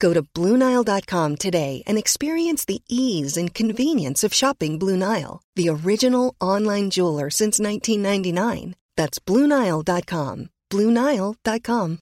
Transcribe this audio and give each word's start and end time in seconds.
Go 0.00 0.12
to 0.12 0.22
BlueNile.com 0.22 1.36
today 1.36 1.82
and 1.86 1.96
experience 1.96 2.64
the 2.64 2.82
ease 2.88 3.36
and 3.36 3.54
convenience 3.54 4.24
of 4.24 4.34
shopping 4.34 4.78
Blue 4.78 4.96
Nile, 4.96 5.42
the 5.54 5.68
original 5.68 6.34
online 6.40 6.90
jeweler 6.90 7.30
since 7.30 7.60
1999. 7.60 8.74
That's 8.96 9.18
BlueNile.com. 9.20 10.50
BlueNile.com. 10.70 11.98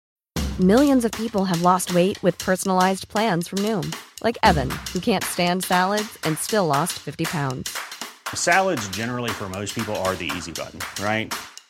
Millions 0.58 1.04
of 1.04 1.12
people 1.12 1.44
have 1.44 1.60
lost 1.60 1.94
weight 1.94 2.22
with 2.22 2.38
personalized 2.38 3.08
plans 3.08 3.46
from 3.46 3.58
Noom, 3.58 3.94
like 4.22 4.38
Evan, 4.42 4.70
who 4.92 5.00
can't 5.00 5.22
stand 5.22 5.64
salads 5.64 6.18
and 6.24 6.38
still 6.38 6.66
lost 6.66 6.94
50 6.94 7.26
pounds. 7.26 7.76
Salads, 8.34 8.88
generally, 8.88 9.30
for 9.30 9.50
most 9.50 9.74
people, 9.74 9.94
are 9.96 10.14
the 10.14 10.30
easy 10.34 10.52
button, 10.52 10.80
right? 11.04 11.34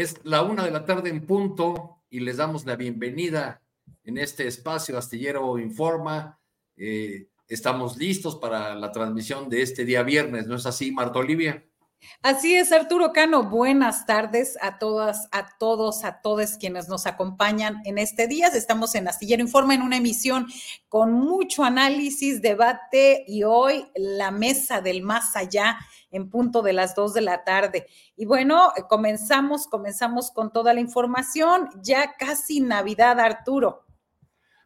Es 0.00 0.18
la 0.24 0.40
una 0.40 0.64
de 0.64 0.70
la 0.70 0.86
tarde 0.86 1.10
en 1.10 1.26
punto 1.26 1.98
y 2.08 2.20
les 2.20 2.38
damos 2.38 2.64
la 2.64 2.74
bienvenida 2.74 3.60
en 4.02 4.16
este 4.16 4.46
espacio 4.46 4.96
Astillero 4.96 5.58
Informa. 5.58 6.40
Eh, 6.74 7.28
estamos 7.46 7.98
listos 7.98 8.36
para 8.36 8.74
la 8.76 8.92
transmisión 8.92 9.50
de 9.50 9.60
este 9.60 9.84
día 9.84 10.02
viernes, 10.02 10.46
¿no 10.46 10.56
es 10.56 10.64
así, 10.64 10.90
Marta 10.90 11.18
Olivia? 11.18 11.69
Así 12.22 12.54
es, 12.54 12.70
Arturo 12.70 13.12
Cano. 13.12 13.44
Buenas 13.44 14.04
tardes 14.04 14.58
a 14.60 14.78
todas, 14.78 15.28
a 15.32 15.56
todos, 15.58 16.04
a 16.04 16.20
todos 16.20 16.58
quienes 16.58 16.88
nos 16.88 17.06
acompañan 17.06 17.80
en 17.84 17.96
este 17.96 18.26
día. 18.26 18.48
Estamos 18.48 18.94
en 18.94 19.08
Astillero 19.08 19.42
Informa 19.42 19.74
en 19.74 19.82
una 19.82 19.96
emisión 19.96 20.46
con 20.88 21.12
mucho 21.12 21.64
análisis, 21.64 22.42
debate 22.42 23.24
y 23.26 23.42
hoy 23.44 23.86
la 23.94 24.30
mesa 24.30 24.80
del 24.80 25.02
más 25.02 25.34
allá 25.34 25.78
en 26.10 26.28
punto 26.28 26.60
de 26.62 26.72
las 26.72 26.94
dos 26.94 27.14
de 27.14 27.22
la 27.22 27.44
tarde. 27.44 27.86
Y 28.16 28.26
bueno, 28.26 28.72
comenzamos, 28.88 29.66
comenzamos 29.66 30.30
con 30.30 30.52
toda 30.52 30.74
la 30.74 30.80
información. 30.80 31.70
Ya 31.82 32.16
casi 32.18 32.60
Navidad, 32.60 33.18
Arturo. 33.18 33.86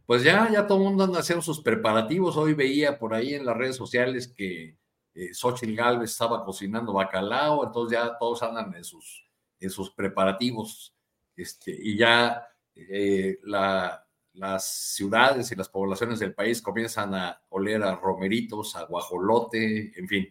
Pues 0.06 0.22
ya, 0.22 0.50
ya 0.50 0.66
todo 0.66 0.78
el 0.78 0.84
mundo 0.84 1.04
anda 1.04 1.20
haciendo 1.20 1.42
sus 1.42 1.62
preparativos. 1.62 2.36
Hoy 2.36 2.54
veía 2.54 2.98
por 2.98 3.14
ahí 3.14 3.34
en 3.34 3.46
las 3.46 3.56
redes 3.56 3.76
sociales 3.76 4.28
que 4.28 4.76
eh, 5.14 5.32
Xochitl 5.32 5.74
Galvez 5.74 6.10
estaba 6.10 6.44
cocinando 6.44 6.92
bacalao, 6.92 7.64
entonces 7.64 7.98
ya 7.98 8.18
todos 8.18 8.42
andan 8.42 8.74
en 8.74 8.84
sus, 8.84 9.28
en 9.60 9.70
sus 9.70 9.90
preparativos. 9.90 10.94
Este, 11.36 11.76
y 11.76 11.96
ya 11.96 12.46
eh, 12.74 13.38
la, 13.42 14.06
las 14.34 14.66
ciudades 14.94 15.50
y 15.52 15.56
las 15.56 15.68
poblaciones 15.68 16.18
del 16.18 16.34
país 16.34 16.60
comienzan 16.60 17.14
a 17.14 17.42
oler 17.50 17.82
a 17.82 17.96
romeritos, 17.96 18.76
a 18.76 18.84
guajolote, 18.84 19.92
en 19.98 20.08
fin. 20.08 20.28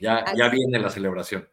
Ya, 0.00 0.24
ya 0.36 0.48
viene 0.48 0.78
la 0.78 0.90
celebración. 0.90 1.48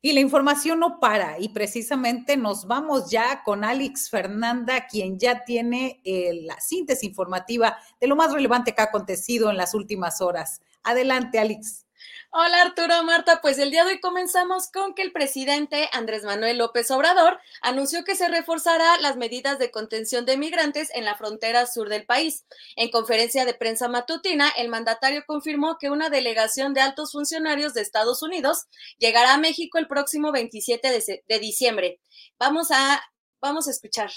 Y 0.00 0.12
la 0.12 0.20
información 0.20 0.80
no 0.80 0.98
para 1.00 1.38
y 1.38 1.50
precisamente 1.50 2.36
nos 2.36 2.66
vamos 2.66 3.10
ya 3.10 3.42
con 3.44 3.64
Alex 3.64 4.08
Fernanda, 4.08 4.86
quien 4.86 5.18
ya 5.18 5.44
tiene 5.44 6.00
eh, 6.04 6.40
la 6.44 6.58
síntesis 6.60 7.04
informativa 7.04 7.76
de 8.00 8.06
lo 8.06 8.16
más 8.16 8.32
relevante 8.32 8.74
que 8.74 8.80
ha 8.80 8.84
acontecido 8.84 9.50
en 9.50 9.56
las 9.56 9.74
últimas 9.74 10.20
horas. 10.20 10.62
Adelante, 10.82 11.38
Alex. 11.38 11.86
Hola 12.32 12.62
Arturo, 12.62 13.02
Marta, 13.02 13.40
pues 13.42 13.58
el 13.58 13.72
día 13.72 13.84
de 13.84 13.94
hoy 13.94 14.00
comenzamos 14.00 14.70
con 14.70 14.94
que 14.94 15.02
el 15.02 15.10
presidente 15.10 15.88
Andrés 15.92 16.22
Manuel 16.22 16.58
López 16.58 16.88
Obrador 16.92 17.40
anunció 17.60 18.04
que 18.04 18.14
se 18.14 18.28
reforzará 18.28 18.98
las 18.98 19.16
medidas 19.16 19.58
de 19.58 19.72
contención 19.72 20.24
de 20.24 20.36
migrantes 20.36 20.90
en 20.94 21.04
la 21.04 21.16
frontera 21.16 21.66
sur 21.66 21.88
del 21.88 22.06
país. 22.06 22.46
En 22.76 22.92
conferencia 22.92 23.44
de 23.44 23.54
prensa 23.54 23.88
matutina, 23.88 24.48
el 24.56 24.68
mandatario 24.68 25.24
confirmó 25.26 25.76
que 25.78 25.90
una 25.90 26.08
delegación 26.08 26.72
de 26.72 26.82
altos 26.82 27.10
funcionarios 27.10 27.74
de 27.74 27.80
Estados 27.80 28.22
Unidos 28.22 28.66
llegará 28.98 29.34
a 29.34 29.38
México 29.38 29.78
el 29.78 29.88
próximo 29.88 30.30
27 30.30 30.88
de, 30.88 31.24
de 31.26 31.38
diciembre. 31.40 32.00
Vamos 32.38 32.70
a, 32.70 33.02
vamos 33.40 33.66
a 33.66 33.72
escuchar. 33.72 34.10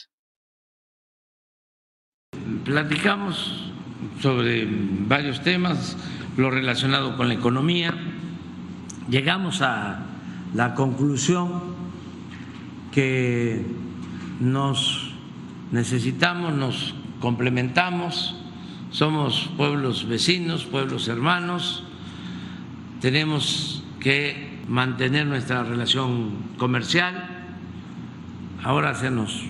Platicamos 2.64 3.74
sobre 4.22 4.66
varios 4.68 5.42
temas 5.44 5.98
lo 6.38 6.50
relacionado 6.50 7.16
con 7.18 7.28
la 7.28 7.34
economía. 7.34 7.94
Llegamos 9.10 9.62
a 9.62 10.06
la 10.54 10.76
conclusión 10.76 11.62
que 12.92 13.66
nos 14.40 15.14
necesitamos, 15.72 16.54
nos 16.54 16.96
complementamos, 17.20 18.36
somos 18.92 19.50
pueblos 19.58 20.08
vecinos, 20.08 20.66
pueblos 20.66 21.08
hermanos, 21.08 21.84
tenemos 23.02 23.84
que 24.00 24.60
mantener 24.68 25.26
nuestra 25.26 25.64
relación 25.64 26.32
comercial. 26.58 27.30
Ahora 28.64 28.96
se 28.96 29.10
nos 29.10 29.44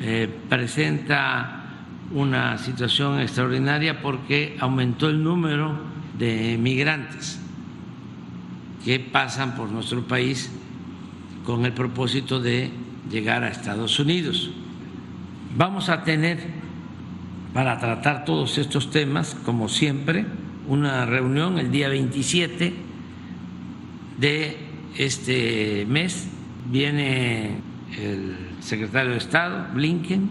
eh, 0.00 0.28
presenta 0.48 1.63
una 2.12 2.58
situación 2.58 3.20
extraordinaria 3.20 4.02
porque 4.02 4.56
aumentó 4.60 5.08
el 5.08 5.22
número 5.22 5.76
de 6.18 6.58
migrantes 6.58 7.40
que 8.84 9.00
pasan 9.00 9.56
por 9.56 9.70
nuestro 9.70 10.02
país 10.02 10.50
con 11.44 11.64
el 11.64 11.72
propósito 11.72 12.40
de 12.40 12.70
llegar 13.10 13.42
a 13.44 13.48
Estados 13.48 13.98
Unidos. 13.98 14.50
Vamos 15.56 15.88
a 15.88 16.04
tener 16.04 16.38
para 17.52 17.78
tratar 17.78 18.24
todos 18.24 18.58
estos 18.58 18.90
temas, 18.90 19.36
como 19.44 19.68
siempre, 19.68 20.26
una 20.66 21.06
reunión 21.06 21.58
el 21.58 21.70
día 21.70 21.88
27 21.88 22.74
de 24.18 24.56
este 24.96 25.86
mes. 25.88 26.28
Viene 26.70 27.58
el 27.96 28.36
secretario 28.60 29.12
de 29.12 29.18
Estado, 29.18 29.68
Blinken, 29.74 30.28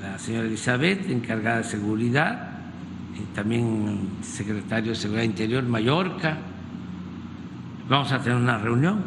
la 0.00 0.18
señora 0.18 0.46
Elizabeth, 0.46 1.08
encargada 1.10 1.58
de 1.58 1.64
seguridad, 1.64 2.50
y 3.16 3.34
también 3.34 4.08
secretario 4.22 4.92
de 4.92 4.96
Seguridad 4.96 5.24
Interior, 5.24 5.62
Mallorca. 5.64 6.38
Vamos 7.88 8.12
a 8.12 8.20
tener 8.20 8.38
una 8.38 8.58
reunión 8.58 9.02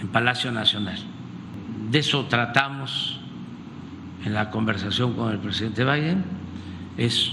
en 0.00 0.08
Palacio 0.08 0.50
Nacional. 0.52 0.98
De 1.90 1.98
eso 1.98 2.26
tratamos 2.26 3.20
en 4.24 4.32
la 4.32 4.50
conversación 4.50 5.14
con 5.14 5.32
el 5.32 5.38
presidente 5.38 5.84
Biden. 5.84 6.24
Es 6.96 7.32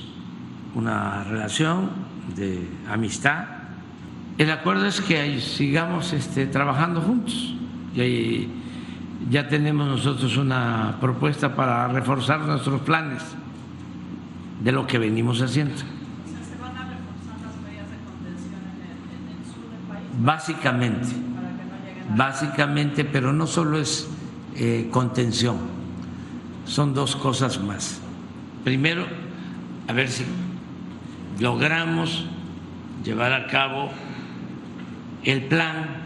una 0.75 1.23
relación 1.23 1.89
de 2.35 2.67
amistad. 2.89 3.45
El 4.37 4.51
acuerdo 4.51 4.85
es 4.87 4.99
que 4.99 5.39
sigamos 5.39 6.11
este, 6.13 6.47
trabajando 6.47 7.01
juntos. 7.01 7.55
Y 7.95 8.47
ya 9.29 9.47
tenemos 9.47 9.87
nosotros 9.87 10.37
una 10.37 10.97
propuesta 10.99 11.55
para 11.55 11.87
reforzar 11.87 12.41
nuestros 12.41 12.81
planes 12.81 13.21
de 14.63 14.71
lo 14.71 14.87
que 14.87 14.97
venimos 14.97 15.41
haciendo. 15.41 15.77
¿Se 15.77 15.83
van 16.61 16.75
a 16.77 16.89
reforzar 16.89 17.39
las 17.41 17.55
medidas 17.63 17.89
de 17.89 17.97
contención 18.05 18.61
en 19.11 19.37
el, 19.37 19.45
sur 19.45 19.69
del 19.69 19.81
país? 19.87 20.07
Básicamente, 20.19 21.07
básicamente, 22.15 23.05
pero 23.05 23.33
no 23.33 23.47
solo 23.47 23.77
es 23.77 24.09
eh, 24.55 24.89
contención, 24.91 25.57
son 26.65 26.93
dos 26.93 27.15
cosas 27.15 27.59
más. 27.61 28.01
Primero, 28.63 29.05
a 29.87 29.93
ver 29.93 30.09
si 30.09 30.25
logramos 31.39 32.25
llevar 33.03 33.33
a 33.33 33.47
cabo 33.47 33.89
el 35.23 35.45
plan 35.45 36.00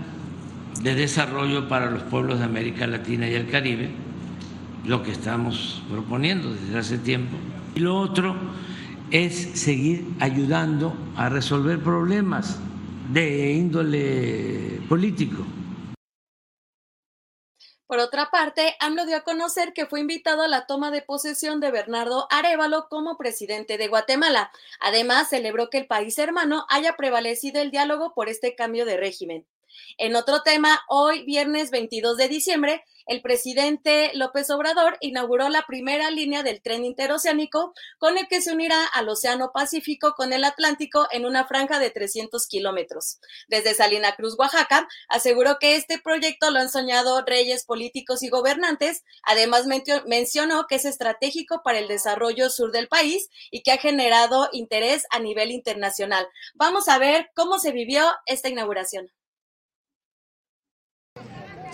de 0.82 0.96
desarrollo 0.96 1.68
para 1.68 1.90
los 1.90 2.04
pueblos 2.04 2.40
de 2.40 2.46
América 2.46 2.88
Latina 2.88 3.30
y 3.30 3.34
el 3.34 3.50
Caribe, 3.50 3.90
lo 4.86 5.04
que 5.04 5.12
estamos 5.12 5.82
proponiendo 5.90 6.54
desde 6.54 6.78
hace 6.78 6.98
tiempo. 6.98 7.38
Y 7.76 7.80
lo 7.80 7.98
otro 7.98 8.36
es 9.12 9.36
seguir 9.60 10.06
ayudando 10.20 10.96
a 11.16 11.30
resolver 11.30 11.82
problemas 11.82 12.60
de 13.12 13.54
índole 13.54 14.82
político. 14.88 15.46
Por 17.88 18.00
otra 18.00 18.32
parte, 18.32 18.76
AMLO 18.80 19.06
dio 19.06 19.18
a 19.18 19.24
conocer 19.24 19.72
que 19.74 19.86
fue 19.86 20.00
invitado 20.00 20.42
a 20.42 20.48
la 20.48 20.66
toma 20.66 20.90
de 20.90 21.04
posesión 21.04 21.60
de 21.60 21.70
Bernardo 21.70 22.28
Arevalo 22.32 22.88
como 22.90 23.16
presidente 23.16 23.78
de 23.78 23.88
Guatemala. 23.88 24.52
Además, 24.80 25.30
celebró 25.30 25.70
que 25.70 25.78
el 25.78 25.86
país 25.86 26.18
hermano 26.18 26.66
haya 26.70 26.96
prevalecido 26.98 27.62
el 27.62 27.70
diálogo 27.70 28.14
por 28.16 28.28
este 28.28 28.56
cambio 28.56 28.86
de 28.86 28.98
régimen. 28.98 29.46
En 29.98 30.16
otro 30.16 30.42
tema, 30.42 30.82
hoy, 30.88 31.24
viernes 31.24 31.72
22 31.72 32.18
de 32.18 32.28
diciembre, 32.28 32.84
el 33.08 33.22
presidente 33.22 34.10
López 34.16 34.50
Obrador 34.50 34.98
inauguró 35.00 35.48
la 35.50 35.64
primera 35.68 36.10
línea 36.10 36.42
del 36.42 36.62
tren 36.64 36.86
interoceánico 36.86 37.74
con 38.00 38.18
el 38.18 38.28
que 38.28 38.42
se 38.42 38.52
unirá 38.52 38.84
al 38.84 39.08
Océano 39.10 39.52
Pacífico 39.54 40.14
con 40.14 40.34
el 40.34 40.44
Atlántico 40.44 41.08
en 41.12 41.26
una 41.26 41.46
franja 41.46 41.78
de 41.78 41.92
300 41.92 42.48
kilómetros. 42.48 43.20
Desde 43.48 43.76
Salina 43.76 44.16
Cruz, 44.16 44.36
Oaxaca, 44.40 44.88
aseguró 45.08 45.58
que 45.60 45.76
este 45.76 46.00
proyecto 46.00 46.50
lo 46.50 46.58
han 46.58 46.70
soñado 46.70 47.24
reyes 47.24 47.64
políticos 47.66 48.24
y 48.24 48.30
gobernantes. 48.30 49.04
Además, 49.22 49.68
mencionó 50.08 50.66
que 50.68 50.76
es 50.76 50.86
estratégico 50.86 51.62
para 51.64 51.78
el 51.78 51.88
desarrollo 51.88 52.50
sur 52.50 52.72
del 52.72 52.88
país 52.88 53.30
y 53.52 53.62
que 53.62 53.72
ha 53.72 53.78
generado 53.78 54.50
interés 54.52 55.06
a 55.12 55.20
nivel 55.20 55.52
internacional. 55.52 56.28
Vamos 56.56 56.88
a 56.88 56.98
ver 56.98 57.30
cómo 57.36 57.60
se 57.60 57.72
vivió 57.72 58.04
esta 58.26 58.50
inauguración 58.50 59.12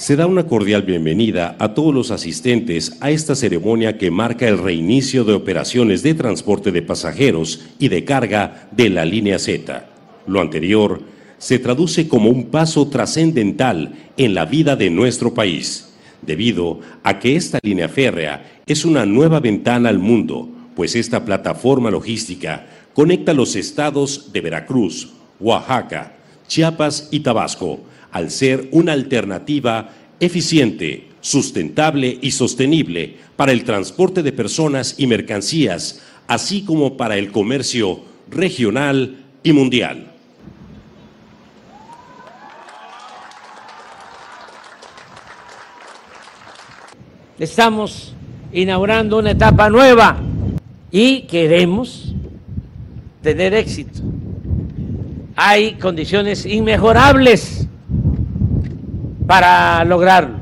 se 0.02 0.16
da 0.16 0.26
una 0.26 0.48
cordial 0.48 0.82
bienvenida 0.82 1.56
a 1.60 1.76
todos 1.76 1.94
los 1.94 2.10
asistentes 2.10 2.98
a 3.02 3.12
esta 3.12 3.36
ceremonia 3.36 4.00
que 4.00 4.10
marca 4.10 4.48
el 4.48 4.58
reinicio 4.58 5.24
de 5.24 5.34
operaciones 5.34 6.02
de 6.02 6.16
transporte 6.16 6.72
de 6.72 6.82
pasajeros 6.82 7.68
y 7.78 7.88
de 7.90 8.04
carga 8.04 8.68
de 8.72 8.90
la 8.90 9.06
línea 9.06 9.38
Z. 9.38 9.86
Lo 10.26 10.42
anterior 10.42 11.04
se 11.38 11.60
traduce 11.60 12.08
como 12.08 12.32
un 12.32 12.46
paso 12.46 12.88
trascendental 12.88 13.94
en 14.18 14.34
la 14.34 14.46
vida 14.46 14.76
de 14.76 14.90
nuestro 14.90 15.36
país, 15.36 15.94
debido 16.24 16.80
a 17.04 17.20
que 17.20 17.36
esta 17.36 17.60
línea 17.62 17.88
férrea 17.88 18.64
es 18.66 18.86
una 18.86 19.06
nueva 19.06 19.40
ventana 19.40 19.90
al 19.90 20.00
mundo, 20.00 20.50
pues 20.76 20.96
esta 20.96 21.24
plataforma 21.24 21.92
logística 21.92 22.66
conecta 22.96 23.36
los 23.36 23.56
estados 23.56 24.34
de 24.34 24.42
Veracruz, 24.42 25.14
Oaxaca, 25.40 26.16
Chiapas 26.48 27.08
y 27.12 27.20
Tabasco, 27.20 27.82
al 28.12 28.32
ser 28.32 28.68
una 28.72 28.94
alternativa 28.94 29.90
eficiente, 30.20 31.08
sustentable 31.22 32.18
y 32.22 32.32
sostenible 32.32 33.16
para 33.36 33.52
el 33.52 33.64
transporte 33.64 34.24
de 34.24 34.32
personas 34.32 34.96
y 34.98 35.08
mercancías, 35.08 36.02
así 36.28 36.64
como 36.64 36.98
para 36.98 37.18
el 37.18 37.32
comercio 37.32 38.02
regional 38.30 39.18
y 39.44 39.54
mundial. 39.54 40.12
Estamos 47.40 48.14
inaugurando 48.54 49.18
una 49.18 49.32
etapa 49.32 49.70
nueva 49.70 50.20
y 50.92 51.22
queremos 51.22 52.14
tener 53.24 53.56
éxito. 53.56 54.02
Hay 55.36 55.74
condiciones 55.76 56.46
inmejorables 56.46 57.68
para 59.32 59.86
lograrlo. 59.86 60.42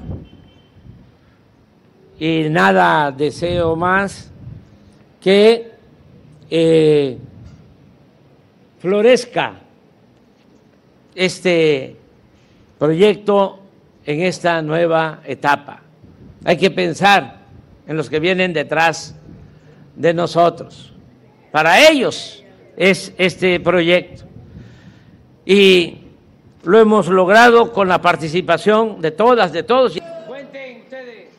Y 2.19 2.47
nada 2.50 3.12
deseo 3.12 3.75
más 3.75 4.31
que 5.21 5.74
eh, 6.50 7.15
florezca 8.80 9.59
este 11.13 11.97
proyecto 12.80 13.59
en 14.07 14.21
esta 14.21 14.59
nueva 14.63 15.21
etapa. 15.24 15.83
Hay 16.44 16.57
que 16.57 16.71
pensar 16.71 17.42
en 17.85 17.95
los 17.95 18.09
que 18.09 18.19
vienen 18.19 18.53
detrás 18.53 19.15
de 19.95 20.15
nosotros. 20.15 20.95
Para 21.51 21.88
ellos 21.92 22.44
es 22.75 23.13
este 23.19 23.59
proyecto. 23.59 24.24
Y 25.45 26.08
lo 26.63 26.79
hemos 26.79 27.07
logrado 27.07 27.71
con 27.71 27.88
la 27.88 28.01
participación 28.01 29.01
de 29.01 29.11
todas, 29.11 29.51
de 29.51 29.63
todos. 29.63 29.97
Cuenten 30.27 30.81
ustedes. 30.81 31.29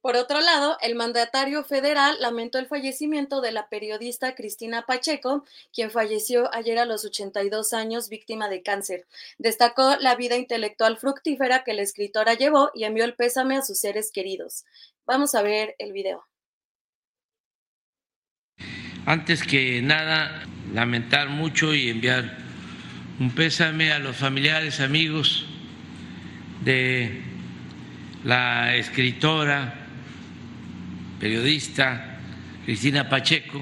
Por 0.00 0.16
otro 0.16 0.40
lado, 0.40 0.78
el 0.80 0.94
mandatario 0.94 1.62
federal 1.62 2.16
lamentó 2.20 2.58
el 2.58 2.66
fallecimiento 2.66 3.42
de 3.42 3.52
la 3.52 3.68
periodista 3.68 4.34
Cristina 4.34 4.86
Pacheco, 4.86 5.44
quien 5.74 5.90
falleció 5.90 6.52
ayer 6.54 6.78
a 6.78 6.86
los 6.86 7.04
82 7.04 7.74
años 7.74 8.08
víctima 8.08 8.48
de 8.48 8.62
cáncer. 8.62 9.06
Destacó 9.36 9.96
la 10.00 10.14
vida 10.14 10.36
intelectual 10.36 10.96
fructífera 10.96 11.64
que 11.64 11.74
la 11.74 11.82
escritora 11.82 12.32
llevó 12.32 12.70
y 12.74 12.84
envió 12.84 13.04
el 13.04 13.14
pésame 13.14 13.58
a 13.58 13.62
sus 13.62 13.78
seres 13.78 14.10
queridos. 14.10 14.64
Vamos 15.04 15.34
a 15.34 15.42
ver 15.42 15.76
el 15.78 15.92
video. 15.92 16.26
Antes 19.04 19.42
que 19.42 19.82
nada, 19.82 20.46
lamentar 20.72 21.28
mucho 21.28 21.74
y 21.74 21.90
enviar 21.90 22.38
un 23.18 23.34
pésame 23.34 23.92
a 23.92 23.98
los 23.98 24.16
familiares, 24.16 24.80
amigos 24.80 25.44
de 26.64 27.22
la 28.24 28.76
escritora 28.76 29.79
periodista 31.20 32.18
Cristina 32.64 33.08
Pacheco. 33.08 33.60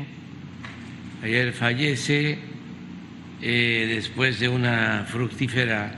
Ayer 1.24 1.52
fallece 1.52 2.38
eh, 3.42 3.92
después 3.96 4.38
de 4.38 4.48
una 4.48 5.04
fructífera 5.08 5.92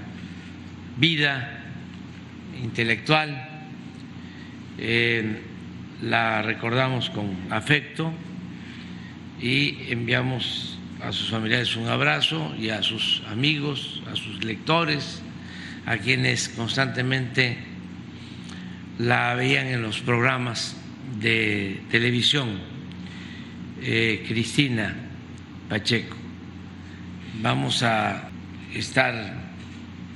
vida 0.97 1.63
intelectual. 2.63 3.47
Eh, 4.79 5.43
la 6.01 6.41
recordamos 6.41 7.11
con 7.11 7.37
afecto 7.51 8.11
y 9.39 9.93
enviamos 9.93 10.79
a 11.03 11.13
sus 11.13 11.29
familiares 11.29 11.77
un 11.77 11.89
abrazo 11.89 12.55
y 12.59 12.71
a 12.71 12.83
sus 12.83 13.23
amigos, 13.31 14.03
a 14.11 14.17
sus 14.17 14.43
lectores, 14.43 15.21
a 15.85 15.99
quienes 15.99 16.49
constantemente 16.49 17.59
la 18.99 19.35
veían 19.35 19.67
en 19.67 19.83
los 19.83 20.01
programas 20.01 20.80
de 21.19 21.83
televisión, 21.91 22.59
eh, 23.83 24.25
Cristina 24.29 24.95
Pacheco. 25.69 26.17
Vamos 27.43 27.83
a 27.83 28.29
estar, 28.75 29.53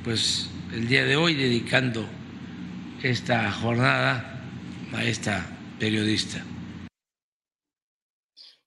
pues, 0.04 0.50
el 0.72 0.88
día 0.88 1.04
de 1.04 1.16
hoy 1.16 1.34
dedicando 1.34 2.06
esta 3.02 3.50
jornada 3.50 4.42
a 4.92 5.04
esta 5.04 5.46
periodista. 5.78 6.42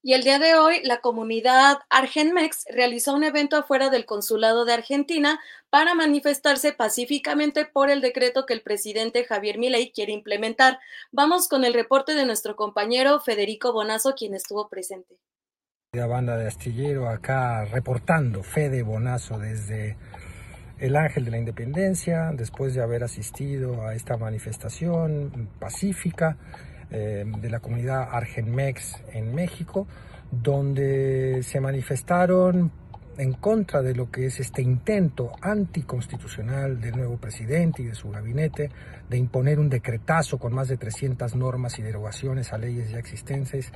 Y 0.08 0.14
el 0.14 0.24
día 0.24 0.40
de 0.40 0.56
hoy, 0.56 0.80
la 0.86 1.02
comunidad 1.02 1.80
Argenmex 1.90 2.64
realizó 2.74 3.14
un 3.14 3.26
evento 3.26 3.58
afuera 3.58 3.90
del 3.90 4.06
Consulado 4.06 4.64
de 4.64 4.72
Argentina 4.72 5.38
para 5.70 5.96
manifestarse 5.96 6.72
pacíficamente 6.72 7.66
por 7.66 7.90
el 7.90 8.00
decreto 8.00 8.46
que 8.46 8.54
el 8.54 8.62
presidente 8.62 9.26
Javier 9.26 9.58
Milei 9.58 9.92
quiere 9.92 10.14
implementar. 10.14 10.80
Vamos 11.12 11.50
con 11.50 11.66
el 11.66 11.74
reporte 11.74 12.14
de 12.14 12.26
nuestro 12.26 12.56
compañero 12.56 13.20
Federico 13.20 13.74
Bonazo, 13.74 14.16
quien 14.16 14.34
estuvo 14.34 14.70
presente. 14.70 15.18
La 15.92 16.08
banda 16.08 16.38
de 16.38 16.48
astillero 16.48 17.10
acá 17.10 17.66
reportando, 17.66 18.44
Fede 18.44 18.84
Bonazo 18.84 19.38
desde 19.38 19.98
el 20.78 20.96
Ángel 20.96 21.26
de 21.26 21.32
la 21.32 21.38
Independencia, 21.40 22.32
después 22.34 22.74
de 22.74 22.82
haber 22.82 23.04
asistido 23.04 23.86
a 23.86 23.94
esta 23.94 24.16
manifestación 24.16 25.50
pacífica 25.60 26.38
eh, 26.91 27.25
de 27.25 27.50
la 27.50 27.60
comunidad 27.60 28.10
Argenmex 28.12 29.03
en 29.13 29.34
México, 29.36 29.88
donde 30.32 31.41
se 31.44 31.60
manifestaron 31.60 32.72
en 33.18 33.34
contra 33.34 33.82
de 33.82 33.96
lo 33.96 34.12
que 34.12 34.28
es 34.28 34.40
este 34.40 34.62
intento 34.62 35.32
anticonstitucional 35.42 36.80
del 36.80 36.96
nuevo 36.96 37.18
presidente 37.18 37.82
y 37.82 37.86
de 37.86 37.96
su 37.96 38.10
gabinete 38.10 38.70
de 39.10 39.18
imponer 39.18 39.60
un 39.60 39.70
decretazo 39.70 40.38
con 40.38 40.54
más 40.54 40.68
de 40.68 40.78
300 40.78 41.36
normas 41.36 41.80
y 41.80 41.82
derogaciones 41.82 42.54
a 42.54 42.58
leyes 42.58 42.92
ya 42.92 43.00
existentes 43.00 43.72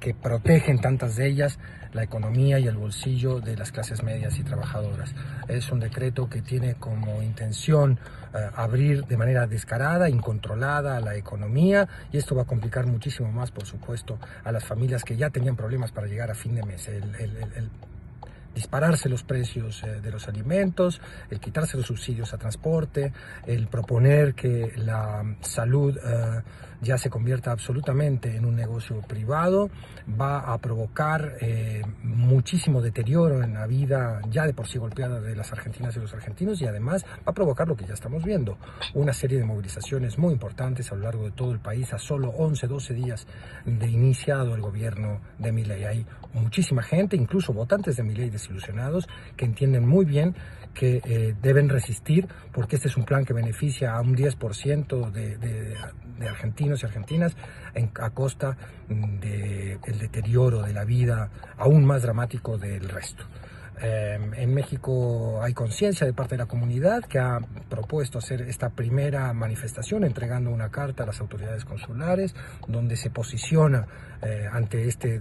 que 0.00 0.14
protegen 0.14 0.80
tantas 0.80 1.16
de 1.16 1.26
ellas 1.26 1.58
la 1.92 2.02
economía 2.02 2.58
y 2.58 2.66
el 2.66 2.76
bolsillo 2.76 3.40
de 3.40 3.56
las 3.56 3.72
clases 3.72 4.02
medias 4.02 4.38
y 4.38 4.44
trabajadoras. 4.44 5.14
Es 5.48 5.72
un 5.72 5.80
decreto 5.80 6.28
que 6.28 6.42
tiene 6.42 6.74
como 6.74 7.22
intención 7.22 7.98
eh, 8.34 8.50
abrir 8.54 9.06
de 9.06 9.16
manera 9.16 9.46
descarada, 9.46 10.10
incontrolada 10.10 11.00
la 11.00 11.16
economía 11.16 11.88
y 12.12 12.18
esto 12.18 12.34
va 12.34 12.42
a 12.42 12.46
complicar 12.46 12.86
muchísimo 12.86 13.32
más, 13.32 13.50
por 13.50 13.64
supuesto, 13.64 14.18
a 14.44 14.52
las 14.52 14.64
familias 14.64 15.04
que 15.04 15.16
ya 15.16 15.30
tenían 15.30 15.56
problemas 15.56 15.90
para 15.90 16.06
llegar 16.06 16.30
a 16.30 16.34
fin 16.34 16.54
de 16.54 16.62
mes. 16.62 16.90
Dispararse 18.56 19.10
los 19.10 19.22
precios 19.22 19.82
eh, 19.84 20.00
de 20.00 20.10
los 20.10 20.26
alimentos, 20.28 21.00
el 21.30 21.38
quitarse 21.38 21.76
los 21.76 21.86
subsidios 21.86 22.32
a 22.32 22.38
transporte, 22.38 23.12
el 23.46 23.68
proponer 23.68 24.34
que 24.34 24.72
la 24.76 25.22
salud 25.42 25.96
eh, 25.98 26.42
ya 26.80 26.98
se 26.98 27.10
convierta 27.10 27.52
absolutamente 27.52 28.36
en 28.36 28.44
un 28.44 28.56
negocio 28.56 29.00
privado, 29.02 29.70
va 30.20 30.52
a 30.52 30.58
provocar 30.58 31.36
eh, 31.40 31.82
muchísimo 32.02 32.80
deterioro 32.80 33.42
en 33.42 33.54
la 33.54 33.66
vida 33.66 34.20
ya 34.30 34.46
de 34.46 34.54
por 34.54 34.66
sí 34.66 34.78
golpeada 34.78 35.20
de 35.20 35.36
las 35.36 35.52
argentinas 35.52 35.96
y 35.96 36.00
los 36.00 36.12
argentinos 36.12 36.60
y 36.60 36.66
además 36.66 37.04
va 37.04 37.30
a 37.30 37.32
provocar 37.32 37.68
lo 37.68 37.76
que 37.76 37.86
ya 37.86 37.94
estamos 37.94 38.24
viendo, 38.24 38.58
una 38.94 39.12
serie 39.12 39.38
de 39.38 39.44
movilizaciones 39.44 40.18
muy 40.18 40.32
importantes 40.32 40.90
a 40.92 40.94
lo 40.94 41.02
largo 41.02 41.24
de 41.24 41.32
todo 41.32 41.52
el 41.52 41.60
país 41.60 41.92
a 41.92 41.98
solo 41.98 42.30
11, 42.30 42.66
12 42.66 42.94
días 42.94 43.26
de 43.64 43.88
iniciado 43.88 44.54
el 44.54 44.60
gobierno 44.60 45.20
de 45.38 45.52
Milei. 45.52 45.84
Hay 45.84 46.06
muchísima 46.32 46.82
gente, 46.82 47.16
incluso 47.16 47.52
votantes 47.52 47.96
de 47.96 48.02
Milei 48.02 48.30
desilusionados, 48.30 49.08
que 49.36 49.44
entienden 49.44 49.86
muy 49.86 50.04
bien 50.04 50.34
que 50.78 51.00
eh, 51.04 51.34
deben 51.40 51.68
resistir 51.68 52.28
porque 52.52 52.76
este 52.76 52.88
es 52.88 52.96
un 52.96 53.04
plan 53.04 53.24
que 53.24 53.32
beneficia 53.32 53.94
a 53.94 54.00
un 54.00 54.14
10% 54.14 55.10
de, 55.10 55.76
argentinos 56.28 56.82
y 56.82 56.86
argentinas 56.86 57.36
en, 57.74 57.90
a 58.00 58.10
costa 58.10 58.56
del 58.88 59.98
deterioro 59.98 60.62
de 60.62 60.72
la 60.72 60.84
vida 60.84 61.30
aún 61.56 61.84
más 61.84 62.02
dramático 62.02 62.58
del 62.58 62.88
resto. 62.88 63.24
Eh, 63.82 64.18
en 64.36 64.54
México 64.54 65.42
hay 65.42 65.52
conciencia 65.52 66.06
de 66.06 66.14
parte 66.14 66.34
de 66.34 66.38
la 66.38 66.46
comunidad 66.46 67.04
que 67.04 67.18
ha 67.18 67.40
propuesto 67.68 68.18
hacer 68.18 68.40
esta 68.42 68.70
primera 68.70 69.32
manifestación 69.34 70.04
entregando 70.04 70.50
una 70.50 70.70
carta 70.70 71.02
a 71.02 71.06
las 71.06 71.20
autoridades 71.20 71.66
consulares 71.66 72.34
donde 72.68 72.96
se 72.96 73.10
posiciona 73.10 73.86
eh, 74.22 74.48
ante 74.50 74.88
este 74.88 75.20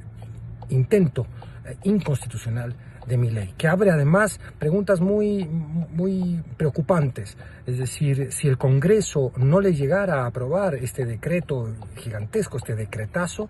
intento 0.70 1.28
eh, 1.66 1.76
inconstitucional 1.84 2.74
de 3.08 3.18
mi 3.18 3.30
ley, 3.30 3.54
que 3.58 3.68
abre 3.68 3.92
además 3.92 4.40
preguntas 4.60 5.02
muy, 5.02 5.46
muy 5.46 6.42
preocupantes. 6.58 7.38
Es 7.66 7.78
decir, 7.78 8.32
si 8.32 8.48
el 8.48 8.58
Congreso 8.58 9.32
no 9.38 9.62
le 9.62 9.74
llegara 9.74 10.24
a 10.24 10.28
aprobar 10.28 10.76
este 10.76 11.06
decreto 11.06 11.70
gigantesco, 11.96 12.58
este 12.58 12.76
decretazo, 12.76 13.50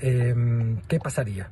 eh, 0.00 0.34
¿qué 0.88 0.98
pasaría? 0.98 1.48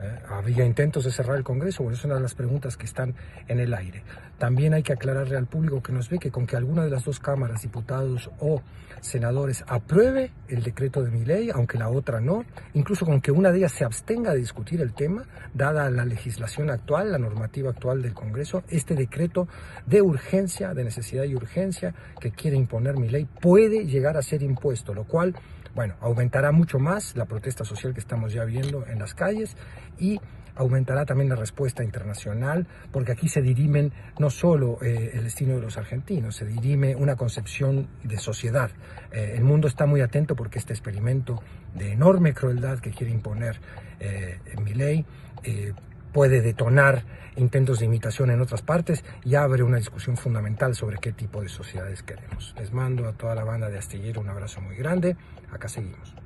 ¿Eh? 0.00 0.18
¿Habría 0.30 0.64
intentos 0.64 1.04
de 1.04 1.12
cerrar 1.12 1.36
el 1.36 1.44
Congreso? 1.44 1.82
Bueno, 1.82 1.96
es 1.96 2.04
una 2.04 2.14
de 2.14 2.20
las 2.20 2.34
preguntas 2.34 2.76
que 2.76 2.86
están 2.86 3.14
en 3.48 3.60
el 3.60 3.74
aire. 3.74 4.02
También 4.38 4.72
hay 4.72 4.82
que 4.82 4.94
aclararle 4.94 5.36
al 5.36 5.46
público 5.46 5.82
que 5.82 5.92
nos 5.92 6.08
ve 6.08 6.18
que 6.18 6.30
con 6.30 6.46
que 6.46 6.56
alguna 6.56 6.84
de 6.84 6.90
las 6.90 7.04
dos 7.04 7.20
cámaras, 7.20 7.62
diputados 7.62 8.30
o 8.38 8.62
senadores, 9.00 9.64
apruebe 9.66 10.32
el 10.48 10.62
decreto 10.62 11.02
de 11.02 11.10
mi 11.10 11.24
ley, 11.24 11.50
aunque 11.50 11.78
la 11.78 11.88
otra 11.88 12.20
no, 12.20 12.44
incluso 12.74 13.06
con 13.06 13.20
que 13.20 13.32
una 13.32 13.50
de 13.50 13.58
ellas 13.58 13.72
se 13.72 13.84
abstenga 13.84 14.32
de 14.32 14.38
discutir 14.38 14.80
el 14.80 14.92
tema, 14.92 15.24
dada 15.54 15.90
la 15.90 16.04
legislación 16.04 16.70
actual, 16.70 17.12
la 17.12 17.18
normativa 17.18 17.70
actual 17.70 18.02
del 18.02 18.14
Congreso, 18.14 18.62
este 18.68 18.94
decreto 18.94 19.48
de 19.86 20.02
urgencia, 20.02 20.74
de 20.74 20.84
necesidad 20.84 21.24
y 21.24 21.34
urgencia 21.34 21.94
que 22.20 22.30
quiere 22.30 22.56
imponer 22.56 22.96
mi 22.96 23.08
ley, 23.08 23.26
puede 23.40 23.86
llegar 23.86 24.16
a 24.16 24.22
ser 24.22 24.42
impuesto, 24.42 24.94
lo 24.94 25.04
cual 25.04 25.34
bueno, 25.74 25.94
aumentará 26.00 26.50
mucho 26.50 26.78
más 26.78 27.16
la 27.16 27.26
protesta 27.26 27.64
social 27.64 27.94
que 27.94 28.00
estamos 28.00 28.32
ya 28.32 28.44
viendo 28.44 28.86
en 28.86 28.98
las 28.98 29.14
calles 29.14 29.56
y 29.98 30.20
aumentará 30.54 31.04
también 31.04 31.28
la 31.28 31.36
respuesta 31.36 31.84
internacional, 31.84 32.66
porque 32.92 33.12
aquí 33.12 33.28
se 33.28 33.42
dirimen 33.42 33.92
no 34.18 34.30
solo 34.30 34.78
eh, 34.82 35.10
el 35.14 35.24
destino 35.24 35.54
de 35.54 35.62
los 35.62 35.78
argentinos, 35.78 36.36
se 36.36 36.46
dirime 36.46 36.96
una 36.96 37.16
concepción 37.16 37.88
de 38.02 38.18
sociedad. 38.18 38.70
Eh, 39.12 39.34
el 39.36 39.44
mundo 39.44 39.68
está 39.68 39.86
muy 39.86 40.00
atento 40.00 40.36
porque 40.36 40.58
este 40.58 40.72
experimento 40.72 41.42
de 41.74 41.92
enorme 41.92 42.34
crueldad 42.34 42.78
que 42.78 42.90
quiere 42.90 43.12
imponer 43.12 43.60
eh, 44.00 44.38
mi 44.62 44.74
ley 44.74 45.04
eh, 45.42 45.72
puede 46.12 46.40
detonar 46.40 47.04
intentos 47.36 47.78
de 47.78 47.86
imitación 47.86 48.30
en 48.30 48.40
otras 48.40 48.62
partes 48.62 49.04
y 49.24 49.34
abre 49.36 49.62
una 49.62 49.76
discusión 49.76 50.16
fundamental 50.16 50.74
sobre 50.74 50.98
qué 50.98 51.12
tipo 51.12 51.40
de 51.42 51.48
sociedades 51.48 52.02
queremos. 52.02 52.54
Les 52.58 52.72
mando 52.72 53.06
a 53.06 53.12
toda 53.12 53.34
la 53.34 53.44
banda 53.44 53.68
de 53.68 53.78
Astillero 53.78 54.20
un 54.20 54.28
abrazo 54.28 54.60
muy 54.60 54.76
grande. 54.76 55.16
Acá 55.52 55.68
seguimos. 55.68 56.19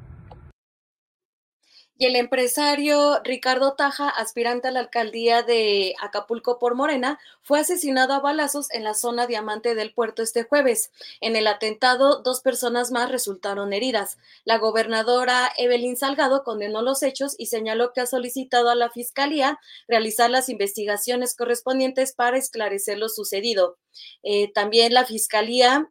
Y 1.96 2.06
el 2.06 2.16
empresario 2.16 3.20
Ricardo 3.22 3.74
Taja, 3.74 4.08
aspirante 4.08 4.66
a 4.66 4.72
la 4.72 4.80
alcaldía 4.80 5.44
de 5.44 5.94
Acapulco 6.02 6.58
por 6.58 6.74
Morena, 6.74 7.20
fue 7.40 7.60
asesinado 7.60 8.14
a 8.14 8.20
balazos 8.20 8.68
en 8.72 8.82
la 8.82 8.94
zona 8.94 9.28
diamante 9.28 9.76
del 9.76 9.94
puerto 9.94 10.20
este 10.20 10.42
jueves. 10.42 10.90
En 11.20 11.36
el 11.36 11.46
atentado, 11.46 12.20
dos 12.20 12.40
personas 12.40 12.90
más 12.90 13.12
resultaron 13.12 13.72
heridas. 13.72 14.18
La 14.44 14.58
gobernadora 14.58 15.52
Evelyn 15.56 15.96
Salgado 15.96 16.42
condenó 16.42 16.82
los 16.82 17.04
hechos 17.04 17.36
y 17.38 17.46
señaló 17.46 17.92
que 17.92 18.00
ha 18.00 18.06
solicitado 18.06 18.70
a 18.70 18.74
la 18.74 18.90
Fiscalía 18.90 19.60
realizar 19.86 20.30
las 20.30 20.48
investigaciones 20.48 21.36
correspondientes 21.36 22.12
para 22.12 22.38
esclarecer 22.38 22.98
lo 22.98 23.08
sucedido. 23.08 23.78
Eh, 24.24 24.50
también 24.52 24.94
la 24.94 25.04
Fiscalía 25.04 25.88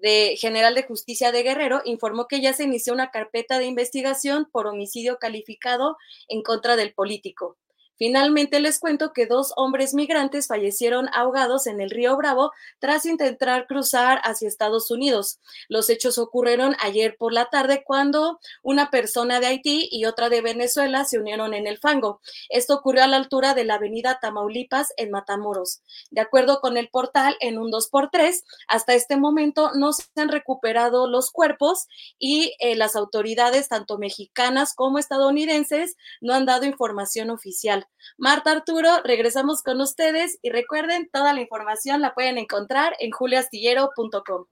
de 0.00 0.36
General 0.36 0.74
de 0.74 0.82
Justicia 0.82 1.32
de 1.32 1.42
Guerrero 1.42 1.82
informó 1.84 2.26
que 2.26 2.40
ya 2.40 2.52
se 2.52 2.64
inició 2.64 2.92
una 2.92 3.10
carpeta 3.10 3.58
de 3.58 3.66
investigación 3.66 4.48
por 4.50 4.66
homicidio 4.66 5.18
calificado 5.18 5.96
en 6.28 6.42
contra 6.42 6.76
del 6.76 6.94
político. 6.94 7.56
Finalmente 7.96 8.58
les 8.60 8.78
cuento 8.80 9.12
que 9.12 9.26
dos 9.26 9.52
hombres 9.56 9.94
migrantes 9.94 10.48
fallecieron 10.48 11.08
ahogados 11.12 11.66
en 11.66 11.80
el 11.80 11.90
río 11.90 12.16
Bravo 12.16 12.50
tras 12.80 13.06
intentar 13.06 13.66
cruzar 13.66 14.20
hacia 14.24 14.48
Estados 14.48 14.90
Unidos. 14.90 15.38
Los 15.68 15.88
hechos 15.90 16.18
ocurrieron 16.18 16.74
ayer 16.80 17.16
por 17.16 17.32
la 17.32 17.46
tarde 17.46 17.84
cuando 17.84 18.40
una 18.62 18.90
persona 18.90 19.38
de 19.38 19.46
Haití 19.46 19.88
y 19.90 20.06
otra 20.06 20.28
de 20.28 20.40
Venezuela 20.40 21.04
se 21.04 21.18
unieron 21.18 21.54
en 21.54 21.66
el 21.66 21.78
fango. 21.78 22.20
Esto 22.48 22.74
ocurrió 22.74 23.04
a 23.04 23.06
la 23.06 23.16
altura 23.16 23.54
de 23.54 23.64
la 23.64 23.74
avenida 23.74 24.18
Tamaulipas 24.20 24.92
en 24.96 25.10
Matamoros. 25.10 25.82
De 26.10 26.20
acuerdo 26.20 26.60
con 26.60 26.76
el 26.76 26.88
portal, 26.88 27.36
en 27.40 27.58
un 27.58 27.70
2x3, 27.70 28.42
hasta 28.68 28.94
este 28.94 29.16
momento 29.16 29.70
no 29.74 29.92
se 29.92 30.04
han 30.16 30.28
recuperado 30.28 31.08
los 31.08 31.30
cuerpos 31.30 31.86
y 32.18 32.54
eh, 32.58 32.74
las 32.74 32.96
autoridades, 32.96 33.68
tanto 33.68 33.98
mexicanas 33.98 34.74
como 34.74 34.98
estadounidenses, 34.98 35.96
no 36.20 36.34
han 36.34 36.46
dado 36.46 36.64
información 36.64 37.30
oficial. 37.30 37.83
Marta 38.18 38.50
Arturo, 38.52 38.88
regresamos 39.04 39.62
con 39.62 39.80
ustedes 39.80 40.38
y 40.42 40.50
recuerden, 40.50 41.08
toda 41.12 41.32
la 41.32 41.40
información 41.40 42.00
la 42.00 42.14
pueden 42.14 42.38
encontrar 42.38 42.94
en 43.00 43.10
juliastillero.com. 43.10 44.46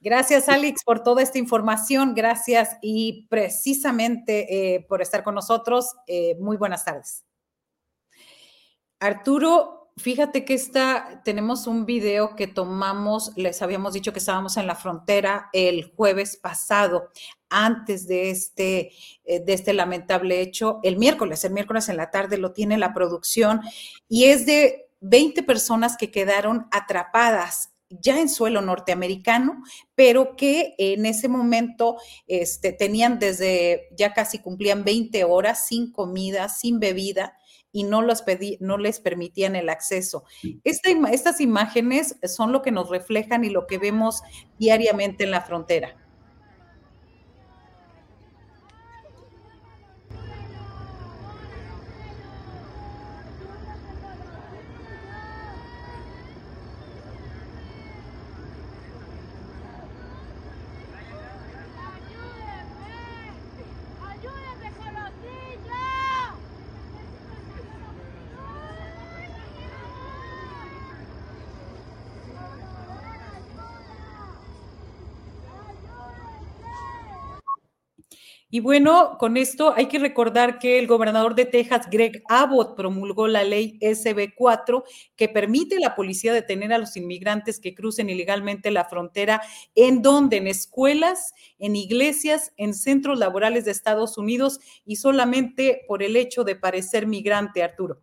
Gracias, 0.00 0.48
Alex, 0.48 0.84
por 0.84 1.02
toda 1.02 1.22
esta 1.22 1.38
información. 1.38 2.14
Gracias 2.14 2.76
y 2.80 3.26
precisamente 3.28 4.74
eh, 4.74 4.86
por 4.88 5.02
estar 5.02 5.24
con 5.24 5.34
nosotros. 5.34 5.96
Eh, 6.06 6.36
muy 6.38 6.56
buenas 6.56 6.84
tardes. 6.84 7.24
Arturo, 9.00 9.77
fíjate 9.98 10.44
que 10.44 10.54
está, 10.54 11.22
tenemos 11.24 11.66
un 11.66 11.84
video 11.86 12.34
que 12.36 12.46
tomamos, 12.46 13.32
les 13.36 13.62
habíamos 13.62 13.92
dicho 13.92 14.12
que 14.12 14.18
estábamos 14.18 14.56
en 14.56 14.66
la 14.66 14.74
frontera 14.74 15.48
el 15.52 15.92
jueves 15.94 16.36
pasado 16.36 17.08
antes 17.48 18.06
de 18.06 18.30
este, 18.30 18.92
eh, 19.24 19.40
de 19.40 19.52
este 19.52 19.72
lamentable 19.72 20.40
hecho, 20.40 20.80
el 20.82 20.96
miércoles, 20.96 21.44
el 21.44 21.52
miércoles 21.52 21.88
en 21.88 21.96
la 21.96 22.10
tarde 22.10 22.38
lo 22.38 22.52
tiene 22.52 22.78
la 22.78 22.92
producción 22.92 23.60
y 24.08 24.24
es 24.24 24.46
de 24.46 24.88
20 25.00 25.42
personas 25.42 25.96
que 25.96 26.10
quedaron 26.10 26.66
atrapadas 26.70 27.70
ya 27.90 28.20
en 28.20 28.28
suelo 28.28 28.60
norteamericano, 28.60 29.62
pero 29.94 30.36
que 30.36 30.74
en 30.76 31.06
ese 31.06 31.28
momento 31.28 31.96
este, 32.26 32.72
tenían 32.72 33.18
desde, 33.18 33.88
ya 33.96 34.12
casi 34.12 34.40
cumplían 34.40 34.84
20 34.84 35.24
horas 35.24 35.66
sin 35.66 35.90
comida, 35.90 36.50
sin 36.50 36.80
bebida 36.80 37.37
y 37.72 37.84
no, 37.84 38.02
los 38.02 38.22
pedí, 38.22 38.56
no 38.60 38.78
les 38.78 39.00
permitían 39.00 39.56
el 39.56 39.68
acceso. 39.68 40.24
Esta, 40.64 40.90
estas 41.12 41.40
imágenes 41.40 42.16
son 42.24 42.52
lo 42.52 42.62
que 42.62 42.72
nos 42.72 42.88
reflejan 42.88 43.44
y 43.44 43.50
lo 43.50 43.66
que 43.66 43.78
vemos 43.78 44.22
diariamente 44.58 45.24
en 45.24 45.30
la 45.30 45.42
frontera. 45.42 45.96
Y 78.50 78.60
bueno, 78.60 79.18
con 79.18 79.36
esto 79.36 79.74
hay 79.76 79.88
que 79.88 79.98
recordar 79.98 80.58
que 80.58 80.78
el 80.78 80.86
gobernador 80.86 81.34
de 81.34 81.44
Texas, 81.44 81.86
Greg 81.90 82.22
Abbott, 82.30 82.76
promulgó 82.76 83.28
la 83.28 83.44
ley 83.44 83.78
SB4 83.82 84.84
que 85.16 85.28
permite 85.28 85.76
a 85.76 85.80
la 85.80 85.94
policía 85.94 86.32
detener 86.32 86.72
a 86.72 86.78
los 86.78 86.96
inmigrantes 86.96 87.60
que 87.60 87.74
crucen 87.74 88.08
ilegalmente 88.08 88.70
la 88.70 88.86
frontera 88.86 89.42
en 89.74 90.00
donde, 90.00 90.38
en 90.38 90.46
escuelas, 90.46 91.34
en 91.58 91.76
iglesias, 91.76 92.54
en 92.56 92.72
centros 92.72 93.18
laborales 93.18 93.66
de 93.66 93.72
Estados 93.72 94.16
Unidos 94.16 94.60
y 94.86 94.96
solamente 94.96 95.82
por 95.86 96.02
el 96.02 96.16
hecho 96.16 96.42
de 96.42 96.56
parecer 96.56 97.06
migrante, 97.06 97.62
Arturo. 97.62 98.00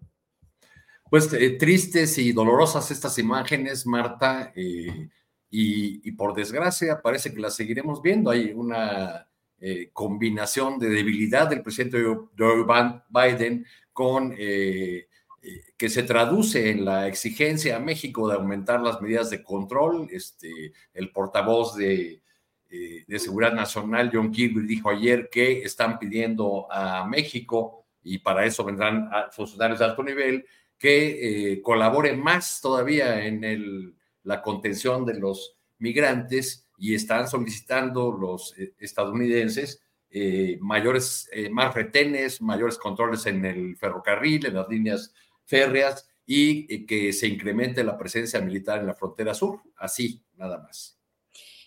Pues 1.09 1.33
eh, 1.33 1.57
tristes 1.57 2.19
y 2.19 2.33
dolorosas 2.33 2.91
estas 2.91 3.17
imágenes, 3.17 3.87
Marta, 3.87 4.53
eh, 4.55 5.09
y, 5.49 6.07
y 6.07 6.11
por 6.11 6.35
desgracia 6.35 7.01
parece 7.01 7.33
que 7.33 7.39
las 7.39 7.55
seguiremos 7.55 7.99
viendo. 7.99 8.29
Hay 8.29 8.51
una 8.53 9.27
eh, 9.67 9.89
combinación 9.93 10.77
de 10.77 10.89
debilidad 10.89 11.49
del 11.49 11.63
presidente 11.63 11.97
Joe 12.37 12.65
Biden 13.09 13.65
con 13.91 14.31
eh, 14.37 15.07
eh, 15.41 15.61
que 15.75 15.89
se 15.89 16.03
traduce 16.03 16.69
en 16.69 16.85
la 16.85 17.07
exigencia 17.07 17.75
a 17.75 17.79
México 17.79 18.29
de 18.29 18.35
aumentar 18.35 18.79
las 18.79 19.01
medidas 19.01 19.31
de 19.31 19.41
control. 19.41 20.07
Este, 20.11 20.71
el 20.93 21.11
portavoz 21.11 21.75
de, 21.75 22.21
de 22.69 23.19
Seguridad 23.19 23.53
Nacional, 23.53 24.11
John 24.13 24.31
Kirby, 24.31 24.67
dijo 24.67 24.91
ayer 24.91 25.29
que 25.31 25.63
están 25.63 25.97
pidiendo 25.97 26.71
a 26.71 27.07
México, 27.07 27.87
y 28.03 28.19
para 28.19 28.45
eso 28.45 28.63
vendrán 28.63 29.09
funcionarios 29.31 29.79
de 29.79 29.85
alto 29.85 30.03
nivel, 30.03 30.45
que 30.77 31.59
colaboren 31.63 32.21
más 32.21 32.61
todavía 32.61 33.25
en 33.25 33.43
el, 33.43 33.95
la 34.21 34.43
contención 34.43 35.05
de 35.05 35.15
los 35.15 35.57
migrantes 35.79 36.64
y 36.77 36.95
están 36.95 37.27
solicitando 37.27 38.11
los 38.11 38.57
eh, 38.57 38.73
estadounidenses 38.79 39.81
eh, 40.09 40.57
mayores, 40.61 41.29
eh, 41.31 41.49
más 41.49 41.73
retenes, 41.73 42.41
mayores 42.41 42.77
controles 42.77 43.25
en 43.25 43.43
el 43.45 43.75
ferrocarril, 43.77 44.45
en 44.45 44.53
las 44.55 44.69
líneas 44.69 45.13
férreas 45.45 46.07
y 46.25 46.85
que 46.85 47.13
se 47.13 47.27
incremente 47.27 47.83
la 47.83 47.97
presencia 47.97 48.41
militar 48.41 48.79
en 48.79 48.87
la 48.87 48.95
frontera 48.95 49.33
sur. 49.33 49.61
Así, 49.77 50.23
nada 50.35 50.57
más. 50.57 50.97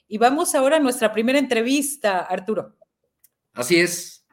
Y 0.08 0.18
vamos 0.18 0.54
ahora 0.54 0.76
a 0.76 0.80
nuestra 0.80 1.12
primera 1.12 1.38
entrevista, 1.38 2.20
Arturo. 2.20 2.76
Así 3.52 3.78
es. 3.78 4.26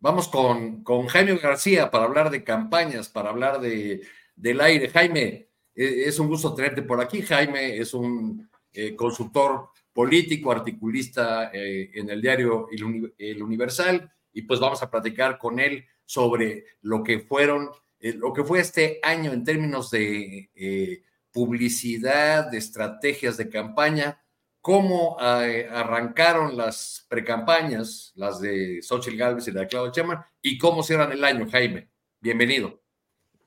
Vamos 0.00 0.28
con, 0.28 0.82
con 0.82 1.06
Jaime 1.08 1.36
García 1.36 1.90
para 1.90 2.04
hablar 2.04 2.30
de 2.30 2.44
campañas, 2.44 3.08
para 3.08 3.30
hablar 3.30 3.60
de, 3.60 4.02
del 4.34 4.60
aire. 4.60 4.88
Jaime, 4.88 5.48
es 5.74 6.18
un 6.18 6.28
gusto 6.28 6.54
tenerte 6.54 6.82
por 6.82 7.00
aquí. 7.00 7.20
Jaime 7.20 7.76
es 7.78 7.92
un 7.92 8.48
consultor 8.96 9.70
político, 9.94 10.50
articulista 10.50 11.50
eh, 11.54 11.90
en 11.94 12.10
el 12.10 12.20
diario 12.20 12.68
el, 13.16 13.42
Universal, 13.42 14.12
y 14.32 14.42
pues 14.42 14.60
vamos 14.60 14.82
a 14.82 14.90
platicar 14.90 15.38
con 15.38 15.60
él 15.60 15.86
sobre 16.04 16.64
lo 16.82 17.02
que 17.02 17.20
fueron, 17.20 17.70
eh, 18.00 18.12
lo 18.12 18.32
que 18.32 18.42
fue 18.42 18.58
este 18.60 18.98
año 19.02 19.32
en 19.32 19.44
términos 19.44 19.90
de 19.92 20.50
eh, 20.54 21.02
publicidad, 21.32 22.50
de 22.50 22.58
estrategias 22.58 23.36
de 23.36 23.48
campaña, 23.48 24.20
cómo 24.60 25.18
arrancaron 25.20 26.56
las 26.56 27.04
precampañas, 27.08 28.12
las 28.16 28.40
de 28.40 28.80
Xochitl 28.82 29.16
Gálvez 29.16 29.46
y 29.46 29.52
la 29.52 29.60
de 29.60 29.66
Claudio 29.66 29.92
Chema, 29.92 30.26
y 30.40 30.56
cómo 30.56 30.82
cierran 30.82 31.12
el 31.12 31.22
año, 31.22 31.46
Jaime. 31.50 31.90
Bienvenido. 32.20 32.82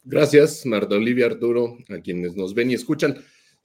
Gracias, 0.04 0.66
Marta 0.66 0.96
Olivia 0.96 1.26
Arturo, 1.26 1.78
a 1.90 2.00
quienes 2.00 2.36
nos 2.36 2.54
ven 2.54 2.72
y 2.72 2.76
escuchan. 2.76 3.18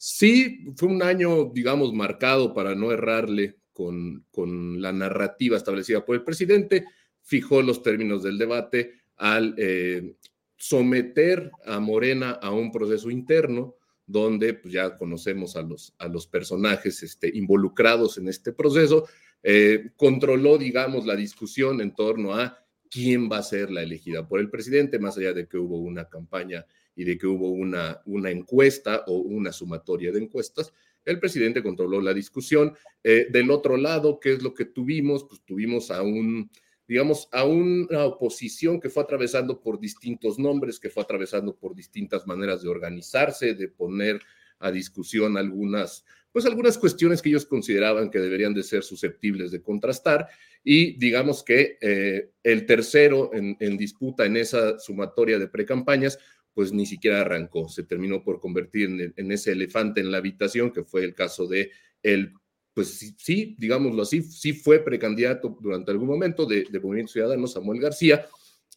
Sí, 0.04 0.64
fue 0.74 0.88
un 0.88 1.00
año, 1.00 1.52
digamos, 1.54 1.94
marcado 1.94 2.52
para 2.52 2.74
no 2.74 2.90
errarle 2.90 3.58
con, 3.72 4.26
con 4.32 4.82
la 4.82 4.90
narrativa 4.90 5.56
establecida 5.56 6.04
por 6.04 6.16
el 6.16 6.24
presidente, 6.24 6.86
fijó 7.22 7.62
los 7.62 7.84
términos 7.84 8.24
del 8.24 8.36
debate 8.36 8.94
al 9.14 9.54
eh, 9.58 10.16
someter 10.56 11.52
a 11.64 11.78
Morena 11.78 12.32
a 12.32 12.50
un 12.50 12.72
proceso 12.72 13.10
interno 13.10 13.76
donde 14.04 14.54
pues, 14.54 14.74
ya 14.74 14.98
conocemos 14.98 15.54
a 15.54 15.62
los, 15.62 15.94
a 15.98 16.08
los 16.08 16.26
personajes 16.26 17.04
este, 17.04 17.30
involucrados 17.32 18.18
en 18.18 18.26
este 18.26 18.52
proceso, 18.52 19.06
eh, 19.44 19.92
controló, 19.94 20.58
digamos, 20.58 21.06
la 21.06 21.14
discusión 21.14 21.80
en 21.80 21.94
torno 21.94 22.34
a 22.34 22.58
quién 22.90 23.30
va 23.30 23.38
a 23.38 23.44
ser 23.44 23.70
la 23.70 23.84
elegida 23.84 24.26
por 24.26 24.40
el 24.40 24.50
presidente, 24.50 24.98
más 24.98 25.16
allá 25.16 25.32
de 25.32 25.46
que 25.46 25.58
hubo 25.58 25.78
una 25.78 26.08
campaña 26.08 26.66
y 26.94 27.04
de 27.04 27.18
que 27.18 27.26
hubo 27.26 27.50
una, 27.50 28.00
una 28.06 28.30
encuesta 28.30 29.04
o 29.06 29.18
una 29.18 29.52
sumatoria 29.52 30.12
de 30.12 30.20
encuestas, 30.20 30.72
el 31.04 31.18
presidente 31.18 31.62
controló 31.62 32.00
la 32.00 32.14
discusión. 32.14 32.74
Eh, 33.02 33.26
del 33.30 33.50
otro 33.50 33.76
lado, 33.76 34.20
¿qué 34.20 34.32
es 34.32 34.42
lo 34.42 34.54
que 34.54 34.64
tuvimos? 34.64 35.24
Pues 35.24 35.42
tuvimos 35.44 35.90
a 35.90 36.02
un, 36.02 36.50
digamos, 36.86 37.28
a 37.32 37.44
una 37.44 38.04
oposición 38.04 38.80
que 38.80 38.90
fue 38.90 39.02
atravesando 39.02 39.60
por 39.60 39.80
distintos 39.80 40.38
nombres, 40.38 40.78
que 40.78 40.90
fue 40.90 41.02
atravesando 41.02 41.56
por 41.56 41.74
distintas 41.74 42.26
maneras 42.26 42.62
de 42.62 42.68
organizarse, 42.68 43.54
de 43.54 43.68
poner 43.68 44.20
a 44.58 44.70
discusión 44.70 45.36
algunas, 45.36 46.04
pues 46.30 46.46
algunas 46.46 46.78
cuestiones 46.78 47.20
que 47.20 47.30
ellos 47.30 47.46
consideraban 47.46 48.10
que 48.10 48.20
deberían 48.20 48.54
de 48.54 48.62
ser 48.62 48.84
susceptibles 48.84 49.50
de 49.50 49.60
contrastar. 49.60 50.28
Y 50.62 50.96
digamos 50.98 51.42
que 51.42 51.78
eh, 51.80 52.30
el 52.44 52.64
tercero 52.66 53.30
en, 53.34 53.56
en 53.58 53.76
disputa 53.76 54.24
en 54.24 54.36
esa 54.36 54.78
sumatoria 54.78 55.40
de 55.40 55.48
precampañas 55.48 56.20
pues 56.54 56.72
ni 56.72 56.86
siquiera 56.86 57.22
arrancó, 57.22 57.68
se 57.68 57.82
terminó 57.82 58.22
por 58.22 58.40
convertir 58.40 59.12
en, 59.16 59.32
ese 59.32 59.52
elefante 59.52 60.00
en 60.00 60.10
la 60.10 60.18
habitación, 60.18 60.70
que 60.70 60.84
fue 60.84 61.04
el 61.04 61.14
caso 61.14 61.46
de 61.46 61.70
él, 62.02 62.32
pues 62.74 63.14
sí, 63.16 63.54
digámoslo 63.58 64.02
así, 64.02 64.22
sí 64.22 64.52
fue 64.52 64.78
precandidato 64.80 65.56
durante 65.60 65.90
algún 65.90 66.08
momento 66.08 66.46
de, 66.46 66.66
Movimiento 66.82 67.12
Ciudadano, 67.12 67.46
Samuel 67.46 67.80
García, 67.80 68.26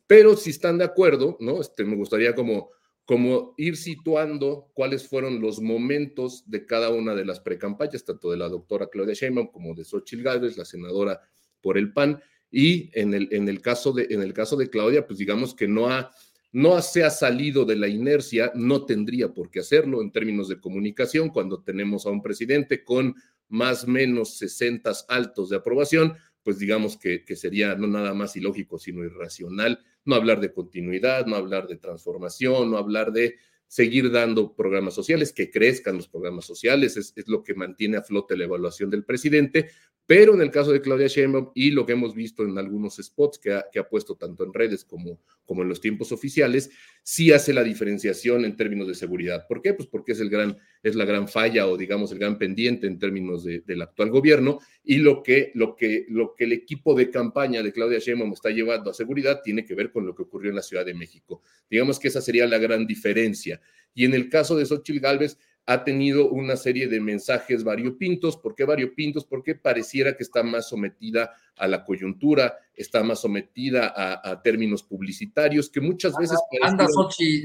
pero 0.08 0.36
si 0.36 0.52
están 0.52 0.78
de 0.78 0.86
acuerdo, 0.86 1.38
¿no? 1.40 1.60
Este, 1.60 1.84
me 1.84 1.96
gustaría 1.96 2.36
como, 2.36 2.70
como 3.06 3.54
ir 3.58 3.76
situando 3.76 4.70
cuáles 4.74 5.08
fueron 5.08 5.42
los 5.42 5.60
momentos 5.60 6.44
de 6.50 6.66
cada 6.66 6.90
una 6.90 7.16
de 7.16 7.26
las 7.26 7.40
precampañas, 7.40 8.06
tanto 8.06 8.32
de 8.32 8.38
la 8.38 8.50
doctora 8.50 8.88
Claudia 8.88 9.16
Sheinbaum 9.16 9.48
como 9.48 9.74
de 9.74 9.84
Xochitl 9.84 10.24
Gálvez, 10.24 10.58
la 10.58 10.66
senadora 10.66 11.22
por 11.62 11.78
el 11.78 11.92
PAN, 11.92 12.22
y 12.52 12.90
en 12.94 13.14
el, 13.14 13.28
en 13.32 13.50
el, 13.50 13.62
caso, 13.62 13.92
de, 13.92 14.08
en 14.10 14.22
el 14.22 14.34
caso 14.34 14.56
de 14.56 14.70
Claudia, 14.70 15.06
pues 15.06 15.20
digamos 15.20 15.56
que 15.56 15.68
no 15.68 15.90
ha 15.90 16.12
no 16.56 16.82
se 16.82 17.04
ha 17.04 17.10
salido 17.10 17.66
de 17.66 17.76
la 17.76 17.90
inercia, 17.90 18.50
no 18.56 18.86
tendría 18.86 19.34
por 19.34 19.52
qué 19.52 19.60
hacerlo 19.60 20.02
en 20.02 20.14
términos 20.14 20.48
de 20.48 20.58
comunicación 20.58 21.28
cuando 21.28 21.62
tenemos 21.62 22.06
a 22.06 22.12
un 22.12 22.22
presidente 22.22 22.86
con 22.86 23.14
más 23.50 23.84
o 23.84 23.88
menos 23.88 24.38
60 24.38 24.90
altos 25.10 25.50
de 25.50 25.58
aprobación, 25.58 26.14
pues 26.44 26.58
digamos 26.58 26.96
que, 26.96 27.26
que, 27.26 27.36
sería 27.36 27.76
no 27.76 27.88
nada 27.88 28.14
más 28.14 28.38
ilógico, 28.38 28.80
sino 28.80 29.04
irracional 29.04 29.84
no 30.06 30.16
hablar 30.16 30.40
de 30.40 30.54
continuidad, 30.54 31.26
no 31.26 31.36
hablar 31.36 31.68
de 31.68 31.76
transformación, 31.76 32.72
no 32.72 32.78
hablar 32.78 33.12
de 33.12 33.36
seguir 33.68 34.10
dando 34.10 34.56
programas 34.56 34.94
sociales, 34.94 35.34
que 35.34 35.52
crezcan 35.52 35.98
los 35.98 36.08
programas 36.08 36.46
sociales, 36.46 36.96
es, 36.96 37.14
lo 37.28 37.44
que 37.44 37.56
mantiene 37.56 37.98
a 37.98 38.04
flote 38.04 38.38
la 38.38 38.46
evaluación 38.46 38.90
del 38.90 39.04
presidente, 39.04 39.70
pero 40.08 40.36
en 40.36 40.42
el 40.42 40.52
caso 40.52 40.72
de 40.72 40.82
Claudia 40.82 41.08
Sheinbaum 41.08 41.52
y 41.56 41.72
lo 41.72 41.86
que 41.86 41.94
hemos 41.94 42.14
visto 42.14 42.44
en 42.44 42.58
algunos 42.58 42.98
spots 42.98 43.40
que 43.40 43.54
ha, 43.54 43.90
puesto 43.90 44.16
tanto 44.16 44.44
en 44.44 44.54
redes 44.54 44.86
como, 44.86 45.20
en 45.48 45.70
los 45.70 45.82
tiempos 45.82 46.12
oficiales, 46.12 46.70
sí 47.02 47.32
hace 47.32 47.54
la 47.54 47.64
diferenciación 47.64 48.46
en 48.46 48.56
términos 48.56 48.88
de 48.88 48.94
seguridad. 48.94 49.48
¿Por 49.48 49.62
qué? 49.62 49.74
Pues 49.74 49.88
porque 49.88 50.12
es, 50.12 50.20
el 50.20 50.30
gran, 50.30 50.58
es 50.84 50.96
la 50.96 51.06
gran 51.06 51.28
falla 51.28 51.68
o 51.68 51.76
digamos 51.76 52.12
el 52.12 52.20
gran 52.20 52.38
pendiente 52.38 52.86
en 52.86 53.00
términos 53.00 53.44
de, 53.44 53.62
del 53.62 53.82
actual 53.82 54.12
gobierno 54.12 54.60
y 54.84 54.98
lo 54.98 55.24
que, 55.24 55.52
lo, 55.56 55.76
que, 55.76 56.06
lo 56.10 56.36
que 56.36 56.44
el 56.44 56.54
equipo 56.54 56.94
de 56.94 57.10
campaña 57.10 57.64
de 57.64 57.72
Claudia 57.72 58.00
Sheinbaum 58.00 58.34
está 58.34 58.52
llevando 58.52 58.92
a 58.92 58.94
seguridad 58.94 59.42
tiene 59.44 59.66
que 59.66 59.74
ver 59.74 59.92
con 59.92 60.06
lo 60.06 60.14
que 60.14 60.24
ocurrió 60.24 60.52
en 60.52 60.56
la 60.56 60.62
Ciudad 60.62 60.86
de 60.86 60.94
México. 60.94 61.42
Digamos 61.70 62.00
que 62.00 62.10
esa 62.10 62.22
sería 62.22 62.46
la 62.46 62.60
gran 62.60 62.86
diferencia. 62.86 63.60
Y 63.96 64.06
en 64.06 64.14
el 64.14 64.30
caso 64.30 64.56
de 64.56 64.66
Xochitl 64.66 65.00
Gálvez, 65.00 65.38
ha 65.68 65.84
tenido 65.84 66.30
una 66.30 66.56
serie 66.56 66.88
de 66.88 67.00
mensajes 67.00 67.64
variopintos. 67.64 68.38
¿Por 68.38 68.54
qué 68.54 68.66
variopintos? 68.66 69.26
Porque 69.26 69.56
pareciera 69.56 70.16
que 70.16 70.24
está 70.24 70.44
más 70.44 70.70
sometida 70.70 71.34
a 71.56 71.68
la 71.68 71.84
coyuntura, 71.84 72.58
está 72.74 73.04
más 73.04 73.22
sometida 73.22 73.94
a, 73.96 74.42
términos 74.42 74.84
publicitarios, 74.84 75.70
que 75.70 75.82
muchas 75.82 76.16
veces... 76.18 76.38
Anda, 76.62 76.88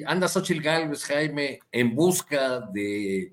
anda 0.06 0.28
Xochitl 0.28 0.61
Gálvez, 0.62 1.04
Jaime, 1.04 1.61
en 1.72 1.94
busca 1.94 2.61
de, 2.72 3.33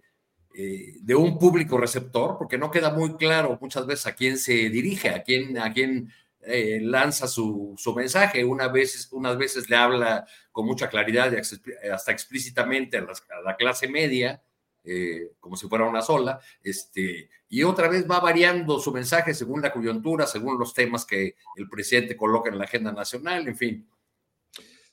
eh, 0.54 0.94
de 1.02 1.16
un 1.16 1.38
público 1.38 1.78
receptor, 1.78 2.38
porque 2.38 2.58
no 2.58 2.72
queda 2.72 2.90
muy 2.92 3.16
claro 3.16 3.58
muchas 3.60 3.86
veces 3.86 4.08
a 4.08 4.16
quién 4.16 4.38
se 4.38 4.70
dirige, 4.70 5.10
a 5.10 5.22
quién, 5.24 5.58
a 5.58 5.74
quién 5.74 6.10
eh, 6.42 6.80
lanza 6.82 7.28
su, 7.28 7.76
su, 7.78 7.94
mensaje. 7.94 8.46
Una 8.46 8.70
vez, 8.70 9.10
unas 9.12 9.38
veces 9.38 9.70
le 9.70 9.76
habla 9.76 10.26
con 10.54 10.66
mucha 10.66 10.90
claridad 10.90 11.34
y 11.34 11.90
hasta 11.90 12.12
explícitamente 12.14 12.98
a, 12.98 13.02
a 13.02 13.42
la 13.44 13.58
clase 13.58 13.90
media, 13.90 14.42
eh, 14.88 15.34
como 15.40 15.56
si 15.56 15.68
fuera 15.68 15.86
una 15.86 16.02
sola, 16.02 16.40
este, 16.64 17.30
y 17.50 17.64
otra 17.64 17.90
vez 17.90 18.10
va 18.10 18.20
variando 18.20 18.80
su 18.80 18.92
mensaje 18.92 19.34
según 19.34 19.62
la 19.62 19.74
coyuntura, 19.74 20.26
según 20.26 20.58
los 20.58 20.74
temas 20.74 21.06
que 21.06 21.36
el 21.56 21.68
presidente 21.70 22.16
coloca 22.16 22.50
en 22.50 22.58
la 22.58 22.64
agenda 22.64 22.92
nacional, 22.92 23.48
en 23.48 23.56
fin. 23.58 23.90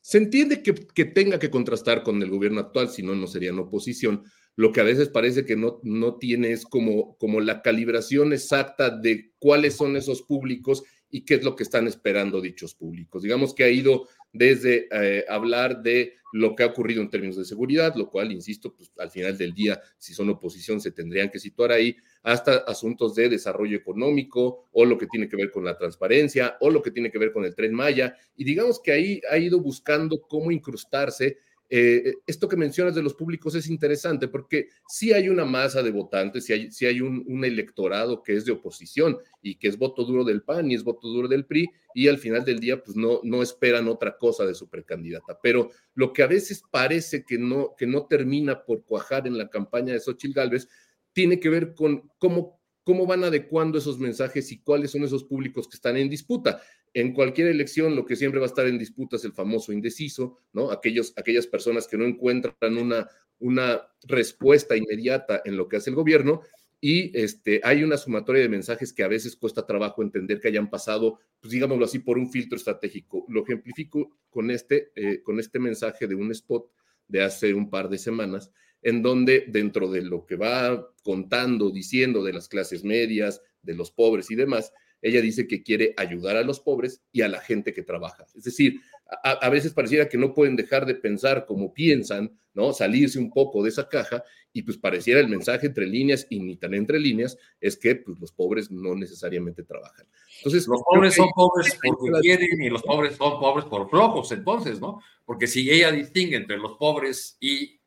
Se 0.01 0.19
entiende 0.19 0.63
que, 0.63 0.75
que 0.75 1.05
tenga 1.05 1.39
que 1.39 1.51
contrastar 1.51 2.03
con 2.03 2.21
el 2.23 2.31
gobierno 2.31 2.61
actual, 2.61 2.89
si 2.91 3.03
no, 3.03 3.15
no 3.15 3.27
serían 3.27 3.59
oposición, 3.59 4.25
lo 4.57 4.73
que 4.73 4.81
a 4.81 4.85
veces 4.85 5.09
parece 5.09 5.45
que 5.45 5.57
no, 5.57 5.81
no 5.83 6.17
tiene 6.17 6.53
es 6.53 6.65
como, 6.65 7.17
como 7.19 7.41
la 7.41 7.63
calibración 7.63 8.33
exacta 8.33 8.91
de 8.91 9.33
cuáles 9.39 9.77
son 9.77 9.97
esos 9.97 10.23
públicos 10.23 10.85
y 11.15 11.25
qué 11.25 11.35
es 11.35 11.45
lo 11.45 11.55
que 11.55 11.63
están 11.63 11.87
esperando 11.87 12.41
dichos 12.41 12.75
públicos. 12.75 13.23
Digamos 13.23 13.55
que 13.55 13.63
ha 13.63 13.69
ido 13.69 14.09
desde 14.33 14.89
eh, 14.91 15.25
hablar 15.29 15.81
de 15.81 16.15
lo 16.33 16.57
que 16.57 16.65
ha 16.65 16.67
ocurrido 16.67 17.03
en 17.03 17.09
términos 17.09 17.37
de 17.37 17.45
seguridad, 17.45 17.95
lo 17.95 18.11
cual, 18.11 18.33
insisto, 18.33 18.75
pues 18.75 18.91
al 18.99 19.13
final 19.13 19.39
del 19.39 19.55
día, 19.55 19.81
si 19.97 20.13
son 20.13 20.29
oposición, 20.31 20.81
se 20.81 20.91
tendrían 20.91 21.31
que 21.31 21.39
situar 21.39 21.71
ahí, 21.71 21.97
hasta 22.25 22.57
asuntos 22.67 23.15
de 23.15 23.29
desarrollo 23.29 23.77
económico 23.77 24.65
o 24.73 24.85
lo 24.85 24.99
que 24.99 25.07
tiene 25.07 25.29
que 25.29 25.37
ver 25.37 25.53
con 25.53 25.65
la 25.65 25.79
transparencia 25.79 26.57
o 26.59 26.69
lo 26.69 26.83
que 26.83 26.91
tiene 26.91 27.13
que 27.13 27.19
ver 27.19 27.33
con 27.33 27.45
el 27.45 27.55
tren 27.55 27.75
Maya. 27.75 28.17
Y 28.35 28.43
digamos 28.43 28.81
que 28.83 28.91
ahí 28.91 29.21
ha 29.31 29.39
ido 29.39 29.61
buscando 29.61 30.21
cómo 30.21 30.51
incrustarse 30.51 31.37
eh, 31.77 32.15
esto 32.25 32.49
que 32.49 32.57
mencionas 32.57 32.95
de 32.95 33.03
los 33.03 33.15
públicos 33.15 33.53
es 33.57 33.69
interesante 33.69 34.29
porque 34.29 34.69
sí 34.87 35.13
hay 35.13 35.29
una 35.29 35.45
masa 35.45 35.83
de 35.83 35.91
votantes, 35.91 36.45
sí 36.45 36.53
hay, 36.53 36.71
hay 36.87 37.01
un, 37.01 37.45
electorado 37.45 38.23
que 38.23 38.37
es 38.37 38.45
de 38.45 38.53
oposición 38.53 39.19
y 39.43 39.57
que 39.57 39.67
es 39.67 39.77
voto 39.77 40.05
duro 40.05 40.23
del 40.23 40.43
PAN 40.43 40.71
y 40.71 40.77
es 40.77 40.85
voto 40.85 41.09
duro 41.09 41.27
del 41.27 41.47
PRI 41.47 41.69
y 41.93 42.07
al 42.07 42.19
final 42.19 42.45
del 42.45 42.61
día 42.61 42.81
pues 42.81 42.97
no, 42.97 43.19
no 43.25 43.43
esperan 43.43 43.89
otra 43.89 44.17
cosa 44.17 44.47
de 44.47 44.55
su 44.55 44.69
precandidata. 44.69 45.41
Pero 45.43 45.71
lo 45.95 46.13
que 46.13 46.23
a 46.23 46.29
veces 46.29 46.63
parece 46.71 47.25
que 47.25 47.39
no, 47.39 47.75
que 47.77 47.89
no 47.89 48.07
termina 48.07 48.65
por 48.65 48.85
cuajar 48.85 49.27
en 49.27 49.37
la 49.37 49.51
campaña 49.51 49.95
de 49.95 49.99
Xochitl 49.99 50.33
Gálvez 50.33 50.69
tiene 51.13 51.41
que 51.41 51.49
ver 51.49 51.75
con 51.75 52.09
cómo 52.19 52.61
cómo 52.85 53.07
van 53.07 53.25
adecuando 53.25 53.79
esos 53.79 53.99
mensajes 53.99 54.53
y 54.53 54.61
cuáles 54.61 54.91
son 54.91 55.03
esos 55.05 55.25
públicos 55.25 55.67
que 55.67 55.77
están 55.77 55.97
en 55.97 56.11
disputa 56.11 56.61
en 56.95 57.13
cualquier 57.13 57.49
elección 57.49 57.97
lo 57.97 58.07
que 58.07 58.17
siempre 58.17 58.41
va 58.41 58.47
a 58.47 58.49
estar 58.49 58.67
en 58.67 58.79
disputa 58.79 59.17
es 59.17 59.25
el 59.25 59.33
famoso 59.33 59.73
indeciso, 59.73 60.39
¿no? 60.53 60.71
Aquellos, 60.71 61.13
aquellas 61.17 61.47
personas 61.47 61.89
que 61.89 61.99
no 61.99 62.05
encuentran 62.05 62.79
una, 62.79 63.09
una 63.41 63.83
respuesta 64.07 64.77
inmediata 64.77 65.43
en 65.45 65.57
lo 65.57 65.69
que 65.69 65.77
hace 65.77 65.91
el 65.91 65.97
gobierno 65.97 66.43
y 66.81 67.11
este, 67.19 67.61
hay 67.65 67.83
una 67.83 67.97
sumatoria 67.97 68.43
de 68.43 68.49
mensajes 68.49 68.93
que 68.93 69.03
a 69.03 69.09
veces 69.09 69.37
cuesta 69.37 69.67
trabajo 69.67 70.03
entender 70.03 70.39
que 70.39 70.49
hayan 70.49 70.69
pasado, 70.69 71.19
pues 71.41 71.51
digámoslo 71.51 71.87
así, 71.87 71.99
por 71.99 72.19
un 72.19 72.31
filtro 72.31 72.59
estratégico. 72.59 73.25
Lo 73.29 73.43
ejemplifico 73.43 74.19
con 74.29 74.51
este, 74.51 74.93
eh, 74.95 75.23
con 75.23 75.41
este 75.41 75.59
mensaje 75.59 76.07
de 76.07 76.15
un 76.15 76.31
spot 76.31 76.71
de 77.09 77.23
hace 77.23 77.55
un 77.55 77.71
par 77.71 77.89
de 77.89 77.97
semanas, 77.97 78.51
en 78.83 79.03
donde 79.03 79.47
dentro 79.49 79.91
de 79.91 80.03
lo 80.03 80.27
que 80.27 80.37
va 80.37 80.87
contando, 81.03 81.71
diciendo 81.71 82.23
de 82.23 82.35
las 82.35 82.49
clases 82.49 82.85
medias, 82.85 83.41
de 83.63 83.75
los 83.75 83.91
pobres 83.91 84.31
y 84.31 84.35
demás, 84.35 84.71
ella 85.05 85.21
dice 85.21 85.47
que 85.47 85.63
quiere 85.63 85.93
ayudar 85.99 86.37
a 86.37 86.43
los 86.43 86.61
pobres 86.61 87.03
y 87.13 87.21
a 87.21 87.29
la 87.29 87.39
gente 87.39 87.75
que 87.75 87.83
trabaja. 87.83 88.25
Es 88.35 88.45
decir, 88.45 88.81
a, 89.23 89.51
veces 89.51 89.75
pareciera 89.75 90.09
que 90.09 90.17
no 90.17 90.33
pueden 90.33 90.57
dejar 90.57 90.87
de 90.87 90.95
pensar 90.95 91.45
como 91.45 91.75
piensan, 91.75 92.35
¿no? 92.55 92.73
Salirse 92.73 93.19
un 93.19 93.31
poco 93.31 93.63
de 93.63 93.69
esa 93.69 93.87
caja 93.87 94.25
y 94.51 94.63
pues 94.63 94.79
pareciera 94.79 95.21
el 95.21 95.29
mensaje 95.29 95.67
entre 95.67 95.87
líneas 95.87 96.27
y 96.31 96.41
ni 96.41 96.57
tan 96.57 96.73
entre 96.73 96.99
líneas 96.99 97.37
es 97.61 97.77
que 97.77 97.97
pues 97.97 98.19
los 98.19 98.33
pobres 98.33 98.71
no 98.71 98.95
necesariamente 98.95 99.63
trabajan. 99.63 100.07
Entonces, 100.39 100.67
los 100.67 100.83
pobres 100.83 101.15
son 101.15 101.29
pobres 101.35 101.79
porque 101.83 102.21
quieren 102.23 102.63
y 102.63 102.71
los 102.71 102.83
pobres 102.83 103.17
son 103.17 103.39
pobres 103.39 103.67
por 103.67 103.91
flojos, 103.91 104.33
entonces, 104.33 104.81
¿no? 104.81 105.03
Porque 105.27 105.47
si 105.47 105.71
ella 105.71 105.93
distingue 105.93 106.37
entre 106.37 106.57
los 106.57 106.79
pobres 106.79 107.37
y 107.41 107.79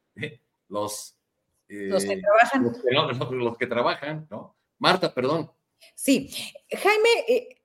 los... 0.70 1.18
los 1.68 2.06
que 2.06 2.22
trabajan. 2.22 2.76
los 3.40 3.58
que 3.58 3.66
trabajan, 3.66 4.28
¿no? 4.30 4.56
Marta, 4.78 5.12
perdón. 5.12 5.50
Sí, 5.96 6.30
Jaime, 6.72 7.10
eh, 7.28 7.57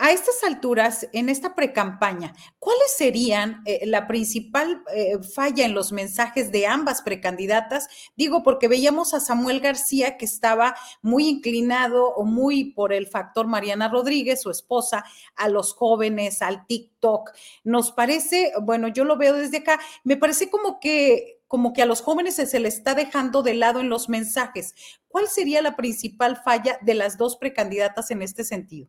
a 0.00 0.12
estas 0.12 0.44
alturas, 0.44 1.08
en 1.12 1.28
esta 1.28 1.54
precampaña, 1.54 2.34
¿cuáles 2.58 2.92
serían 2.96 3.62
eh, 3.64 3.86
la 3.86 4.06
principal 4.06 4.82
eh, 4.94 5.18
falla 5.22 5.64
en 5.64 5.74
los 5.74 5.92
mensajes 5.92 6.52
de 6.52 6.66
ambas 6.66 7.02
precandidatas? 7.02 7.88
Digo, 8.16 8.42
porque 8.42 8.68
veíamos 8.68 9.14
a 9.14 9.20
Samuel 9.20 9.60
García 9.60 10.18
que 10.18 10.26
estaba 10.26 10.74
muy 11.02 11.28
inclinado 11.28 12.08
o 12.08 12.24
muy 12.24 12.72
por 12.72 12.92
el 12.92 13.06
factor 13.06 13.46
Mariana 13.46 13.88
Rodríguez, 13.88 14.42
su 14.42 14.50
esposa, 14.50 15.04
a 15.34 15.48
los 15.48 15.72
jóvenes, 15.72 16.42
al 16.42 16.66
TikTok. 16.66 17.30
Nos 17.62 17.92
parece, 17.92 18.52
bueno, 18.62 18.88
yo 18.88 19.04
lo 19.04 19.16
veo 19.16 19.34
desde 19.34 19.58
acá, 19.58 19.80
me 20.04 20.16
parece 20.16 20.50
como 20.50 20.78
que 20.78 21.40
como 21.46 21.72
que 21.72 21.82
a 21.82 21.86
los 21.86 22.00
jóvenes 22.00 22.34
se, 22.34 22.58
les 22.58 22.78
está 22.78 22.96
dejando 22.96 23.44
de 23.44 23.54
lado 23.54 23.78
en 23.78 23.88
los 23.88 24.08
mensajes. 24.08 24.74
¿Cuál 25.06 25.28
sería 25.28 25.62
la 25.62 25.76
principal 25.76 26.36
falla 26.42 26.78
de 26.82 26.94
las 26.94 27.16
dos 27.16 27.36
precandidatas 27.36 28.10
en 28.10 28.22
este 28.22 28.42
sentido? 28.42 28.88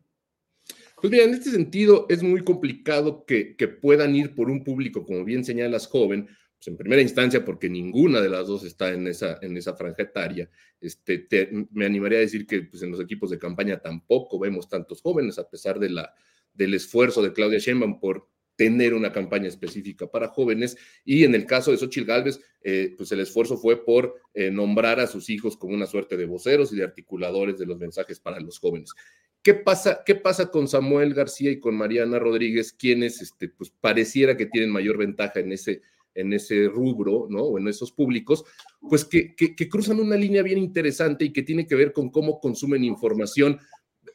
Pues 1.06 1.12
mira, 1.12 1.24
en 1.24 1.34
este 1.34 1.52
sentido 1.52 2.06
es 2.08 2.24
muy 2.24 2.42
complicado 2.42 3.24
que, 3.24 3.54
puedan 3.80 4.16
ir 4.16 4.34
por 4.34 4.50
un 4.50 4.64
público, 4.64 5.04
como 5.04 5.24
bien 5.24 5.44
señalas, 5.44 5.86
joven, 5.86 6.26
pues 6.26 6.66
en 6.66 6.76
primera 6.76 7.00
instancia 7.00 7.44
porque 7.44 7.68
ninguna 7.68 8.20
de 8.20 8.28
las 8.28 8.48
dos 8.48 8.64
está 8.64 8.92
en 8.92 9.06
esa, 9.06 9.38
en 9.40 9.56
esa 9.56 9.76
franja 9.76 10.02
etaria. 10.02 10.50
Este, 10.80 11.28
me 11.70 11.86
animaría 11.86 12.18
a 12.18 12.22
decir 12.22 12.44
que 12.44 12.62
pues, 12.62 12.82
en 12.82 12.90
los 12.90 12.98
equipos 12.98 13.30
de 13.30 13.38
campaña 13.38 13.78
tampoco 13.78 14.40
vemos 14.40 14.68
tantos 14.68 15.00
jóvenes, 15.00 15.38
a 15.38 15.48
pesar 15.48 15.78
de 15.78 15.90
la, 15.90 16.12
del 16.52 16.74
esfuerzo 16.74 17.22
de 17.22 17.32
Claudia 17.32 17.60
Sheinbaum 17.60 18.00
por 18.00 18.28
tener 18.56 18.92
una 18.92 19.12
campaña 19.12 19.46
específica 19.46 20.08
para 20.08 20.26
jóvenes. 20.26 20.76
Y 21.04 21.22
en 21.22 21.36
el 21.36 21.46
caso 21.46 21.70
de 21.70 21.76
Xochitl 21.76 22.08
Galvez, 22.08 22.40
eh, 22.62 22.94
pues 22.96 23.12
el 23.12 23.20
esfuerzo 23.20 23.56
fue 23.56 23.84
por 23.84 24.20
eh, 24.34 24.50
nombrar 24.50 24.98
a 24.98 25.06
sus 25.06 25.30
hijos 25.30 25.56
como 25.56 25.72
una 25.72 25.86
suerte 25.86 26.16
de 26.16 26.26
voceros 26.26 26.72
y 26.72 26.76
de 26.76 26.82
articuladores 26.82 27.58
de 27.58 27.66
los 27.66 27.78
mensajes 27.78 28.18
para 28.18 28.40
los 28.40 28.58
jóvenes. 28.58 28.90
¿Qué 29.46 29.54
pasa, 29.54 30.02
qué 30.04 30.16
pasa 30.16 30.50
con 30.50 30.66
Samuel 30.66 31.14
García 31.14 31.52
y 31.52 31.60
con 31.60 31.76
Mariana 31.76 32.18
Rodríguez, 32.18 32.72
quienes 32.72 33.22
este, 33.22 33.48
pues 33.48 33.70
pareciera 33.80 34.36
que 34.36 34.46
tienen 34.46 34.72
mayor 34.72 34.98
ventaja 34.98 35.38
en 35.38 35.52
ese, 35.52 35.82
en 36.16 36.32
ese 36.32 36.66
rubro, 36.66 37.28
¿no? 37.30 37.44
O 37.44 37.56
en 37.56 37.68
esos 37.68 37.92
públicos, 37.92 38.44
pues 38.80 39.04
que, 39.04 39.36
que 39.36 39.68
cruzan 39.68 40.00
una 40.00 40.16
línea 40.16 40.42
bien 40.42 40.58
interesante 40.58 41.26
y 41.26 41.32
que 41.32 41.44
tiene 41.44 41.64
que 41.64 41.76
ver 41.76 41.92
con 41.92 42.10
cómo 42.10 42.40
consumen 42.40 42.82
información 42.82 43.60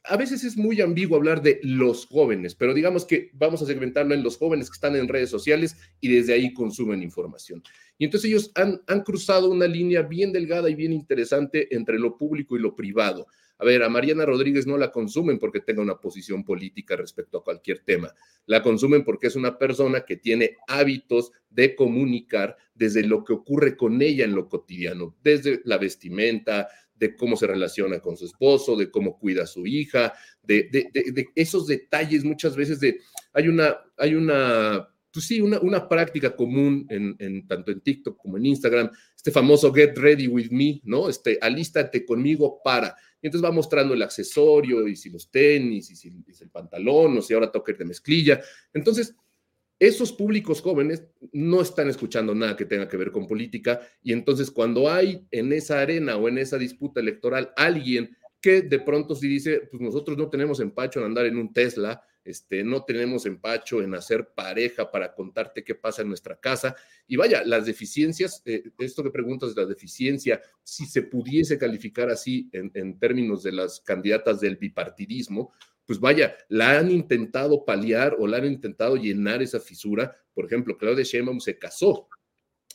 a 0.03 0.17
veces 0.17 0.43
es 0.43 0.57
muy 0.57 0.81
ambiguo 0.81 1.15
hablar 1.15 1.41
de 1.41 1.59
los 1.63 2.07
jóvenes, 2.07 2.55
pero 2.55 2.73
digamos 2.73 3.05
que 3.05 3.29
vamos 3.33 3.61
a 3.61 3.65
segmentarlo 3.65 4.13
en 4.13 4.23
los 4.23 4.37
jóvenes 4.37 4.69
que 4.69 4.75
están 4.75 4.95
en 4.95 5.07
redes 5.07 5.29
sociales 5.29 5.77
y 5.99 6.13
desde 6.13 6.33
ahí 6.33 6.53
consumen 6.53 7.03
información. 7.03 7.61
Y 7.97 8.05
entonces 8.05 8.29
ellos 8.29 8.51
han, 8.55 8.81
han 8.87 9.01
cruzado 9.01 9.49
una 9.49 9.67
línea 9.67 10.01
bien 10.01 10.31
delgada 10.31 10.69
y 10.69 10.75
bien 10.75 10.91
interesante 10.91 11.73
entre 11.75 11.99
lo 11.99 12.17
público 12.17 12.57
y 12.57 12.59
lo 12.59 12.75
privado. 12.75 13.27
A 13.61 13.65
ver, 13.65 13.83
a 13.83 13.89
Mariana 13.89 14.25
Rodríguez 14.25 14.65
no 14.65 14.75
la 14.75 14.91
consumen 14.91 15.37
porque 15.37 15.59
tenga 15.59 15.83
una 15.83 15.99
posición 15.99 16.43
política 16.43 16.95
respecto 16.95 17.37
a 17.37 17.43
cualquier 17.43 17.79
tema. 17.79 18.11
La 18.47 18.63
consumen 18.63 19.03
porque 19.03 19.27
es 19.27 19.35
una 19.35 19.59
persona 19.59 20.01
que 20.01 20.17
tiene 20.17 20.57
hábitos 20.67 21.31
de 21.47 21.75
comunicar 21.75 22.57
desde 22.73 23.03
lo 23.03 23.23
que 23.23 23.33
ocurre 23.33 23.77
con 23.77 24.01
ella 24.01 24.25
en 24.25 24.33
lo 24.33 24.49
cotidiano, 24.49 25.15
desde 25.21 25.61
la 25.65 25.77
vestimenta, 25.77 26.69
de 26.95 27.15
cómo 27.15 27.35
se 27.35 27.45
relaciona 27.45 27.99
con 27.99 28.17
su 28.17 28.25
esposo, 28.25 28.75
de 28.75 28.89
cómo 28.89 29.19
cuida 29.19 29.43
a 29.43 29.47
su 29.47 29.67
hija, 29.67 30.13
de, 30.41 30.69
esos 31.35 31.67
detalles 31.67 32.23
muchas 32.23 32.55
veces 32.55 32.79
de, 32.79 32.99
hay 33.33 33.47
una, 33.47 33.77
hay 33.97 34.15
una, 34.15 34.87
pues 35.11 35.25
sí, 35.25 35.39
una, 35.39 35.59
una 35.59 35.87
práctica 35.87 36.35
común 36.35 36.85
en, 36.89 37.47
tanto 37.47 37.71
en 37.71 37.81
TikTok 37.81 38.17
como 38.17 38.37
en 38.37 38.45
Instagram, 38.47 38.89
este 39.15 39.31
famoso 39.31 39.71
get 39.71 39.97
ready 39.97 40.27
with 40.27 40.49
me, 40.49 40.79
¿no? 40.83 41.09
Este, 41.09 41.37
alístate 41.41 42.05
conmigo 42.05 42.59
para. 42.63 42.95
Y 43.21 43.27
entonces 43.27 43.47
va 43.47 43.53
mostrando 43.53 43.93
el 43.93 44.01
accesorio 44.01 44.87
y 44.87 44.95
si 44.95 45.09
los 45.09 45.29
tenis 45.29 45.91
y 45.91 45.95
si, 45.95 46.09
el 46.09 46.49
pantalón 46.49 47.17
o 47.17 47.21
si 47.21 47.33
ahora 47.33 47.51
toca 47.51 47.73
de 47.73 47.85
mezclilla. 47.85 48.41
Entonces, 48.73 49.15
esos 49.79 50.11
públicos 50.11 50.61
jóvenes 50.61 51.03
no 51.31 51.61
están 51.61 51.89
escuchando 51.89 52.35
nada 52.35 52.55
que 52.55 52.65
tenga 52.65 52.87
que 52.87 52.97
ver 52.97 53.11
con 53.11 53.27
política 53.27 53.81
y 54.03 54.13
entonces 54.13 54.51
cuando 54.51 54.89
hay 54.89 55.25
en 55.31 55.51
esa 55.53 55.81
arena 55.81 56.17
o 56.17 56.27
en 56.27 56.37
esa 56.37 56.59
disputa 56.59 56.99
electoral 56.99 57.51
alguien 57.55 58.15
que 58.39 58.61
de 58.61 58.79
pronto 58.79 59.15
sí 59.15 59.27
dice, 59.27 59.67
pues 59.71 59.81
nosotros 59.81 60.17
no 60.17 60.29
tenemos 60.29 60.59
empacho 60.59 60.99
en 60.99 61.05
andar 61.05 61.25
en 61.25 61.37
un 61.37 61.53
Tesla, 61.53 62.03
este, 62.23 62.63
no 62.63 62.83
tenemos 62.83 63.25
empacho 63.25 63.81
en 63.81 63.95
hacer 63.95 64.29
pareja 64.35 64.91
para 64.91 65.13
contarte 65.13 65.63
qué 65.63 65.75
pasa 65.75 66.01
en 66.01 66.09
nuestra 66.09 66.39
casa. 66.39 66.75
Y 67.07 67.15
vaya, 67.15 67.43
las 67.43 67.65
deficiencias, 67.65 68.41
eh, 68.45 68.63
esto 68.79 69.03
que 69.03 69.11
preguntas 69.11 69.55
de 69.55 69.61
la 69.61 69.67
deficiencia, 69.67 70.41
si 70.63 70.85
se 70.85 71.03
pudiese 71.03 71.57
calificar 71.57 72.09
así 72.09 72.49
en, 72.51 72.99
términos 72.99 73.43
de 73.43 73.53
las 73.53 73.79
candidatas 73.81 74.39
del 74.39 74.57
bipartidismo, 74.57 75.53
pues 75.85 75.99
vaya, 75.99 76.35
la 76.47 76.77
han 76.77 76.91
intentado 76.91 77.65
paliar 77.65 78.15
o 78.19 78.27
la 78.27 78.37
han 78.37 78.45
intentado 78.45 78.95
llenar 78.95 79.41
esa 79.41 79.59
fisura. 79.59 80.15
Por 80.33 80.45
ejemplo, 80.45 80.77
Claudia 80.77 81.03
Sheinbaum 81.03 81.39
se 81.39 81.57
casó. 81.57 82.07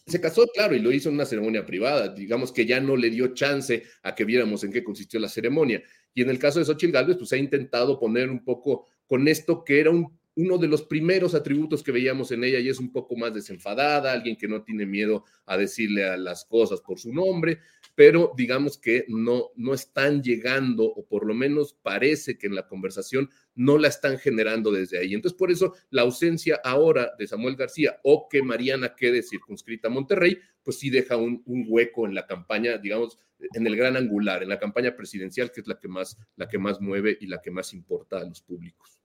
Se 0.06 0.20
casó, 0.20 0.46
claro, 0.52 0.74
y 0.74 0.80
lo 0.80 0.92
hizo 0.92 1.08
en 1.08 1.16
una 1.16 1.24
ceremonia 1.24 1.64
privada. 1.64 2.08
Digamos 2.08 2.52
que 2.52 2.66
ya 2.66 2.80
no 2.80 2.96
le 2.96 3.10
dio 3.10 3.34
chance 3.34 3.84
a 4.02 4.14
que 4.14 4.24
viéramos 4.24 4.62
en 4.64 4.72
qué 4.72 4.84
consistió 4.84 5.18
la 5.18 5.28
ceremonia. 5.28 5.82
Y 6.14 6.22
en 6.22 6.30
el 6.30 6.38
caso 6.38 6.58
de 6.58 6.64
Xochitl 6.64 6.92
Gálvez, 6.92 7.16
pues 7.16 7.32
ha 7.32 7.36
intentado 7.36 7.98
poner 7.98 8.30
un 8.30 8.44
poco 8.44 8.86
con 9.06 9.28
esto 9.28 9.64
que 9.64 9.80
era 9.80 9.90
un 9.90 10.16
uno 10.36 10.58
de 10.58 10.68
los 10.68 10.82
primeros 10.82 11.34
atributos 11.34 11.82
que 11.82 11.92
veíamos 11.92 12.30
en 12.30 12.44
ella 12.44 12.58
y 12.58 12.68
es 12.68 12.78
un 12.78 12.92
poco 12.92 13.16
más 13.16 13.32
desenfadada, 13.32 14.12
alguien 14.12 14.36
que 14.36 14.46
no 14.46 14.62
tiene 14.62 14.84
miedo 14.84 15.24
a 15.46 15.56
decirle 15.56 16.06
a 16.06 16.18
las 16.18 16.44
cosas 16.44 16.82
por 16.82 17.00
su 17.00 17.12
nombre, 17.12 17.60
pero 17.94 18.32
digamos 18.36 18.76
que 18.76 19.06
no, 19.08 19.46
no 19.56 19.72
están 19.72 20.22
llegando, 20.22 20.84
o 20.84 21.06
por 21.06 21.26
lo 21.26 21.34
menos 21.34 21.74
parece 21.82 22.36
que 22.36 22.46
en 22.48 22.54
la 22.54 22.68
conversación 22.68 23.30
no 23.56 23.78
la 23.78 23.88
están 23.88 24.18
generando 24.18 24.70
desde 24.70 24.98
ahí. 24.98 25.14
Entonces, 25.14 25.36
por 25.36 25.50
eso 25.50 25.74
la 25.90 26.02
ausencia 26.02 26.60
ahora 26.62 27.12
de 27.18 27.26
Samuel 27.26 27.56
García 27.56 27.98
o 28.04 28.28
que 28.28 28.42
Mariana 28.42 28.94
quede 28.94 29.22
circunscrita 29.22 29.88
a 29.88 29.90
Monterrey, 29.90 30.38
pues 30.62 30.78
sí 30.78 30.90
deja 30.90 31.16
un, 31.16 31.42
hueco 31.46 32.06
en 32.06 32.14
la 32.14 32.26
campaña, 32.26 32.76
digamos, 32.76 33.18
en 33.38 33.66
el 33.66 33.76
gran 33.76 33.96
angular, 33.96 34.42
en 34.42 34.48
la 34.48 34.58
campaña 34.58 34.94
presidencial, 34.94 35.50
que 35.50 35.62
es 35.62 35.66
la 35.66 35.78
que 35.78 35.88
más, 35.88 36.16
la 36.36 36.48
que 36.48 36.58
más 36.58 36.80
mueve 36.80 37.16
y 37.20 37.26
la 37.26 37.40
que 37.40 37.50
más 37.50 37.72
importa 37.72 38.18
a 38.18 38.24
los 38.24 38.42
públicos. 38.42 38.98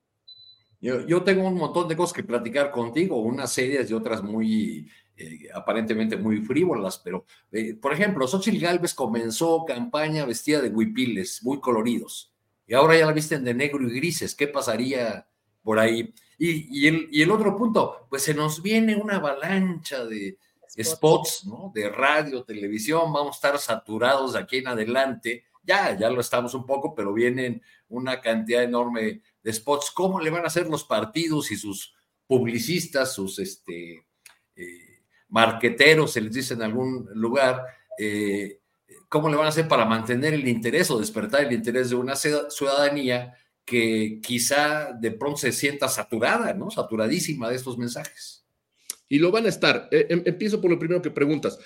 Yo, 0.81 1.21
tengo 1.21 1.47
un 1.47 1.53
montón 1.53 1.87
de 1.87 1.95
cosas 1.95 2.13
que 2.13 2.23
platicar 2.23 2.71
contigo, 2.71 3.21
unas 3.21 3.53
serias 3.53 3.89
y 3.91 3.93
otras 3.93 4.23
muy, 4.23 4.89
eh, 5.15 5.47
aparentemente 5.53 6.17
muy 6.17 6.37
frívolas, 6.37 6.97
pero, 6.97 7.25
eh, 7.51 7.75
por 7.75 7.93
ejemplo, 7.93 8.27
Xochitl 8.27 8.57
Galvez 8.57 8.95
comenzó 8.95 9.63
campaña 9.63 10.25
vestida 10.25 10.59
de 10.59 10.69
huipiles, 10.69 11.43
muy 11.43 11.59
coloridos, 11.59 12.30
y 12.71 12.73
ahora 12.73 12.97
ya 12.97 13.05
la 13.05 13.11
visten 13.11 13.43
de 13.43 13.53
negro 13.53 13.85
y 13.85 13.93
grises. 13.93 14.33
¿Qué 14.33 14.47
pasaría 14.47 15.27
por 15.61 15.77
ahí? 15.77 16.13
Y, 16.37 16.87
el, 16.87 17.09
y 17.11 17.21
el 17.21 17.29
otro 17.29 17.57
punto, 17.57 18.07
pues 18.09 18.23
se 18.23 18.33
nos 18.33 18.61
viene 18.61 18.95
una 18.95 19.17
avalancha 19.17 20.05
de 20.05 20.37
spots, 20.81 21.43
¿no? 21.47 21.73
De 21.75 21.89
radio, 21.89 22.45
televisión, 22.45 23.11
vamos 23.11 23.35
a 23.35 23.35
estar 23.35 23.59
saturados 23.59 24.31
de 24.31 24.39
aquí 24.39 24.59
en 24.59 24.69
adelante. 24.69 25.43
Ya, 25.61 25.99
ya 25.99 26.09
lo 26.09 26.21
estamos 26.21 26.53
un 26.53 26.65
poco, 26.65 26.95
pero 26.95 27.11
vienen 27.11 27.61
una 27.89 28.21
cantidad 28.21 28.63
enorme 28.63 29.21
de 29.43 29.53
spots, 29.53 29.91
cómo 29.91 30.21
le 30.21 30.29
van 30.29 30.45
a 30.45 30.47
hacer 30.47 30.67
los 30.67 30.85
partidos 30.85 31.51
y 31.51 31.57
sus 31.57 31.93
publicistas, 32.25 33.13
sus 33.13 33.37
este, 33.39 34.07
eh, 34.55 35.03
marqueteros, 35.27 36.13
se 36.13 36.21
les 36.21 36.31
dice 36.31 36.53
en 36.53 36.61
algún 36.61 37.05
lugar, 37.15 37.65
eh, 37.99 38.60
cómo 39.11 39.27
le 39.27 39.35
van 39.35 39.47
a 39.47 39.49
hacer 39.49 39.67
para 39.67 39.83
mantener 39.83 40.33
el 40.33 40.47
interés 40.47 40.89
o 40.89 40.97
despertar 40.97 41.43
el 41.43 41.51
interés 41.51 41.89
de 41.89 41.97
una 41.97 42.15
ciudadanía 42.15 43.33
que 43.65 44.21
quizá 44.23 44.93
de 44.93 45.11
pronto 45.11 45.35
se 45.35 45.51
sienta 45.51 45.89
saturada, 45.89 46.53
¿no? 46.53 46.71
Saturadísima 46.71 47.49
de 47.49 47.57
estos 47.57 47.77
mensajes. 47.77 48.45
Y 49.09 49.19
lo 49.19 49.29
van 49.29 49.47
a 49.47 49.49
estar. 49.49 49.89
Eh, 49.91 50.07
em, 50.09 50.23
empiezo 50.25 50.61
por 50.61 50.71
lo 50.71 50.79
primero 50.79 51.01
que 51.01 51.11
preguntas 51.11 51.59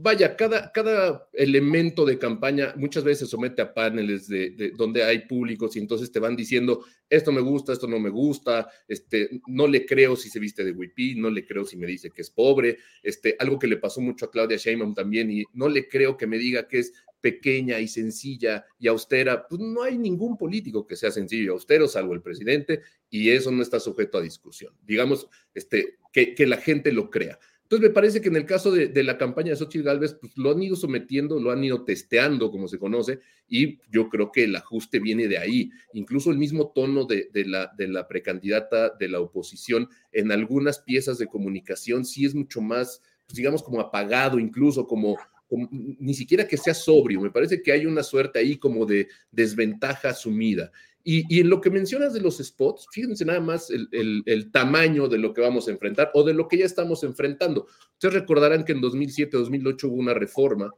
vaya, 0.00 0.36
cada, 0.36 0.70
cada 0.70 1.28
elemento 1.32 2.04
de 2.04 2.20
campaña 2.20 2.72
muchas 2.76 3.02
veces 3.02 3.28
se 3.28 3.30
somete 3.32 3.62
a 3.62 3.74
paneles 3.74 4.28
de, 4.28 4.72
donde 4.76 5.02
hay 5.02 5.26
públicos 5.26 5.74
y 5.74 5.80
entonces 5.80 6.12
te 6.12 6.20
van 6.20 6.36
diciendo, 6.36 6.84
esto 7.10 7.32
me 7.32 7.40
gusta, 7.40 7.72
esto 7.72 7.88
no 7.88 7.98
me 7.98 8.08
gusta, 8.08 8.70
este, 8.86 9.28
no 9.48 9.66
le 9.66 9.84
creo 9.84 10.14
si 10.14 10.30
se 10.30 10.38
viste 10.38 10.64
de 10.64 10.70
WIPI, 10.70 11.16
no 11.16 11.30
le 11.30 11.44
creo 11.44 11.64
si 11.64 11.76
me 11.76 11.86
dice 11.86 12.10
que 12.10 12.22
es 12.22 12.30
pobre, 12.30 12.78
este, 13.02 13.34
algo 13.40 13.58
que 13.58 13.66
le 13.66 13.76
pasó 13.76 14.00
mucho 14.00 14.26
a 14.26 14.30
Claudia 14.30 14.56
Sheinbaum 14.56 14.94
también 14.94 15.32
y 15.32 15.42
no 15.52 15.68
le 15.68 15.88
creo 15.88 16.16
que 16.16 16.28
me 16.28 16.38
diga 16.38 16.68
que 16.68 16.78
es 16.78 16.92
pequeña 17.20 17.80
y 17.80 17.88
sencilla 17.88 18.64
y 18.78 18.86
austera, 18.86 19.48
pues 19.48 19.60
no 19.60 19.82
hay 19.82 19.98
ningún 19.98 20.38
político 20.38 20.86
que 20.86 20.94
sea 20.94 21.10
sencillo 21.10 21.42
y 21.42 21.48
austero, 21.48 21.88
salvo 21.88 22.14
el 22.14 22.22
presidente, 22.22 22.82
y 23.10 23.30
eso 23.30 23.50
no 23.50 23.62
está 23.62 23.80
sujeto 23.80 24.18
a 24.18 24.22
discusión. 24.22 24.72
Digamos, 24.86 25.28
este, 25.54 25.98
que, 26.12 26.36
que 26.36 26.46
la 26.46 26.58
gente 26.58 26.92
lo 26.92 27.10
crea. 27.10 27.40
Entonces, 27.70 27.90
me 27.90 27.94
parece 27.94 28.22
que 28.22 28.28
en 28.28 28.36
el 28.36 28.46
caso 28.46 28.70
de, 28.70 29.04
la 29.04 29.18
campaña 29.18 29.50
de 29.50 29.56
Xochitl 29.56 29.84
Galvez, 29.84 30.14
pues 30.18 30.32
lo 30.38 30.52
han 30.52 30.62
ido 30.62 30.74
sometiendo, 30.74 31.38
lo 31.38 31.50
han 31.50 31.62
ido 31.62 31.84
testeando, 31.84 32.50
como 32.50 32.66
se 32.66 32.78
conoce, 32.78 33.20
y 33.46 33.78
yo 33.92 34.08
creo 34.08 34.32
que 34.32 34.44
el 34.44 34.56
ajuste 34.56 34.98
viene 35.00 35.28
de 35.28 35.36
ahí. 35.36 35.70
Incluso 35.92 36.30
el 36.30 36.38
mismo 36.38 36.72
tono 36.74 37.04
de, 37.04 37.28
la, 37.44 38.08
precandidata 38.08 38.94
de 38.98 39.08
la 39.08 39.20
oposición 39.20 39.86
en 40.12 40.32
algunas 40.32 40.78
piezas 40.78 41.18
de 41.18 41.26
comunicación 41.26 42.06
sí 42.06 42.24
es 42.24 42.34
mucho 42.34 42.62
más, 42.62 43.02
pues 43.26 43.36
digamos, 43.36 43.62
como 43.62 43.82
apagado, 43.82 44.38
incluso 44.38 44.86
como, 44.86 45.18
ni 45.50 46.14
siquiera 46.14 46.48
que 46.48 46.56
sea 46.56 46.72
sobrio. 46.72 47.20
Me 47.20 47.30
parece 47.30 47.62
que 47.62 47.72
hay 47.72 47.84
una 47.84 48.02
suerte 48.02 48.38
ahí 48.38 48.56
como 48.56 48.86
de 48.86 49.08
desventaja 49.30 50.08
asumida. 50.08 50.72
Y, 51.10 51.40
en 51.40 51.48
lo 51.48 51.62
que 51.62 51.70
mencionas 51.70 52.12
de 52.12 52.20
los 52.20 52.36
spots, 52.36 52.86
fíjense 52.92 53.24
nada 53.24 53.40
más 53.40 53.70
el, 53.70 54.50
tamaño 54.52 55.08
de 55.08 55.16
lo 55.16 55.32
que 55.32 55.40
vamos 55.40 55.66
a 55.66 55.70
enfrentar 55.70 56.10
o 56.12 56.22
de 56.22 56.34
lo 56.34 56.46
que 56.48 56.58
ya 56.58 56.66
estamos 56.66 57.02
enfrentando. 57.02 57.66
Ustedes 57.94 58.12
recordarán 58.12 58.62
que 58.62 58.72
en 58.72 58.82
2007-2008 58.82 59.84
hubo 59.84 59.96
una 59.96 60.12
reforma 60.12 60.70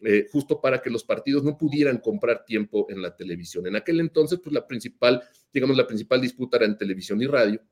eh, 0.00 0.26
justo 0.30 0.60
para 0.60 0.82
que 0.82 0.90
los 0.90 1.04
partidos 1.04 1.42
no 1.42 1.56
pudieran 1.56 2.00
comprar 2.00 2.44
tiempo 2.44 2.86
en 2.90 3.00
la 3.00 3.16
televisión. 3.16 3.66
En 3.66 3.76
aquel 3.76 4.00
entonces, 4.00 4.40
pues 4.44 4.52
la 4.52 4.66
principal, 4.66 5.22
digamos, 5.54 5.74
la 5.74 5.86
principal 5.86 6.20
disputa 6.20 6.58
era 6.58 6.66
en 6.66 6.76
televisión 6.76 7.22
y 7.22 7.26
radio. 7.26 7.62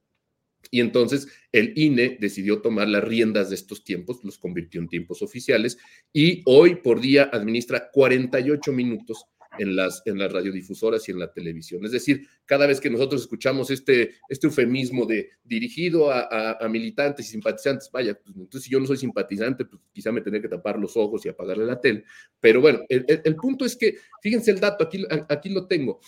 Y 0.71 0.81
entonces 0.81 1.29
el 1.53 1.75
INE 1.77 2.17
decidió 2.19 2.63
tomar 2.63 2.89
las 2.89 3.05
riendas 3.05 3.51
de 3.51 3.57
estos 3.57 3.85
tiempos, 3.85 4.25
los 4.25 4.39
convirtió 4.39 4.81
en 4.81 4.89
tiempos 4.89 5.21
oficiales 5.21 5.77
y 6.15 6.41
hoy 6.47 6.77
por 6.77 6.99
día 6.99 7.25
administra 7.31 7.91
48 7.93 8.73
minutos 8.73 9.27
en 9.59 9.77
las, 9.77 10.03
en 10.05 10.19
las 10.19 10.33
radiodifusoras 10.33 11.09
y 11.09 11.13
en 11.13 11.19
la 11.19 11.33
televisión. 11.33 11.85
Es 11.85 11.93
decir, 11.93 12.27
cada 12.45 12.67
vez 12.67 12.81
que 12.81 12.91
nosotros 12.91 13.23
escuchamos 13.23 13.71
este, 13.71 14.15
este 14.29 14.47
eufemismo 14.47 15.07
de 15.07 15.31
dirigido 15.45 16.11
a, 16.11 16.59
militantes 16.69 17.27
y 17.27 17.31
simpatizantes, 17.31 17.91
vaya, 17.93 18.15
pues, 18.15 18.37
entonces 18.37 18.63
si 18.63 18.71
yo 18.71 18.81
no 18.81 18.87
soy 18.87 18.97
simpatizante, 18.97 19.65
pues 19.65 19.81
quizá 19.93 20.13
me 20.13 20.21
tendré 20.21 20.43
que 20.43 20.49
tapar 20.49 20.79
los 20.79 20.97
ojos 20.97 21.25
y 21.25 21.29
apagarle 21.29 21.67
la 21.67 21.81
tele. 21.81 22.05
Pero 22.41 22.61
bueno, 22.61 22.81
el, 22.89 23.37
punto 23.37 23.65
es 23.65 23.77
que, 23.77 23.97
fíjense 24.23 24.51
el 24.51 24.61
dato, 24.61 24.85
aquí, 24.85 25.05
aquí 25.29 25.51
lo 25.51 25.67
tengo. 25.67 26.01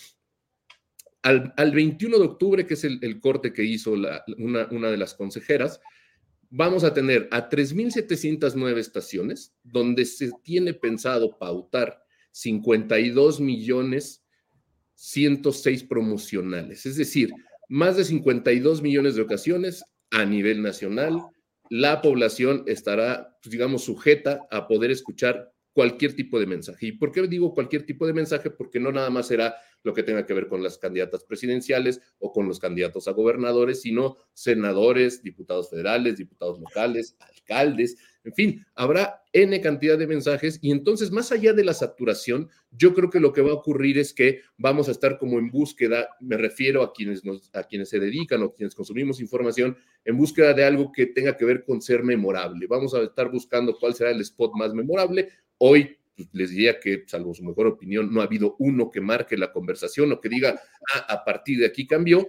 Al, 1.23 1.73
21 1.73 2.19
de 2.19 2.25
octubre, 2.25 2.67
que 2.67 2.75
es 2.75 2.85
el, 2.85 3.21
corte 3.21 3.53
que 3.53 3.63
hizo 3.65 3.93
una, 3.93 4.69
una 4.71 4.91
de 4.91 4.97
las 4.97 5.15
consejeras, 5.15 5.81
vamos 6.51 6.85
a 6.85 6.95
tener 6.95 7.29
a 7.31 7.49
3.709 7.49 8.79
estaciones 8.79 9.55
donde 9.63 10.05
se 10.05 10.31
tiene 10.43 10.75
pensado 10.75 11.39
pautar 11.39 12.03
52 12.39 13.41
millones 13.41 14.25
106 14.95 15.83
promocionales, 15.85 16.87
es 16.87 16.97
decir, 16.97 17.33
más 17.69 17.97
de 17.97 18.05
52 18.05 18.81
millones 18.81 19.17
de 19.17 19.23
ocasiones 19.23 19.83
a 20.13 20.25
nivel 20.25 20.63
nacional. 20.63 21.21
La 21.69 22.01
población 22.01 22.63
estará, 22.67 23.37
pues, 23.43 23.51
digamos, 23.51 23.85
sujeta 23.85 24.47
a 24.53 24.69
poder 24.69 24.93
escuchar 24.93 25.53
cualquier 25.73 26.15
tipo 26.15 26.39
de 26.39 26.47
mensaje. 26.47 26.87
¿Y 26.87 26.93
por 26.93 27.11
qué 27.11 27.27
digo 27.27 27.53
cualquier 27.53 27.85
tipo 27.85 28.07
de 28.07 28.13
mensaje? 28.13 28.51
Porque 28.51 28.81
no 28.81 28.93
nada 28.93 29.11
más 29.11 29.27
será 29.27 29.57
lo 29.83 29.93
que 29.93 30.03
tenga 30.03 30.25
que 30.25 30.35
ver 30.35 30.49
con 30.49 30.63
las 30.63 30.79
candidatas 30.79 31.25
presidenciales 31.25 32.01
o 32.19 32.33
con 32.33 32.47
los 32.47 32.59
candidatos 32.59 33.09
a 33.09 33.13
gobernadores, 33.13 33.83
sino 33.83 34.17
senadores, 34.33 35.23
diputados 35.23 35.71
federales, 35.71 36.17
diputados 36.17 36.59
locales, 36.61 37.17
alcaldes, 37.21 37.97
en 38.29 38.35
fin, 38.35 38.67
habrá 38.75 39.23
N 39.33 39.59
cantidad 39.63 39.97
de 39.97 40.07
mensajes 40.07 40.59
y 40.61 40.71
entonces, 40.71 41.11
más 41.11 41.33
allá 41.33 41.55
de 41.55 41.65
la 41.65 41.73
saturación, 41.73 42.51
yo 42.71 42.93
creo 42.93 43.09
que 43.09 43.21
lo 43.21 43.33
que 43.33 43.41
va 43.41 43.53
a 43.53 43.55
ocurrir 43.55 43.97
es 43.97 44.13
que 44.13 44.43
vamos 44.59 44.89
a 44.89 44.91
estar 44.91 45.17
como 45.17 45.39
en 45.39 45.51
búsqueda, 45.51 46.11
me 46.21 46.37
refiero 46.37 46.83
a 46.83 46.93
quienes, 46.93 47.25
nos, 47.25 47.51
a 47.55 47.65
quienes 47.65 47.89
se 47.89 47.99
dedican 47.99 48.43
o 48.43 48.53
quienes 48.53 48.75
consumimos 48.75 49.21
información, 49.23 49.79
en 50.05 50.19
búsqueda 50.19 50.53
de 50.53 50.65
algo 50.65 50.93
que 50.93 51.07
tenga 51.07 51.39
que 51.39 51.47
ver 51.47 51.65
con 51.65 51.81
ser 51.81 52.03
memorable. 52.03 52.67
Vamos 52.67 52.93
a 52.93 53.03
estar 53.03 53.31
buscando 53.31 53.75
cuál 53.79 53.95
será 53.95 54.11
el 54.11 54.21
spot 54.21 54.53
más 54.55 54.75
memorable. 54.75 55.31
Hoy 55.57 55.97
pues, 56.15 56.29
les 56.33 56.51
diría 56.51 56.79
que, 56.79 57.05
salvo 57.07 57.33
su 57.33 57.45
mejor 57.45 57.67
opinión, 57.67 58.13
no 58.13 58.21
ha 58.21 58.25
habido 58.25 58.57
uno 58.59 58.91
que 58.91 59.01
marque 59.01 59.39
la 59.39 59.53
conversación 59.53 60.13
o 60.13 60.21
que 60.21 60.29
diga, 60.29 60.61
ah, 60.95 61.07
a 61.09 61.25
partir 61.25 61.61
de 61.61 61.67
aquí 61.67 61.87
cambió. 61.87 62.29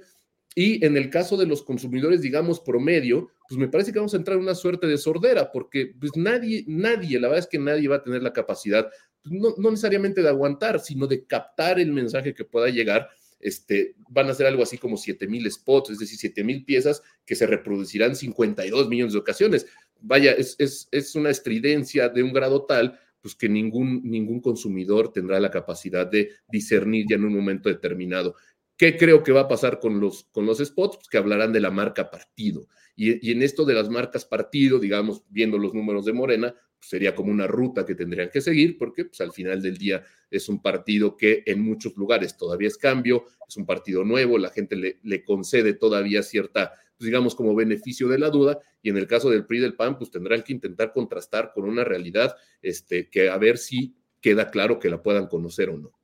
Y 0.56 0.84
en 0.84 0.98
el 0.98 1.10
caso 1.10 1.38
de 1.38 1.46
los 1.46 1.64
consumidores, 1.64 2.22
digamos, 2.22 2.60
promedio, 2.60 3.30
pues 3.48 3.58
me 3.60 3.68
parece 3.68 3.92
que 3.92 4.00
vamos 4.00 4.14
a 4.14 4.18
entrar 4.18 4.38
en 4.38 4.44
una 4.44 4.56
suerte 4.56 4.88
de 4.88 4.98
sordera, 4.98 5.52
porque 5.52 5.94
pues 6.00 6.12
nadie, 6.16 6.64
nadie, 6.68 7.20
la 7.20 7.28
verdad 7.28 7.46
es 7.46 7.48
que 7.48 7.60
nadie 7.60 7.88
va 7.88 7.98
a 7.98 8.04
tener 8.04 8.24
la 8.24 8.34
capacidad, 8.34 8.90
pues, 9.22 9.34
no, 9.34 9.54
no 9.58 9.70
necesariamente 9.70 10.22
de 10.22 10.30
aguantar, 10.30 10.80
sino 10.80 11.08
de 11.08 11.26
captar 11.26 11.80
el 11.80 11.92
mensaje 11.92 12.34
que 12.34 12.46
pueda 12.46 12.70
llegar. 12.70 13.10
Este, 13.40 13.96
van 14.10 14.30
a 14.30 14.34
ser 14.34 14.48
algo 14.48 14.64
así 14.64 14.78
como 14.78 14.98
7 14.98 15.26
mil 15.28 15.50
spots, 15.50 15.92
es 15.92 16.00
decir, 16.00 16.18
7 16.18 16.44
mil 16.44 16.66
piezas 16.66 17.02
que 17.26 17.36
se 17.36 17.48
reproducirán 17.48 18.16
52 18.16 18.90
millones 18.90 19.14
de 19.14 19.20
ocasiones. 19.20 19.66
Vaya, 20.02 20.32
es, 20.34 20.56
es, 20.60 20.90
es 20.92 21.16
una 21.16 21.30
estridencia 21.30 22.10
de 22.10 22.24
un 22.24 22.34
grado 22.34 22.66
tal 22.66 23.00
pues 23.22 23.36
que 23.36 23.50
ningún, 23.50 24.02
ningún 24.04 24.40
consumidor 24.40 25.12
tendrá 25.12 25.40
la 25.40 25.52
capacidad 25.52 26.08
de 26.08 26.32
discernir 26.48 27.06
ya 27.10 27.16
en 27.16 27.26
un 27.26 27.36
momento 27.36 27.70
determinado. 27.70 28.36
¿Qué 28.80 28.96
creo 28.96 29.24
que 29.24 29.34
va 29.34 29.42
a 29.42 29.48
pasar 29.50 29.82
con 29.82 30.00
los, 30.00 30.24
con 30.32 30.46
los 30.46 30.60
spots? 30.60 30.96
Pues 30.96 31.10
que 31.10 31.18
hablarán 31.18 31.52
de 31.52 31.60
la 31.60 31.70
marca 31.70 32.10
partido. 32.10 32.70
Y, 32.96 33.30
en 33.30 33.42
esto 33.42 33.66
de 33.66 33.74
las 33.74 33.90
marcas 33.90 34.24
partido, 34.24 34.80
digamos, 34.80 35.22
viendo 35.28 35.58
los 35.58 35.74
números 35.74 36.06
de 36.06 36.14
Morena, 36.14 36.56
pues 36.78 36.90
sería 36.90 37.14
como 37.14 37.30
una 37.30 37.46
ruta 37.46 37.86
que 37.86 37.94
tendrían 37.94 38.30
que 38.30 38.40
seguir, 38.40 38.78
porque 38.78 39.04
pues, 39.04 39.20
al 39.20 39.34
final 39.34 39.62
del 39.62 39.78
día 39.78 40.06
es 40.32 40.48
un 40.48 40.62
partido 40.62 41.18
que 41.18 41.44
en 41.46 41.62
muchos 41.62 41.98
lugares 41.98 42.38
todavía 42.38 42.70
es 42.70 42.78
cambio, 42.78 43.26
es 43.46 43.58
un 43.58 43.66
partido 43.66 44.06
nuevo, 44.06 44.38
la 44.38 44.50
gente 44.50 44.78
le, 44.78 45.24
concede 45.26 45.74
todavía 45.74 46.24
cierta, 46.24 46.72
pues, 46.98 47.06
digamos, 47.06 47.36
como 47.36 47.54
beneficio 47.56 48.08
de 48.08 48.20
la 48.20 48.30
duda, 48.30 48.60
y 48.82 48.92
en 48.92 48.98
el 48.98 49.08
caso 49.08 49.30
del 49.30 49.46
PRI 49.46 49.60
del 49.60 49.76
PAN, 49.76 49.98
pues 49.98 50.10
tendrán 50.10 50.42
que 50.42 50.54
intentar 50.54 50.94
contrastar 50.94 51.52
con 51.54 51.66
una 51.66 51.84
realidad 51.84 52.34
este, 52.62 53.10
que 53.10 53.30
a 53.30 53.38
ver 53.38 53.58
si 53.58 53.98
queda 54.22 54.50
claro 54.50 54.80
que 54.80 54.90
la 54.90 55.04
puedan 55.04 55.28
conocer 55.28 55.70
o 55.70 55.78
no 55.78 55.99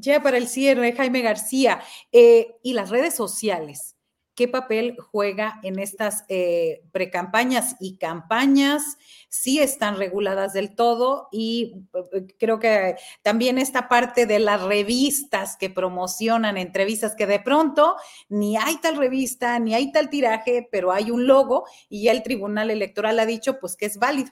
ya 0.00 0.22
para 0.22 0.36
el 0.38 0.48
cierre, 0.48 0.92
Jaime 0.92 1.22
García, 1.22 1.80
eh, 2.12 2.56
y 2.62 2.72
las 2.72 2.90
redes 2.90 3.14
sociales. 3.14 3.94
qué 4.34 4.46
papel 4.46 4.96
juega 5.00 5.58
en 5.64 5.80
estas 5.80 6.24
eh, 6.28 6.84
precampañas 6.92 7.74
y 7.80 7.98
campañas, 7.98 8.96
si 9.28 9.58
están 9.58 9.96
reguladas 9.96 10.52
del 10.52 10.76
todo 10.76 11.26
y 11.32 11.74
eh, 12.12 12.26
creo 12.38 12.60
que 12.60 12.94
también 13.22 13.58
esta 13.58 13.88
parte 13.88 14.26
de 14.26 14.38
las 14.38 14.62
revistas 14.62 15.56
que 15.56 15.70
promocionan 15.70 16.56
entrevistas 16.56 17.16
que 17.16 17.26
de 17.26 17.40
pronto 17.40 17.96
ni 18.28 18.56
hay 18.56 18.76
tal 18.76 18.96
revista, 18.96 19.58
ni 19.58 19.74
hay 19.74 19.90
tal 19.90 20.08
tiraje, 20.08 20.68
pero 20.70 20.92
hay 20.92 21.10
un 21.10 21.26
logo 21.26 21.64
y 21.88 22.04
ya 22.04 22.12
el 22.12 22.22
Tribunal 22.22 22.70
Electoral 22.70 23.18
ha 23.18 23.26
dicho 23.26 23.58
pues 23.58 23.74
que 23.74 23.86
es 23.86 23.96
válido. 23.96 24.30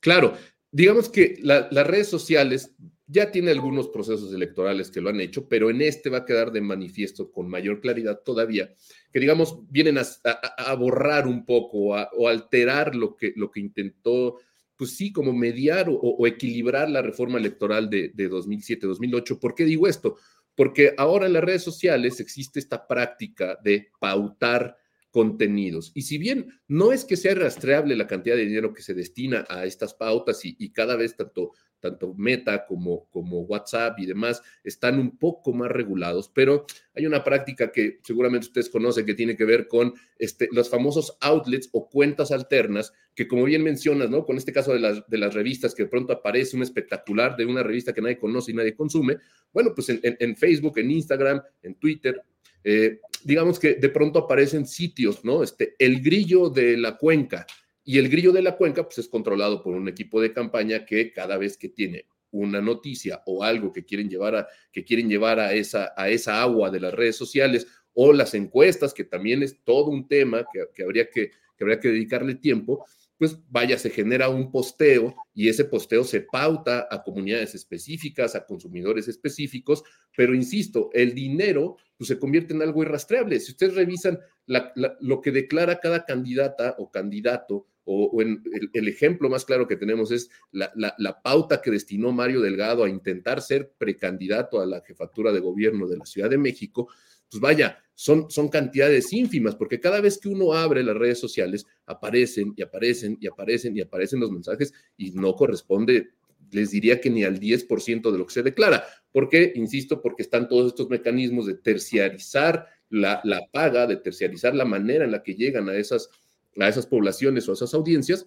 Claro, 0.00 0.34
digamos 0.70 1.10
que 1.10 1.36
las 1.42 1.86
redes 1.86 2.08
sociales 2.08 2.72
ya 3.06 3.30
tiene 3.30 3.50
algunos 3.50 3.88
procesos 3.88 4.32
electorales 4.32 4.90
que 4.90 5.00
lo 5.00 5.10
han 5.10 5.20
hecho, 5.20 5.48
pero 5.48 5.70
en 5.70 5.82
este 5.82 6.08
va 6.08 6.18
a 6.18 6.24
quedar 6.24 6.52
de 6.52 6.60
manifiesto 6.60 7.30
con 7.30 7.48
mayor 7.48 7.80
claridad 7.80 8.20
todavía, 8.24 8.74
que 9.12 9.20
digamos 9.20 9.58
vienen 9.68 9.98
a, 9.98 10.74
borrar 10.74 11.26
un 11.26 11.44
poco 11.44 11.94
o 11.94 12.28
alterar 12.28 12.94
lo 12.94 13.14
que, 13.16 13.32
lo 13.36 13.50
que 13.50 13.60
intentó, 13.60 14.38
pues 14.76 14.96
sí, 14.96 15.12
como 15.12 15.32
mediar 15.32 15.86
o, 15.90 16.26
equilibrar 16.26 16.90
la 16.90 17.02
reforma 17.02 17.38
electoral 17.38 17.90
de, 17.90 18.10
de 18.14 18.30
2007-2008. 18.30 19.38
¿Por 19.38 19.54
qué 19.54 19.64
digo 19.64 19.86
esto? 19.86 20.16
Porque 20.54 20.94
ahora 20.96 21.26
en 21.26 21.34
las 21.34 21.44
redes 21.44 21.62
sociales 21.62 22.20
existe 22.20 22.58
esta 22.58 22.86
práctica 22.86 23.58
de 23.62 23.90
pautar 24.00 24.76
contenidos. 25.10 25.92
Y 25.94 26.02
si 26.02 26.18
bien 26.18 26.48
no 26.66 26.90
es 26.90 27.04
que 27.04 27.16
sea 27.16 27.34
rastreable 27.34 27.94
la 27.94 28.08
cantidad 28.08 28.34
de 28.34 28.46
dinero 28.46 28.72
que 28.72 28.82
se 28.82 28.94
destina 28.94 29.46
a 29.48 29.64
estas 29.64 29.94
pautas 29.94 30.40
y 30.42 30.72
cada 30.72 30.96
vez 30.96 31.14
tanto 31.16 31.52
tanto 31.84 32.14
Meta 32.16 32.64
como, 32.64 33.10
como 33.10 33.42
WhatsApp 33.42 33.98
y 33.98 34.06
demás, 34.06 34.42
están 34.64 34.98
un 34.98 35.18
poco 35.18 35.52
más 35.52 35.70
regulados, 35.70 36.30
pero 36.34 36.64
hay 36.94 37.04
una 37.04 37.22
práctica 37.22 37.70
que 37.70 37.98
seguramente 38.02 38.46
ustedes 38.46 38.70
conocen 38.70 39.04
que 39.04 39.12
tiene 39.12 39.36
que 39.36 39.44
ver 39.44 39.68
con 39.68 39.92
este, 40.18 40.48
los 40.50 40.70
famosos 40.70 41.18
outlets 41.20 41.68
o 41.72 41.90
cuentas 41.90 42.30
alternas, 42.30 42.94
que 43.14 43.28
como 43.28 43.44
bien 43.44 43.62
mencionas, 43.62 44.08
¿no? 44.08 44.24
Con 44.24 44.38
este 44.38 44.52
caso 44.52 44.72
de 44.72 44.80
las, 44.80 45.06
de 45.06 45.18
las 45.18 45.34
revistas, 45.34 45.74
que 45.74 45.82
de 45.82 45.90
pronto 45.90 46.14
aparece 46.14 46.56
un 46.56 46.62
espectacular 46.62 47.36
de 47.36 47.44
una 47.44 47.62
revista 47.62 47.92
que 47.92 48.00
nadie 48.00 48.18
conoce 48.18 48.52
y 48.52 48.54
nadie 48.54 48.74
consume, 48.74 49.18
bueno, 49.52 49.74
pues 49.74 49.90
en, 49.90 50.36
Facebook, 50.36 50.78
en 50.78 50.90
Instagram, 50.90 51.42
en 51.62 51.74
Twitter, 51.74 52.22
eh, 52.64 52.98
digamos 53.22 53.58
que 53.58 53.74
de 53.74 53.88
pronto 53.90 54.20
aparecen 54.20 54.66
sitios, 54.66 55.22
¿no? 55.22 55.42
Este, 55.42 55.74
el 55.78 56.02
grillo 56.02 56.48
de 56.48 56.78
la 56.78 56.96
cuenca, 56.96 57.46
y 57.84 57.98
el 57.98 58.08
grillo 58.08 58.32
de 58.32 58.42
la 58.42 58.56
cuenca 58.56 58.82
pues, 58.82 58.98
es 58.98 59.08
controlado 59.08 59.62
por 59.62 59.74
un 59.74 59.88
equipo 59.88 60.20
de 60.20 60.32
campaña 60.32 60.86
que 60.86 61.12
cada 61.12 61.36
vez 61.36 61.56
que 61.56 61.68
tiene 61.68 62.06
una 62.30 62.60
noticia 62.60 63.22
o 63.26 63.44
algo 63.44 63.72
que 63.72 63.84
quieren 63.84 64.08
llevar 64.08 64.34
a, 64.34 64.48
que 64.72 64.84
quieren 64.84 65.08
llevar 65.08 65.38
a, 65.38 65.52
esa, 65.52 65.92
a 65.96 66.08
esa 66.08 66.42
agua 66.42 66.70
de 66.70 66.80
las 66.80 66.92
redes 66.92 67.16
sociales 67.16 67.66
o 67.92 68.12
las 68.12 68.34
encuestas, 68.34 68.92
que 68.92 69.04
también 69.04 69.42
es 69.42 69.62
todo 69.62 69.90
un 69.90 70.08
tema 70.08 70.44
que, 70.52 70.82
habría, 70.82 71.08
que, 71.08 71.30
que 71.30 71.64
habría 71.64 71.78
que 71.78 71.88
dedicarle 71.88 72.34
tiempo, 72.34 72.84
pues 73.16 73.38
vaya, 73.48 73.78
se 73.78 73.90
genera 73.90 74.28
un 74.28 74.50
posteo 74.50 75.14
y 75.32 75.48
ese 75.48 75.64
posteo 75.64 76.02
se 76.02 76.22
pauta 76.22 76.88
a 76.90 77.02
comunidades 77.04 77.54
específicas, 77.54 78.34
a 78.34 78.44
consumidores 78.44 79.06
específicos, 79.06 79.84
pero 80.16 80.34
insisto, 80.34 80.90
el 80.92 81.14
dinero 81.14 81.76
pues, 81.96 82.08
se 82.08 82.18
convierte 82.18 82.54
en 82.54 82.62
algo 82.62 82.82
irrastreable. 82.82 83.38
Si 83.38 83.52
ustedes 83.52 83.76
revisan 83.76 84.18
lo 84.46 85.20
que 85.20 85.30
declara 85.30 85.78
cada 85.78 86.04
candidata 86.04 86.74
o 86.78 86.90
candidato 86.90 87.68
o, 87.84 88.20
el, 88.22 88.88
ejemplo 88.88 89.28
más 89.28 89.44
claro 89.44 89.66
que 89.66 89.76
tenemos 89.76 90.10
es 90.10 90.30
la, 90.52 91.20
pauta 91.22 91.60
que 91.60 91.70
destinó 91.70 92.12
Mario 92.12 92.40
Delgado 92.40 92.84
a 92.84 92.88
intentar 92.88 93.42
ser 93.42 93.72
precandidato 93.76 94.60
a 94.60 94.66
la 94.66 94.80
jefatura 94.80 95.32
de 95.32 95.40
gobierno 95.40 95.86
de 95.86 95.98
la 95.98 96.06
Ciudad 96.06 96.30
de 96.30 96.38
México, 96.38 96.88
pues 97.30 97.40
vaya, 97.40 97.78
son, 97.94 98.30
son 98.30 98.48
cantidades 98.48 99.12
ínfimas, 99.12 99.56
porque 99.56 99.80
cada 99.80 100.00
vez 100.00 100.18
que 100.18 100.28
uno 100.28 100.52
abre 100.52 100.82
las 100.82 100.96
redes 100.96 101.18
sociales, 101.18 101.66
aparecen 101.86 102.54
y 102.56 102.62
aparecen 102.62 103.18
y 103.20 103.26
aparecen 103.26 103.76
y 103.76 103.80
aparecen 103.80 104.20
los 104.20 104.30
mensajes 104.30 104.72
y 104.96 105.10
no 105.12 105.34
corresponde, 105.34 106.10
les 106.50 106.70
diría 106.70 107.00
que 107.00 107.10
ni 107.10 107.24
al 107.24 107.40
10% 107.40 108.10
de 108.10 108.18
lo 108.18 108.26
que 108.26 108.34
se 108.34 108.42
declara. 108.42 108.84
¿Por 109.12 109.28
qué? 109.28 109.52
Insisto, 109.56 110.00
porque 110.00 110.22
están 110.22 110.48
todos 110.48 110.68
estos 110.68 110.88
mecanismos 110.88 111.46
de 111.46 111.54
terciarizar 111.54 112.66
la, 112.88 113.20
la 113.24 113.46
paga, 113.52 113.86
de 113.86 113.96
terciarizar 113.96 114.54
la 114.54 114.64
manera 114.64 115.04
en 115.04 115.10
la 115.10 115.22
que 115.22 115.34
llegan 115.34 115.68
a 115.68 115.74
esas 115.74 116.10
a 116.58 116.68
esas 116.68 116.86
poblaciones 116.86 117.48
o 117.48 117.52
a 117.52 117.54
esas 117.54 117.74
audiencias. 117.74 118.26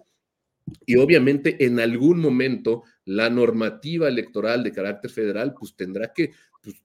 Y 0.86 0.96
obviamente 0.96 1.64
en 1.64 1.80
algún 1.80 2.20
momento 2.20 2.82
la 3.04 3.30
normativa 3.30 4.08
electoral 4.08 4.62
de 4.62 4.72
carácter 4.72 5.10
federal 5.10 5.54
pues 5.58 5.74
tendrá 5.74 6.12
que 6.12 6.32
pues, 6.62 6.76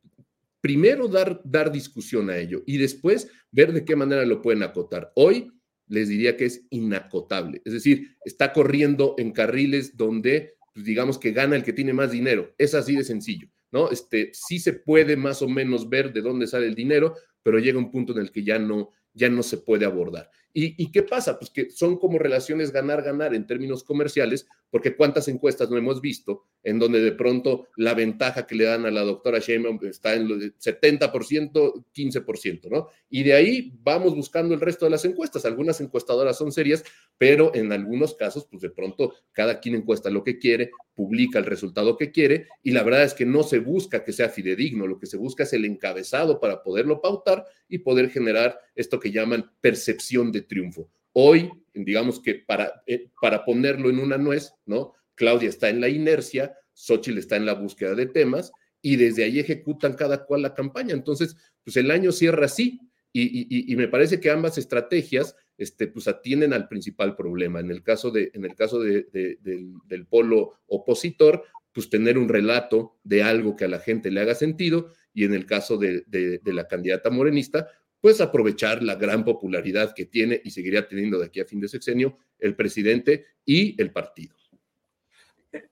primero 0.62 1.10
dar, 1.10 1.42
dar 1.44 1.72
discusión 1.72 2.30
a 2.30 2.38
ello 2.38 2.64
y 2.66 2.78
después 2.78 3.30
ver 3.52 3.74
de 3.74 3.84
qué 3.84 3.96
manera 3.96 4.26
lo 4.26 4.42
pueden 4.42 4.64
acotar. 4.64 5.12
Hoy 5.16 5.52
les 5.88 6.08
diría 6.08 6.38
que 6.38 6.46
es 6.46 6.66
inacotable, 6.70 7.62
es 7.66 7.74
decir, 7.74 8.16
está 8.24 8.54
corriendo 8.54 9.16
en 9.18 9.34
carriles 9.34 9.98
donde 9.98 10.56
pues, 10.74 10.86
digamos 10.86 11.18
que 11.18 11.32
gana 11.32 11.56
el 11.56 11.64
que 11.64 11.74
tiene 11.74 11.94
más 11.94 12.12
dinero. 12.12 12.54
Es 12.58 12.74
así 12.74 12.96
de 12.96 13.04
sencillo, 13.04 13.50
¿no? 13.72 13.92
Este, 13.92 14.32
sí 14.34 14.60
se 14.60 14.74
puede 14.74 15.18
más 15.18 15.42
o 15.42 15.50
menos 15.50 15.90
ver 15.90 16.14
de 16.14 16.22
dónde 16.22 16.48
sale 16.48 16.68
el 16.68 16.76
dinero, 16.76 17.16
pero 17.44 17.60
llega 17.60 17.78
un 17.78 17.92
punto 17.92 18.14
en 18.14 18.20
el 18.20 18.32
que 18.32 18.44
ya 18.44 18.58
no, 18.58 18.92
ya 19.14 19.30
no 19.30 19.44
se 19.44 19.58
puede 19.58 19.86
abordar. 19.86 20.30
¿Y, 20.56 20.92
qué 20.92 21.02
pasa? 21.02 21.40
Pues 21.40 21.50
que 21.50 21.72
son 21.72 21.98
como 21.98 22.20
relaciones 22.20 22.72
ganar-ganar 22.72 23.34
en 23.34 23.48
términos 23.48 23.84
comerciales, 23.84 24.48
porque 24.70 24.96
cuántas 24.96 25.28
encuestas 25.28 25.72
no 25.72 25.78
hemos 25.78 26.00
visto 26.00 26.44
en 26.62 26.78
donde 26.78 27.02
de 27.02 27.12
pronto 27.12 27.68
la 27.76 27.96
ventaja 27.96 28.46
que 28.46 28.56
le 28.56 28.66
dan 28.66 28.86
a 28.86 28.92
la 28.92 29.02
doctora 29.02 29.40
Sheinbaum 29.40 29.80
está 29.84 30.14
en 30.14 30.28
el 30.28 30.56
70%, 30.58 31.86
15%, 31.92 32.70
¿no? 32.70 32.88
Y 33.10 33.24
de 33.24 33.34
ahí 33.34 33.74
vamos 33.82 34.16
buscando 34.16 34.54
el 34.54 34.62
resto 34.62 34.86
de 34.86 34.92
las 34.92 35.06
encuestas. 35.06 35.46
Algunas 35.46 35.82
encuestadoras 35.82 36.38
son 36.38 36.52
serias, 36.52 36.84
pero 37.18 37.54
en 37.56 37.72
algunos 37.72 38.14
casos, 38.14 38.48
pues 38.50 38.62
de 38.62 38.70
pronto 38.70 39.16
cada 39.32 39.60
quien 39.60 39.76
encuesta 39.76 40.12
lo 40.12 40.24
que 40.24 40.38
quiere, 40.38 40.70
publica 40.94 41.40
el 41.40 41.46
resultado 41.46 41.98
que 41.98 42.12
quiere, 42.12 42.48
y 42.62 42.72
la 42.72 42.84
verdad 42.84 43.04
es 43.04 43.16
que 43.16 43.26
no 43.26 43.42
se 43.42 43.60
busca 43.60 44.04
que 44.04 44.14
sea 44.14 44.30
fidedigno, 44.30 44.86
lo 44.86 45.00
que 45.00 45.08
se 45.08 45.18
busca 45.18 45.44
es 45.44 45.54
el 45.54 45.66
encabezado 45.66 46.40
para 46.40 46.62
poderlo 46.62 47.02
pautar 47.02 47.46
y 47.68 47.80
poder 47.80 48.12
generar 48.12 48.60
esto 48.76 49.00
que 49.00 49.12
llaman 49.12 49.52
percepción 49.60 50.32
de 50.32 50.43
triunfo. 50.48 50.90
Hoy, 51.14 51.52
digamos 51.74 52.20
que 52.20 52.36
para, 52.36 52.84
eh, 52.88 53.10
para 53.22 53.46
ponerlo 53.46 53.90
en 53.90 54.00
una 54.00 54.18
nuez, 54.18 54.54
¿no? 54.66 54.94
Claudia 55.16 55.50
está 55.50 55.70
en 55.70 55.82
la 55.82 55.90
inercia, 55.90 56.56
Xochitl 56.74 57.18
está 57.18 57.36
en 57.36 57.46
la 57.46 57.54
búsqueda 57.54 57.94
de 57.96 58.08
temas 58.08 58.52
y 58.82 58.96
desde 58.96 59.24
ahí 59.24 59.40
ejecutan 59.40 59.94
cada 59.94 60.26
cual 60.26 60.42
la 60.42 60.54
campaña. 60.54 60.94
Entonces, 60.94 61.36
pues 61.64 61.78
el 61.78 61.92
año 61.92 62.12
cierra 62.12 62.46
así 62.46 62.80
y, 63.16 63.76
me 63.76 63.88
parece 63.88 64.20
que 64.20 64.32
ambas 64.32 64.58
estrategias 64.58 65.36
este, 65.58 65.86
pues 65.86 66.08
atienden 66.08 66.52
al 66.52 66.68
principal 66.68 67.16
problema. 67.16 67.60
En 67.60 67.70
el 67.70 67.84
caso, 67.84 68.10
de, 68.10 68.32
en 68.34 68.44
el 68.44 68.56
caso 68.56 68.80
del, 68.80 69.08
del 69.12 70.08
polo 70.08 70.60
opositor, 70.66 71.44
pues 71.74 71.90
tener 71.90 72.18
un 72.18 72.30
relato 72.30 72.98
de 73.04 73.24
algo 73.24 73.56
que 73.56 73.66
a 73.66 73.68
la 73.68 73.80
gente 73.80 74.12
le 74.12 74.22
haga 74.22 74.36
sentido 74.36 74.92
y 75.14 75.26
en 75.26 75.34
el 75.34 75.46
caso 75.46 75.78
de, 75.78 76.04
la 76.44 76.68
candidata 76.68 77.10
morenista, 77.10 77.68
pues 78.04 78.20
aprovechar 78.20 78.84
la 78.84 78.96
gran 78.96 79.24
popularidad 79.24 79.94
que 79.96 80.06
tiene 80.06 80.42
y 80.44 80.52
seguiría 80.52 80.86
teniendo 80.86 81.18
de 81.18 81.28
aquí 81.28 81.40
a 81.40 81.46
fin 81.46 81.62
de 81.62 81.70
sexenio 81.70 82.18
el 82.38 82.54
presidente 82.54 83.28
y 83.46 83.82
el 83.82 83.94
partido. 83.94 84.36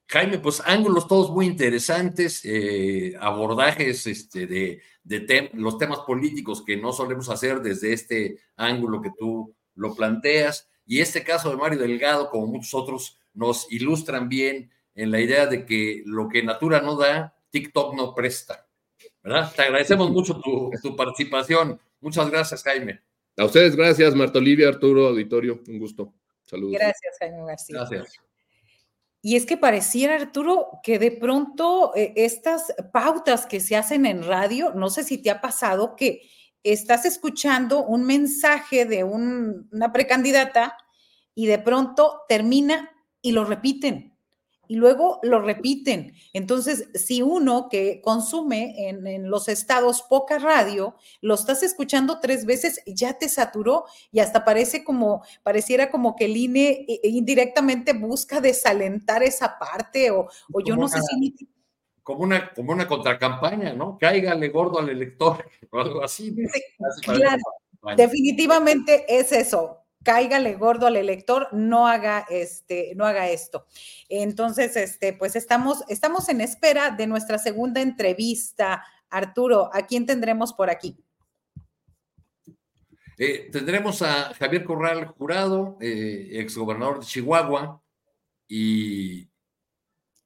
Jaime, 0.07 0.39
pues 0.39 0.61
ángulos 0.63 1.09
todos 1.09 1.29
muy 1.29 1.45
interesantes, 1.45 2.45
eh, 2.45 3.15
abordajes 3.19 4.07
este, 4.07 4.47
de, 4.47 4.81
los 5.55 5.77
temas 5.77 5.99
políticos 6.07 6.63
que 6.65 6.77
no 6.77 6.93
solemos 6.93 7.27
hacer 7.27 7.61
desde 7.61 7.91
este 7.91 8.37
ángulo 8.55 9.01
que 9.01 9.11
tú 9.19 9.53
lo 9.75 9.93
planteas. 9.93 10.69
Y 10.85 11.01
este 11.01 11.25
caso 11.25 11.49
de 11.49 11.57
Mario 11.57 11.79
Delgado, 11.79 12.29
como 12.29 12.47
muchos 12.47 12.73
otros, 12.73 13.17
nos 13.33 13.69
ilustran 13.73 14.29
bien 14.29 14.71
en 14.95 15.11
la 15.11 15.19
idea 15.19 15.47
de 15.47 15.65
que 15.65 16.01
lo 16.05 16.29
que 16.29 16.43
Natura 16.43 16.79
no 16.79 16.95
da, 16.95 17.35
TikTok 17.49 17.93
no 17.93 18.15
presta. 18.15 18.69
¿verdad? 19.21 19.51
Te 19.53 19.63
agradecemos 19.63 20.09
mucho 20.11 20.39
tu, 20.39 20.71
tu 20.81 20.95
participación. 20.95 21.77
Muchas 22.01 22.29
gracias, 22.29 22.63
Jaime. 22.63 23.01
A 23.37 23.45
ustedes, 23.45 23.75
gracias, 23.75 24.13
Marta 24.15 24.39
Olivia, 24.39 24.67
Arturo, 24.67 25.07
auditorio, 25.07 25.61
un 25.67 25.79
gusto. 25.79 26.13
Saludos. 26.43 26.73
Gracias, 26.73 27.17
Jaime 27.19 27.45
García. 27.45 27.77
Gracias. 27.77 28.19
Y 29.21 29.35
es 29.35 29.45
que 29.45 29.55
pareciera, 29.55 30.15
Arturo, 30.15 30.79
que 30.83 30.97
de 30.97 31.11
pronto 31.11 31.93
eh, 31.95 32.13
estas 32.15 32.73
pautas 32.91 33.45
que 33.45 33.59
se 33.59 33.75
hacen 33.75 34.05
en 34.05 34.23
radio, 34.23 34.73
no 34.73 34.89
sé 34.89 35.03
si 35.03 35.19
te 35.19 35.29
ha 35.29 35.39
pasado 35.39 35.95
que 35.95 36.23
estás 36.63 37.05
escuchando 37.05 37.83
un 37.83 38.03
mensaje 38.05 38.85
de 38.85 39.03
una 39.03 39.93
precandidata 39.93 40.75
y 41.35 41.45
de 41.45 41.59
pronto 41.59 42.21
termina 42.27 42.91
y 43.21 43.31
lo 43.31 43.45
repiten 43.45 44.10
y 44.71 44.75
luego 44.75 45.19
lo 45.21 45.41
repiten. 45.41 46.13
Entonces, 46.31 46.87
si 46.93 47.21
uno 47.21 47.67
que 47.69 47.99
consume 48.01 48.87
en, 48.87 49.29
los 49.29 49.49
estados 49.49 50.01
poca 50.03 50.39
radio, 50.39 50.95
lo 51.19 51.33
estás 51.33 51.61
escuchando 51.61 52.21
tres 52.21 52.45
veces, 52.45 52.81
ya 52.85 53.17
te 53.17 53.27
saturó 53.27 53.83
y 54.13 54.21
hasta 54.21 54.45
parece 54.45 54.85
como, 54.85 55.25
pareciera 55.43 55.91
como 55.91 56.15
que 56.15 56.23
el 56.23 56.37
INE 56.37 56.85
eh, 56.87 57.01
indirectamente 57.03 57.91
busca 57.91 58.39
desalentar 58.39 59.23
esa 59.23 59.59
parte 59.59 60.09
o, 60.09 60.29
yo 60.65 60.77
no 60.77 60.87
sé 60.87 61.01
si... 61.01 61.49
Como 62.01 62.21
una, 62.23 62.53
como 62.53 62.71
una 62.71 62.87
contracampaña, 62.87 63.73
¿no? 63.73 63.97
Cáigale 63.97 64.47
gordo 64.47 64.79
al 64.79 64.87
elector 64.87 65.45
o 65.69 65.79
algo 65.81 66.01
así. 66.01 66.33
claro. 67.03 67.43
definitivamente 67.97 69.03
es 69.09 69.33
eso. 69.33 69.80
Cáigale 70.03 70.55
gordo 70.55 70.87
al 70.87 70.97
elector, 70.97 71.47
no 71.51 71.87
haga 71.87 72.25
este, 72.29 72.93
no 72.95 73.05
haga 73.05 73.29
esto. 73.29 73.67
Entonces, 74.09 74.75
este, 74.75 75.13
pues 75.13 75.35
estamos, 75.35 75.83
estamos 75.87 76.27
en 76.29 76.41
espera 76.41 76.91
de 76.91 77.07
nuestra 77.07 77.37
segunda 77.37 77.81
entrevista. 77.81 78.83
Arturo, 79.09 79.69
¿a 79.73 79.85
quién 79.85 80.05
tendremos 80.05 80.53
por 80.53 80.69
aquí? 80.69 80.97
Eh, 83.17 83.49
tendremos 83.51 84.01
a 84.01 84.33
Javier 84.33 84.63
Corral 84.63 85.05
Jurado, 85.05 85.77
eh, 85.79 86.29
exgobernador 86.33 86.99
de 86.99 87.05
Chihuahua 87.05 87.81
y... 88.47 89.30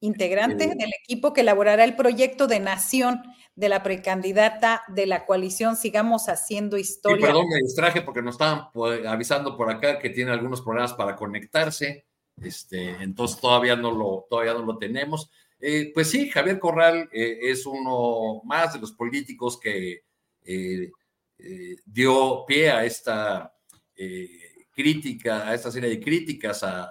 Integrante 0.05 0.65
eh, 0.65 0.75
del 0.77 0.93
equipo 1.01 1.33
que 1.33 1.41
elaborará 1.41 1.83
el 1.83 1.95
proyecto 1.95 2.47
de 2.47 2.59
nación 2.59 3.21
de 3.55 3.69
la 3.69 3.83
precandidata 3.83 4.83
de 4.87 5.05
la 5.05 5.25
coalición 5.25 5.75
Sigamos 5.75 6.27
Haciendo 6.27 6.77
Historia. 6.77 7.27
perdón, 7.27 7.47
me 7.49 7.61
distraje 7.61 8.01
porque 8.01 8.21
nos 8.21 8.35
estaban 8.35 8.67
avisando 9.07 9.55
por 9.55 9.69
acá 9.69 9.99
que 9.99 10.09
tiene 10.09 10.31
algunos 10.31 10.61
problemas 10.61 10.93
para 10.93 11.15
conectarse, 11.15 12.05
este, 12.41 12.89
entonces 13.01 13.39
todavía 13.39 13.75
no 13.75 13.91
lo, 13.91 14.25
todavía 14.29 14.53
no 14.53 14.65
lo 14.65 14.77
tenemos. 14.77 15.29
pues 15.93 16.09
sí, 16.09 16.29
Javier 16.29 16.59
Corral 16.59 17.09
es 17.11 17.65
uno 17.65 18.41
más 18.43 18.73
de 18.73 18.79
los 18.79 18.91
políticos 18.91 19.57
que 19.57 20.03
eh, 21.37 21.75
dio 21.85 22.45
pie 22.47 22.71
a 22.71 22.85
esta 22.85 23.53
eh, 23.95 24.67
crítica, 24.73 25.49
a 25.49 25.53
esta 25.53 25.69
serie 25.69 25.89
de 25.89 25.99
críticas 25.99 26.63
a, 26.63 26.85
eh, 26.85 26.89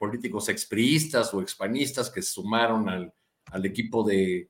políticos 0.00 0.48
expriistas 0.48 1.34
o 1.34 1.42
expanistas 1.42 2.08
que 2.08 2.22
se 2.22 2.32
sumaron 2.32 2.88
al, 2.88 3.12
equipo 3.66 4.02
de, 4.02 4.48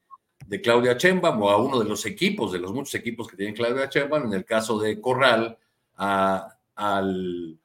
Claudia 0.62 0.96
Chembam 0.96 1.42
o 1.42 1.50
a 1.50 1.60
uno 1.60 1.80
de 1.80 1.88
los 1.88 2.06
equipos, 2.06 2.52
de 2.52 2.60
los 2.60 2.72
muchos 2.72 2.94
equipos 2.94 3.26
que 3.26 3.36
tiene 3.36 3.52
Claudia 3.52 3.88
Chembam, 3.88 4.26
en 4.26 4.34
el 4.34 4.44
caso 4.44 4.78
de 4.78 5.00
Corral, 5.00 5.58
al, 5.96 7.58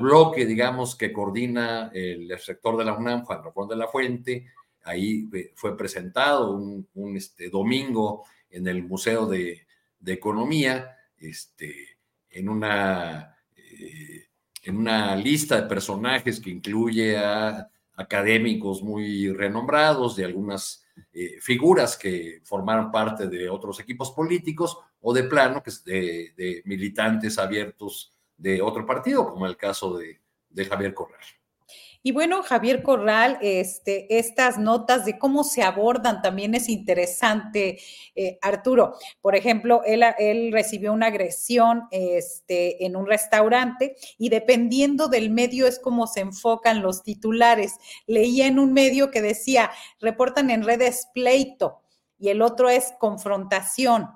bloque, 0.00 0.44
digamos, 0.46 0.96
que 0.96 1.12
coordina 1.12 1.92
el 1.94 2.36
sector 2.40 2.76
de 2.76 2.86
la 2.86 2.94
UNAM, 2.94 3.22
Juan 3.24 3.44
Ramón 3.44 3.68
de 3.68 3.76
la 3.76 3.86
Fuente, 3.86 4.46
ahí 4.82 5.28
fue 5.54 5.76
presentado 5.76 6.50
un, 6.50 7.16
este, 7.16 7.50
domingo 7.50 8.24
en 8.50 8.66
el 8.66 8.82
Museo 8.82 9.26
de, 9.26 9.64
de 10.00 10.12
Economía, 10.12 10.96
este, 11.18 11.98
en, 12.30 12.48
una, 12.48 13.36
eh, 13.56 14.26
en 14.62 14.76
una 14.76 15.16
lista 15.16 15.60
de 15.60 15.68
personajes 15.68 16.40
que 16.40 16.50
incluye 16.50 17.16
a 17.16 17.68
académicos 17.94 18.82
muy 18.82 19.32
renombrados, 19.32 20.16
de 20.16 20.24
algunas 20.24 20.84
eh, 21.12 21.38
figuras 21.40 21.96
que 21.96 22.40
formaron 22.44 22.90
parte 22.90 23.28
de 23.28 23.48
otros 23.48 23.80
equipos 23.80 24.12
políticos 24.12 24.78
o 25.00 25.12
de 25.12 25.24
plano 25.24 25.62
que 25.62 25.70
de, 25.84 26.32
de 26.36 26.62
militantes 26.64 27.38
abiertos 27.38 28.12
de 28.36 28.62
otro 28.62 28.86
partido, 28.86 29.28
como 29.28 29.46
el 29.46 29.56
caso 29.56 29.96
de, 29.98 30.20
de 30.48 30.64
Javier 30.64 30.94
Corral. 30.94 31.20
Y 32.04 32.10
bueno, 32.10 32.42
Javier 32.42 32.82
Corral, 32.82 33.38
este, 33.42 34.18
estas 34.18 34.58
notas 34.58 35.04
de 35.04 35.18
cómo 35.18 35.44
se 35.44 35.62
abordan 35.62 36.20
también 36.20 36.54
es 36.56 36.68
interesante, 36.68 37.78
eh, 38.16 38.38
Arturo. 38.42 38.96
Por 39.20 39.36
ejemplo, 39.36 39.82
él, 39.84 40.02
él, 40.18 40.50
recibió 40.52 40.92
una 40.92 41.06
agresión 41.06 41.84
este, 41.92 42.84
en 42.84 42.96
un 42.96 43.06
restaurante 43.06 43.94
y 44.18 44.30
dependiendo 44.30 45.06
del 45.06 45.30
medio 45.30 45.68
es 45.68 45.78
como 45.78 46.08
se 46.08 46.20
enfocan 46.20 46.82
los 46.82 47.04
titulares. 47.04 47.74
Leía 48.08 48.48
en 48.48 48.58
un 48.58 48.72
medio 48.72 49.12
que 49.12 49.22
decía, 49.22 49.70
reportan 50.00 50.50
en 50.50 50.64
redes 50.64 51.06
pleito 51.14 51.82
y 52.18 52.30
el 52.30 52.42
otro 52.42 52.68
es 52.68 52.94
confrontación. 52.98 54.08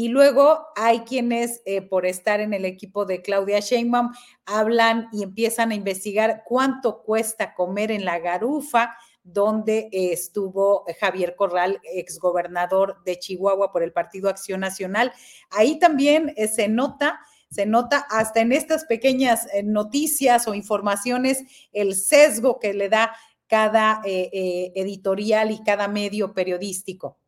Y 0.00 0.08
luego 0.08 0.68
hay 0.76 1.00
quienes, 1.00 1.60
eh, 1.66 1.82
por 1.82 2.06
estar 2.06 2.40
en 2.40 2.54
el 2.54 2.64
equipo 2.64 3.04
de 3.04 3.20
Claudia 3.20 3.60
Sheinbaum, 3.60 4.12
hablan 4.46 5.10
y 5.12 5.22
empiezan 5.22 5.72
a 5.72 5.74
investigar 5.74 6.42
cuánto 6.46 7.02
cuesta 7.02 7.52
comer 7.52 7.90
en 7.90 8.06
la 8.06 8.18
garufa, 8.18 8.96
donde 9.22 9.90
estuvo 9.92 10.86
Javier 10.98 11.36
Corral, 11.36 11.82
exgobernador 11.84 13.04
de 13.04 13.18
Chihuahua 13.18 13.72
por 13.72 13.82
el 13.82 13.92
Partido 13.92 14.30
Acción 14.30 14.60
Nacional. 14.60 15.12
Ahí 15.50 15.78
también 15.78 16.32
eh, 16.38 16.48
se 16.48 16.66
nota 16.66 17.20
se 17.50 17.66
nota 17.66 18.06
hasta 18.08 18.40
en 18.40 18.52
estas 18.52 18.86
pequeñas 18.86 19.48
eh, 19.52 19.62
noticias 19.62 20.48
o 20.48 20.54
informaciones 20.54 21.44
el 21.72 21.94
sesgo 21.94 22.58
que 22.58 22.72
le 22.72 22.88
da 22.88 23.14
cada 23.48 24.00
editorial 24.04 25.50
y 25.50 25.62
cada 25.62 25.88
medio 25.88 26.32
periodístico. 26.32 27.19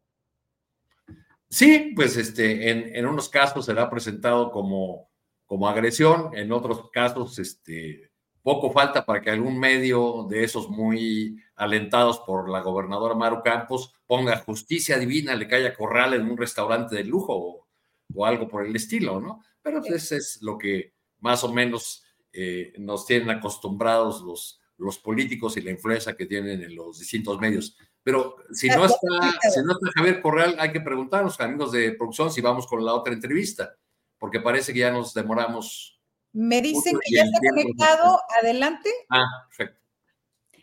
Sí, 1.53 1.93
pues 1.95 2.17
este, 2.17 2.71
en, 2.99 3.07
unos 3.07 3.29
casos 3.29 3.67
será 3.67 3.91
presentado 3.91 4.51
como, 4.51 5.11
como 5.45 5.69
agresión, 5.69 6.31
en 6.35 6.51
otros 6.51 6.91
casos 6.91 7.39
este, 7.39 8.11
poco 8.41 8.73
falta 8.73 9.05
para 9.05 9.21
que 9.21 9.29
algún 9.29 9.61
medio 9.61 10.27
de 10.31 10.45
esos 10.45 10.71
muy 10.71 11.37
alentados 11.55 12.21
por 12.21 12.49
la 12.49 12.61
gobernadora 12.63 13.15
Maru 13.15 13.43
Campos 13.43 13.93
ponga 14.07 14.39
justicia 14.39 14.99
divina, 14.99 15.35
le 15.35 15.47
caiga 15.47 15.75
corral 15.75 16.15
en 16.15 16.23
un 16.23 16.39
restaurante 16.39 16.97
de 16.97 17.05
lujo 17.05 17.67
o, 18.15 18.25
algo 18.25 18.49
por 18.49 18.65
el 18.65 18.75
estilo, 18.75 19.21
¿no? 19.21 19.43
Pero 19.61 19.83
pues, 19.83 19.93
eso 19.93 20.17
es 20.17 20.39
lo 20.41 20.57
que 20.57 20.95
más 21.21 21.45
o 21.45 21.53
menos 21.53 22.03
eh, 22.33 22.73
nos 22.79 23.05
tienen 23.05 23.29
acostumbrados 23.29 24.23
los, 24.23 24.59
los 24.79 24.99
políticos 24.99 25.59
y 25.59 25.61
la 25.61 25.71
influencia 25.71 26.17
que 26.17 26.25
tienen 26.25 26.63
en 26.63 26.75
los 26.75 26.99
distintos 26.99 27.39
medios. 27.39 27.77
Pero 28.03 28.37
si 28.53 28.69
no, 28.69 28.85
está, 28.85 29.51
si 29.53 29.61
no 29.63 29.73
está 29.73 29.93
Javier 29.95 30.21
Corral, 30.21 30.57
hay 30.59 30.73
que 30.73 30.81
preguntarnos, 30.81 31.41
amigos 31.41 31.71
de 31.73 31.93
producción, 31.93 32.33
si 32.33 32.41
vamos 32.41 32.67
con 32.67 32.85
la 32.85 32.95
otra 32.95 33.13
entrevista, 33.13 33.77
porque 34.19 34.41
parece 34.41 34.73
que 34.73 34.81
ya 34.81 34.91
nos 34.91 35.15
demoramos. 35.15 36.01
Me 36.33 36.61
dicen 36.61 36.99
que 37.05 37.15
ya 37.15 37.23
está 37.23 37.39
conectado. 37.49 38.21
Adelante. 38.41 38.91
Ah, 39.09 39.47
perfecto. 39.49 39.81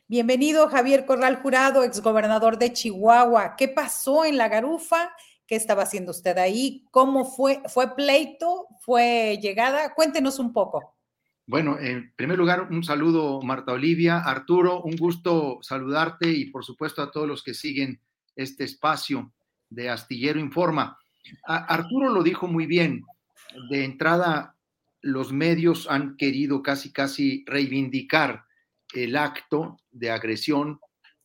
Bienvenido, 0.08 0.68
Javier 0.70 1.06
Corral 1.06 1.42
Jurado, 1.42 1.84
exgobernador 1.84 2.58
de 2.58 2.74
Chihuahua. 2.74 3.56
¿Qué 3.56 3.68
pasó 3.68 4.26
en 4.26 4.38
la 4.38 4.50
garufa? 4.50 5.12
¿Qué 5.46 5.56
estaba 5.56 5.84
haciendo 5.84 6.12
usted 6.12 6.38
ahí? 6.40 6.86
¿Cómo 6.92 7.26
fue? 7.26 7.62
¿Fue 7.68 7.96
pleito? 7.96 8.68
¿Fue 8.82 9.38
llegada? 9.42 9.94
Cuéntenos 9.94 10.40
un 10.40 10.52
poco. 10.52 10.96
Bueno, 11.50 11.80
en 11.80 12.14
primer 12.16 12.38
lugar, 12.38 12.68
un 12.70 12.84
saludo, 12.84 13.42
Marta 13.42 13.72
Olivia, 13.72 14.20
Arturo, 14.20 14.84
un 14.84 14.96
gusto 14.96 15.58
saludarte 15.64 16.30
y 16.32 16.46
por 16.52 16.64
supuesto 16.64 17.02
a 17.02 17.10
todos 17.10 17.28
los 17.28 17.42
que 17.42 17.56
siguen 17.56 18.00
este 18.36 18.66
espacio 18.66 19.34
de 19.68 19.90
Astillero 19.90 20.40
Informa. 20.40 21.00
Arturo 21.48 22.14
lo 22.14 22.22
dijo 22.22 22.48
muy 22.48 22.68
bien, 22.68 23.04
de 23.72 23.84
entrada 23.84 24.58
los 25.02 25.34
medios 25.34 25.90
han 25.90 26.18
querido 26.18 26.62
casi, 26.62 26.94
casi 26.94 27.44
reivindicar 27.48 28.46
el 28.94 29.18
acto 29.18 29.78
de 29.90 30.12
agresión 30.12 30.80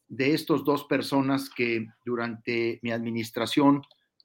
de 0.08 0.32
estos 0.32 0.64
dos 0.64 0.84
personas 0.84 1.50
que 1.50 1.86
durante 2.02 2.78
mi 2.80 2.92
administración 2.92 3.82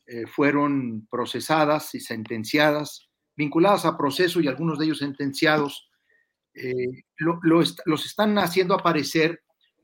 eh, 0.08 0.28
fueron 0.28 1.06
procesadas 1.12 1.94
y 1.94 2.00
sentenciadas, 2.00 3.10
vinculadas 3.36 3.84
a 3.84 3.98
proceso 3.98 4.40
y 4.40 4.48
algunos 4.48 4.80
de 4.80 4.86
ellos 4.86 5.00
sentenciados 5.00 5.89
eh, 6.54 7.04
los 7.18 8.06
están 8.06 8.38
haciendo 8.38 8.74
aparecer 8.74 9.42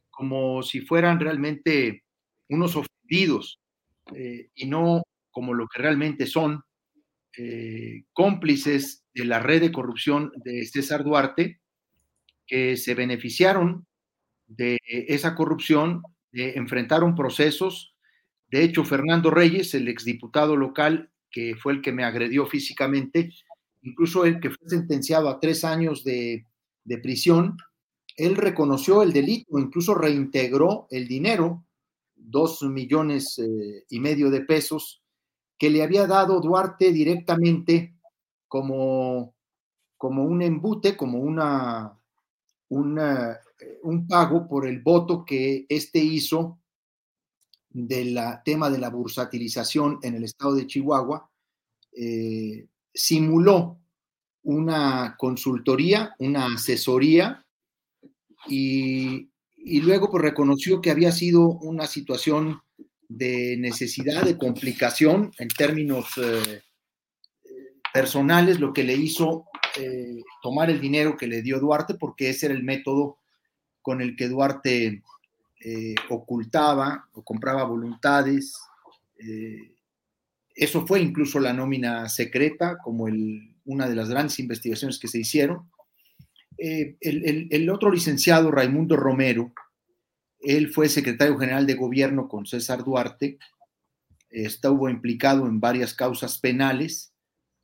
como 0.09 0.63
si 0.63 0.81
fueran 0.81 1.19
realmente 1.19 2.03
unos 2.49 2.75
ofendidos 2.75 3.59
eh, 4.15 4.49
y 4.55 4.65
no 4.65 5.03
como 5.31 5.53
lo 5.53 5.67
que 5.67 5.81
realmente 5.81 6.25
son, 6.25 6.63
eh, 7.37 8.05
cómplices 8.13 9.03
de 9.13 9.25
la 9.25 9.39
red 9.39 9.59
de 9.59 9.71
corrupción 9.73 10.31
de 10.37 10.65
César 10.65 11.03
Duarte, 11.03 11.59
que 12.47 12.77
se 12.77 12.95
beneficiaron 12.95 13.85
de 14.47 14.77
esa 14.87 15.35
corrupción, 15.35 16.03
enfrentaron 16.31 17.15
procesos. 17.15 17.95
De 18.49 18.63
hecho, 18.63 18.85
Fernando 18.85 19.31
Reyes, 19.31 19.73
el 19.73 19.89
exdiputado 19.89 20.55
local, 20.55 21.11
que 21.29 21.55
fue 21.55 21.73
el 21.73 21.81
que 21.81 21.91
me 21.91 22.05
agredió 22.05 22.45
físicamente, 22.45 23.31
incluso 23.81 24.23
el 24.23 24.39
que 24.39 24.51
fue 24.51 24.69
sentenciado 24.69 25.27
a 25.27 25.39
tres 25.39 25.65
años 25.65 26.05
de 26.05 26.45
de 26.85 26.97
prisión, 26.99 27.57
él 28.15 28.35
reconoció 28.37 29.03
el 29.03 29.11
delito, 29.11 29.59
incluso 29.59 29.93
reintegró 29.93 30.87
el 30.89 31.07
dinero, 31.07 31.65
dos 32.15 32.63
millones 32.63 33.37
eh, 33.39 33.83
y 33.89 33.99
medio 33.99 34.29
de 34.29 34.41
pesos, 34.41 35.03
que 35.57 35.69
le 35.69 35.83
había 35.83 36.07
dado 36.07 36.39
Duarte 36.39 36.91
directamente 36.91 37.95
como, 38.47 39.35
como 39.97 40.23
un 40.23 40.41
embute, 40.41 40.95
como 40.95 41.19
una, 41.19 41.99
eh, 42.69 43.79
un 43.83 44.07
pago 44.07 44.47
por 44.47 44.65
el 44.65 44.81
voto 44.81 45.25
que 45.25 45.65
éste 45.67 45.99
hizo 45.99 46.59
del 47.69 48.17
tema 48.45 48.69
de 48.69 48.77
la 48.77 48.89
bursatilización 48.89 49.99
en 50.01 50.15
el 50.15 50.23
estado 50.23 50.55
de 50.55 50.67
Chihuahua, 50.67 51.29
eh, 51.91 52.67
simuló 52.93 53.79
una 54.45 55.15
consultoría, 55.17 56.15
una 56.19 56.45
asesoría 56.53 57.43
y, 58.47 59.29
luego 59.81 60.09
pues, 60.11 60.23
reconoció 60.23 60.81
que 60.81 60.91
había 60.91 61.11
sido 61.11 61.49
una 61.49 61.87
situación 61.87 62.61
de 63.09 63.57
necesidad, 63.57 64.23
de 64.23 64.37
complicación 64.37 65.31
en 65.39 65.47
términos 65.47 66.05
eh, 66.17 66.61
personales, 67.91 68.59
lo 68.59 68.71
que 68.71 68.83
le 68.83 68.93
hizo 68.93 69.45
eh, 69.79 70.21
tomar 70.43 70.69
el 70.69 70.79
dinero 70.79 71.17
que 71.17 71.27
le 71.27 71.41
dio 71.41 71.59
Duarte, 71.59 71.95
porque 71.95 72.29
ese 72.29 72.45
era 72.45 72.55
el 72.55 72.63
método 72.63 73.17
con 73.81 73.99
el 73.99 74.15
que 74.15 74.29
Duarte 74.29 75.01
eh, 75.59 75.95
ocultaba 76.09 77.09
o 77.13 77.23
compraba 77.23 77.63
voluntades. 77.63 78.55
Eso 80.55 80.85
fue 80.85 81.01
incluso 81.01 81.39
la 81.39 81.53
nómina 81.53 82.07
secreta, 82.09 82.77
como 82.83 83.07
el, 83.07 83.54
una 83.65 83.89
de 83.89 83.95
las 83.95 84.09
grandes 84.09 84.39
investigaciones 84.39 84.99
que 84.99 85.07
se 85.07 85.19
hicieron. 85.19 85.69
El, 86.57 86.97
el, 87.01 87.69
otro 87.69 87.91
licenciado, 87.91 88.49
Raimundo 88.49 88.95
Romero, 88.95 89.51
él 90.39 90.69
fue 90.71 90.87
secretario 90.87 91.37
general 91.37 91.65
de 91.65 91.73
gobierno 91.73 92.29
con 92.29 92.45
César 92.45 92.83
Duarte, 92.83 93.37
estuvo 94.29 94.89
implicado 94.89 95.47
en 95.47 95.59
varias 95.59 95.93
causas 95.93 96.39
penales, 96.39 97.13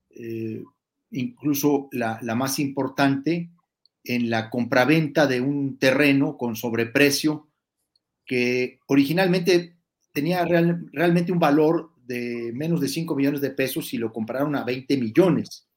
eh, 0.10 0.64
incluso 1.12 1.90
la, 1.92 2.20
más 2.36 2.60
importante 2.60 3.50
en 4.04 4.30
la 4.30 4.50
compraventa 4.50 5.28
de 5.28 5.42
un 5.42 5.78
terreno 5.78 6.38
con 6.38 6.56
sobreprecio 6.56 7.50
que 8.26 8.80
originalmente 8.88 9.78
tenía 10.14 10.46
realmente 10.46 11.32
un 11.32 11.40
valor 11.40 11.92
de 11.98 12.52
menos 12.54 12.82
de 12.82 12.88
5 12.88 13.16
millones 13.16 13.42
de 13.42 13.52
pesos 13.52 13.94
y 13.94 13.98
lo 13.98 14.12
compraron 14.12 14.56
a 14.56 14.64
20 14.64 14.98
millones 14.98 15.68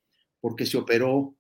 porque 0.44 0.66
se 0.66 0.76
operó 0.76 1.34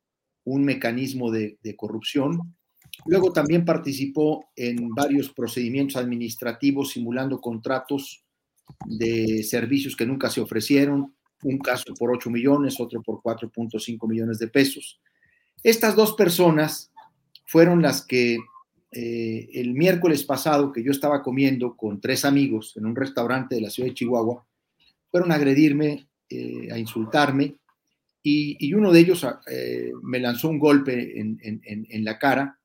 un 0.44 0.64
mecanismo 0.64 1.30
de, 1.30 1.58
corrupción. 1.76 2.56
Luego 3.04 3.34
también 3.34 3.66
participó 3.66 4.46
en 4.56 4.88
varios 4.94 5.30
procedimientos 5.30 5.96
administrativos 5.96 6.92
simulando 6.92 7.38
contratos 7.38 8.24
de 8.86 9.42
servicios 9.42 9.94
que 9.94 10.06
nunca 10.06 10.30
se 10.30 10.40
ofrecieron, 10.40 11.14
un 11.42 11.58
caso 11.58 11.92
por 11.98 12.12
8 12.12 12.30
millones, 12.30 12.80
otro 12.80 13.02
por 13.02 13.20
4.5 13.20 14.08
millones 14.08 14.38
de 14.38 14.48
pesos. 14.48 14.98
Estas 15.62 15.94
dos 15.94 16.14
personas 16.14 16.90
fueron 17.44 17.82
las 17.82 18.06
que 18.06 18.38
eh, 18.90 19.50
el 19.52 19.74
miércoles 19.74 20.24
pasado, 20.24 20.72
que 20.72 20.82
yo 20.82 20.92
estaba 20.92 21.22
comiendo 21.22 21.76
con 21.76 22.00
tres 22.00 22.24
amigos 22.24 22.74
en 22.78 22.86
un 22.86 22.96
restaurante 22.96 23.56
de 23.56 23.60
la 23.60 23.68
ciudad 23.68 23.90
de 23.90 23.96
Chihuahua, 23.96 24.46
fueron 25.10 25.30
a 25.30 25.34
agredirme, 25.34 26.08
eh, 26.30 26.72
a 26.72 26.78
insultarme, 26.78 27.58
y, 28.26 28.72
uno 28.72 28.90
de 28.90 29.00
ellos 29.00 29.26
eh, 29.50 29.92
me 30.02 30.18
lanzó 30.18 30.48
un 30.48 30.58
golpe 30.58 31.20
en, 31.20 31.38
en, 31.42 32.04
la 32.04 32.18
cara. 32.18 32.58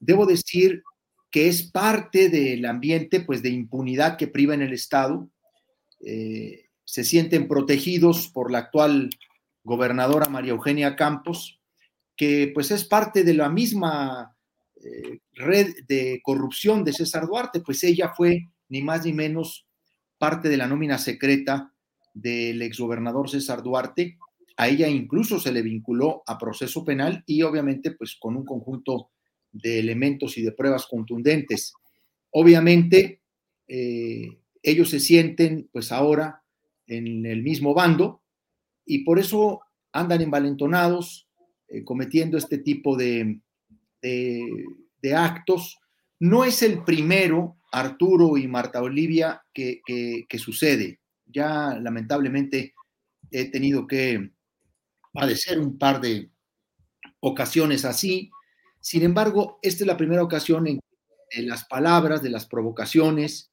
Debo 0.00 0.26
decir 0.26 0.82
que 1.30 1.46
es 1.46 1.62
parte 1.62 2.28
del 2.28 2.64
ambiente 2.64 3.20
pues, 3.20 3.40
de 3.40 3.50
impunidad 3.50 4.16
que 4.16 4.26
priva 4.26 4.54
en 4.54 4.62
el 4.62 4.72
Estado. 4.72 5.30
Eh, 6.04 6.64
se 6.84 7.04
sienten 7.04 7.46
protegidos 7.46 8.28
por 8.28 8.50
la 8.50 8.58
actual 8.58 9.10
gobernadora 9.62 10.28
María 10.28 10.50
Eugenia 10.50 10.96
Campos, 10.96 11.60
que 12.16 12.50
pues 12.52 12.72
es 12.72 12.84
parte 12.84 13.22
de 13.22 13.34
la 13.34 13.48
misma 13.48 14.36
eh, 14.82 15.20
red 15.34 15.74
de 15.86 16.20
corrupción 16.24 16.82
de 16.82 16.92
César 16.92 17.28
Duarte, 17.28 17.60
pues 17.60 17.84
ella 17.84 18.12
fue 18.16 18.48
ni 18.68 18.82
más 18.82 19.04
ni 19.04 19.12
menos 19.12 19.68
parte 20.18 20.48
de 20.48 20.56
la 20.56 20.66
nómina 20.66 20.98
secreta 20.98 21.72
del 22.14 22.62
exgobernador 22.62 23.30
César 23.30 23.62
Duarte. 23.62 24.18
A 24.58 24.68
ella 24.68 24.88
incluso 24.88 25.38
se 25.38 25.52
le 25.52 25.62
vinculó 25.62 26.24
a 26.26 26.36
proceso 26.36 26.84
penal 26.84 27.22
y 27.26 27.42
obviamente 27.42 27.92
pues 27.92 28.16
con 28.18 28.36
un 28.36 28.44
conjunto 28.44 29.10
de 29.52 29.78
elementos 29.78 30.36
y 30.36 30.42
de 30.42 30.50
pruebas 30.50 30.86
contundentes. 30.86 31.72
Obviamente, 32.30 33.22
eh, 33.68 34.40
ellos 34.60 34.90
se 34.90 34.98
sienten 34.98 35.68
pues 35.72 35.92
ahora 35.92 36.42
en 36.88 37.24
el 37.24 37.44
mismo 37.44 37.72
bando 37.72 38.22
y 38.84 39.04
por 39.04 39.20
eso 39.20 39.60
andan 39.92 40.22
envalentonados 40.22 41.28
eh, 41.68 41.84
cometiendo 41.84 42.36
este 42.36 42.58
tipo 42.58 42.96
de, 42.96 43.40
de, 44.02 45.14
actos. 45.14 45.78
No 46.18 46.44
es 46.44 46.62
el 46.62 46.82
primero, 46.82 47.58
Arturo 47.70 48.36
y 48.36 48.48
Marta 48.48 48.82
Olivia, 48.82 49.40
que, 49.54 49.82
que, 49.86 50.38
sucede. 50.38 50.98
Ya 51.26 51.78
lamentablemente 51.78 52.74
he 53.30 53.50
tenido 53.50 53.86
que 53.86 54.32
padecer 55.18 55.58
un 55.58 55.78
par 55.78 56.00
de 56.00 56.30
ocasiones 57.20 57.84
así. 57.84 58.30
Sin 58.80 59.02
embargo, 59.02 59.58
esta 59.62 59.82
es 59.82 59.86
la 59.86 59.96
primera 59.96 60.22
ocasión 60.22 60.66
en 60.66 60.80
que 61.30 61.42
las 61.42 61.64
palabras, 61.64 62.22
de 62.22 62.30
las 62.30 62.46
provocaciones, 62.46 63.50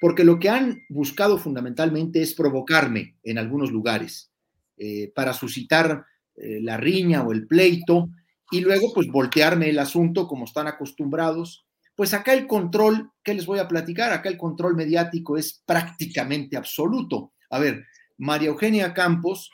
porque 0.00 0.24
lo 0.24 0.38
que 0.38 0.48
han 0.48 0.80
buscado 0.88 1.38
fundamentalmente 1.38 2.22
es 2.22 2.34
provocarme 2.34 3.16
en 3.24 3.38
algunos 3.38 3.70
lugares 3.70 4.30
eh, 4.76 5.12
para 5.14 5.32
suscitar 5.32 6.06
eh, 6.36 6.60
la 6.62 6.76
riña 6.76 7.22
o 7.22 7.32
el 7.32 7.46
pleito 7.46 8.08
y 8.50 8.60
luego 8.60 8.94
pues 8.94 9.08
voltearme 9.08 9.68
el 9.68 9.78
asunto 9.78 10.28
como 10.28 10.44
están 10.44 10.68
acostumbrados. 10.68 11.66
Pues 11.96 12.14
acá 12.14 12.32
el 12.32 12.46
control, 12.46 13.10
¿qué 13.24 13.34
les 13.34 13.44
voy 13.44 13.58
a 13.58 13.66
platicar? 13.66 14.12
Acá 14.12 14.28
el 14.28 14.38
control 14.38 14.76
mediático 14.76 15.36
es 15.36 15.62
prácticamente 15.66 16.56
absoluto. 16.56 17.32
A 17.50 17.58
ver, 17.58 17.84
María 18.18 18.48
Eugenia 18.48 18.94
Campos 18.94 19.50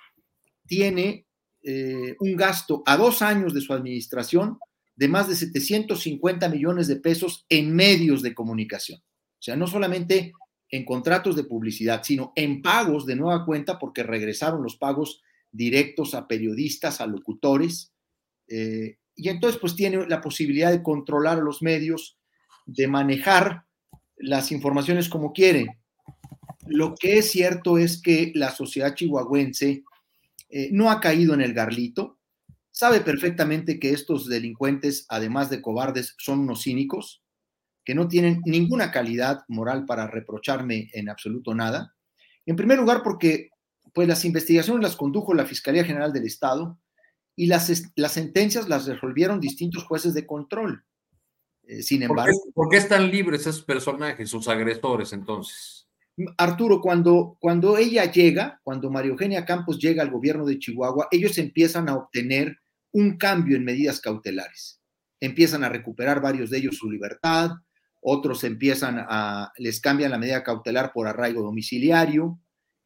tiene 0.66 1.26
eh, 1.64 2.14
un 2.20 2.36
gasto 2.36 2.82
a 2.84 2.96
dos 2.96 3.22
años 3.22 3.54
de 3.54 3.62
su 3.62 3.72
administración 3.72 4.58
de 4.96 5.08
más 5.08 5.28
de 5.28 5.34
750 5.34 6.48
millones 6.48 6.86
de 6.88 6.96
pesos 6.96 7.46
en 7.48 7.74
medios 7.74 8.22
de 8.22 8.34
comunicación. 8.34 9.00
O 9.00 9.42
sea, 9.42 9.56
no 9.56 9.66
solamente 9.66 10.32
en 10.70 10.84
contratos 10.84 11.36
de 11.36 11.44
publicidad, 11.44 12.02
sino 12.02 12.32
en 12.36 12.62
pagos 12.62 13.06
de 13.06 13.16
nueva 13.16 13.44
cuenta, 13.44 13.78
porque 13.78 14.02
regresaron 14.02 14.62
los 14.62 14.76
pagos 14.76 15.22
directos 15.50 16.14
a 16.14 16.26
periodistas, 16.26 17.00
a 17.00 17.06
locutores. 17.06 17.92
Eh, 18.48 18.98
y 19.14 19.28
entonces, 19.28 19.60
pues 19.60 19.74
tiene 19.74 20.06
la 20.06 20.20
posibilidad 20.20 20.70
de 20.70 20.82
controlar 20.82 21.38
los 21.38 21.62
medios, 21.62 22.18
de 22.66 22.88
manejar 22.88 23.64
las 24.16 24.52
informaciones 24.52 25.08
como 25.08 25.32
quiere. 25.32 25.78
Lo 26.66 26.94
que 26.94 27.18
es 27.18 27.30
cierto 27.30 27.78
es 27.78 28.00
que 28.00 28.32
la 28.34 28.50
sociedad 28.50 28.94
chihuahuense 28.94 29.84
eh, 30.48 30.68
no 30.72 30.90
ha 30.90 31.00
caído 31.00 31.34
en 31.34 31.40
el 31.40 31.54
garlito, 31.54 32.18
sabe 32.70 33.00
perfectamente 33.00 33.78
que 33.78 33.90
estos 33.90 34.28
delincuentes, 34.28 35.06
además 35.08 35.50
de 35.50 35.62
cobardes, 35.62 36.14
son 36.18 36.40
unos 36.40 36.62
cínicos, 36.62 37.22
que 37.84 37.94
no 37.94 38.08
tienen 38.08 38.40
ninguna 38.46 38.90
calidad 38.90 39.42
moral 39.48 39.84
para 39.84 40.06
reprocharme 40.06 40.88
en 40.92 41.08
absoluto 41.08 41.54
nada. 41.54 41.94
En 42.46 42.56
primer 42.56 42.78
lugar, 42.78 43.02
porque 43.02 43.50
pues 43.92 44.08
las 44.08 44.24
investigaciones 44.24 44.82
las 44.82 44.96
condujo 44.96 45.34
la 45.34 45.46
Fiscalía 45.46 45.84
General 45.84 46.12
del 46.12 46.24
Estado 46.24 46.78
y 47.36 47.46
las, 47.46 47.92
las 47.94 48.12
sentencias 48.12 48.68
las 48.68 48.86
resolvieron 48.86 49.40
distintos 49.40 49.84
jueces 49.84 50.14
de 50.14 50.26
control. 50.26 50.84
Eh, 51.66 51.82
sin 51.82 52.02
embargo. 52.02 52.36
¿Por 52.54 52.68
qué, 52.68 52.76
están 52.76 53.10
libres 53.10 53.42
esos 53.42 53.64
personajes, 53.64 54.30
sus 54.30 54.48
agresores, 54.48 55.12
entonces? 55.12 55.83
Arturo, 56.36 56.80
cuando, 56.80 57.36
cuando 57.40 57.76
ella 57.76 58.10
llega, 58.10 58.60
cuando 58.62 58.90
María 58.90 59.10
Eugenia 59.10 59.44
Campos 59.44 59.78
llega 59.78 60.02
al 60.02 60.10
gobierno 60.10 60.46
de 60.46 60.58
Chihuahua, 60.58 61.08
ellos 61.10 61.38
empiezan 61.38 61.88
a 61.88 61.96
obtener 61.96 62.58
un 62.92 63.16
cambio 63.16 63.56
en 63.56 63.64
medidas 63.64 64.00
cautelares. 64.00 64.80
Empiezan 65.20 65.64
a 65.64 65.68
recuperar 65.68 66.20
varios 66.20 66.50
de 66.50 66.58
ellos 66.58 66.76
su 66.76 66.90
libertad, 66.90 67.50
otros 68.00 68.44
empiezan 68.44 68.98
a, 68.98 69.50
les 69.56 69.80
cambian 69.80 70.10
la 70.10 70.18
medida 70.18 70.44
cautelar 70.44 70.92
por 70.92 71.08
arraigo 71.08 71.42
domiciliario 71.42 72.38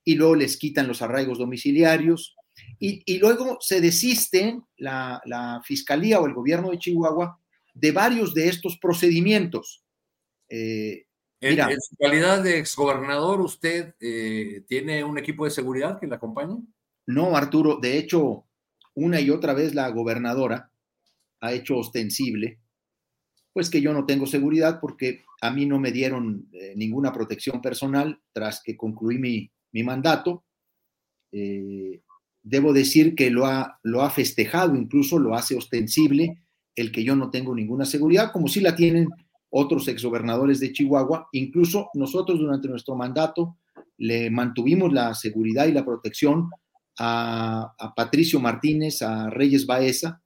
y 0.04 0.14
luego 0.14 0.36
les 0.36 0.56
quitan 0.56 0.86
los 0.86 1.02
arraigos 1.02 1.38
domiciliarios 1.38 2.36
y, 2.78 3.18
luego 3.18 3.58
se 3.60 3.80
desiste 3.80 4.60
la, 4.76 5.60
fiscalía 5.64 6.20
o 6.20 6.26
el 6.26 6.34
gobierno 6.34 6.70
de 6.70 6.78
Chihuahua 6.78 7.40
de 7.74 7.92
varios 7.92 8.32
de 8.32 8.48
estos 8.48 8.78
procedimientos. 8.78 9.82
Eh, 10.48 11.07
en, 11.41 11.80
su 11.80 11.97
calidad 11.97 12.43
de 12.43 12.59
exgobernador, 12.59 13.41
¿usted 13.41 13.95
eh, 14.01 14.64
tiene 14.66 15.05
un 15.05 15.18
equipo 15.18 15.45
de 15.45 15.51
seguridad 15.51 15.99
que 16.01 16.07
le 16.07 16.14
acompañe? 16.14 16.59
No, 17.07 17.36
Arturo. 17.36 17.78
De 17.80 17.97
hecho, 17.99 18.45
una 18.95 19.20
y 19.20 19.30
otra 19.30 19.55
vez 19.55 19.74
la 19.74 19.89
gobernadora 19.91 20.72
ha 21.41 21.53
hecho 21.53 21.76
ostensible 21.76 22.59
pues 23.59 23.70
que 23.70 23.80
yo 23.80 23.93
no 23.93 24.07
tengo 24.07 24.26
seguridad 24.26 24.78
porque 24.80 25.24
a 25.41 25.51
mí 25.51 25.66
no 25.66 25.80
me 25.80 25.91
dieron 25.91 26.49
eh, 26.53 26.74
ninguna 26.76 27.12
protección 27.12 27.61
personal 27.61 28.20
tras 28.32 28.62
que 28.62 28.76
concluí 28.76 29.18
mi, 29.18 29.82
mandato. 29.82 30.45
Eh, 31.32 32.03
debo 32.43 32.72
decir 32.72 33.16
que 33.16 33.30
lo 33.30 33.47
ha, 33.47 33.80
lo 33.82 34.03
ha 34.03 34.11
festejado, 34.11 34.76
incluso 34.76 35.18
lo 35.18 35.34
hace 35.34 35.57
ostensible 35.57 36.41
el 36.76 36.93
que 36.93 37.03
yo 37.03 37.16
no 37.16 37.30
tengo 37.30 37.53
ninguna 37.53 37.84
seguridad, 37.84 38.30
como 38.30 38.47
si 38.47 38.61
la 38.61 38.76
tienen 38.76 39.09
otros 39.51 39.88
exgobernadores 39.88 40.61
de 40.61 40.72
Chihuahua. 40.72 41.28
Incluso 41.32 41.90
nosotros 41.94 42.38
durante 42.38 42.68
nuestro 42.68 42.96
mandato 42.96 43.57
le 43.96 44.30
mantuvimos 44.30 44.92
la 44.92 45.14
seguridad 45.14 45.66
y 45.66 45.72
la 45.72 45.84
protección 45.84 46.51
a, 46.99 47.74
a 47.78 47.94
Patricio 47.94 48.40
Martínez, 48.40 49.03
a 49.03 49.30
Reyes 49.30 49.66
Baeza, 49.66 50.22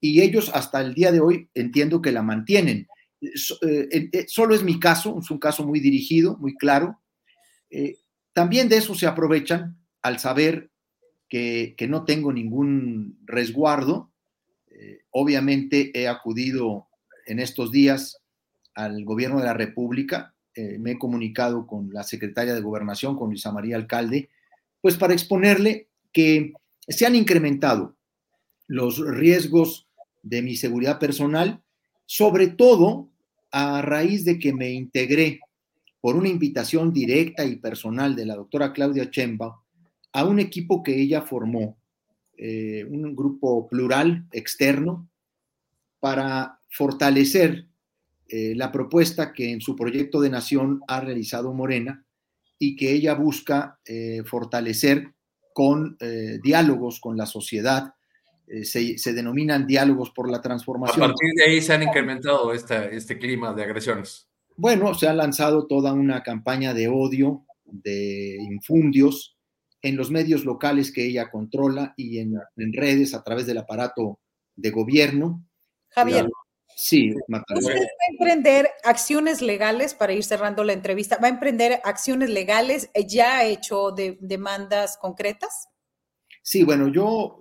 y 0.00 0.20
ellos 0.20 0.50
hasta 0.52 0.80
el 0.80 0.94
día 0.94 1.12
de 1.12 1.20
hoy 1.20 1.48
entiendo 1.54 2.02
que 2.02 2.12
la 2.12 2.22
mantienen. 2.22 2.88
Eh, 3.20 3.88
eh, 4.12 4.24
solo 4.26 4.54
es 4.54 4.64
mi 4.64 4.80
caso, 4.80 5.18
es 5.20 5.30
un 5.30 5.38
caso 5.38 5.64
muy 5.64 5.78
dirigido, 5.78 6.36
muy 6.38 6.56
claro. 6.56 7.00
Eh, 7.70 7.98
también 8.32 8.68
de 8.68 8.78
eso 8.78 8.94
se 8.94 9.06
aprovechan 9.06 9.78
al 10.02 10.18
saber 10.18 10.70
que, 11.28 11.74
no 11.88 12.04
tengo 12.04 12.32
ningún 12.32 13.18
resguardo. 13.24 14.12
Eh, 14.70 15.00
obviamente 15.10 15.90
he 15.98 16.06
acudido 16.06 16.88
en 17.26 17.38
estos 17.38 17.70
días 17.70 18.21
al 18.74 19.04
gobierno 19.04 19.38
de 19.38 19.44
la 19.44 19.54
República, 19.54 20.34
eh, 20.54 20.78
me 20.78 20.92
he 20.92 20.98
comunicado 20.98 21.66
con 21.66 21.92
la 21.92 22.02
secretaria 22.02 22.54
de 22.54 22.60
Gobernación, 22.60 23.16
con 23.16 23.30
Luisa 23.30 23.52
María 23.52 23.76
Alcalde, 23.76 24.28
pues 24.80 24.96
para 24.96 25.14
exponerle 25.14 25.88
que 26.12 26.52
se 26.86 27.06
han 27.06 27.14
incrementado 27.14 27.96
los 28.66 28.98
riesgos 28.98 29.88
de 30.22 30.42
mi 30.42 30.56
seguridad 30.56 30.98
personal, 30.98 31.62
sobre 32.06 32.48
todo 32.48 33.08
a 33.50 33.82
raíz 33.82 34.24
de 34.24 34.38
que 34.38 34.52
me 34.52 34.70
integré 34.72 35.40
por 36.00 36.16
una 36.16 36.28
invitación 36.28 36.92
directa 36.92 37.44
y 37.44 37.56
personal 37.56 38.16
de 38.16 38.26
la 38.26 38.34
doctora 38.34 38.72
Claudia 38.72 39.10
Chemba 39.10 39.62
a 40.12 40.24
un 40.24 40.38
equipo 40.38 40.82
que 40.82 41.00
ella 41.00 41.22
formó, 41.22 41.78
eh, 42.36 42.84
un 42.88 43.14
grupo 43.14 43.68
plural 43.68 44.26
externo, 44.32 45.08
para 46.00 46.58
fortalecer 46.68 47.66
eh, 48.32 48.54
la 48.56 48.72
propuesta 48.72 49.32
que 49.32 49.52
en 49.52 49.60
su 49.60 49.76
proyecto 49.76 50.20
de 50.20 50.30
nación 50.30 50.80
ha 50.88 51.00
realizado 51.00 51.52
Morena 51.52 52.04
y 52.58 52.76
que 52.76 52.92
ella 52.92 53.14
busca 53.14 53.78
eh, 53.84 54.22
fortalecer 54.24 55.12
con 55.54 55.98
diálogos 56.42 56.98
con 56.98 57.14
la 57.18 57.26
sociedad, 57.26 57.92
se, 58.62 59.12
denominan 59.12 59.66
diálogos 59.66 60.10
por 60.10 60.30
la 60.30 60.40
transformación. 60.40 61.02
A 61.02 61.08
partir 61.08 61.30
de 61.36 61.44
ahí 61.44 61.60
se 61.60 61.74
han 61.74 61.82
incrementado 61.82 62.54
este 62.54 63.18
clima 63.18 63.52
de 63.52 63.64
agresiones. 63.64 64.30
Bueno, 64.56 64.94
se 64.94 65.08
ha 65.08 65.12
lanzado 65.12 65.66
toda 65.66 65.92
una 65.92 66.22
campaña 66.22 66.72
de 66.72 66.88
odio, 66.88 67.44
de 67.64 68.36
infundios 68.40 69.36
en 69.80 69.96
los 69.96 70.10
medios 70.10 70.44
locales 70.44 70.92
que 70.92 71.04
ella 71.04 71.30
controla 71.30 71.94
y 71.96 72.18
en, 72.18 72.38
redes 72.72 73.14
a 73.14 73.22
través 73.22 73.46
del 73.46 73.58
aparato 73.58 74.20
de 74.54 74.70
gobierno. 74.70 75.44
Javier. 75.88 76.28
Sí, 76.76 77.14
¿Usted 77.14 77.32
va 77.32 77.38
a 77.38 78.10
emprender 78.10 78.68
acciones 78.82 79.42
legales 79.42 79.94
para 79.94 80.12
ir 80.12 80.24
cerrando 80.24 80.64
la 80.64 80.72
entrevista? 80.72 81.18
¿Va 81.22 81.28
a 81.28 81.30
emprender 81.30 81.80
acciones 81.84 82.30
legales? 82.30 82.90
¿Ya 83.08 83.38
ha 83.38 83.44
hecho 83.44 83.90
de, 83.92 84.18
demandas 84.20 84.96
concretas? 84.98 85.68
Sí, 86.42 86.64
bueno, 86.64 86.88
yo, 86.88 87.40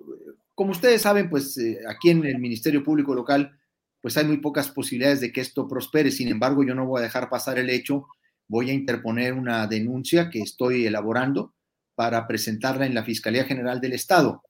como 0.54 0.72
ustedes 0.72 1.02
saben, 1.02 1.30
pues 1.30 1.58
eh, 1.58 1.80
aquí 1.88 2.12
en 2.12 2.26
el 2.26 2.40
Ministerio 2.40 2.84
Público 2.84 3.16
Local 3.16 3.58
pues 4.02 4.18
hay 4.18 4.26
muy 4.26 4.38
pocas 4.38 4.70
posibilidades 4.70 5.22
de 5.22 5.32
que 5.32 5.42
esto 5.42 5.68
prospere. 5.68 6.12
Sin 6.12 6.28
embargo, 6.28 6.64
yo 6.64 6.74
no 6.74 6.86
voy 6.86 7.00
a 7.00 7.04
dejar 7.04 7.30
pasar 7.30 7.60
el 7.60 7.70
hecho, 7.70 8.08
voy 8.48 8.72
a 8.72 8.74
interponer 8.74 9.34
una 9.34 9.68
denuncia 9.68 10.30
que 10.30 10.42
estoy 10.42 10.86
elaborando 10.88 11.54
para 11.96 12.28
presentarla 12.28 12.88
en 12.88 12.96
la 12.96 13.04
Fiscalía 13.04 13.46
General 13.46 13.80
del 13.80 13.94
Estado. 13.94 14.44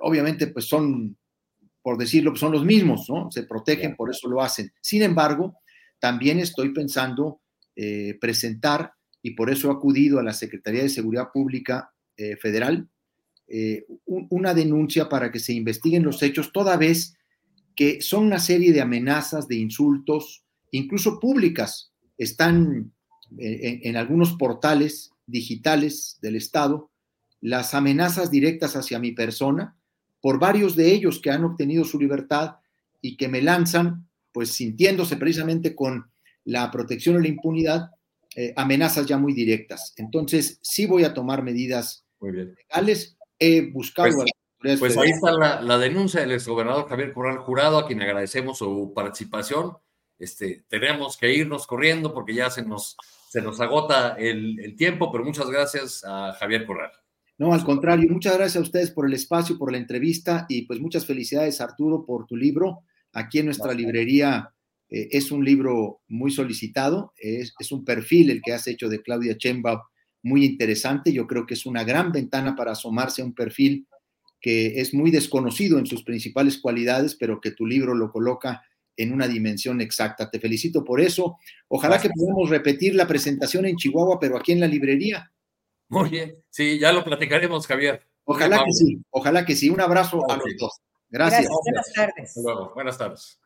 Obviamente, 0.00 0.46
pues 0.46 0.66
son, 0.66 1.18
por 1.82 1.98
decirlo, 1.98 2.30
pues 2.30 2.40
son 2.40 2.52
los 2.52 2.64
mismos, 2.64 3.08
¿no? 3.08 3.30
Se 3.30 3.42
protegen, 3.42 3.96
por 3.96 4.10
eso 4.10 4.28
lo 4.28 4.40
hacen. 4.40 4.72
Sin 4.80 5.02
embargo, 5.02 5.58
también 5.98 6.38
estoy 6.38 6.72
pensando 6.72 7.40
eh, 7.76 8.16
presentar, 8.20 8.92
y 9.22 9.32
por 9.32 9.50
eso 9.50 9.68
he 9.68 9.72
acudido 9.72 10.18
a 10.18 10.22
la 10.22 10.32
Secretaría 10.32 10.82
de 10.82 10.88
Seguridad 10.88 11.28
Pública 11.32 11.92
eh, 12.16 12.36
Federal, 12.36 12.88
eh, 13.48 13.84
una 14.06 14.54
denuncia 14.54 15.08
para 15.08 15.30
que 15.30 15.38
se 15.38 15.52
investiguen 15.52 16.02
los 16.02 16.22
hechos, 16.22 16.52
toda 16.52 16.76
vez 16.76 17.14
que 17.76 18.00
son 18.00 18.24
una 18.24 18.38
serie 18.38 18.72
de 18.72 18.80
amenazas, 18.80 19.48
de 19.48 19.56
insultos, 19.56 20.44
incluso 20.70 21.18
públicas, 21.20 21.92
están 22.18 22.92
en, 23.38 23.96
algunos 23.96 24.34
portales 24.36 25.10
digitales 25.26 26.18
del 26.20 26.36
Estado, 26.36 26.90
las 27.40 27.74
amenazas 27.74 28.30
directas 28.30 28.76
hacia 28.76 28.98
mi 28.98 29.12
persona, 29.12 29.76
por 30.22 30.38
varios 30.38 30.74
de 30.74 30.90
ellos 30.90 31.20
que 31.20 31.30
han 31.30 31.44
obtenido 31.44 31.84
su 31.84 32.00
libertad 32.00 32.56
y 33.02 33.18
que 33.18 33.28
me 33.28 33.42
lanzan, 33.42 34.08
pues 34.32 34.52
sintiéndose 34.52 35.18
precisamente 35.18 35.74
con 35.76 36.10
la 36.44 36.70
protección 36.70 37.16
o 37.16 37.18
la 37.18 37.28
impunidad, 37.28 37.90
eh, 38.34 38.54
amenazas 38.56 39.04
ya 39.04 39.18
muy 39.18 39.34
directas. 39.34 39.92
Entonces, 39.98 40.58
sí 40.62 40.86
voy 40.86 41.04
a 41.04 41.12
tomar 41.12 41.42
medidas 41.42 42.06
legales. 42.20 43.18
He 43.38 43.70
buscado 43.70 44.24
pues 44.62 44.78
pues 44.78 44.96
ahí 44.96 45.10
está 45.10 45.32
la, 45.32 45.78
denuncia 45.78 46.20
del 46.20 46.30
exgobernador 46.32 46.88
Javier 46.88 47.12
Corral 47.12 47.38
Jurado, 47.38 47.78
a 47.78 47.86
quien 47.86 48.00
agradecemos 48.00 48.58
su 48.58 48.92
participación. 48.94 49.76
Este, 50.20 50.64
tenemos 50.68 51.16
que 51.16 51.34
irnos 51.34 51.66
corriendo 51.66 52.14
porque 52.14 52.32
ya 52.32 52.48
se 52.48 52.62
nos, 52.62 52.96
se 53.28 53.42
nos 53.42 53.60
agota 53.60 54.14
el, 54.16 54.76
tiempo, 54.76 55.10
pero 55.10 55.24
muchas 55.24 55.50
gracias 55.50 56.04
a 56.06 56.34
Javier 56.34 56.64
Corral. 56.64 56.92
No, 57.38 57.52
al 57.52 57.64
contrario, 57.64 58.08
muchas 58.10 58.36
gracias 58.36 58.56
a 58.56 58.64
ustedes 58.64 58.90
por 58.90 59.06
el 59.06 59.14
espacio, 59.14 59.58
por 59.58 59.72
la 59.72 59.78
entrevista 59.78 60.46
y 60.48 60.62
pues 60.62 60.80
muchas 60.80 61.06
felicidades 61.06 61.60
Arturo 61.60 62.04
por 62.04 62.26
tu 62.26 62.36
libro. 62.36 62.80
Aquí 63.12 63.38
en 63.38 63.46
nuestra 63.46 63.72
librería 63.72 64.52
eh, 64.88 65.08
es 65.10 65.32
un 65.32 65.44
libro 65.44 66.00
muy 66.08 66.30
solicitado, 66.30 67.12
es, 67.16 67.54
es, 67.58 67.72
un 67.72 67.84
perfil 67.84 68.30
el 68.30 68.42
que 68.42 68.52
has 68.52 68.66
hecho 68.66 68.88
de 68.88 69.02
Claudia 69.02 69.36
Chemba 69.36 69.82
muy 70.22 70.44
interesante. 70.44 71.12
Yo 71.12 71.26
creo 71.26 71.46
que 71.46 71.54
es 71.54 71.66
una 71.66 71.84
gran 71.84 72.12
ventana 72.12 72.54
para 72.54 72.72
asomarse 72.72 73.22
a 73.22 73.24
un 73.24 73.34
perfil 73.34 73.86
que 74.40 74.80
es 74.80 74.92
muy 74.92 75.10
desconocido 75.10 75.78
en 75.78 75.86
sus 75.86 76.02
principales 76.02 76.58
cualidades, 76.58 77.14
pero 77.14 77.40
que 77.40 77.52
tu 77.52 77.64
libro 77.64 77.94
lo 77.94 78.10
coloca 78.10 78.62
en 78.96 79.12
una 79.12 79.28
dimensión 79.28 79.80
exacta. 79.80 80.30
Te 80.30 80.40
felicito 80.40 80.84
por 80.84 81.00
eso. 81.00 81.38
Ojalá 81.68 82.00
que 82.00 82.10
podamos 82.10 82.50
repetir 82.50 82.94
la 82.94 83.06
presentación 83.06 83.66
en 83.66 83.76
Chihuahua, 83.76 84.18
pero 84.20 84.36
aquí 84.36 84.52
en 84.52 84.60
la 84.60 84.66
librería. 84.66 85.32
Muy 85.92 86.08
bien, 86.08 86.42
sí, 86.48 86.78
ya 86.78 86.90
lo 86.90 87.04
platicaremos, 87.04 87.66
Javier. 87.66 88.02
Ojalá 88.24 88.64
que 88.64 88.72
sí, 88.72 88.98
ojalá 89.10 89.44
que 89.44 89.54
sí. 89.54 89.68
Un 89.68 89.80
abrazo 89.80 90.24
a 90.30 90.36
los 90.36 90.46
dos. 90.58 90.80
Gracias. 91.10 91.48
Buenas 91.64 91.92
tardes. 91.92 92.34
Buenas 92.74 92.98
tardes. 92.98 93.41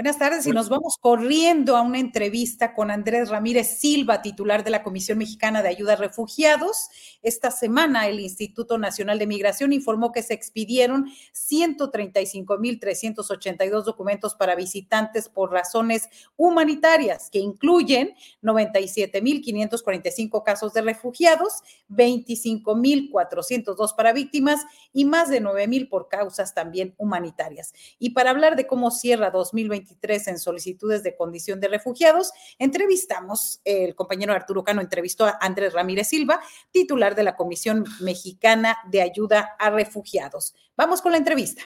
Buenas 0.00 0.18
tardes 0.18 0.46
y 0.46 0.52
nos 0.52 0.70
vamos 0.70 0.96
corriendo 0.98 1.76
a 1.76 1.82
una 1.82 1.98
entrevista 1.98 2.72
con 2.72 2.90
Andrés 2.90 3.28
Ramírez 3.28 3.80
Silva, 3.80 4.22
titular 4.22 4.64
de 4.64 4.70
la 4.70 4.82
Comisión 4.82 5.18
Mexicana 5.18 5.62
de 5.62 5.68
Ayuda 5.68 5.92
a 5.92 5.96
Refugiados. 5.96 6.88
Esta 7.20 7.50
semana 7.50 8.08
el 8.08 8.18
Instituto 8.18 8.78
Nacional 8.78 9.18
de 9.18 9.26
Migración 9.26 9.74
informó 9.74 10.10
que 10.10 10.22
se 10.22 10.32
expidieron 10.32 11.10
135.382 11.34 13.84
documentos 13.84 14.34
para 14.34 14.54
visitantes 14.54 15.28
por 15.28 15.52
razones 15.52 16.08
humanitarias, 16.38 17.28
que 17.28 17.40
incluyen 17.40 18.14
97.545 18.42 20.42
casos 20.42 20.72
de 20.72 20.80
refugiados, 20.80 21.62
25.402 21.90 23.94
para 23.94 24.14
víctimas 24.14 24.64
y 24.94 25.04
más 25.04 25.28
de 25.28 25.42
9.000 25.42 25.90
por 25.90 26.08
causas 26.08 26.54
también 26.54 26.94
humanitarias. 26.96 27.74
Y 27.98 28.14
para 28.14 28.30
hablar 28.30 28.56
de 28.56 28.66
cómo 28.66 28.90
cierra 28.90 29.30
2020, 29.30 29.89
en 30.02 30.38
solicitudes 30.38 31.02
de 31.02 31.16
condición 31.16 31.60
de 31.60 31.68
refugiados. 31.68 32.32
Entrevistamos, 32.58 33.60
el 33.64 33.94
compañero 33.94 34.32
Arturo 34.32 34.64
Cano 34.64 34.80
entrevistó 34.80 35.26
a 35.26 35.38
Andrés 35.40 35.72
Ramírez 35.72 36.08
Silva, 36.08 36.40
titular 36.70 37.14
de 37.14 37.22
la 37.22 37.36
Comisión 37.36 37.84
Mexicana 38.00 38.78
de 38.90 39.02
Ayuda 39.02 39.56
a 39.58 39.70
Refugiados. 39.70 40.54
Vamos 40.76 41.02
con 41.02 41.12
la 41.12 41.18
entrevista. 41.18 41.62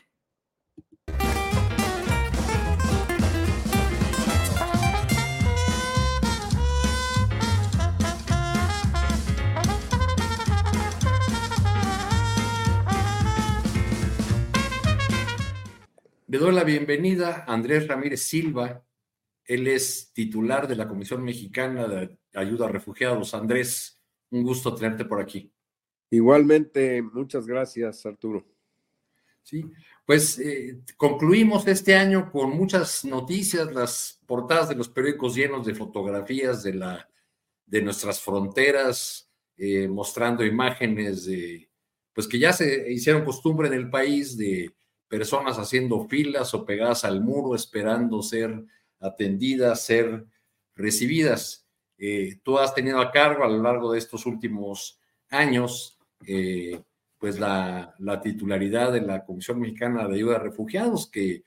Le 16.35 16.41
doy 16.41 16.53
la 16.53 16.64
bienvenida 16.64 17.45
a 17.47 17.55
Andrés 17.55 17.87
Ramírez 17.87 18.22
Silva. 18.22 18.85
Él 19.45 19.68
es 19.68 20.11
titular 20.12 20.66
de 20.66 20.74
la 20.74 20.89
Comisión 20.89 21.22
Mexicana 21.22 21.87
de 21.87 22.18
Ayuda 22.35 22.66
a 22.66 22.70
Refugiados. 22.70 23.35
Andrés, 23.35 24.01
un 24.30 24.43
gusto 24.43 24.74
tenerte 24.74 25.05
por 25.05 25.20
aquí. 25.20 25.53
Igualmente, 26.11 27.01
muchas 27.03 27.47
gracias, 27.47 28.05
Arturo. 28.05 28.45
Sí, 29.45 29.64
pues 30.05 30.41
eh, 30.41 30.80
concluimos 30.97 31.68
este 31.68 31.95
año 31.95 32.32
con 32.32 32.51
muchas 32.51 33.05
noticias, 33.05 33.72
las 33.72 34.20
portadas 34.26 34.68
de 34.70 34.74
los 34.74 34.89
periódicos 34.89 35.37
llenos 35.37 35.64
de 35.64 35.76
fotografías 35.76 36.64
de, 36.64 36.74
la, 36.74 37.09
de 37.64 37.80
nuestras 37.80 38.20
fronteras, 38.20 39.30
eh, 39.57 39.87
mostrando 39.87 40.45
imágenes 40.45 41.26
de, 41.26 41.70
pues 42.12 42.26
que 42.26 42.41
ya 42.41 42.53
se 42.53 42.91
hicieron 42.91 43.24
costumbre 43.24 43.68
en 43.68 43.74
el 43.74 43.89
país 43.89 44.37
de 44.37 44.74
personas 45.09 45.59
haciendo 45.59 46.07
filas 46.09 46.55
o 46.55 46.64
pegadas 46.64 47.05
al 47.05 47.20
muro 47.20 47.55
esperando 47.55 48.22
ser 48.22 48.64
atendidas, 49.00 49.84
ser 49.84 50.26
recibidas. 50.74 51.66
Eh, 51.98 52.40
tú 52.42 52.59
has 52.59 52.74
tenido 52.74 53.00
a 53.00 53.11
cargo 53.11 53.44
a 53.44 53.48
lo 53.48 53.62
largo 53.62 53.92
de 53.92 53.98
estos 53.98 54.26
últimos 54.26 55.00
años, 55.28 55.98
eh, 56.26 56.82
pues 57.18 57.38
la, 57.38 57.94
titularidad 58.22 58.92
de 58.92 59.00
la 59.00 59.24
Comisión 59.24 59.61
Mexicana 59.61 60.07
de 60.09 60.14
Ayuda 60.16 60.36
a 60.36 60.40
Refugiados, 60.40 61.11
que, 61.11 61.42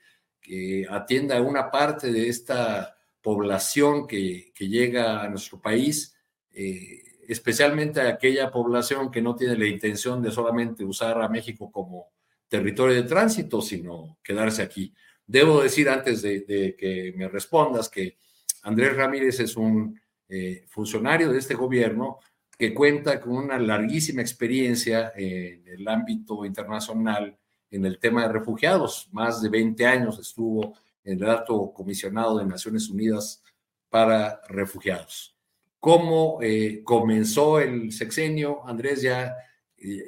atienda 0.88 1.36
a 1.36 1.42
una 1.42 1.70
parte 1.70 2.10
de 2.10 2.28
esta 2.28 2.96
población 3.20 4.06
que, 4.06 4.50
llega 4.58 5.22
a 5.22 5.28
nuestro 5.28 5.60
país, 5.60 6.16
eh, 6.52 7.02
especialmente 7.28 8.00
a 8.00 8.08
aquella 8.08 8.50
población 8.50 9.10
que 9.10 9.20
no 9.20 9.36
tiene 9.36 9.58
la 9.58 9.66
intención 9.66 10.22
de 10.22 10.30
solamente 10.30 10.84
usar 10.84 11.20
a 11.20 11.28
México 11.28 11.70
como 11.70 12.10
territorio 12.48 12.96
de 12.96 13.08
tránsito, 13.08 13.60
sino 13.62 14.18
quedarse 14.22 14.62
aquí. 14.62 14.94
Debo 15.26 15.62
decir 15.62 15.88
antes 15.88 16.22
de, 16.22 16.74
que 16.78 17.12
me 17.16 17.28
respondas 17.28 17.88
que 17.88 18.16
Andrés 18.62 18.96
Ramírez 18.96 19.40
es 19.40 19.56
un 19.56 20.00
eh, 20.28 20.64
funcionario 20.68 21.30
de 21.30 21.38
este 21.38 21.54
gobierno 21.54 22.18
que 22.58 22.74
cuenta 22.74 23.20
con 23.20 23.36
una 23.36 23.58
larguísima 23.58 24.20
experiencia 24.20 25.12
en 25.14 25.66
el 25.68 25.86
ámbito 25.86 26.44
internacional 26.44 27.38
en 27.70 27.84
el 27.84 27.98
tema 27.98 28.22
de 28.26 28.32
refugiados. 28.32 29.08
Más 29.12 29.42
de 29.42 29.48
20 29.48 29.86
años 29.86 30.18
estuvo 30.18 30.74
en 31.04 31.22
el 31.22 31.28
alto 31.28 31.72
comisionado 31.72 32.38
de 32.38 32.46
Naciones 32.46 32.88
Unidas 32.88 33.42
para 33.88 34.40
refugiados. 34.48 35.36
¿Cómo 35.78 36.38
eh, 36.42 36.82
comenzó 36.82 37.60
el 37.60 37.92
sexenio? 37.92 38.66
Andrés, 38.66 39.02
ya, 39.02 39.36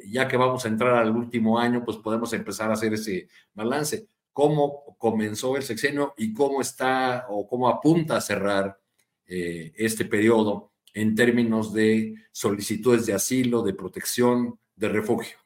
ya 0.07 0.27
que 0.27 0.37
vamos 0.37 0.65
a 0.65 0.69
entrar 0.69 0.95
al 0.95 1.15
último 1.15 1.59
año, 1.59 1.85
pues 1.85 1.97
podemos 1.99 2.33
empezar 2.33 2.71
a 2.71 2.75
hacer 2.75 2.95
ese 2.95 3.29
balance. 3.55 4.09
¿Cómo 4.33 4.97
comenzó 4.99 5.57
el 5.57 5.63
sexenio 5.63 6.15
y 6.17 6.33
cómo 6.33 6.61
está 6.61 7.27
o 7.29 7.47
cómo 7.47 7.69
apunta 7.69 8.17
a 8.17 8.21
cerrar 8.21 8.79
eh, 9.27 9.73
este 9.77 10.05
periodo 10.05 10.73
en 10.95 11.15
términos 11.15 11.73
de 11.73 12.15
solicitudes 12.33 13.07
de 13.07 13.13
asilo, 13.13 13.63
de 13.63 13.75
protección, 13.75 14.59
de 14.77 14.89
refugio? 14.89 15.37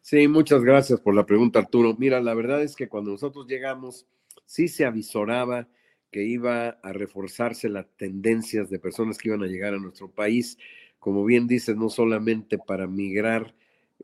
Sí, 0.00 0.28
muchas 0.28 0.62
gracias 0.62 1.00
por 1.00 1.14
la 1.14 1.26
pregunta, 1.26 1.58
Arturo. 1.58 1.96
Mira, 1.98 2.20
la 2.20 2.34
verdad 2.34 2.62
es 2.62 2.76
que 2.76 2.88
cuando 2.88 3.10
nosotros 3.10 3.46
llegamos, 3.48 4.06
sí 4.44 4.68
se 4.68 4.84
avisoraba 4.84 5.68
que 6.12 6.22
iba 6.24 6.68
a 6.68 6.92
reforzarse 6.92 7.68
las 7.68 7.86
tendencias 7.96 8.70
de 8.70 8.78
personas 8.78 9.18
que 9.18 9.28
iban 9.28 9.42
a 9.42 9.48
llegar 9.48 9.74
a 9.74 9.78
nuestro 9.78 10.10
país, 10.10 10.56
como 11.06 11.24
bien 11.24 11.46
dices, 11.46 11.76
no 11.76 11.88
solamente 11.88 12.58
para 12.58 12.88
migrar 12.88 13.54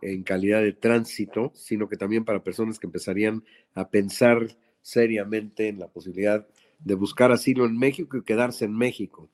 en 0.02 0.22
calidad 0.22 0.62
de 0.62 0.72
tránsito, 0.72 1.50
sino 1.52 1.88
que 1.88 1.96
también 1.96 2.24
para 2.24 2.44
personas 2.44 2.78
que 2.78 2.86
empezarían 2.86 3.42
a 3.74 3.88
pensar 3.88 4.56
seriamente 4.82 5.66
en 5.66 5.80
la 5.80 5.88
posibilidad 5.88 6.46
de 6.78 6.94
buscar 6.94 7.32
asilo 7.32 7.66
en 7.66 7.76
México 7.76 8.16
y 8.16 8.22
quedarse 8.22 8.66
en 8.66 8.76
México. 8.76 9.28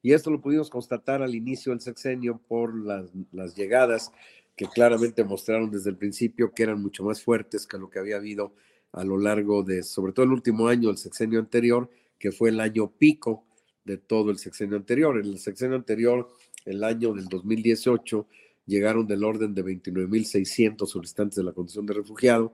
Y 0.00 0.12
esto 0.12 0.30
lo 0.30 0.40
pudimos 0.40 0.70
constatar 0.70 1.20
al 1.20 1.34
inicio 1.34 1.72
del 1.72 1.80
sexenio 1.80 2.40
por 2.46 2.72
las, 2.78 3.10
llegadas 3.56 4.12
que 4.54 4.66
claramente 4.66 5.24
mostraron 5.24 5.72
desde 5.72 5.90
el 5.90 5.96
principio 5.96 6.52
que 6.54 6.62
eran 6.62 6.80
mucho 6.80 7.02
más 7.02 7.20
fuertes 7.20 7.66
que 7.66 7.78
lo 7.78 7.90
que 7.90 7.98
había 7.98 8.18
habido 8.18 8.54
a 8.92 9.02
lo 9.02 9.18
largo 9.18 9.64
de, 9.64 9.82
sobre 9.82 10.12
todo 10.12 10.24
el 10.24 10.30
último 10.30 10.68
año, 10.68 10.88
el 10.88 10.98
sexenio 10.98 11.40
anterior, 11.40 11.90
que 12.16 12.30
fue 12.30 12.50
el 12.50 12.60
año 12.60 12.92
pico 12.92 13.44
de 13.84 13.96
todo 13.96 14.30
el 14.30 14.38
sexenio 14.38 14.76
anterior. 14.76 15.18
En 15.18 15.26
el 15.26 15.38
sexenio 15.40 15.74
anterior, 15.74 16.28
el 16.64 16.84
año 16.84 17.14
del 17.14 17.26
2018, 17.26 18.26
llegaron 18.66 19.06
del 19.06 19.24
orden 19.24 19.54
de 19.54 19.64
29.600 19.64 20.86
solicitantes 20.86 21.36
de 21.36 21.44
la 21.44 21.52
condición 21.52 21.86
de 21.86 21.94
refugiado, 21.94 22.52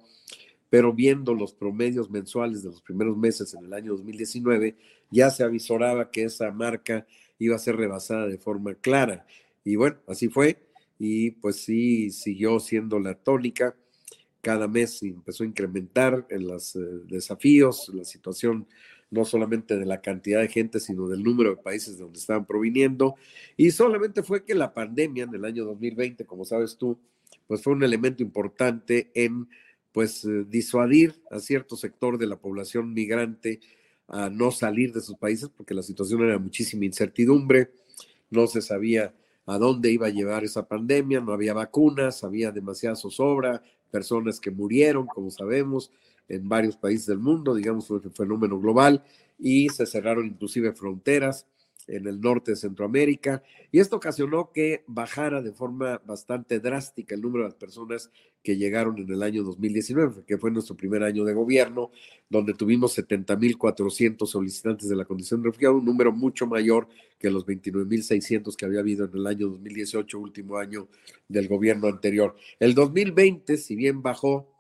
pero 0.70 0.92
viendo 0.92 1.34
los 1.34 1.52
promedios 1.52 2.11
mensuales 2.11 2.62
de 2.62 2.70
los 2.70 2.80
primeros 2.80 3.16
meses 3.16 3.55
en 3.55 3.64
el 3.64 3.72
año 3.72 3.92
2019, 3.92 4.76
ya 5.11 5.30
se 5.30 5.44
avisoraba 5.44 6.11
que 6.11 6.24
esa 6.24 6.50
marca 6.50 7.07
iba 7.38 7.57
a 7.57 7.61
ser 7.61 7.76
rebasada 7.76 8.26
de 8.26 8.38
forma 8.38 8.74
clara. 8.74 9.26
Y 9.64 9.76
bueno, 9.76 9.96
así 10.07 10.28
fue, 10.28 10.59
y 10.98 11.32
pues 11.32 11.57
sí, 11.57 12.11
siguió 12.11 12.61
siendo 12.61 12.98
la 12.98 13.14
tónica. 13.14 13.76
Cada 14.40 14.68
mes 14.68 15.02
empezó 15.02 15.42
a 15.42 15.46
incrementar 15.46 16.26
en 16.30 16.46
los 16.46 16.76
eh, 16.76 16.80
desafíos, 17.07 17.90
la 17.94 18.05
situación 18.05 18.66
no 19.14 19.24
solamente 19.24 19.78
de 19.78 19.86
la 19.86 20.00
cantidad 20.00 20.40
de 20.40 20.48
gente, 20.48 20.80
sino 20.80 21.08
del 21.08 21.22
número 21.22 21.50
de 21.50 21.62
países 21.62 21.96
de 21.96 22.02
donde 22.02 22.18
estaban 22.18 22.44
proviniendo. 22.44 23.14
Y 23.56 23.70
solamente 23.70 24.24
fue 24.24 24.44
que 24.44 24.54
la 24.56 24.74
pandemia 24.74 25.24
en 25.24 25.34
el 25.34 25.44
año 25.44 25.64
2020, 25.64 26.26
como 26.26 26.44
sabes 26.44 26.76
tú, 26.76 26.98
pues 27.46 27.62
fue 27.62 27.74
un 27.74 27.84
elemento 27.84 28.24
importante 28.24 29.10
en 29.14 29.48
pues 29.92 30.24
eh, 30.24 30.44
disuadir 30.48 31.14
a 31.30 31.38
cierto 31.38 31.76
sector 31.76 32.18
de 32.18 32.26
la 32.26 32.36
población 32.36 32.92
migrante 32.92 33.60
a 34.08 34.28
no 34.28 34.50
salir 34.50 34.92
de 34.92 35.00
sus 35.00 35.16
países 35.16 35.48
porque 35.48 35.74
la 35.74 35.84
situación 35.84 36.22
era 36.22 36.36
muchísima 36.38 36.84
incertidumbre, 36.84 37.70
no 38.30 38.48
se 38.48 38.62
sabía 38.62 39.14
a 39.46 39.58
dónde 39.58 39.92
iba 39.92 40.08
a 40.08 40.10
llevar 40.10 40.42
esa 40.42 40.66
pandemia, 40.66 41.20
no 41.20 41.32
había 41.32 41.54
vacunas, 41.54 42.24
había 42.24 42.50
demasiada 42.50 42.96
zozobra, 42.96 43.62
personas 43.92 44.40
que 44.40 44.50
murieron, 44.50 45.06
como 45.06 45.30
sabemos, 45.30 45.92
en 46.29 46.49
varios 46.49 46.77
países 46.77 47.07
del 47.07 47.18
mundo, 47.18 47.55
digamos, 47.55 47.91
un 47.91 48.12
fenómeno 48.12 48.59
global 48.59 49.03
y 49.39 49.68
se 49.68 49.87
cerraron 49.87 50.27
inclusive 50.27 50.72
fronteras 50.72 51.47
en 51.87 52.07
el 52.07 52.20
norte 52.20 52.53
de 52.53 52.57
Centroamérica, 52.57 53.43
y 53.70 53.79
esto 53.79 53.97
ocasionó 53.97 54.51
que 54.53 54.85
bajara 54.87 55.43
de 55.43 55.53
forma 55.53 56.01
bastante 56.07 56.61
drástica 56.61 57.14
el 57.14 57.20
número 57.20 57.45
de 57.49 57.55
personas 57.55 58.11
que 58.43 58.57
llegaron 58.57 58.99
en 58.99 59.11
el 59.11 59.22
año 59.22 59.43
2019, 59.43 60.25
que 60.27 60.39
fue 60.39 60.51
nuestro 60.51 60.77
primer 60.77 61.03
año 61.03 61.25
de 61.25 61.35
gobierno, 61.35 61.91
donde 62.29 62.55
tuvimos 62.55 62.97
70.400 62.97 64.27
solicitantes 64.27 64.89
de 64.89 64.97
la 64.97 65.05
condición 65.05 65.43
de 65.43 65.49
refugiado, 65.49 65.77
un 65.77 65.85
número 65.85 66.12
mucho 66.12 66.47
mayor 66.47 66.89
que 67.18 67.31
los 67.31 67.47
29.600 67.47 68.55
que 68.55 68.66
había 68.66 68.81
habido 68.81 69.07
en 69.07 69.14
el 69.14 69.27
año 69.27 69.49
2018, 69.49 70.18
último 70.18 70.59
año 70.59 70.89
del 71.29 71.49
gobierno 71.49 71.89
anterior. 71.89 72.37
El 72.61 72.75
2020, 72.75 73.57
si 73.57 73.77
bien 73.77 74.03
bajó 74.03 74.53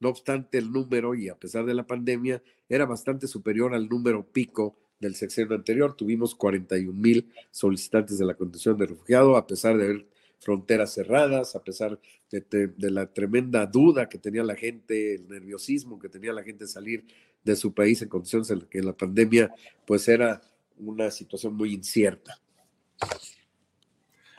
no 0.00 0.08
obstante, 0.08 0.58
el 0.58 0.72
número, 0.72 1.14
y 1.14 1.28
a 1.28 1.38
pesar 1.38 1.66
de 1.66 1.74
la 1.74 1.86
pandemia, 1.86 2.42
era 2.68 2.86
bastante 2.86 3.28
superior 3.28 3.74
al 3.74 3.88
número 3.88 4.24
pico 4.24 4.76
del 4.98 5.14
sexenio 5.14 5.54
anterior. 5.54 5.94
Tuvimos 5.94 6.34
41 6.34 6.92
mil 6.92 7.30
solicitantes 7.50 8.18
de 8.18 8.24
la 8.24 8.34
condición 8.34 8.78
de 8.78 8.86
refugiado, 8.86 9.36
a 9.36 9.46
pesar 9.46 9.76
de 9.76 9.84
haber 9.84 10.06
fronteras 10.38 10.94
cerradas, 10.94 11.54
a 11.54 11.62
pesar 11.62 12.00
de, 12.30 12.90
la 12.90 13.12
tremenda 13.12 13.66
duda 13.66 14.08
que 14.08 14.18
tenía 14.18 14.42
la 14.42 14.56
gente, 14.56 15.16
el 15.16 15.28
nerviosismo 15.28 15.98
que 15.98 16.08
tenía 16.08 16.32
la 16.32 16.42
gente 16.42 16.66
salir 16.66 17.04
de 17.44 17.56
su 17.56 17.74
país 17.74 18.00
en 18.00 18.08
condiciones 18.08 18.50
en 18.50 18.62
que 18.62 18.82
la 18.82 18.94
pandemia 18.94 19.54
pues 19.86 20.08
era 20.08 20.40
una 20.78 21.10
situación 21.10 21.54
muy 21.54 21.74
incierta. 21.74 22.40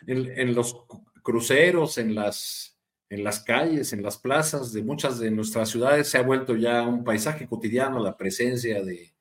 en 0.07 0.55
los 0.55 0.75
cruceros, 1.21 1.99
en 1.99 2.15
las 2.15 2.70
en 3.11 3.25
las 3.25 3.41
calles, 3.41 3.91
en 3.91 4.01
las 4.01 4.17
plazas 4.17 4.71
de 4.71 4.83
muchas 4.83 5.19
de 5.19 5.29
nuestras 5.31 5.69
ciudades 5.69 6.07
se 6.07 6.17
ha 6.17 6.21
vuelto 6.21 6.55
ya 6.55 6.83
un 6.83 7.03
paisaje 7.03 7.45
cotidiano 7.45 8.01
la 8.01 8.15
presencia 8.15 8.81
de, 8.81 9.11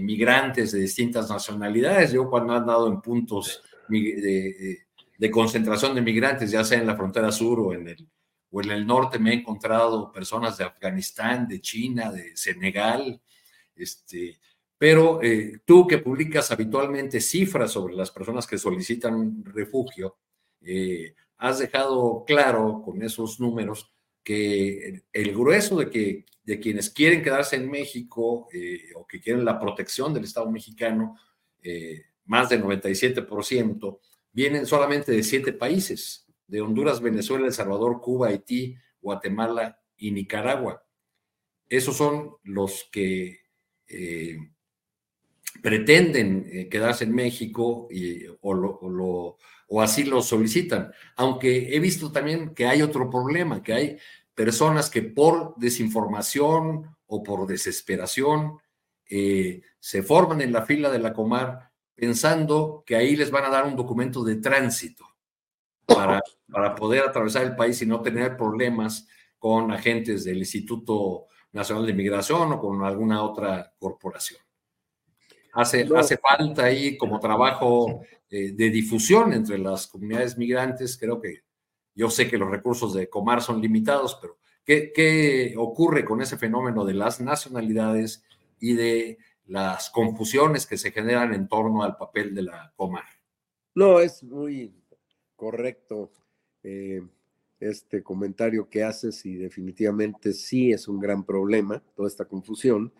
migrantes 0.00 0.70
de 0.70 0.78
distintas 0.78 1.28
nacionalidades. 1.28 2.12
Yo 2.12 2.30
cuando 2.30 2.52
he 2.52 2.56
andado 2.56 2.86
en 2.86 3.00
puntos 3.00 3.62
de, 3.88 5.30
concentración 5.32 5.96
de 5.96 6.02
migrantes, 6.02 6.52
ya 6.52 6.62
sea 6.62 6.78
en 6.78 6.86
la 6.86 6.94
frontera 6.94 7.32
sur 7.32 7.58
o 7.58 7.72
en, 7.72 7.88
el, 7.88 8.08
o 8.48 8.62
en 8.62 8.70
el 8.70 8.86
norte, 8.86 9.18
me 9.18 9.32
he 9.32 9.34
encontrado 9.34 10.12
personas 10.12 10.56
de 10.56 10.64
Afganistán, 10.64 11.48
de 11.48 11.60
China, 11.60 12.12
de 12.12 12.36
Senegal, 12.36 13.20
este, 13.74 14.38
pero 14.78 15.20
eh, 15.20 15.62
tú 15.64 15.84
que 15.84 15.98
publicas 15.98 16.52
habitualmente 16.52 17.20
cifras 17.20 17.72
sobre 17.72 17.96
las 17.96 18.12
personas 18.12 18.46
que 18.46 18.56
solicitan 18.56 19.44
refugio, 19.44 20.18
eh, 20.60 21.14
has 21.40 21.58
dejado 21.58 22.24
claro 22.26 22.82
con 22.84 23.02
esos 23.02 23.40
números 23.40 23.90
que 24.22 25.02
el 25.10 25.32
grueso 25.32 25.78
de, 25.78 25.88
que, 25.88 26.26
de 26.44 26.60
quienes 26.60 26.90
quieren 26.90 27.22
quedarse 27.22 27.56
en 27.56 27.70
México 27.70 28.48
eh, 28.52 28.92
o 28.94 29.06
que 29.06 29.20
quieren 29.20 29.44
la 29.46 29.58
protección 29.58 30.12
del 30.12 30.24
Estado 30.24 30.50
mexicano, 30.50 31.16
eh, 31.62 32.02
más 32.26 32.50
del 32.50 32.62
97%, 32.62 33.98
vienen 34.32 34.66
solamente 34.66 35.12
de 35.12 35.22
siete 35.22 35.54
países, 35.54 36.26
de 36.46 36.60
Honduras, 36.60 37.00
Venezuela, 37.00 37.46
El 37.46 37.54
Salvador, 37.54 38.02
Cuba, 38.02 38.28
Haití, 38.28 38.76
Guatemala 39.00 39.80
y 39.96 40.10
Nicaragua. 40.10 40.84
Esos 41.70 41.96
son 41.96 42.36
los 42.42 42.86
que 42.92 43.40
eh, 43.88 44.36
pretenden 45.62 46.68
quedarse 46.70 47.04
en 47.04 47.14
México 47.14 47.88
y, 47.90 48.26
o, 48.40 48.54
lo, 48.54 49.38
así 49.80 50.04
lo 50.04 50.22
solicitan. 50.22 50.92
Aunque 51.16 51.74
he 51.74 51.80
visto 51.80 52.10
también 52.10 52.54
que 52.54 52.66
hay 52.66 52.82
otro 52.82 53.08
problema, 53.08 53.62
que 53.62 53.72
hay 53.72 53.98
personas 54.34 54.90
que 54.90 55.02
por 55.02 55.54
desinformación 55.56 56.96
o 57.06 57.22
por 57.22 57.46
desesperación 57.46 58.58
eh, 59.08 59.62
se 59.78 60.02
forman 60.02 60.40
en 60.40 60.52
la 60.52 60.64
fila 60.64 60.90
de 60.90 60.98
la 60.98 61.12
Comar 61.12 61.70
pensando 61.94 62.82
que 62.86 62.96
ahí 62.96 63.16
les 63.16 63.30
van 63.30 63.44
a 63.44 63.50
dar 63.50 63.66
un 63.66 63.76
documento 63.76 64.24
de 64.24 64.36
tránsito 64.36 65.04
para, 65.84 66.22
para 66.50 66.74
poder 66.74 67.02
atravesar 67.02 67.44
el 67.44 67.56
país 67.56 67.82
y 67.82 67.86
no 67.86 68.00
tener 68.00 68.36
problemas 68.36 69.06
con 69.38 69.70
agentes 69.72 70.24
del 70.24 70.38
Instituto 70.38 71.26
Nacional 71.52 71.86
de 71.86 71.94
Migración 71.94 72.52
o 72.52 72.60
con 72.60 72.82
alguna 72.84 73.22
otra 73.22 73.74
corporación. 73.78 74.40
Hace, 75.52 75.88
hace 75.96 76.16
falta 76.16 76.64
ahí 76.64 76.96
como 76.96 77.18
trabajo 77.18 78.02
eh, 78.28 78.52
de 78.52 78.70
difusión 78.70 79.32
entre 79.32 79.58
las 79.58 79.86
comunidades 79.86 80.38
migrantes. 80.38 80.96
Creo 80.96 81.20
que 81.20 81.42
yo 81.94 82.10
sé 82.10 82.28
que 82.28 82.38
los 82.38 82.50
recursos 82.50 82.94
de 82.94 83.08
Comar 83.08 83.42
son 83.42 83.60
limitados, 83.60 84.18
pero 84.20 84.38
¿qué, 84.64 84.92
qué 84.94 85.54
ocurre 85.56 86.04
con 86.04 86.22
ese 86.22 86.36
fenómeno 86.36 86.84
de 86.84 86.94
las 86.94 87.20
nacionalidades 87.20 88.22
y 88.60 88.74
de 88.74 89.18
las 89.46 89.90
confusiones 89.90 90.66
que 90.66 90.78
se 90.78 90.92
generan 90.92 91.34
en 91.34 91.48
torno 91.48 91.82
al 91.82 91.96
papel 91.96 92.34
de 92.34 92.42
la 92.42 92.72
Comar? 92.76 93.04
No, 93.74 94.00
es 94.00 94.22
muy 94.22 94.72
correcto 95.36 96.10
eh, 96.62 97.02
este 97.58 98.02
comentario 98.02 98.68
que 98.68 98.84
haces 98.84 99.24
y 99.26 99.34
definitivamente 99.34 100.32
sí 100.32 100.72
es 100.72 100.88
un 100.88 101.00
gran 101.00 101.24
problema, 101.24 101.82
toda 101.94 102.08
esta 102.08 102.24
confusión 102.24 102.92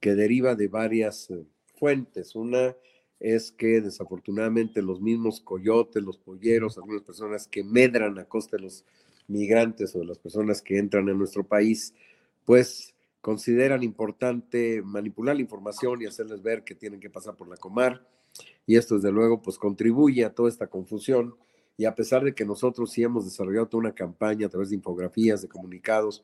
que 0.00 0.14
deriva 0.14 0.54
de 0.54 0.68
varias 0.68 1.30
eh, 1.30 1.44
fuentes. 1.78 2.34
Una 2.34 2.74
es 3.20 3.50
que 3.50 3.80
desafortunadamente 3.80 4.82
los 4.82 5.00
mismos 5.00 5.40
coyotes, 5.40 6.02
los 6.02 6.18
polleros, 6.18 6.78
algunas 6.78 7.02
personas 7.02 7.48
que 7.48 7.64
medran 7.64 8.18
a 8.18 8.24
costa 8.24 8.56
de 8.56 8.64
los 8.64 8.84
migrantes 9.26 9.94
o 9.94 10.00
de 10.00 10.06
las 10.06 10.18
personas 10.18 10.62
que 10.62 10.78
entran 10.78 11.08
a 11.08 11.14
nuestro 11.14 11.44
país, 11.44 11.94
pues 12.44 12.94
consideran 13.20 13.82
importante 13.82 14.80
manipular 14.82 15.36
la 15.36 15.42
información 15.42 16.00
y 16.00 16.06
hacerles 16.06 16.42
ver 16.42 16.64
que 16.64 16.74
tienen 16.74 17.00
que 17.00 17.10
pasar 17.10 17.36
por 17.36 17.48
la 17.48 17.56
comar. 17.56 18.06
Y 18.66 18.76
esto, 18.76 18.94
desde 18.96 19.12
luego, 19.12 19.42
pues 19.42 19.58
contribuye 19.58 20.24
a 20.24 20.34
toda 20.34 20.48
esta 20.48 20.68
confusión. 20.68 21.34
Y 21.76 21.84
a 21.84 21.94
pesar 21.94 22.24
de 22.24 22.34
que 22.34 22.44
nosotros 22.44 22.92
sí 22.92 23.02
hemos 23.02 23.24
desarrollado 23.24 23.68
toda 23.68 23.80
una 23.80 23.94
campaña 23.94 24.46
a 24.46 24.50
través 24.50 24.70
de 24.70 24.76
infografías, 24.76 25.42
de 25.42 25.48
comunicados, 25.48 26.22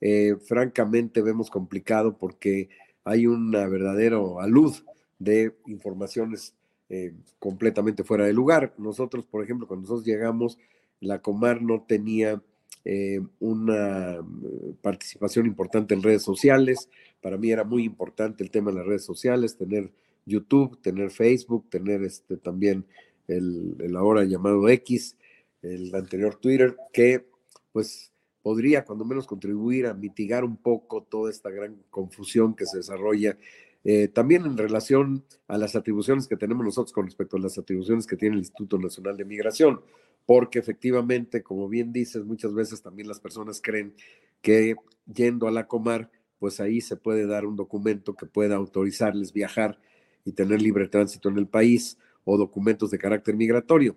eh, 0.00 0.36
francamente 0.44 1.22
vemos 1.22 1.50
complicado 1.50 2.16
porque 2.16 2.68
hay 3.06 3.26
una 3.28 3.66
verdadera 3.68 4.18
alud 4.40 4.74
de 5.20 5.54
informaciones 5.66 6.54
eh, 6.88 7.14
completamente 7.38 8.02
fuera 8.02 8.26
de 8.26 8.32
lugar. 8.32 8.74
Nosotros, 8.78 9.24
por 9.24 9.44
ejemplo, 9.44 9.68
cuando 9.68 9.82
nosotros 9.82 10.04
llegamos, 10.04 10.58
la 11.00 11.22
Comar 11.22 11.62
no 11.62 11.84
tenía 11.86 12.42
eh, 12.84 13.20
una 13.38 14.20
mm, 14.20 14.74
participación 14.82 15.46
importante 15.46 15.94
en 15.94 16.02
redes 16.02 16.24
sociales. 16.24 16.90
Para 17.22 17.38
mí 17.38 17.52
era 17.52 17.62
muy 17.62 17.84
importante 17.84 18.42
el 18.42 18.50
tema 18.50 18.72
de 18.72 18.78
las 18.78 18.86
redes 18.86 19.04
sociales, 19.04 19.56
tener 19.56 19.92
YouTube, 20.24 20.80
tener 20.82 21.10
Facebook, 21.10 21.70
tener 21.70 22.02
este, 22.02 22.36
también 22.36 22.84
el 23.28 23.96
ahora 23.96 24.24
llamado 24.24 24.68
X, 24.68 25.16
el 25.62 25.94
anterior 25.94 26.36
Twitter, 26.36 26.76
que 26.92 27.24
pues 27.72 28.12
podría 28.46 28.84
cuando 28.84 29.04
menos 29.04 29.26
contribuir 29.26 29.88
a 29.88 29.92
mitigar 29.92 30.44
un 30.44 30.56
poco 30.56 31.02
toda 31.02 31.32
esta 31.32 31.50
gran 31.50 31.82
confusión 31.90 32.54
que 32.54 32.64
se 32.64 32.76
desarrolla 32.76 33.36
eh, 33.82 34.06
también 34.06 34.44
en 34.46 34.56
relación 34.56 35.24
a 35.48 35.58
las 35.58 35.74
atribuciones 35.74 36.28
que 36.28 36.36
tenemos 36.36 36.64
nosotros 36.64 36.92
con 36.92 37.06
respecto 37.06 37.36
a 37.36 37.40
las 37.40 37.58
atribuciones 37.58 38.06
que 38.06 38.14
tiene 38.14 38.36
el 38.36 38.42
Instituto 38.42 38.78
Nacional 38.78 39.16
de 39.16 39.24
Migración, 39.24 39.80
porque 40.26 40.60
efectivamente, 40.60 41.42
como 41.42 41.68
bien 41.68 41.92
dices, 41.92 42.24
muchas 42.24 42.54
veces 42.54 42.82
también 42.82 43.08
las 43.08 43.18
personas 43.18 43.60
creen 43.60 43.96
que 44.42 44.76
yendo 45.12 45.48
a 45.48 45.50
la 45.50 45.66
Comar, 45.66 46.08
pues 46.38 46.60
ahí 46.60 46.80
se 46.80 46.94
puede 46.94 47.26
dar 47.26 47.46
un 47.46 47.56
documento 47.56 48.14
que 48.14 48.26
pueda 48.26 48.54
autorizarles 48.54 49.32
viajar 49.32 49.80
y 50.24 50.30
tener 50.30 50.62
libre 50.62 50.86
tránsito 50.86 51.28
en 51.30 51.38
el 51.38 51.48
país 51.48 51.98
o 52.22 52.38
documentos 52.38 52.92
de 52.92 52.98
carácter 52.98 53.34
migratorio. 53.34 53.96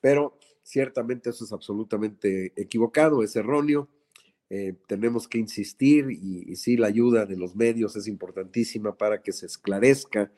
Pero 0.00 0.39
ciertamente 0.62 1.30
eso 1.30 1.44
es 1.44 1.52
absolutamente 1.52 2.52
equivocado, 2.56 3.22
es 3.22 3.36
erróneo 3.36 3.88
eh, 4.52 4.74
tenemos 4.88 5.28
que 5.28 5.38
insistir 5.38 6.10
y, 6.10 6.56
sí, 6.56 6.76
la 6.76 6.88
ayuda 6.88 7.24
de 7.24 7.36
los 7.36 7.54
medios 7.54 7.94
es 7.94 8.08
importantísima 8.08 8.96
para 8.96 9.22
que 9.22 9.32
se 9.32 9.46
esclarezca 9.46 10.32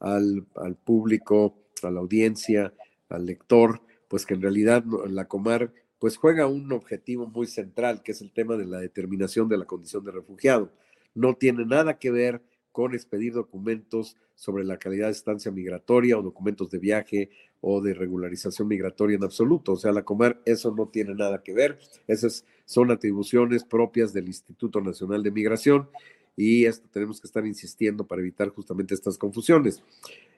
al, 0.00 0.46
público, 0.84 1.54
a 1.82 1.90
la 1.90 2.00
audiencia, 2.00 2.72
al 3.10 3.26
lector, 3.26 3.82
pues 4.08 4.24
que 4.24 4.32
en 4.32 4.40
realidad 4.40 4.84
la 5.06 5.28
Comar 5.28 5.70
pues 5.98 6.16
juega 6.16 6.46
un 6.46 6.72
objetivo 6.72 7.26
muy 7.26 7.46
central, 7.46 8.02
que 8.02 8.12
es 8.12 8.22
el 8.22 8.32
tema 8.32 8.56
de 8.56 8.64
la 8.64 8.78
determinación 8.78 9.48
de 9.48 9.58
la 9.58 9.66
condición 9.66 10.02
de 10.04 10.12
refugiado. 10.12 10.72
No 11.14 11.34
tiene 11.34 11.66
nada 11.66 11.98
que 11.98 12.10
ver 12.10 12.40
con 12.78 12.94
expedir 12.94 13.32
documentos 13.32 14.16
sobre 14.36 14.62
la 14.62 14.78
calidad 14.78 15.06
de 15.06 15.12
estancia 15.12 15.50
migratoria 15.50 16.16
o 16.16 16.22
documentos 16.22 16.70
de 16.70 16.78
viaje 16.78 17.28
o 17.60 17.80
de 17.80 17.92
regularización 17.92 18.68
migratoria 18.68 19.16
en 19.16 19.24
absoluto. 19.24 19.72
O 19.72 19.76
sea, 19.76 19.90
la 19.90 20.04
Comar, 20.04 20.40
eso 20.44 20.72
no 20.72 20.86
tiene 20.86 21.12
nada 21.16 21.42
que 21.42 21.52
ver. 21.52 21.80
Esas 22.06 22.44
son 22.66 22.92
atribuciones 22.92 23.64
propias 23.64 24.12
del 24.12 24.28
Instituto 24.28 24.80
Nacional 24.80 25.24
de 25.24 25.32
Migración 25.32 25.88
y 26.36 26.66
esto 26.66 26.88
tenemos 26.92 27.20
que 27.20 27.26
estar 27.26 27.44
insistiendo 27.44 28.06
para 28.06 28.22
evitar 28.22 28.50
justamente 28.50 28.94
estas 28.94 29.18
confusiones. 29.18 29.82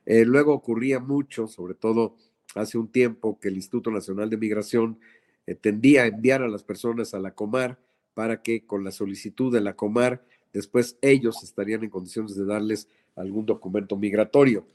Eh, 0.06 0.24
luego 0.24 0.54
ocurría 0.54 0.98
mucho, 0.98 1.46
sobre 1.46 1.74
todo 1.74 2.16
hace 2.54 2.78
un 2.78 2.88
tiempo, 2.88 3.38
que 3.38 3.48
el 3.48 3.56
Instituto 3.56 3.90
Nacional 3.90 4.30
de 4.30 4.38
Migración 4.38 4.98
eh, 5.46 5.56
tendía 5.56 6.04
a 6.04 6.06
enviar 6.06 6.40
a 6.40 6.48
las 6.48 6.62
personas 6.62 7.12
a 7.12 7.18
la 7.18 7.34
Comar 7.34 7.78
para 8.14 8.40
que 8.40 8.64
con 8.64 8.82
la 8.82 8.92
solicitud 8.92 9.52
de 9.52 9.60
la 9.60 9.76
Comar, 9.76 10.24
después 10.52 10.98
ellos 11.02 11.42
estarían 11.42 11.84
en 11.84 11.90
condiciones 11.90 12.36
de 12.36 12.44
darles 12.44 12.88
algún 13.16 13.46
documento 13.46 13.96
migratorio. 13.96 14.66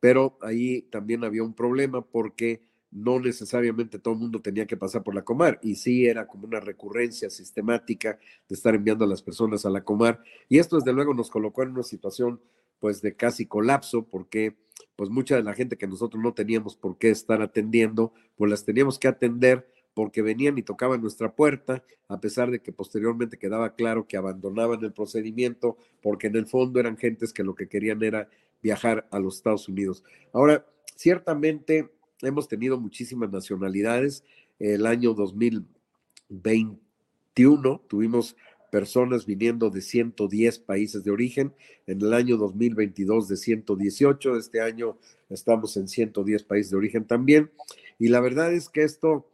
Pero 0.00 0.38
ahí 0.42 0.82
también 0.82 1.24
había 1.24 1.42
un 1.42 1.54
problema 1.54 2.02
porque 2.02 2.62
no 2.90 3.18
necesariamente 3.20 3.98
todo 3.98 4.14
el 4.14 4.20
mundo 4.20 4.40
tenía 4.40 4.66
que 4.66 4.76
pasar 4.76 5.02
por 5.02 5.14
la 5.14 5.22
Comar 5.22 5.58
y 5.62 5.74
sí 5.74 6.06
era 6.06 6.26
como 6.26 6.46
una 6.46 6.60
recurrencia 6.60 7.28
sistemática 7.30 8.18
de 8.48 8.54
estar 8.54 8.74
enviando 8.74 9.04
a 9.04 9.08
las 9.08 9.22
personas 9.22 9.66
a 9.66 9.70
la 9.70 9.84
Comar. 9.84 10.22
Y 10.48 10.58
esto 10.58 10.76
desde 10.76 10.92
luego 10.92 11.12
nos 11.12 11.30
colocó 11.30 11.62
en 11.62 11.70
una 11.70 11.82
situación 11.82 12.40
pues 12.78 13.02
de 13.02 13.14
casi 13.14 13.46
colapso 13.46 14.06
porque 14.06 14.56
pues 14.94 15.10
mucha 15.10 15.36
de 15.36 15.42
la 15.42 15.54
gente 15.54 15.76
que 15.76 15.86
nosotros 15.86 16.22
no 16.22 16.32
teníamos 16.34 16.76
por 16.76 16.96
qué 16.98 17.10
estar 17.10 17.42
atendiendo 17.42 18.12
pues 18.36 18.50
las 18.50 18.64
teníamos 18.64 18.98
que 18.98 19.08
atender 19.08 19.68
porque 19.96 20.20
venían 20.20 20.58
y 20.58 20.62
tocaban 20.62 21.00
nuestra 21.00 21.34
puerta, 21.34 21.82
a 22.06 22.20
pesar 22.20 22.50
de 22.50 22.60
que 22.60 22.70
posteriormente 22.70 23.38
quedaba 23.38 23.74
claro 23.74 24.06
que 24.06 24.18
abandonaban 24.18 24.84
el 24.84 24.92
procedimiento, 24.92 25.78
porque 26.02 26.26
en 26.26 26.36
el 26.36 26.46
fondo 26.46 26.78
eran 26.78 26.98
gentes 26.98 27.32
que 27.32 27.42
lo 27.42 27.54
que 27.54 27.66
querían 27.66 28.02
era 28.02 28.28
viajar 28.62 29.08
a 29.10 29.18
los 29.18 29.36
Estados 29.36 29.70
Unidos. 29.70 30.04
Ahora, 30.34 30.66
ciertamente 30.96 31.88
hemos 32.20 32.46
tenido 32.46 32.78
muchísimas 32.78 33.32
nacionalidades. 33.32 34.22
El 34.58 34.84
año 34.84 35.14
2021 35.14 37.80
tuvimos 37.88 38.36
personas 38.70 39.24
viniendo 39.24 39.70
de 39.70 39.80
110 39.80 40.58
países 40.58 41.04
de 41.04 41.10
origen, 41.10 41.54
en 41.86 42.02
el 42.02 42.12
año 42.12 42.36
2022 42.36 43.28
de 43.28 43.38
118, 43.38 44.36
este 44.36 44.60
año 44.60 44.98
estamos 45.30 45.74
en 45.78 45.88
110 45.88 46.42
países 46.42 46.72
de 46.72 46.76
origen 46.76 47.06
también, 47.06 47.50
y 47.98 48.08
la 48.08 48.20
verdad 48.20 48.52
es 48.52 48.68
que 48.68 48.82
esto 48.82 49.26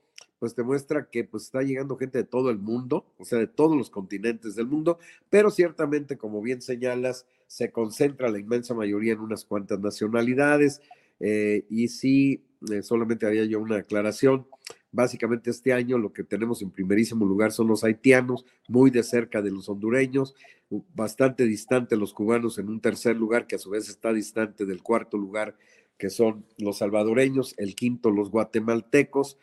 pues 0.43 0.57
te 0.57 0.65
muestra 0.65 1.09
que 1.09 1.23
pues 1.23 1.45
está 1.45 1.63
llegando 1.63 1.97
gente 1.97 2.19
de 2.19 2.25
todo 2.25 2.51
el 2.51 2.59
mundo, 2.59 3.07
o 3.17 3.25
sea, 3.25 3.39
de 3.39 3.47
todos 3.47 3.77
los 3.77 3.91
continentes 3.91 4.57
del 4.57 4.67
mundo, 4.67 4.99
pero 5.31 5.53
ciertamente, 5.53 6.19
como 6.19 6.43
bien 6.43 6.61
señalas, 6.61 7.27
se 7.47 7.71
concentra 7.71 8.29
la 8.29 8.41
inmensa 8.41 8.75
mayoría 8.75 9.13
en 9.13 9.21
unas 9.21 9.45
cuantas 9.45 9.79
nacionalidades. 9.79 10.81
Eh, 11.21 11.65
y 11.71 11.87
sí, 11.87 12.43
eh, 12.73 12.83
solamente 12.83 13.25
haría 13.25 13.45
yo 13.45 13.61
una 13.61 13.77
aclaración. 13.77 14.49
Básicamente 14.91 15.49
este 15.49 15.73
año 15.73 15.97
lo 15.97 16.13
que 16.13 16.25
tenemos 16.25 16.61
en 16.61 16.73
primerísimo 16.73 17.25
lugar 17.25 17.53
son 17.53 17.69
los 17.69 17.85
haitianos, 17.85 18.45
muy 18.67 18.91
de 18.91 19.05
cerca 19.05 19.43
de 19.43 19.53
los 19.53 19.69
hondureños, 19.69 20.35
bastante 20.93 21.45
distante 21.45 21.97
los 21.97 22.13
cubanos 22.13 22.59
en 22.59 22.69
un 22.69 22.81
tercer 22.81 23.15
lugar, 23.15 23.47
que 23.47 23.55
a 23.55 23.61
su 23.61 23.71
vez 23.71 23.89
está 23.89 24.13
distante 24.13 24.67
del 24.67 24.83
cuarto 24.83 25.17
lugar, 25.19 25.55
que 25.99 26.11
son 26.11 26.45
los 26.59 26.79
salvadoreños, 26.79 27.55
el 27.59 27.77
quinto 27.77 28.11
los 28.11 28.29
guatemaltecos, 28.29 29.39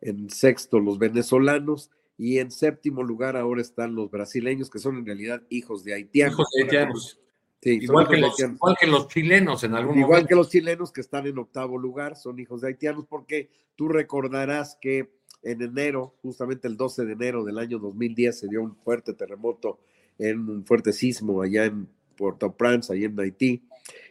en 0.00 0.30
sexto 0.30 0.80
los 0.80 0.98
venezolanos 0.98 1.90
y 2.18 2.38
en 2.38 2.50
séptimo 2.50 3.02
lugar 3.02 3.36
ahora 3.36 3.60
están 3.60 3.94
los 3.94 4.10
brasileños, 4.10 4.70
que 4.70 4.78
son 4.78 4.96
en 4.98 5.06
realidad 5.06 5.42
hijos 5.50 5.84
de 5.84 5.94
haitianos. 5.94 6.34
Hijos 6.34 6.50
de 6.54 6.62
haitianos. 6.62 7.20
Igual, 7.62 8.08
que 8.08 8.16
los, 8.18 8.38
igual, 8.38 8.76
que 8.78 8.86
los, 8.86 9.08
chilenos 9.08 9.64
en 9.64 9.74
algún 9.74 9.98
Igual 9.98 10.28
que 10.28 10.36
los 10.36 10.50
chilenos 10.50 10.92
que 10.92 11.00
están 11.00 11.26
en 11.26 11.36
octavo 11.38 11.78
lugar, 11.78 12.14
son 12.14 12.38
hijos 12.38 12.60
de 12.60 12.68
haitianos, 12.68 13.06
porque 13.08 13.50
tú 13.74 13.88
recordarás 13.88 14.78
que 14.80 15.10
en 15.42 15.62
enero, 15.62 16.14
justamente 16.22 16.68
el 16.68 16.76
12 16.76 17.04
de 17.04 17.12
enero 17.12 17.44
del 17.44 17.58
año 17.58 17.78
2010, 17.78 18.38
se 18.38 18.48
dio 18.48 18.62
un 18.62 18.76
fuerte 18.76 19.14
terremoto, 19.14 19.80
en 20.18 20.48
un 20.48 20.64
fuerte 20.64 20.92
sismo 20.92 21.42
allá 21.42 21.64
en 21.64 21.88
Puerto 22.16 22.56
Prince, 22.56 22.92
allá 22.92 23.06
en 23.06 23.18
Haití, 23.18 23.64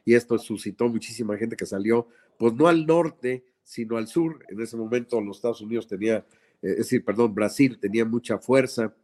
y 0.03 0.13
esto 0.15 0.38
suscitó 0.38 0.88
muchísima 0.89 1.38
gente 1.38 1.55
que 1.55 1.65
salió, 1.65 2.07
pues 2.38 2.53
no 2.53 2.67
al 2.67 2.86
norte, 2.86 3.43
sino 3.66 3.97
al 3.97 4.07
sur. 4.07 4.45
En 4.47 4.61
ese 4.61 4.78
momento 4.78 5.20
los 5.20 5.38
Estados 5.38 5.59
Unidos 5.59 5.88
tenía, 5.88 6.18
eh, 6.18 6.24
es 6.61 6.78
decir, 6.78 7.03
perdón, 7.03 7.36
Brasil 7.36 7.78
tenía 7.80 8.05
mucha 8.05 8.38
fuerza 8.38 8.95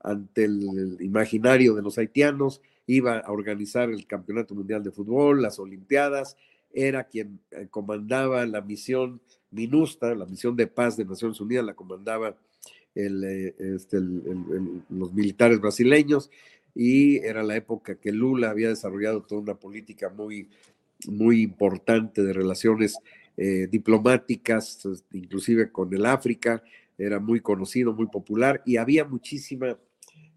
ante 0.00 0.44
el 0.44 0.96
imaginario 1.00 1.74
de 1.74 1.82
los 1.82 1.98
haitianos, 1.98 2.62
iba 2.86 3.18
a 3.18 3.32
organizar 3.32 3.90
el 3.90 4.06
Campeonato 4.06 4.54
Mundial 4.54 4.82
de 4.82 4.92
Fútbol, 4.92 5.42
las 5.42 5.58
Olimpiadas, 5.58 6.36
era 6.72 7.04
quien 7.04 7.40
eh, 7.50 7.66
comandaba 7.68 8.46
la 8.46 8.60
misión 8.60 9.20
MINUSTA, 9.50 10.14
la 10.14 10.26
misión 10.26 10.54
de 10.54 10.66
paz 10.68 10.96
de 10.96 11.04
Naciones 11.04 11.40
Unidas, 11.40 11.64
la 11.64 11.74
comandaba 11.74 12.36
eh, 12.94 13.54
este, 13.58 13.98
los 14.00 15.12
militares 15.12 15.60
brasileños. 15.60 16.30
Y 16.74 17.16
era 17.18 17.42
la 17.42 17.56
época 17.56 17.96
que 17.96 18.12
Lula 18.12 18.50
había 18.50 18.68
desarrollado 18.68 19.22
toda 19.22 19.40
una 19.40 19.54
política 19.54 20.10
muy, 20.10 20.48
muy 21.06 21.42
importante 21.42 22.22
de 22.22 22.32
relaciones 22.32 22.98
eh, 23.36 23.68
diplomáticas, 23.70 24.86
inclusive 25.12 25.70
con 25.70 25.92
el 25.92 26.06
África, 26.06 26.62
era 26.98 27.20
muy 27.20 27.40
conocido, 27.40 27.92
muy 27.92 28.06
popular 28.06 28.62
y 28.64 28.78
había 28.78 29.04
muchísima 29.04 29.78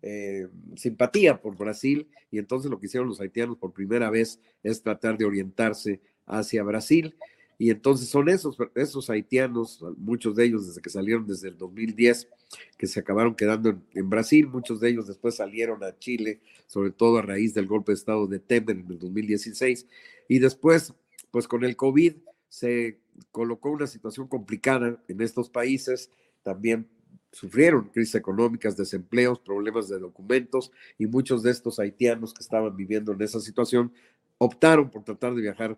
eh, 0.02 0.48
simpatía 0.76 1.42
por 1.42 1.58
Brasil 1.58 2.08
y 2.32 2.38
entonces 2.38 2.70
lo 2.70 2.80
que 2.80 2.86
hicieron 2.86 3.10
los 3.10 3.22
haitianos 3.22 3.58
por 3.58 3.74
primera 3.74 4.10
vez 4.10 4.40
es 4.64 4.82
tratar 4.82 5.18
de 5.18 5.26
orientarse 5.26 6.02
hacia 6.26 6.64
Brasil 6.64 7.16
Y 7.58 7.72
entonces 7.72 8.08
son 8.08 8.30
esos, 8.30 8.58
esos 8.76 9.10
haitianos, 9.10 9.84
muchos 9.98 10.36
de 10.36 10.46
ellos 10.46 10.68
desde 10.68 10.82
que 10.82 10.90
salieron 10.90 11.28
desde 11.28 11.50
el 11.50 11.58
2010, 11.58 12.30
que 12.78 12.88
se 12.88 13.02
acabaron 13.02 13.36
quedando 13.36 13.78
en, 13.94 14.10
Brasil, 14.10 14.48
muchos 14.48 14.80
de 14.80 14.90
ellos 14.90 15.08
después 15.08 15.36
salieron 15.36 15.84
a 15.84 15.98
Chile, 16.00 16.40
sobre 16.68 16.92
todo 16.92 17.18
a 17.18 17.22
raíz 17.22 17.54
del 17.54 17.68
golpe 17.68 17.92
de 17.92 17.98
Estado 17.98 18.28
de 18.28 18.40
Temer 18.40 18.78
en 18.78 18.90
el 18.90 19.00
2016. 19.00 19.88
Y 20.30 20.40
después, 20.40 20.94
pues 21.32 21.50
con 21.50 21.66
el 21.66 21.76
COVID 21.76 22.14
se 22.50 23.00
colocó 23.32 23.70
una 23.70 23.88
situación 23.88 24.28
complicada 24.28 25.02
en 25.08 25.22
estos 25.22 25.50
países, 25.50 26.12
también 26.44 26.90
sufrieron 27.32 27.90
crisis 27.90 28.16
económicas, 28.16 28.76
desempleos, 28.76 29.40
problemas 29.40 29.88
de 29.88 30.00
documentos 30.00 30.72
y 30.98 31.06
muchos 31.06 31.44
de 31.44 31.52
estos 31.52 31.80
haitianos 31.80 32.34
que 32.34 32.42
estaban 32.42 32.76
viviendo 32.76 33.14
en 33.14 33.22
esa 33.22 33.40
situación 33.40 33.94
optaron 34.40 34.90
por 34.90 35.04
tratar 35.04 35.36
de 35.36 35.42
viajar 35.42 35.78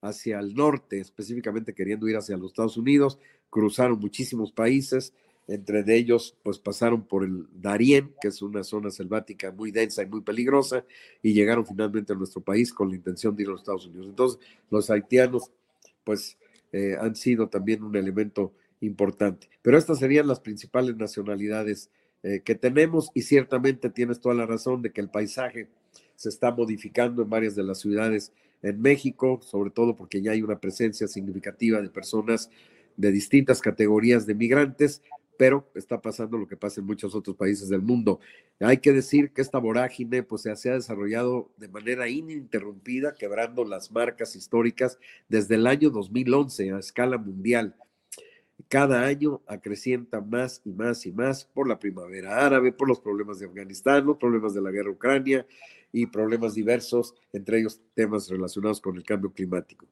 hacia 0.00 0.38
el 0.38 0.54
norte, 0.54 1.00
específicamente 1.00 1.74
queriendo 1.74 2.08
ir 2.08 2.16
hacia 2.16 2.36
los 2.36 2.52
Estados 2.52 2.76
Unidos, 2.76 3.18
cruzaron 3.50 3.98
muchísimos 3.98 4.52
países, 4.52 5.14
entre 5.48 5.82
ellos 5.96 6.36
pues 6.42 6.58
pasaron 6.58 7.02
por 7.02 7.24
el 7.24 7.46
Darién, 7.52 8.14
que 8.20 8.28
es 8.28 8.42
una 8.42 8.64
zona 8.64 8.90
selvática 8.90 9.50
muy 9.50 9.70
densa 9.70 10.02
y 10.02 10.06
muy 10.06 10.20
peligrosa, 10.20 10.84
y 11.22 11.32
llegaron 11.32 11.66
finalmente 11.66 12.12
a 12.12 12.16
nuestro 12.16 12.40
país 12.40 12.72
con 12.72 12.90
la 12.90 12.96
intención 12.96 13.34
de 13.34 13.42
ir 13.42 13.48
a 13.48 13.52
los 13.52 13.60
Estados 13.60 13.86
Unidos. 13.86 14.06
Entonces, 14.08 14.40
los 14.70 14.90
haitianos 14.90 15.50
pues 16.04 16.38
eh, 16.72 16.96
han 17.00 17.14
sido 17.16 17.48
también 17.48 17.82
un 17.82 17.96
elemento 17.96 18.52
importante. 18.80 19.48
Pero 19.62 19.78
estas 19.78 19.98
serían 19.98 20.26
las 20.26 20.40
principales 20.40 20.96
nacionalidades 20.96 21.90
eh, 22.22 22.40
que 22.44 22.54
tenemos 22.54 23.10
y 23.14 23.22
ciertamente 23.22 23.90
tienes 23.90 24.20
toda 24.20 24.34
la 24.34 24.46
razón 24.46 24.82
de 24.82 24.92
que 24.92 25.00
el 25.00 25.08
paisaje 25.08 25.68
se 26.16 26.28
está 26.28 26.52
modificando 26.52 27.22
en 27.22 27.30
varias 27.30 27.54
de 27.54 27.64
las 27.64 27.80
ciudades 27.80 28.32
en 28.62 28.80
México, 28.80 29.40
sobre 29.42 29.70
todo 29.70 29.96
porque 29.96 30.22
ya 30.22 30.32
hay 30.32 30.42
una 30.42 30.60
presencia 30.60 31.08
significativa 31.08 31.80
de 31.80 31.88
personas 31.88 32.50
de 32.96 33.10
distintas 33.10 33.60
categorías 33.60 34.26
de 34.26 34.34
migrantes, 34.34 35.02
pero 35.42 35.68
está 35.74 36.00
pasando 36.00 36.38
lo 36.38 36.46
que 36.46 36.56
pasa 36.56 36.80
en 36.80 36.86
muchos 36.86 37.16
otros 37.16 37.34
países 37.34 37.68
del 37.68 37.82
mundo. 37.82 38.20
Hay 38.60 38.78
que 38.78 38.92
decir 38.92 39.32
que 39.32 39.42
esta 39.42 39.58
vorágine 39.58 40.22
pues, 40.22 40.42
se 40.42 40.70
ha 40.70 40.74
desarrollado 40.74 41.50
de 41.56 41.66
manera 41.66 42.08
ininterrumpida, 42.08 43.16
quebrando 43.16 43.64
las 43.64 43.90
marcas 43.90 44.36
históricas 44.36 45.00
desde 45.28 45.56
el 45.56 45.66
año 45.66 45.90
2011 45.90 46.70
a 46.70 46.78
escala 46.78 47.18
mundial. 47.18 47.74
Cada 48.68 49.04
año 49.04 49.42
acrecienta 49.48 50.20
más 50.20 50.62
y 50.64 50.70
más 50.70 51.06
y 51.06 51.10
más 51.10 51.44
por 51.44 51.66
la 51.66 51.80
primavera 51.80 52.46
árabe, 52.46 52.70
por 52.70 52.86
los 52.86 53.00
problemas 53.00 53.40
de 53.40 53.46
Afganistán, 53.46 54.06
los 54.06 54.18
problemas 54.18 54.54
de 54.54 54.62
la 54.62 54.70
guerra 54.70 54.92
ucrania, 54.92 55.44
y 55.90 56.06
problemas 56.06 56.54
diversos, 56.54 57.16
entre 57.32 57.58
ellos 57.58 57.80
temas 57.94 58.28
relacionados 58.30 58.80
con 58.80 58.96
el 58.96 59.02
cambio 59.02 59.32
climático. 59.32 59.88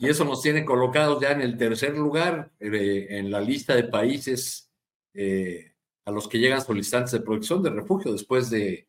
Y 0.00 0.08
eso 0.08 0.24
nos 0.24 0.42
tiene 0.42 0.64
colocados 0.64 1.20
ya 1.20 1.32
en 1.32 1.42
el 1.42 1.56
tercer 1.56 1.96
lugar 1.96 2.50
eh, 2.58 3.06
en 3.10 3.30
la 3.30 3.40
lista 3.40 3.76
de 3.76 3.84
países 3.84 4.70
eh, 5.14 5.72
a 6.04 6.10
los 6.10 6.26
que 6.26 6.38
llegan 6.38 6.60
solicitantes 6.60 7.12
de 7.12 7.20
protección 7.20 7.62
de 7.62 7.70
refugio 7.70 8.10
después 8.10 8.50
de 8.50 8.88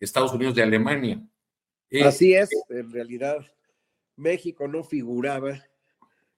Estados 0.00 0.32
Unidos 0.32 0.56
y 0.56 0.62
Alemania. 0.62 1.22
Eh, 1.90 2.02
Así 2.02 2.34
es, 2.34 2.50
en 2.70 2.90
realidad 2.90 3.38
México 4.16 4.66
no 4.66 4.82
figuraba 4.82 5.62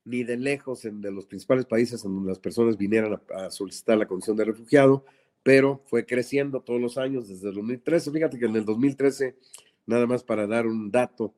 ni 0.05 0.25
de 0.25 0.37
lejos 0.37 0.85
en 0.85 1.01
de 1.01 1.13
los 1.13 1.27
principales 1.27 1.67
países 1.67 2.05
en 2.05 2.15
donde 2.15 2.31
las 2.31 2.39
personas 2.39 2.77
vinieran 2.77 3.21
a 3.35 3.51
solicitar 3.51 3.97
la 3.97 4.07
condición 4.07 4.37
de 4.37 4.45
refugiado 4.45 5.05
pero 5.43 5.83
fue 5.87 6.05
creciendo 6.05 6.61
todos 6.61 6.81
los 6.81 6.99
años 6.99 7.29
desde 7.29 7.49
el 7.49 7.55
2013. 7.55 8.11
Fíjate 8.11 8.39
que 8.39 8.47
en 8.47 8.57
el 8.57 8.65
2013, 8.65 9.37
nada 9.87 10.07
más 10.07 10.23
para 10.23 10.47
dar 10.47 10.67
un 10.67 10.91
dato, 10.91 11.35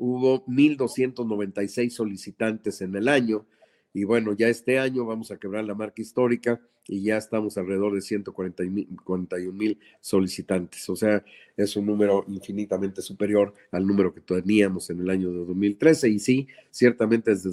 hubo 0.00 0.46
1.296 0.46 1.90
solicitantes 1.90 2.80
en 2.80 2.96
el 2.96 3.06
año 3.06 3.44
y 3.92 4.04
bueno, 4.04 4.32
ya 4.32 4.48
este 4.48 4.78
año 4.78 5.04
vamos 5.04 5.30
a 5.30 5.36
quebrar 5.36 5.64
la 5.64 5.74
marca 5.74 6.00
histórica 6.00 6.60
y 6.88 7.02
ya 7.02 7.18
estamos 7.18 7.58
alrededor 7.58 7.94
de 7.94 8.00
141 8.00 9.52
mil 9.52 9.78
solicitantes. 10.00 10.88
O 10.88 10.96
sea, 10.96 11.22
es 11.56 11.76
un 11.76 11.86
número 11.86 12.24
infinitamente 12.28 13.02
superior 13.02 13.52
al 13.70 13.86
número 13.86 14.14
que 14.14 14.20
teníamos 14.20 14.88
en 14.90 15.00
el 15.00 15.10
año 15.10 15.30
de 15.30 15.44
2013. 15.44 16.08
Y 16.08 16.18
sí, 16.18 16.48
ciertamente 16.70 17.32
desde, 17.32 17.52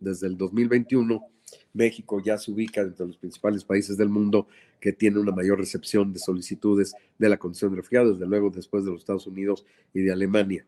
desde 0.00 0.26
el 0.26 0.36
2021 0.36 1.22
México 1.74 2.20
ya 2.20 2.38
se 2.38 2.50
ubica 2.50 2.80
entre 2.80 3.06
los 3.06 3.16
principales 3.16 3.62
países 3.62 3.96
del 3.96 4.08
mundo 4.08 4.48
que 4.80 4.92
tiene 4.92 5.20
una 5.20 5.32
mayor 5.32 5.58
recepción 5.58 6.12
de 6.12 6.18
solicitudes 6.18 6.94
de 7.18 7.28
la 7.28 7.36
condición 7.36 7.70
de 7.70 7.76
refugiado, 7.76 8.12
desde 8.12 8.26
luego 8.26 8.50
después 8.50 8.84
de 8.84 8.90
los 8.90 9.00
Estados 9.00 9.26
Unidos 9.26 9.64
y 9.92 10.00
de 10.00 10.12
Alemania. 10.12 10.66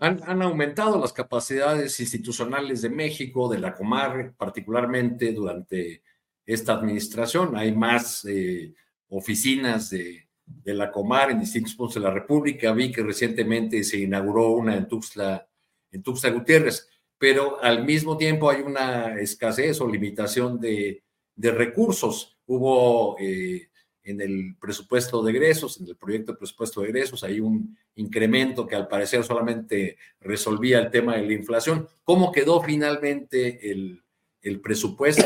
Han, 0.00 0.42
aumentado 0.42 0.98
las 0.98 1.12
capacidades 1.12 2.00
institucionales 2.00 2.82
de 2.82 2.90
México, 2.90 3.48
de 3.48 3.58
la 3.58 3.74
Comar, 3.74 4.34
particularmente 4.36 5.32
durante 5.32 6.02
esta 6.44 6.72
administración. 6.72 7.56
Hay 7.56 7.72
más 7.72 8.24
eh, 8.24 8.74
oficinas 9.10 9.90
de, 9.90 10.26
de, 10.44 10.74
la 10.74 10.90
Comar 10.90 11.30
en 11.30 11.40
distintos 11.40 11.74
puntos 11.74 11.94
de 11.94 12.00
la 12.00 12.10
República. 12.10 12.72
Vi 12.72 12.90
que 12.90 13.02
recientemente 13.02 13.84
se 13.84 13.98
inauguró 13.98 14.52
una 14.52 14.76
en 14.76 14.88
Tuxtla, 14.88 15.46
en 15.92 16.02
Tuxtla 16.02 16.30
Gutiérrez 16.30 16.88
pero 17.20 17.62
al 17.62 17.84
mismo 17.84 18.16
tiempo 18.16 18.48
hay 18.48 18.62
una 18.62 19.20
escasez 19.20 19.78
o 19.82 19.86
limitación 19.86 20.58
de, 20.58 21.04
recursos. 21.36 22.38
Hubo 22.46 23.14
eh, 23.20 23.68
en 24.10 24.20
el 24.20 24.56
presupuesto 24.60 25.22
de 25.22 25.32
egresos, 25.32 25.80
en 25.80 25.88
el 25.88 25.96
proyecto 25.96 26.32
de 26.32 26.38
presupuesto 26.38 26.80
de 26.80 26.88
egresos, 26.88 27.24
hay 27.24 27.40
un 27.40 27.76
incremento 27.94 28.66
que 28.66 28.76
al 28.76 28.88
parecer 28.88 29.24
solamente 29.24 29.96
resolvía 30.20 30.78
el 30.78 30.90
tema 30.90 31.16
de 31.16 31.26
la 31.26 31.32
inflación. 31.32 31.88
¿Cómo 32.04 32.32
quedó 32.32 32.62
finalmente 32.62 33.70
el, 33.70 34.02
presupuesto 34.62 35.24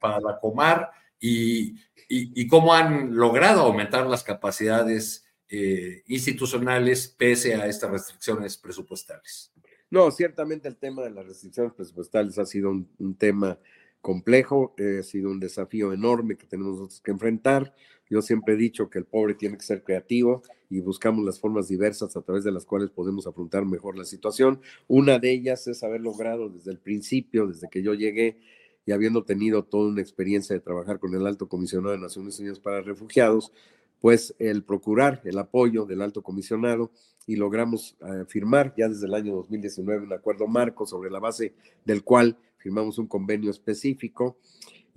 para, 0.00 0.20
la 0.20 0.38
Comar 0.40 0.90
y, 1.20 2.46
cómo 2.48 2.74
han 2.74 3.14
logrado 3.14 3.62
aumentar 3.62 4.06
las 4.06 4.22
capacidades 4.22 5.26
eh, 5.48 6.02
institucionales 6.06 7.08
pese 7.08 7.54
a 7.54 7.66
estas 7.66 7.90
restricciones 7.90 8.56
presupuestales? 8.56 9.52
No, 9.90 10.10
ciertamente 10.10 10.68
el 10.68 10.76
tema 10.76 11.02
de 11.02 11.10
las 11.10 11.26
restricciones 11.26 11.72
presupuestales 11.72 12.38
ha 12.38 12.44
sido 12.44 12.70
un, 12.70 13.16
tema 13.18 13.58
complejo, 14.00 14.74
eh, 14.76 14.98
ha 15.00 15.02
sido 15.02 15.30
un 15.30 15.40
desafío 15.40 15.92
enorme 15.92 16.36
que 16.36 16.46
tenemos 16.46 16.74
nosotros 16.74 17.00
que 17.00 17.10
enfrentar. 17.10 17.74
Yo 18.10 18.22
siempre 18.22 18.54
he 18.54 18.56
dicho 18.56 18.88
que 18.90 18.98
el 18.98 19.04
pobre 19.04 19.34
tiene 19.34 19.56
que 19.56 19.64
ser 19.64 19.82
creativo 19.82 20.42
y 20.70 20.80
buscamos 20.80 21.24
las 21.24 21.40
formas 21.40 21.68
diversas 21.68 22.16
a 22.16 22.22
través 22.22 22.44
de 22.44 22.52
las 22.52 22.64
cuales 22.64 22.90
podemos 22.90 23.26
afrontar 23.26 23.64
mejor 23.64 23.96
la 23.96 24.04
situación. 24.04 24.60
Una 24.86 25.18
de 25.18 25.32
ellas 25.32 25.66
es 25.66 25.82
haber 25.82 26.00
logrado 26.00 26.48
desde 26.48 26.70
el 26.70 26.78
principio, 26.78 27.46
desde 27.46 27.68
que 27.68 27.82
yo 27.82 27.94
llegué 27.94 28.38
y 28.86 28.92
habiendo 28.92 29.24
tenido 29.24 29.64
toda 29.64 29.90
una 29.90 30.00
experiencia 30.00 30.54
de 30.54 30.60
trabajar 30.60 30.98
con 30.98 31.14
el 31.14 31.26
Alto 31.26 31.48
Comisionado 31.48 31.92
de 31.92 32.00
Naciones 32.00 32.38
Unidas 32.38 32.58
para 32.58 32.80
Refugiados, 32.80 33.52
pues 34.00 34.34
el 34.38 34.62
procurar 34.62 35.20
el 35.24 35.38
apoyo 35.38 35.84
del 35.84 36.02
alto 36.02 36.22
comisionado 36.22 36.92
y 37.26 37.36
logramos 37.36 37.96
eh, 38.00 38.24
firmar 38.26 38.72
ya 38.76 38.88
desde 38.88 39.06
el 39.06 39.14
año 39.14 39.34
2019 39.34 40.04
un 40.04 40.12
acuerdo 40.12 40.46
marco 40.46 40.86
sobre 40.86 41.10
la 41.10 41.18
base 41.18 41.54
del 41.84 42.02
cual 42.02 42.36
firmamos 42.58 42.98
un 42.98 43.06
convenio 43.06 43.50
específico 43.50 44.38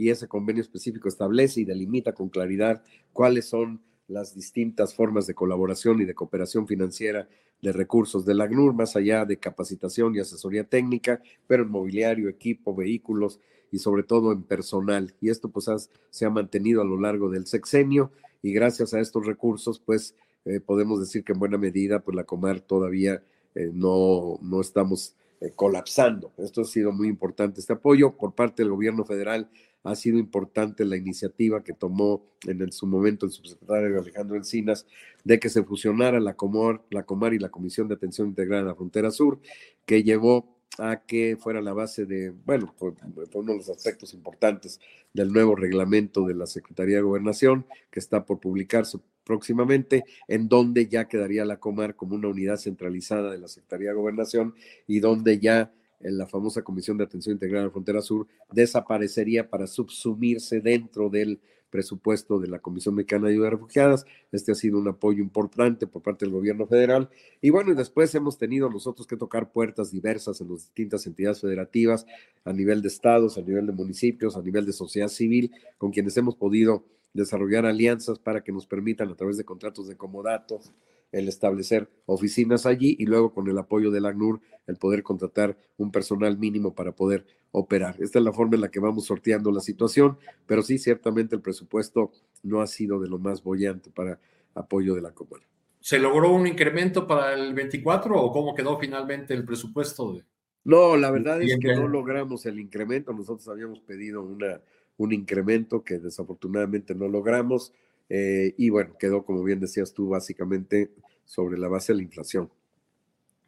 y 0.02 0.10
ese 0.10 0.28
convenio 0.28 0.64
específico 0.64 1.08
establece 1.08 1.62
y 1.62 1.64
delimita 1.64 2.14
con 2.14 2.30
claridad 2.30 2.82
cuáles 3.14 3.48
son 3.48 3.84
las 4.08 4.34
distintas 4.34 4.96
formas 4.96 5.28
de 5.28 5.36
colaboración 5.36 6.02
y 6.02 6.06
de 6.06 6.16
cooperación 6.16 6.66
financiera 6.66 7.30
de 7.62 7.72
recursos 7.72 8.26
de 8.26 8.34
la 8.34 8.46
ACNUR, 8.46 8.74
más 8.74 8.96
allá 8.96 9.26
de 9.26 9.38
capacitación 9.38 10.16
y 10.16 10.20
asesoría 10.20 10.64
técnica, 10.64 11.22
pero 11.46 11.62
en 11.62 11.70
mobiliario, 11.70 12.30
equipo, 12.30 12.74
vehículos 12.74 13.40
y 13.72 13.78
sobre 13.78 14.02
todo 14.02 14.32
en 14.32 14.42
personal. 14.42 15.14
Y 15.22 15.30
esto 15.30 15.50
pues 15.50 15.70
se 16.10 16.26
ha 16.26 16.32
mantenido 16.32 16.82
a 16.82 16.86
lo 16.86 17.00
largo 17.00 17.30
del 17.30 17.46
sexenio 17.46 18.10
y 18.42 18.54
gracias 18.54 18.96
a 18.96 19.00
estos 19.00 19.28
recursos, 19.28 19.80
pues 19.80 20.16
eh, 20.46 20.62
podemos 20.62 21.00
decir 21.00 21.24
que 21.24 21.34
en 21.34 21.40
buena 21.40 21.60
medida, 21.60 22.00
pues 22.00 22.16
la 22.16 22.24
Comar 22.24 22.60
todavía 22.60 23.22
eh, 23.54 23.70
no, 23.72 24.40
no 24.42 24.62
estamos 24.62 25.14
eh, 25.42 25.52
colapsando. 25.56 26.32
Esto 26.38 26.62
ha 26.62 26.66
sido 26.66 26.92
muy 26.92 27.08
importante. 27.08 27.60
Este 27.60 27.74
apoyo 27.74 28.18
por 28.18 28.34
parte 28.34 28.64
del 28.64 28.72
gobierno 28.72 29.06
federal 29.06 29.48
ha 29.84 29.96
sido 29.96 30.18
importante 30.18 30.86
la 30.86 30.98
iniciativa 30.98 31.64
que 31.64 31.74
tomó 31.74 32.24
en 32.46 32.72
su 32.72 32.86
momento 32.86 33.26
el 33.26 33.32
subsecretario 33.32 34.00
Alejandro 34.00 34.38
Encinas 34.38 34.86
de 35.24 35.40
que 35.40 35.50
se 35.50 35.64
fusionara 35.64 36.20
la 36.20 36.36
Comar, 36.36 36.82
la 36.90 37.04
Comar 37.04 37.34
y 37.34 37.40
la 37.40 37.50
Comisión 37.50 37.88
de 37.88 37.96
Atención 37.96 38.30
Integral 38.30 38.62
en 38.62 38.68
la 38.68 38.76
Frontera 38.76 39.12
Sur, 39.12 39.40
que 39.86 40.04
llevó 40.04 40.58
a 40.78 41.02
que 41.06 41.38
fuera 41.38 41.62
la 41.62 41.74
base 41.74 42.06
de, 42.06 42.32
bueno, 42.32 42.74
fue, 42.78 42.94
uno 43.34 43.52
de 43.52 43.58
los 43.58 43.70
aspectos 43.70 44.14
importantes 44.14 44.80
del 45.14 45.32
nuevo 45.32 45.56
reglamento 45.56 46.26
de 46.26 46.34
la 46.34 46.46
Secretaría 46.46 46.98
de 46.98 47.02
Gobernación, 47.02 47.66
que 47.90 48.00
está 48.00 48.26
por 48.26 48.40
publicarse 48.40 49.00
próximamente, 49.24 50.04
en 50.28 50.48
donde 50.48 50.88
ya 50.88 51.08
quedaría 51.08 51.46
la 51.46 51.60
Comar 51.60 51.96
como 51.96 52.16
una 52.16 52.30
unidad 52.30 52.58
centralizada 52.58 53.32
de 53.32 53.38
la 53.38 53.48
Secretaría 53.48 53.90
de 53.90 53.96
Gobernación 53.96 54.56
y 54.88 55.00
donde 55.00 55.40
ya 55.40 55.74
la 56.04 56.28
famosa 56.28 56.64
Comisión 56.64 56.98
de 56.98 57.04
Atención 57.04 57.34
Integral 57.34 57.64
a 57.64 57.66
la 57.66 57.72
Frontera 57.72 58.02
Sur 58.02 58.28
desaparecería 58.52 59.50
para 59.50 59.68
subsumirse 59.68 60.62
dentro 60.62 61.10
del 61.10 61.40
presupuesto 61.72 62.40
de 62.40 62.50
la 62.50 62.60
Comisión 62.60 62.96
Mexicana 62.96 63.28
de 63.28 63.34
Ayuda 63.34 63.48
a 63.48 63.52
Refugiadas. 63.52 64.06
Este 64.32 64.52
ha 64.52 64.56
sido 64.56 64.78
un 64.78 64.88
apoyo 64.88 65.24
importante 65.24 65.88
por 65.88 66.04
parte 66.04 66.26
del 66.26 66.34
gobierno 66.34 66.68
federal. 66.68 67.10
Y 67.42 67.50
bueno, 67.50 67.74
después 67.74 68.14
hemos 68.14 68.38
tenido 68.38 68.70
nosotros 68.70 69.08
que 69.08 69.18
tocar 69.18 69.52
puertas 69.52 69.90
diversas 69.90 70.42
en 70.42 70.50
las 70.50 70.66
distintas 70.66 71.08
entidades 71.08 71.42
federativas, 71.42 72.06
a 72.44 72.54
nivel 72.54 72.82
de 72.82 72.90
estados, 72.90 73.38
a 73.38 73.42
nivel 73.42 73.66
de 73.66 73.72
municipios, 73.72 74.36
a 74.36 74.42
nivel 74.42 74.66
de 74.66 74.74
sociedad 74.74 75.08
civil, 75.08 75.52
con 75.78 75.92
quienes 75.92 76.16
hemos 76.18 76.36
podido 76.36 76.84
desarrollar 77.14 77.66
alianzas 77.66 78.20
para 78.20 78.44
que 78.44 78.52
nos 78.52 78.68
permitan 78.68 79.10
a 79.10 79.16
través 79.16 79.38
de 79.38 79.46
contratos 79.46 79.88
de 79.88 79.98
comodatos 79.98 80.72
el 81.12 81.28
establecer 81.28 81.90
oficinas 82.06 82.66
allí 82.66 82.96
y 83.00 83.06
luego 83.06 83.34
con 83.34 83.48
el 83.50 83.58
apoyo 83.58 83.92
del 83.92 84.06
ACNUR 84.06 84.40
el 84.68 84.78
poder 84.78 85.04
contratar 85.04 85.58
un 85.78 85.92
personal 85.92 86.38
mínimo 86.38 86.74
para 86.74 86.94
poder 86.94 87.26
operar. 87.52 87.96
Esta 88.00 88.20
es 88.20 88.26
la 88.26 88.32
forma 88.32 88.56
en 88.56 88.62
la 88.62 88.72
que 88.72 88.80
vamos 88.80 89.06
sorteando 89.06 89.52
la 89.52 89.60
situación, 89.60 90.18
pero 90.46 90.62
sí, 90.62 90.78
ciertamente 90.78 91.36
el 91.36 91.42
presupuesto 91.42 92.12
no 92.44 92.62
ha 92.62 92.68
sido 92.68 93.00
de 93.00 93.10
lo 93.10 93.20
más 93.20 93.44
bollante 93.44 93.90
para 93.90 94.20
apoyo 94.54 94.96
de 94.96 95.02
la 95.02 95.12
comuna. 95.12 95.44
¿Se 95.80 96.00
logró 96.00 96.32
un 96.32 96.46
incremento 96.46 97.08
para 97.08 97.34
el 97.34 97.54
24 97.54 98.16
o 98.16 98.32
cómo 98.32 98.54
quedó 98.54 98.78
finalmente 98.80 99.34
el 99.34 99.44
presupuesto? 99.44 100.14
De... 100.14 100.24
No, 100.64 100.96
la 100.96 101.10
verdad 101.10 101.42
es 101.42 101.58
que 101.60 101.76
no 101.76 101.88
logramos 101.88 102.46
el 102.46 102.60
incremento. 102.60 103.14
Nosotros 103.14 103.48
habíamos 103.48 103.80
pedido 103.80 104.22
una, 104.22 104.62
un 104.98 105.12
incremento 105.12 105.84
que 105.84 105.98
desafortunadamente 105.98 106.94
no 106.94 107.08
logramos. 107.08 107.74
Eh, 108.14 108.56
y 108.58 108.70
bueno, 108.70 108.98
quedó, 109.00 109.24
como 109.24 109.42
bien 109.42 109.62
decías 109.62 109.94
tú, 109.94 110.10
básicamente 110.10 110.92
sobre 111.24 111.58
la 111.58 111.70
base 111.70 111.94
de 111.94 111.98
la 111.98 112.04
inflación. 112.04 112.52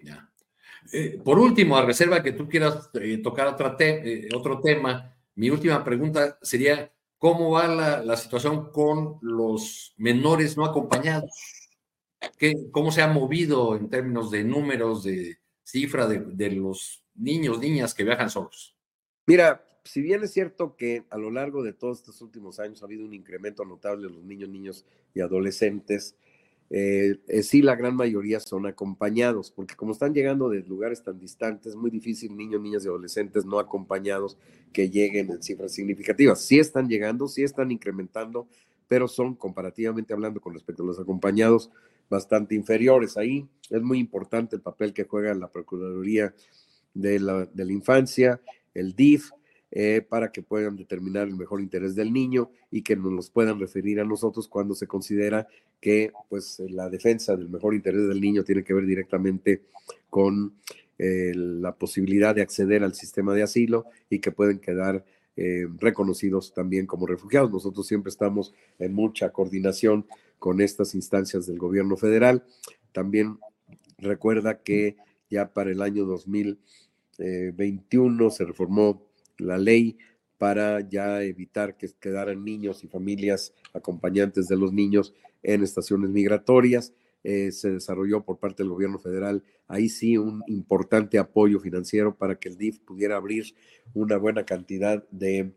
Ya. 0.01 0.32
Eh, 0.93 1.20
por 1.22 1.38
último, 1.38 1.76
a 1.76 1.86
reserva 1.86 2.24
que 2.24 2.32
tú 2.32 2.47
quieras 2.47 2.89
eh, 2.93 3.18
tocar 3.18 3.47
otro 3.47 4.61
tema, 4.61 5.18
mi 5.36 5.49
última 5.49 5.84
pregunta 5.84 6.39
sería, 6.41 6.93
¿cómo 7.18 7.51
va 7.51 7.68
la, 7.68 8.16
situación 8.16 8.72
con 8.72 9.18
los 9.22 9.95
menores 9.97 10.55
no 10.55 10.64
acompañados? 10.64 11.70
¿Qué, 12.38 12.70
¿Cómo 12.72 12.89
se 12.89 13.01
ha 13.01 13.07
movido 13.07 13.76
en 13.76 13.89
términos 13.89 14.32
de 14.32 14.45
números, 14.45 15.03
de 15.03 15.39
cifra 15.61 16.07
de, 16.07 16.20
de 16.20 16.51
los 16.51 17.03
niños, 17.16 17.59
niñas 17.59 17.93
que 17.93 18.05
viajan 18.05 18.30
solos? 18.30 18.78
Mira, 19.26 19.61
si 19.84 20.01
bien 20.01 20.23
es 20.23 20.31
cierto 20.31 20.75
que 20.75 21.03
a 21.09 21.17
lo 21.17 21.29
largo 21.29 21.63
de 21.63 21.73
todos 21.73 21.99
estos 21.99 22.21
últimos 22.21 22.59
años 22.59 22.81
ha 22.81 22.86
habido 22.86 23.05
un 23.05 23.13
incremento 23.13 23.65
notable 23.65 24.07
de 24.07 24.13
los 24.13 24.23
niños, 24.23 24.49
niños 24.49 24.86
y 25.13 25.21
adolescentes, 25.21 26.15
eh, 26.69 27.19
eh, 27.27 27.43
sí 27.43 27.61
la 27.61 27.75
gran 27.75 27.95
mayoría 27.95 28.39
son 28.39 28.65
acompañados, 28.65 29.51
porque 29.51 29.75
como 29.75 29.91
están 29.91 30.13
llegando 30.13 30.49
de 30.49 30.63
lugares 30.63 31.03
tan 31.03 31.19
distantes, 31.19 31.73
es 31.73 31.75
muy 31.75 31.91
difícil 31.91 32.36
niños, 32.36 32.61
niñas 32.61 32.86
y 32.86 32.88
adolescentes 32.88 33.45
no 33.45 33.59
acompañados 33.59 34.38
que 34.71 34.89
lleguen 34.89 35.29
en 35.29 35.43
cifras 35.43 35.73
significativas. 35.73 36.41
Sí 36.41 36.59
están 36.59 36.88
llegando, 36.88 37.27
sí 37.27 37.43
están 37.43 37.69
incrementando, 37.69 38.47
pero 38.88 39.07
son 39.07 39.36
comparativamente 39.36 40.13
hablando 40.13 40.41
con 40.41 40.53
respecto 40.53 40.84
a 40.84 40.86
los 40.86 40.99
acompañados 40.99 41.69
bastante 42.09 42.55
inferiores. 42.55 43.17
Ahí 43.17 43.47
es 43.69 43.81
muy 43.81 43.99
importante 43.99 44.55
el 44.55 44.61
papel 44.61 44.93
que 44.93 45.03
juega 45.03 45.34
la 45.34 45.51
Procuraduría 45.51 46.34
de 46.93 47.19
la, 47.19 47.45
de 47.45 47.65
la 47.65 47.71
Infancia, 47.71 48.41
el 48.73 48.95
DIF, 48.95 49.29
eh, 49.76 50.05
para 50.07 50.32
que 50.32 50.43
puedan 50.43 50.76
determinar 50.76 51.28
el 51.28 51.36
mejor 51.36 51.59
interés 51.59 51.95
del 51.95 52.13
niño 52.13 52.51
y 52.69 52.84
que 52.84 52.95
nos 52.95 53.11
los 53.11 53.32
puedan 53.32 53.59
referir 53.59 53.99
a 53.99 54.05
nosotros 54.05 54.47
cuando 54.47 54.76
se 54.76 54.86
considera 54.86 55.47
que 55.82 56.11
pues, 56.30 56.61
la 56.69 56.91
defensa 56.91 57.36
del 57.36 57.49
mejor 57.49 57.74
interés 57.74 58.07
del 58.07 58.21
niño 58.21 58.43
tiene 58.43 58.63
que 58.63 58.76
ver 58.76 58.86
directamente 58.86 59.63
con 60.11 60.53
eh, 60.99 61.32
la 61.34 61.74
posibilidad 61.74 62.36
de 62.36 62.43
acceder 62.43 62.84
al 62.84 62.93
sistema 62.93 63.34
de 63.34 63.41
asilo 63.41 63.88
y 64.11 64.19
que 64.19 64.32
pueden 64.32 64.59
quedar 64.59 65.03
eh, 65.38 65.65
reconocidos 65.80 66.53
también 66.53 66.86
como 66.86 67.07
refugiados. 67.07 67.49
Nosotros 67.49 67.88
siempre 67.88 68.11
estamos 68.11 68.53
en 68.78 68.93
mucha 68.93 69.32
coordinación 69.32 70.05
con 70.38 70.61
estas 70.61 70.93
instancias 70.93 71.47
del 71.47 71.57
gobierno 71.57 71.97
federal. 71.97 72.43
También 72.91 73.39
recuerda 73.97 74.61
que 74.61 74.97
ya 75.32 75.51
para 75.51 75.71
el 75.71 75.82
año 75.82 76.05
2021 76.05 78.30
se 78.30 78.45
reformó 78.45 79.11
la 79.44 79.58
ley 79.58 79.98
para 80.38 80.82
ya 80.82 81.24
evitar 81.24 81.78
que 81.78 81.89
quedaran 82.00 82.44
niños 82.44 82.84
y 82.84 82.88
familias 82.88 83.54
acompañantes 83.74 84.48
de 84.48 84.58
los 84.58 84.74
niños 84.74 85.14
en 85.41 85.64
estaciones 85.64 86.10
migratorias. 86.10 86.94
Eh, 87.24 87.52
se 87.52 87.72
desarrolló 87.72 88.24
por 88.26 88.38
parte 88.38 88.64
del 88.64 88.70
gobierno 88.70 89.00
federal 89.00 89.44
ahí 89.68 89.89
sí 89.89 90.18
un 90.18 90.44
importante 90.48 91.18
apoyo 91.18 91.60
financiero 91.60 92.16
para 92.16 92.36
que 92.36 92.50
el 92.50 92.58
DIF 92.58 92.80
pudiera 92.80 93.16
abrir 93.16 93.56
una 93.94 94.18
buena 94.18 94.46
cantidad 94.46 95.08
de, 95.10 95.54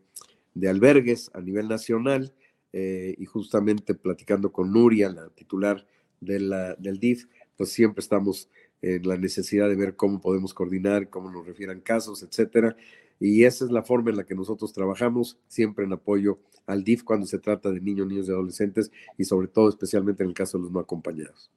albergues 0.67 1.29
a 1.33 1.41
nivel 1.41 1.67
nacional 1.67 2.33
eh, 2.73 3.15
y 3.17 3.25
justamente 3.25 3.93
platicando 3.93 4.51
con 4.51 4.71
Nuria, 4.71 5.09
la 5.09 5.29
titular 5.29 5.85
de 6.19 6.39
la, 6.39 6.75
del 6.75 6.99
DIF, 6.99 7.25
pues 7.55 7.69
siempre 7.69 8.01
estamos 8.01 8.49
en 8.81 9.07
la 9.07 9.17
necesidad 9.17 9.69
de 9.69 9.75
ver 9.75 9.95
cómo 9.95 10.21
podemos 10.21 10.53
coordinar, 10.53 11.09
cómo 11.09 11.29
nos 11.31 11.45
refieran 11.45 11.81
casos, 11.81 12.23
etcétera. 12.23 12.75
Y 13.19 13.43
esa 13.45 13.65
es 13.65 13.71
la 13.71 13.83
forma 13.83 14.11
en 14.11 14.17
la 14.17 14.25
que 14.25 14.35
nosotros 14.35 14.73
trabajamos, 14.73 15.39
siempre 15.47 15.85
en 15.85 15.93
apoyo 15.93 16.39
al 16.65 16.83
DIF 16.83 17.03
cuando 17.03 17.25
se 17.25 17.39
trata 17.39 17.71
de 17.71 17.81
niños, 17.81 18.07
niños 18.07 18.27
y 18.27 18.31
adolescentes 18.31 18.91
y 19.17 19.23
sobre 19.23 19.47
todo 19.47 19.69
especialmente 19.69 20.23
en 20.23 20.29
el 20.29 20.35
caso 20.35 20.57
de 20.57 20.63
los 20.63 20.71
no 20.71 20.79
acompañados. 20.79 21.51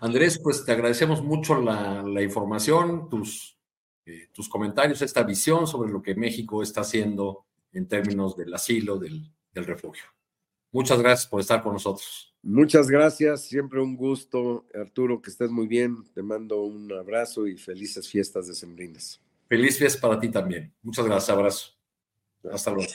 Andrés, 0.00 0.38
pues 0.38 0.64
te 0.64 0.72
agradecemos 0.72 1.22
mucho 1.24 1.60
la, 1.60 2.22
información, 2.22 3.08
tus, 3.08 3.58
eh, 4.06 4.28
tus 4.32 4.48
comentarios, 4.48 5.02
esta 5.02 5.22
visión 5.22 5.66
sobre 5.66 5.90
lo 5.90 6.02
que 6.02 6.14
México 6.14 6.62
está 6.62 6.82
haciendo 6.82 7.46
en 7.72 7.88
términos 7.88 8.36
del 8.36 8.54
asilo, 8.54 8.98
del, 8.98 9.30
del 9.52 9.64
refugio. 9.64 10.04
Muchas 10.70 11.00
gracias 11.00 11.26
por 11.26 11.40
estar 11.40 11.62
con 11.62 11.72
nosotros. 11.72 12.34
Muchas 12.42 12.88
gracias, 12.88 13.44
siempre 13.46 13.80
un 13.80 13.96
gusto, 13.96 14.66
Arturo, 14.74 15.20
que 15.20 15.30
estés 15.30 15.50
muy 15.50 15.66
bien. 15.66 16.04
Te 16.14 16.22
mando 16.22 16.62
un 16.62 16.92
abrazo 16.92 17.46
y 17.46 17.56
felices 17.56 18.08
fiestas 18.08 18.46
de 18.46 18.54
Sembrinas. 18.54 19.20
Feliz 19.48 19.78
fiesta 19.78 20.06
para 20.06 20.20
ti 20.20 20.28
también. 20.28 20.74
Muchas 20.82 21.06
gracias, 21.06 21.30
abrazo. 21.30 21.70
Hasta 22.52 22.70
luego. 22.70 22.92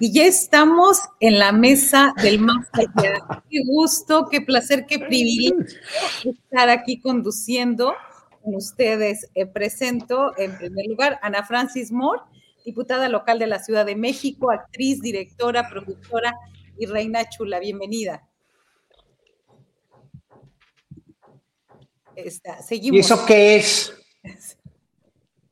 Y 0.00 0.12
ya 0.12 0.24
estamos 0.24 1.00
en 1.20 1.38
la 1.38 1.52
mesa 1.52 2.12
del 2.22 2.40
más 2.40 2.66
allá. 2.72 3.42
Qué 3.48 3.62
gusto, 3.64 4.28
qué 4.28 4.40
placer, 4.40 4.84
qué 4.86 4.98
privilegio 4.98 5.64
estar 6.24 6.68
aquí 6.68 7.00
conduciendo 7.00 7.94
ustedes. 8.54 9.30
Eh, 9.34 9.46
presento 9.46 10.36
en 10.38 10.56
primer 10.56 10.86
lugar 10.86 11.18
Ana 11.22 11.44
Francis 11.44 11.92
Moore, 11.92 12.22
diputada 12.64 13.08
local 13.08 13.38
de 13.38 13.46
la 13.46 13.58
Ciudad 13.58 13.86
de 13.86 13.96
México, 13.96 14.50
actriz, 14.50 15.00
directora, 15.00 15.68
productora 15.68 16.34
y 16.78 16.86
reina 16.86 17.28
chula. 17.28 17.58
Bienvenida. 17.60 18.24
seguimos. 22.66 22.96
¿Y 22.96 23.00
eso 23.00 23.24
qué 23.26 23.56
es? 23.56 23.94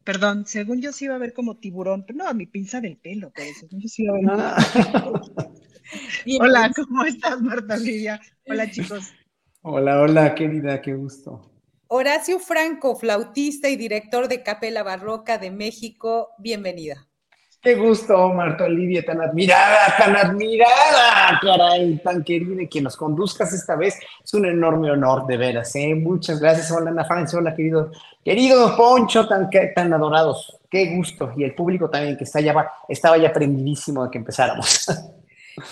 Perdón, 0.05 0.47
según 0.47 0.81
yo 0.81 0.93
sí 0.93 1.07
iba 1.07 1.17
a 1.17 1.19
ver 1.19 1.33
como 1.33 1.57
tiburón, 1.57 2.05
pero 2.07 2.25
no, 2.25 2.35
mi 2.35 2.47
pinza 2.47 2.81
del 2.81 2.97
pelo, 2.97 3.33
pero 3.35 3.51
según 3.59 3.81
yo 3.81 3.89
sí 3.89 4.05
iba 4.05 4.15
a 4.15 4.21
ver. 4.21 4.31
Ah. 4.31 5.51
hola, 6.41 6.73
¿cómo 6.77 7.05
estás, 7.05 7.41
Marta 7.41 7.77
Lidia? 7.77 8.21
Hola, 8.47 8.71
chicos. 8.71 9.13
Hola, 9.63 10.01
hola, 10.01 10.35
querida, 10.37 10.81
qué 10.81 10.95
gusto. 10.95 11.56
Horacio 11.89 12.41
Franco, 12.41 12.97
flautista 12.97 13.69
y 13.69 13.77
director 13.77 14.27
de 14.27 14.43
Capela 14.43 14.83
Barroca 14.83 15.39
de 15.39 15.53
México, 15.53 16.31
bienvenida. 16.37 17.07
Qué 17.63 17.77
gusto, 17.77 18.33
Marta 18.33 18.65
Olivia, 18.65 19.05
tan 19.05 19.21
admirada, 19.21 19.95
tan 19.97 20.17
admirada, 20.17 21.39
caray, 21.41 21.97
tan 22.03 22.25
querida, 22.25 22.69
que 22.69 22.81
nos 22.81 22.97
conduzcas 22.97 23.53
esta 23.53 23.77
vez. 23.77 23.99
Es 24.25 24.35
un 24.35 24.47
enorme 24.47 24.91
honor, 24.91 25.27
de 25.27 25.37
veras, 25.37 25.77
¿eh? 25.77 25.95
Muchas 25.95 26.41
gracias. 26.41 26.73
Hola, 26.73 26.91
Ana 26.91 27.05
Francia, 27.05 27.39
hola, 27.39 27.55
querido, 27.55 27.93
querido 28.25 28.77
Poncho, 28.77 29.29
tan, 29.29 29.49
tan 29.73 29.93
adorados. 29.93 30.59
Qué 30.69 30.97
gusto. 30.97 31.33
Y 31.37 31.45
el 31.45 31.55
público 31.55 31.89
también, 31.89 32.17
que 32.17 32.25
está 32.25 32.41
ya, 32.41 32.69
estaba 32.89 33.17
ya 33.17 33.33
prendidísimo 33.33 34.05
de 34.05 34.11
que 34.11 34.19
empezáramos. 34.19 34.87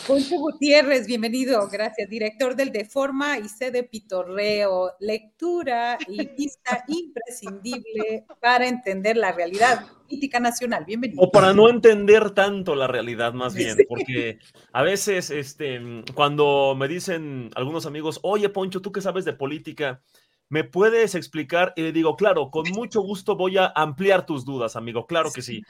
Poncho 0.07 0.37
Gutiérrez, 0.39 1.07
bienvenido, 1.07 1.69
gracias, 1.69 2.09
director 2.09 2.57
del 2.57 2.73
Deforma 2.73 3.39
y 3.39 3.51
sede 3.51 3.83
Pitorreo, 3.83 4.93
lectura 4.99 5.99
y 6.09 6.27
vista 6.29 6.85
imprescindible 6.89 8.25
para 8.41 8.67
entender 8.67 9.19
la 9.19 9.33
realidad 9.33 9.87
política 10.09 10.41
nacional. 10.41 10.87
Bienvenido. 10.87 11.23
O 11.23 11.31
para 11.31 11.53
no 11.53 11.69
entender 11.69 12.31
tanto 12.31 12.75
la 12.75 12.87
realidad, 12.87 13.35
más 13.35 13.55
bien, 13.55 13.77
porque 13.87 14.39
a 14.73 14.83
veces, 14.83 15.29
este, 15.29 15.79
cuando 16.15 16.75
me 16.75 16.89
dicen 16.89 17.51
algunos 17.55 17.85
amigos, 17.85 18.21
oye, 18.23 18.49
Poncho, 18.49 18.81
¿tú 18.81 18.91
qué 18.91 19.03
sabes 19.03 19.27
de 19.27 19.35
política? 19.35 20.03
¿Me 20.49 20.65
puedes 20.65 21.15
explicar? 21.15 21.73
Y 21.77 21.83
le 21.83 21.93
digo, 21.93 22.17
claro, 22.17 22.51
con 22.51 22.71
mucho 22.71 23.01
gusto 23.01 23.37
voy 23.37 23.57
a 23.57 23.73
ampliar 23.75 24.27
tus 24.27 24.45
dudas, 24.45 24.77
amigo. 24.77 25.07
Claro 25.07 25.33
que 25.33 25.43
sí. 25.43 25.63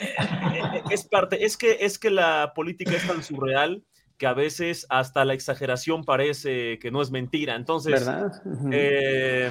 Eh, 0.00 0.82
es 0.90 1.06
parte, 1.06 1.44
es 1.44 1.56
que, 1.56 1.78
es 1.80 1.98
que 1.98 2.10
la 2.10 2.52
política 2.54 2.92
es 2.92 3.06
tan 3.06 3.22
surreal 3.22 3.84
que 4.16 4.26
a 4.26 4.32
veces 4.32 4.86
hasta 4.88 5.24
la 5.24 5.34
exageración 5.34 6.04
parece 6.04 6.78
que 6.78 6.90
no 6.90 7.02
es 7.02 7.10
mentira. 7.10 7.56
Entonces, 7.56 8.08
eh, 8.72 9.50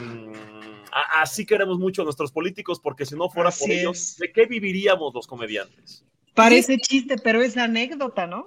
así 1.19 1.45
queremos 1.45 1.79
mucho 1.79 2.01
a 2.01 2.05
nuestros 2.05 2.31
políticos, 2.31 2.79
porque 2.81 3.05
si 3.05 3.15
no 3.15 3.29
fuera 3.29 3.51
por 3.51 3.69
ellos, 3.69 4.17
¿de 4.17 4.31
qué 4.31 4.45
viviríamos 4.45 5.13
los 5.13 5.27
comediantes? 5.27 6.05
Parece 6.33 6.77
chiste, 6.77 7.17
pero 7.23 7.43
es 7.43 7.55
anécdota, 7.57 8.25
¿no? 8.25 8.45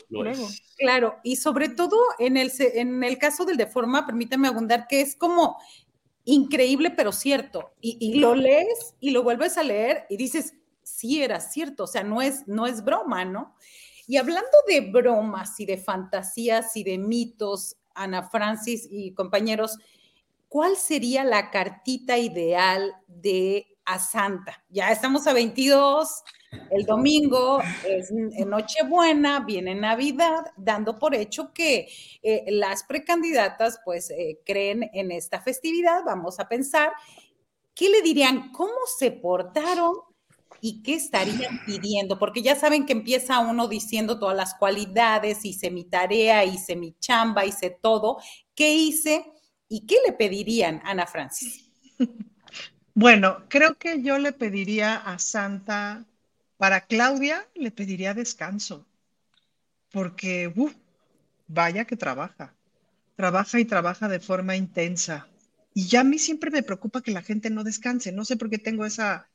Claro, 0.76 1.16
y 1.22 1.36
sobre 1.36 1.68
todo 1.68 1.96
en 2.18 2.36
el, 2.36 2.50
en 2.58 3.04
el 3.04 3.18
caso 3.18 3.44
del 3.44 3.56
de 3.56 3.66
forma, 3.66 4.06
permítame 4.06 4.48
abundar, 4.48 4.86
que 4.88 5.00
es 5.00 5.14
como 5.14 5.56
increíble, 6.26 6.90
pero 6.90 7.12
cierto. 7.12 7.72
Y, 7.80 8.18
lo 8.18 8.34
lees 8.34 8.94
y 9.00 9.10
lo 9.10 9.22
vuelves 9.22 9.56
a 9.56 9.62
leer 9.62 10.06
y 10.10 10.18
dices, 10.18 10.54
sí 10.82 11.22
era 11.22 11.40
cierto, 11.40 11.84
o 11.84 11.86
sea, 11.86 12.02
no 12.02 12.20
es, 12.20 12.46
no 12.46 12.66
es 12.66 12.84
broma, 12.84 13.24
¿no? 13.24 13.54
Y 14.06 14.18
hablando 14.18 14.50
de 14.68 14.80
bromas 14.82 15.58
y 15.58 15.66
de 15.66 15.78
fantasías 15.78 16.76
y 16.76 16.84
de 16.84 16.98
mitos, 16.98 17.76
Ana 17.94 18.28
Francis 18.28 18.86
y 18.90 19.12
compañeros, 19.14 19.78
¿cuál 20.48 20.76
sería 20.76 21.24
la 21.24 21.50
cartita 21.50 22.18
ideal 22.18 22.94
de 23.06 23.66
a 23.84 23.98
Santa? 23.98 24.64
Ya 24.68 24.90
estamos 24.90 25.26
a 25.26 25.32
22, 25.32 26.22
el 26.70 26.84
domingo 26.84 27.60
es 27.88 28.10
Nochebuena, 28.12 29.40
viene 29.40 29.74
Navidad, 29.74 30.52
dando 30.56 30.98
por 30.98 31.14
hecho 31.14 31.52
que 31.52 31.88
eh, 32.22 32.44
las 32.48 32.84
precandidatas 32.84 33.80
pues 33.84 34.10
eh, 34.10 34.40
creen 34.44 34.90
en 34.92 35.12
esta 35.12 35.40
festividad. 35.40 36.02
Vamos 36.04 36.40
a 36.40 36.48
pensar, 36.48 36.92
¿qué 37.74 37.88
le 37.88 38.02
dirían? 38.02 38.52
¿Cómo 38.52 38.74
se 38.98 39.10
portaron? 39.10 39.94
¿Y 40.60 40.82
qué 40.82 40.94
estarían 40.94 41.64
pidiendo? 41.66 42.18
Porque 42.18 42.42
ya 42.42 42.56
saben 42.56 42.86
que 42.86 42.92
empieza 42.92 43.40
uno 43.40 43.68
diciendo 43.68 44.18
todas 44.18 44.36
las 44.36 44.54
cualidades, 44.54 45.44
hice 45.44 45.70
mi 45.70 45.84
tarea, 45.84 46.44
hice 46.44 46.76
mi 46.76 46.94
chamba, 46.98 47.44
hice 47.44 47.70
todo. 47.70 48.18
¿Qué 48.54 48.74
hice? 48.74 49.24
¿Y 49.68 49.86
qué 49.86 49.96
le 50.06 50.12
pedirían, 50.12 50.80
Ana 50.84 51.06
Francis? 51.06 51.70
Bueno, 52.98 53.44
creo 53.50 53.76
que 53.76 54.00
yo 54.00 54.16
le 54.16 54.32
pediría 54.32 54.96
a 54.96 55.18
Santa 55.18 56.06
para 56.56 56.86
Claudia 56.86 57.46
le 57.54 57.70
pediría 57.70 58.14
descanso, 58.14 58.86
porque 59.92 60.52
vaya 61.46 61.84
que 61.84 61.96
trabaja, 61.96 62.54
trabaja 63.14 63.60
y 63.60 63.64
trabaja 63.64 64.08
de 64.08 64.20
forma 64.20 64.56
intensa. 64.56 65.28
Y 65.74 65.86
ya 65.86 66.00
a 66.00 66.04
mí 66.04 66.18
siempre 66.18 66.50
me 66.50 66.62
preocupa 66.62 67.02
que 67.02 67.10
la 67.10 67.22
gente 67.22 67.50
no 67.50 67.62
descanse. 67.62 68.10
No 68.12 68.24
sé 68.24 68.36
por 68.36 68.48
qué 68.48 68.58
tengo 68.58 68.86
esa... 68.86 69.28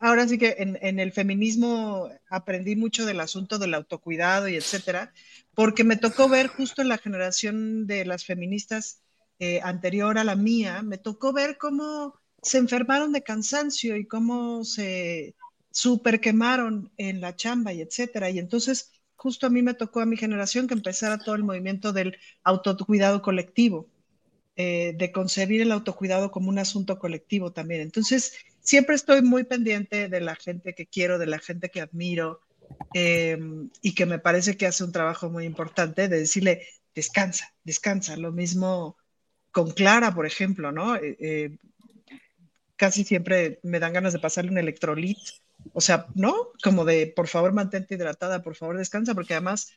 Ahora 0.00 0.26
sí 0.26 0.36
que 0.36 0.56
en, 0.58 0.98
el 0.98 1.12
feminismo 1.12 2.10
aprendí 2.28 2.74
mucho 2.74 3.06
del 3.06 3.20
asunto 3.20 3.58
del 3.58 3.74
autocuidado 3.74 4.48
y 4.48 4.56
etcétera, 4.56 5.12
porque 5.54 5.84
me 5.84 5.96
tocó 5.96 6.28
ver 6.28 6.48
justo 6.48 6.82
en 6.82 6.88
la 6.88 6.98
generación 6.98 7.86
de 7.86 8.04
las 8.04 8.24
feministas 8.24 9.02
eh, 9.38 9.60
anterior 9.62 10.18
a 10.18 10.24
la 10.24 10.34
mía, 10.34 10.82
me 10.82 10.98
tocó 10.98 11.32
ver 11.32 11.56
cómo 11.56 12.18
se 12.42 12.58
enfermaron 12.58 13.12
de 13.12 13.22
cansancio 13.22 13.96
y 13.96 14.08
cómo 14.08 14.64
se 14.64 15.36
súper 15.76 16.22
quemaron 16.22 16.90
en 16.96 17.20
la 17.20 17.36
chamba 17.36 17.70
y 17.74 17.82
etcétera. 17.82 18.30
Y 18.30 18.38
entonces, 18.38 18.92
justo 19.14 19.46
a 19.46 19.50
mí 19.50 19.60
me 19.60 19.74
tocó 19.74 20.00
a 20.00 20.06
mi 20.06 20.16
generación 20.16 20.66
que 20.66 20.72
empezara 20.72 21.18
todo 21.18 21.34
el 21.34 21.44
movimiento 21.44 21.92
del 21.92 22.16
autocuidado 22.44 23.20
colectivo, 23.20 23.86
eh, 24.56 24.94
de 24.96 25.12
concebir 25.12 25.60
el 25.60 25.72
autocuidado 25.72 26.30
como 26.30 26.48
un 26.48 26.58
asunto 26.58 26.98
colectivo 26.98 27.52
también. 27.52 27.82
Entonces, 27.82 28.32
siempre 28.60 28.94
estoy 28.94 29.20
muy 29.20 29.44
pendiente 29.44 30.08
de 30.08 30.20
la 30.22 30.34
gente 30.34 30.74
que 30.74 30.86
quiero, 30.86 31.18
de 31.18 31.26
la 31.26 31.40
gente 31.40 31.68
que 31.68 31.82
admiro 31.82 32.40
em, 32.94 33.68
y 33.82 33.94
que 33.94 34.06
me 34.06 34.18
parece 34.18 34.56
que 34.56 34.66
hace 34.66 34.82
un 34.82 34.92
trabajo 34.92 35.28
muy 35.28 35.44
importante 35.44 36.08
de 36.08 36.20
decirle, 36.20 36.62
descansa, 36.94 37.52
descansa. 37.64 38.16
Lo 38.16 38.32
mismo 38.32 38.96
con 39.52 39.72
Clara, 39.72 40.14
por 40.14 40.24
ejemplo, 40.24 40.72
¿no? 40.72 40.96
Eh, 40.96 41.18
eh, 41.20 41.58
casi 42.76 43.04
siempre 43.04 43.60
me 43.62 43.78
dan 43.78 43.92
ganas 43.92 44.14
de 44.14 44.20
pasarle 44.20 44.52
un 44.52 44.58
electrolit 44.58 45.18
o 45.72 45.80
sea, 45.80 46.06
¿no? 46.14 46.34
Como 46.62 46.84
de, 46.84 47.12
por 47.14 47.28
favor, 47.28 47.52
mantente 47.52 47.94
hidratada, 47.94 48.42
por 48.42 48.54
favor, 48.56 48.78
descansa, 48.78 49.14
porque 49.14 49.34
además, 49.34 49.72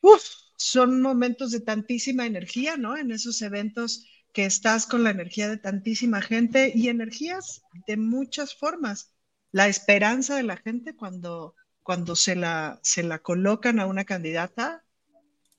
uff, 0.00 0.22
son 0.56 1.02
momentos 1.02 1.50
de 1.50 1.60
tantísima 1.60 2.26
energía, 2.26 2.76
¿no? 2.76 2.96
En 2.96 3.10
esos 3.10 3.42
eventos 3.42 4.06
que 4.32 4.44
estás 4.44 4.86
con 4.86 5.04
la 5.04 5.10
energía 5.10 5.48
de 5.48 5.58
tantísima 5.58 6.22
gente 6.22 6.72
y 6.74 6.88
energías 6.88 7.62
de 7.86 7.96
muchas 7.96 8.54
formas. 8.54 9.12
La 9.50 9.68
esperanza 9.68 10.36
de 10.36 10.44
la 10.44 10.56
gente 10.56 10.96
cuando, 10.96 11.54
cuando 11.82 12.16
se, 12.16 12.36
la, 12.36 12.80
se 12.82 13.02
la 13.02 13.18
colocan 13.18 13.78
a 13.80 13.86
una 13.86 14.04
candidata 14.04 14.84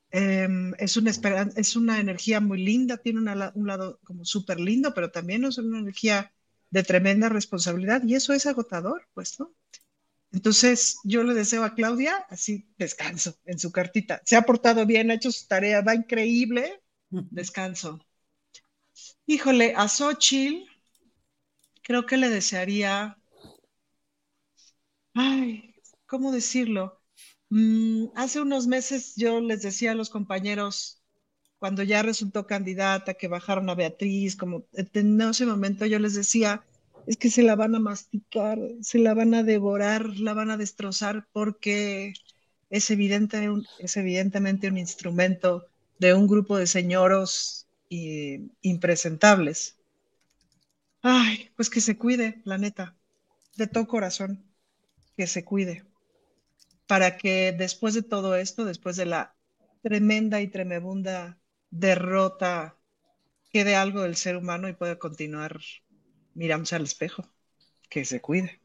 em, 0.09 0.73
es, 0.79 0.97
una 0.97 1.11
es 1.55 1.75
una 1.75 1.99
energía 1.99 2.39
muy 2.39 2.63
linda, 2.63 2.97
tiene 2.97 3.19
un 3.19 3.67
lado 3.67 3.99
como 4.03 4.25
súper 4.25 4.59
lindo, 4.59 4.93
pero 4.93 5.11
también 5.11 5.43
es 5.45 5.57
una 5.57 5.79
energía 5.79 6.31
de 6.73 6.81
tremenda 6.81 7.29
responsabilidad 7.29 8.01
y 8.03 8.15
eso 8.15 8.33
es 8.33 8.47
agotador, 8.47 9.07
pues, 9.13 9.39
¿no? 9.39 9.53
Entonces, 10.31 10.97
yo 11.03 11.23
le 11.23 11.35
deseo 11.35 11.63
a 11.63 11.75
Claudia 11.75 12.25
así 12.29 12.67
descanso 12.79 13.37
en 13.45 13.59
su 13.59 13.71
cartita. 13.71 14.23
Se 14.25 14.35
ha 14.35 14.41
portado 14.41 14.83
bien, 14.87 15.11
ha 15.11 15.13
hecho 15.13 15.31
su 15.31 15.45
tarea, 15.47 15.81
va 15.81 15.93
increíble, 15.93 16.81
descanso. 17.11 17.99
Híjole, 19.27 19.75
a 19.77 19.87
Xochitl, 19.87 20.65
creo 21.83 22.07
que 22.07 22.17
le 22.17 22.29
desearía, 22.29 23.19
ay, 25.13 25.75
¿cómo 26.07 26.31
decirlo? 26.31 27.03
Mm, 27.49 28.07
hace 28.15 28.41
unos 28.41 28.65
meses 28.65 29.13
yo 29.15 29.39
les 29.41 29.61
decía 29.61 29.91
a 29.91 29.95
los 29.95 30.09
compañeros, 30.09 31.02
cuando 31.63 31.81
ya 31.81 32.03
resultó 32.03 32.45
candidata, 32.45 33.13
que 33.13 33.29
bajaron 33.29 33.69
a 33.69 33.73
Beatriz, 33.73 34.35
como 34.35 34.65
en 34.73 35.21
ese 35.21 35.45
momento 35.45 35.85
yo 35.85 35.97
les 35.97 36.13
decía, 36.13 36.65
es 37.07 37.15
que 37.15 37.29
se 37.29 37.41
la 37.41 37.55
van 37.55 37.73
a 37.73 37.79
masticar, 37.79 38.59
se 38.81 38.99
la 38.99 39.13
van 39.13 39.33
a 39.33 39.43
devorar, 39.43 40.07
la 40.19 40.33
van 40.33 40.51
a 40.51 40.57
destrozar 40.57 41.25
porque 41.31 42.15
es, 42.69 42.91
evidente, 42.91 43.49
es 43.79 43.95
evidentemente 43.95 44.67
un 44.67 44.77
instrumento 44.77 45.65
de 45.99 46.13
un 46.13 46.27
grupo 46.27 46.57
de 46.57 46.67
señoros 46.67 47.65
impresentables. 47.87 49.77
Ay, 51.01 51.49
pues 51.55 51.69
que 51.69 51.79
se 51.79 51.97
cuide, 51.97 52.41
la 52.43 52.57
neta, 52.57 52.97
de 53.55 53.67
todo 53.67 53.87
corazón, 53.87 54.43
que 55.15 55.27
se 55.27 55.45
cuide, 55.45 55.85
para 56.87 57.15
que 57.15 57.55
después 57.57 57.93
de 57.93 58.03
todo 58.03 58.35
esto, 58.35 58.65
después 58.65 58.97
de 58.97 59.05
la 59.05 59.33
tremenda 59.81 60.41
y 60.41 60.49
tremebunda 60.49 61.37
derrota 61.73 62.75
quede 63.51 63.75
algo 63.75 64.01
del 64.01 64.15
ser 64.15 64.37
humano 64.37 64.69
y 64.69 64.73
pueda 64.73 64.97
continuar 64.97 65.59
mirándose 66.35 66.75
al 66.75 66.83
espejo. 66.83 67.25
Que 67.89 68.05
se 68.05 68.21
cuide. 68.21 68.59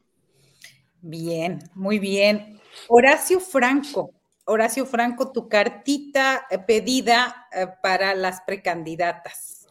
Bien, 1.01 1.59
muy 1.75 1.99
bien. 1.99 2.59
Horacio 2.87 3.39
Franco, 3.39 4.11
Horacio 4.45 4.85
Franco, 4.85 5.31
tu 5.31 5.47
cartita 5.47 6.45
eh, 6.49 6.59
pedida 6.59 7.47
eh, 7.51 7.67
para 7.81 8.13
las 8.15 8.41
precandidatas. 8.41 9.67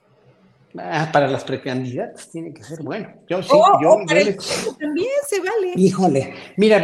Ah, 0.76 1.08
para 1.12 1.26
las 1.26 1.44
precandidatas 1.44 2.30
tiene 2.30 2.52
que 2.52 2.62
ser 2.62 2.82
bueno. 2.82 3.12
Yo 3.28 3.42
sí, 3.42 3.48
oh, 3.52 3.80
yo, 3.82 3.90
oh, 3.92 3.96
también 4.06 5.08
se 5.26 5.40
vale. 5.40 5.72
Híjole, 5.76 6.34
mira, 6.56 6.76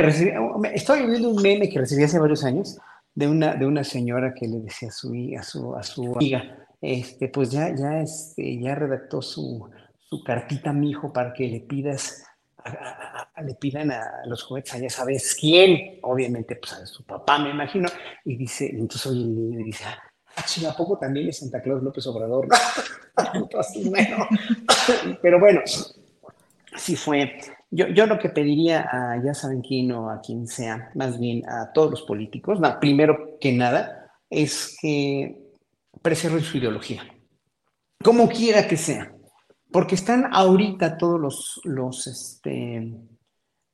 estoy 0.73 1.07
viendo 1.07 1.31
un 1.31 1.41
meme 1.41 1.69
que 1.69 1.79
recibí 1.79 2.03
hace 2.03 2.19
varios 2.19 2.45
años 2.45 2.79
de 3.15 3.29
una, 3.29 3.55
de 3.55 3.67
una 3.67 3.85
señora 3.85 4.35
que 4.35 4.47
le 4.47 4.61
decía 4.61 4.89
a 4.89 4.93
su, 4.93 5.13
a 5.39 5.43
su, 5.43 5.77
a 5.77 5.83
su 5.83 6.15
amiga, 6.17 6.67
este, 6.81 7.29
pues 7.29 7.51
ya, 7.51 7.75
ya, 7.75 8.01
este, 8.01 8.61
ya 8.61 8.75
redactó 8.75 9.23
su, 9.23 9.71
su 10.09 10.25
cartita 10.25 10.71
a 10.71 10.73
mi 10.73 10.91
hijo 10.91 11.13
para 11.13 11.33
que 11.33 11.47
le 11.47 11.61
pidas, 11.61 12.25
le 13.43 13.55
pidan 13.55 13.91
a 13.91 14.27
los 14.27 14.43
juguetes 14.43 14.81
ya 14.81 14.91
sabes 14.91 15.37
quién, 15.39 15.99
obviamente 16.03 16.57
pues 16.57 16.73
a 16.73 16.87
su 16.87 17.05
papá 17.05 17.39
me 17.39 17.51
imagino, 17.51 17.89
y 18.25 18.37
dice, 18.37 18.71
entonces 18.71 19.07
oye 19.07 19.23
el 19.23 19.35
niño 19.35 19.65
dice, 19.65 19.85
ah, 19.85 20.71
¿a 20.71 20.77
poco 20.77 20.99
también 20.99 21.29
es 21.29 21.39
Santa 21.39 21.63
Claus 21.63 21.83
López 21.83 22.07
Obrador? 22.07 22.49
Pero 25.23 25.39
bueno, 25.39 25.61
sí 26.77 26.97
fue, 26.97 27.39
yo, 27.75 27.89
yo 27.89 28.07
lo 28.07 28.21
que 28.21 28.29
pediría 28.29 28.87
a 28.91 29.23
ya 29.23 29.35
saben 29.35 29.61
quién 29.61 29.91
o 29.91 30.09
a 30.09 30.21
quien 30.21 30.47
sea, 30.47 30.93
más 30.95 31.19
bien 31.19 31.43
a 31.49 31.73
todos 31.73 31.91
los 31.91 32.03
políticos, 32.03 32.61
primero 32.81 33.37
que 33.41 33.53
nada, 33.53 34.13
es 34.31 34.77
que 34.81 35.37
preserven 36.01 36.43
su 36.43 36.59
ideología, 36.59 37.03
como 38.03 38.29
quiera 38.29 38.69
que 38.69 38.77
sea, 38.77 39.13
porque 39.73 39.97
están 39.97 40.29
ahorita 40.33 40.97
todos 40.97 41.21
los, 41.21 41.61
los 41.65 42.07
este, 42.07 42.95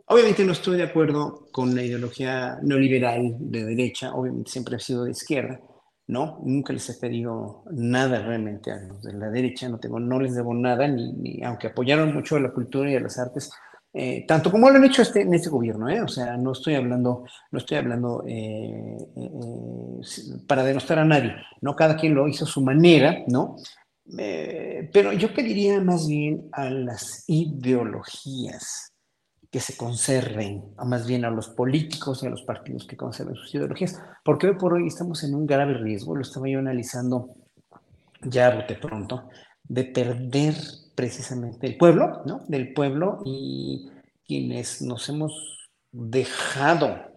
obviamente 0.06 0.46
no 0.46 0.52
estoy 0.52 0.78
de 0.78 0.84
acuerdo 0.84 1.48
con 1.52 1.74
la 1.74 1.82
ideología 1.82 2.58
neoliberal 2.62 3.36
de 3.38 3.64
derecha, 3.66 4.14
obviamente 4.14 4.50
siempre 4.50 4.76
he 4.76 4.80
sido 4.80 5.04
de 5.04 5.10
izquierda, 5.10 5.60
¿no? 6.06 6.40
Nunca 6.42 6.72
les 6.72 6.88
he 6.88 6.94
pedido 6.94 7.64
nada 7.70 8.22
realmente 8.22 8.72
a 8.72 8.80
los 8.80 9.02
de 9.02 9.12
la 9.12 9.28
derecha, 9.28 9.68
no 9.68 9.78
tengo, 9.78 10.00
no 10.00 10.18
les 10.20 10.34
debo 10.34 10.54
nada, 10.54 10.88
ni, 10.88 11.42
aunque 11.44 11.66
apoyaron 11.66 12.14
mucho 12.14 12.36
a 12.36 12.40
la 12.40 12.50
cultura 12.50 12.90
y 12.90 12.96
a 12.96 13.00
las 13.00 13.18
artes, 13.18 13.50
eh, 13.92 14.24
tanto 14.26 14.50
como 14.50 14.70
lo 14.70 14.76
han 14.76 14.84
hecho 14.84 15.02
este, 15.02 15.22
en 15.22 15.34
este 15.34 15.50
gobierno, 15.50 15.88
¿eh? 15.88 16.00
O 16.00 16.08
sea, 16.08 16.36
no 16.36 16.52
estoy 16.52 16.74
hablando, 16.74 17.24
no 17.50 17.58
estoy 17.58 17.78
hablando 17.78 18.24
eh, 18.26 18.96
para 20.46 20.62
denostar 20.62 20.98
a 20.98 21.04
nadie, 21.04 21.34
¿no? 21.60 21.74
Cada 21.74 21.96
quien 21.96 22.14
lo 22.14 22.28
hizo 22.28 22.44
a 22.44 22.48
su 22.48 22.62
manera, 22.62 23.24
¿no? 23.26 23.56
pero 24.92 25.12
yo 25.12 25.32
pediría 25.32 25.80
más 25.80 26.08
bien 26.08 26.48
a 26.50 26.68
las 26.68 27.22
ideologías, 27.28 28.90
que 29.50 29.60
se 29.60 29.76
conserven, 29.76 30.74
o 30.78 30.84
más 30.84 31.06
bien 31.06 31.24
a 31.24 31.30
los 31.30 31.48
políticos 31.48 32.22
y 32.22 32.26
a 32.26 32.30
los 32.30 32.42
partidos 32.42 32.86
que 32.86 32.96
conserven 32.96 33.34
sus 33.34 33.52
ideologías, 33.54 34.00
porque 34.24 34.46
hoy 34.46 34.54
por 34.56 34.74
hoy 34.74 34.86
estamos 34.86 35.24
en 35.24 35.34
un 35.34 35.44
grave 35.46 35.74
riesgo, 35.74 36.14
lo 36.14 36.22
estaba 36.22 36.48
yo 36.48 36.60
analizando 36.60 37.34
ya 38.22 38.50
de 38.62 38.74
pronto, 38.76 39.28
de 39.64 39.84
perder 39.84 40.54
precisamente 40.94 41.66
el 41.66 41.76
pueblo, 41.76 42.22
¿no? 42.26 42.44
Del 42.48 42.72
pueblo 42.72 43.20
y 43.24 43.90
quienes 44.26 44.82
nos 44.82 45.08
hemos 45.08 45.68
dejado 45.90 47.12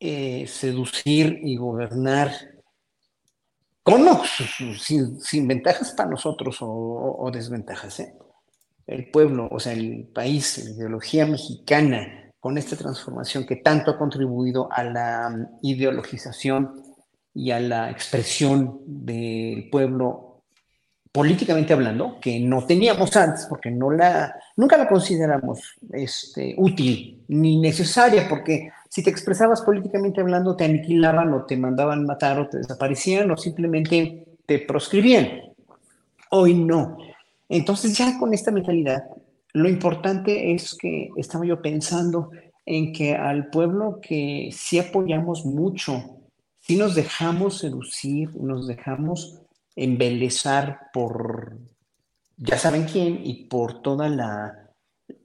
eh, 0.00 0.46
seducir 0.46 1.40
y 1.42 1.56
gobernar 1.56 2.32
con 3.82 4.06
sin, 4.78 5.48
ventajas 5.48 5.92
para 5.92 6.10
nosotros 6.10 6.58
o, 6.60 7.16
o 7.18 7.30
desventajas, 7.30 8.00
¿eh? 8.00 8.14
el 8.86 9.10
pueblo, 9.10 9.48
o 9.50 9.60
sea, 9.60 9.72
el 9.74 10.08
país, 10.14 10.64
la 10.64 10.70
ideología 10.70 11.26
mexicana, 11.26 12.32
con 12.40 12.56
esta 12.56 12.76
transformación 12.76 13.46
que 13.46 13.56
tanto 13.56 13.90
ha 13.90 13.98
contribuido 13.98 14.68
a 14.72 14.82
la 14.82 15.30
mm, 15.30 15.58
ideologización 15.62 16.82
y 17.34 17.50
a 17.50 17.60
la 17.60 17.90
expresión 17.90 18.80
del 18.86 19.68
pueblo 19.70 20.27
políticamente 21.12 21.72
hablando, 21.72 22.18
que 22.20 22.38
no 22.40 22.64
teníamos 22.64 23.16
antes, 23.16 23.46
porque 23.46 23.70
no 23.70 23.90
la, 23.90 24.34
nunca 24.56 24.76
la 24.76 24.88
consideramos 24.88 25.76
este, 25.92 26.54
útil 26.58 27.22
ni 27.28 27.58
necesaria, 27.60 28.28
porque 28.28 28.70
si 28.88 29.02
te 29.02 29.10
expresabas 29.10 29.62
políticamente 29.62 30.20
hablando, 30.20 30.56
te 30.56 30.64
aniquilaban 30.64 31.32
o 31.32 31.44
te 31.44 31.56
mandaban 31.56 32.04
matar 32.04 32.38
o 32.38 32.48
te 32.48 32.58
desaparecían 32.58 33.30
o 33.30 33.36
simplemente 33.36 34.24
te 34.46 34.58
proscribían. 34.60 35.28
Hoy 36.30 36.54
no. 36.54 36.96
Entonces 37.48 37.96
ya 37.96 38.18
con 38.18 38.34
esta 38.34 38.50
mentalidad, 38.50 39.04
lo 39.54 39.68
importante 39.68 40.52
es 40.54 40.74
que 40.74 41.10
estaba 41.16 41.46
yo 41.46 41.60
pensando 41.62 42.30
en 42.66 42.92
que 42.92 43.14
al 43.14 43.48
pueblo 43.48 43.98
que 44.00 44.50
sí 44.52 44.78
apoyamos 44.78 45.46
mucho, 45.46 46.18
sí 46.60 46.76
nos 46.76 46.94
dejamos 46.94 47.58
seducir, 47.58 48.34
nos 48.36 48.66
dejamos 48.66 49.40
embelezar 49.78 50.90
por 50.92 51.56
ya 52.36 52.56
saben 52.56 52.84
quién 52.84 53.20
y 53.24 53.46
por 53.46 53.82
todas 53.82 54.10
la, 54.10 54.70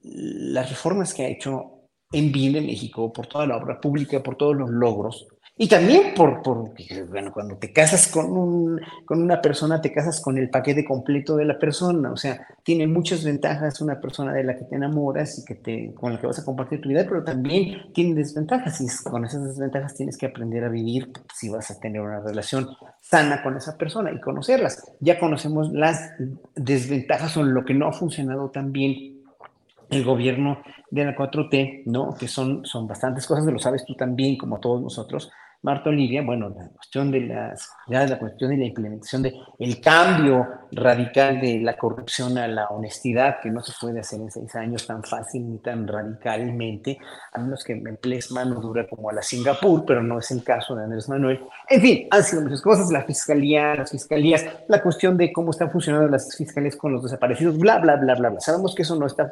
las 0.02 0.70
reformas 0.70 1.14
que 1.14 1.24
ha 1.24 1.28
hecho 1.28 1.88
en 2.12 2.32
bien 2.32 2.54
de 2.54 2.62
México, 2.62 3.12
por 3.12 3.28
toda 3.28 3.46
la 3.48 3.58
obra 3.58 3.80
pública, 3.80 4.22
por 4.22 4.36
todos 4.36 4.56
los 4.56 4.70
logros, 4.70 5.28
y 5.64 5.68
también 5.70 6.14
por, 6.14 6.42
por, 6.44 6.74
bueno, 7.10 7.32
cuando 7.32 7.56
te 7.56 7.72
casas 7.72 8.10
con, 8.10 8.36
un, 8.36 8.82
con 9.06 9.22
una 9.22 9.42
persona, 9.42 9.80
te 9.80 9.94
casas 9.94 10.20
con 10.20 10.38
el 10.38 10.50
paquete 10.50 10.84
completo 10.84 11.38
de 11.38 11.46
la 11.46 11.58
persona. 11.58 12.12
O 12.12 12.18
sea, 12.18 12.46
tiene 12.64 12.86
muchas 12.86 13.24
ventajas 13.24 13.80
una 13.80 14.02
persona 14.02 14.34
de 14.34 14.44
la 14.44 14.58
que 14.58 14.66
te 14.66 14.76
enamoras 14.76 15.40
y 15.40 15.46
que 15.46 15.56
te, 15.56 15.94
con 15.94 16.12
la 16.12 16.20
que 16.20 16.28
vas 16.28 16.38
a 16.38 16.44
compartir 16.44 16.82
tu 16.82 16.90
vida, 16.90 17.06
pero 17.08 17.24
también 17.24 17.94
tiene 17.94 18.14
desventajas. 18.14 18.82
Y 18.82 19.10
con 19.10 19.24
esas 19.24 19.46
desventajas 19.46 19.96
tienes 19.96 20.18
que 20.18 20.26
aprender 20.26 20.66
a 20.66 20.68
vivir 20.68 21.14
si 21.34 21.48
vas 21.48 21.72
a 21.72 21.80
tener 21.80 22.02
una 22.02 22.20
relación 22.20 22.68
sana 23.00 23.42
con 23.42 23.56
esa 23.56 23.78
persona 23.78 24.12
y 24.12 24.20
conocerlas. 24.20 24.92
Ya 25.00 25.18
conocemos 25.18 25.72
las 25.72 26.12
desventajas 26.56 27.38
o 27.38 27.44
lo 27.44 27.64
que 27.64 27.74
no 27.74 27.88
ha 27.88 27.94
funcionado 27.94 28.50
tan 28.50 28.74
bien 28.74 29.22
el 29.90 30.04
gobierno 30.04 30.62
de 30.92 31.06
la 31.06 31.16
4T, 31.16 31.84
¿no? 31.86 32.16
Que 32.20 32.28
son, 32.28 32.66
son 32.66 32.86
bastantes 32.86 33.26
cosas, 33.26 33.46
lo 33.46 33.60
sabes 33.60 33.86
tú 33.86 33.96
también, 33.96 34.38
como 34.38 34.60
todos 34.60 34.82
nosotros, 34.82 35.32
Marta 35.64 35.90
Olivia, 35.90 36.22
bueno, 36.22 36.50
la 36.50 36.68
cuestión 36.68 37.10
de 37.10 37.22
las, 37.22 37.72
ya 37.88 38.06
la 38.06 38.20
cuestión 38.20 38.52
de 38.52 38.58
la 38.58 38.66
implementación 38.66 39.24
de 39.24 39.34
el 39.60 39.80
cambio 39.80 40.46
radical 40.74 41.40
de 41.40 41.62
la 41.62 41.78
corrupción 41.78 42.38
a 42.38 42.50
la 42.50 42.68
honestidad, 42.68 43.38
que 43.42 43.50
no 43.50 43.62
se 43.62 43.72
puede 43.80 44.02
hacer 44.02 44.20
en 44.20 44.30
seis 44.30 44.54
años 44.56 44.86
tan 44.86 45.02
fácil 45.04 45.50
ni 45.50 45.60
tan 45.60 45.88
radicalmente, 45.88 46.98
a 47.32 47.40
menos 47.40 47.64
que 47.64 47.74
emplees 47.74 48.30
mano 48.32 48.60
dura 48.60 48.86
como 48.88 49.10
a 49.10 49.14
la 49.14 49.22
Singapur, 49.22 49.86
pero 49.86 50.04
no 50.04 50.20
es 50.20 50.32
el 50.32 50.44
caso 50.44 50.76
de 50.76 50.84
Andrés 50.84 51.08
Manuel. 51.08 51.40
En 51.70 51.82
fin, 51.82 52.08
han 52.12 52.24
sido 52.24 52.42
muchas 52.42 52.62
cosas, 52.62 52.92
la 52.92 53.06
fiscalía, 53.06 53.74
las 53.76 53.90
fiscalías, 53.90 54.46
la 54.68 54.84
cuestión 54.84 55.16
de 55.16 55.32
cómo 55.32 55.52
están 55.52 55.72
funcionando 55.72 56.10
las 56.10 56.36
fiscalías 56.36 56.76
con 56.76 56.92
los 56.92 57.04
desaparecidos, 57.04 57.58
bla, 57.58 57.80
bla, 57.80 57.96
bla, 57.96 58.16
bla, 58.16 58.30
bla. 58.32 58.40
Sabemos 58.42 58.76
que 58.76 58.82
eso 58.82 58.98
no 58.98 59.06
está 59.06 59.32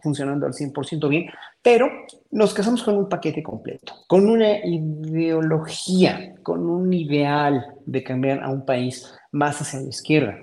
Funcionando 0.00 0.46
al 0.46 0.52
100% 0.52 1.08
bien, 1.08 1.26
pero 1.62 1.88
nos 2.30 2.54
casamos 2.54 2.82
con 2.82 2.96
un 2.96 3.08
paquete 3.08 3.42
completo, 3.42 3.94
con 4.06 4.28
una 4.28 4.64
ideología, 4.64 6.34
con 6.42 6.68
un 6.68 6.92
ideal 6.92 7.74
de 7.84 8.04
cambiar 8.04 8.42
a 8.42 8.50
un 8.50 8.64
país 8.64 9.12
más 9.32 9.60
hacia 9.60 9.80
la 9.80 9.88
izquierda. 9.88 10.38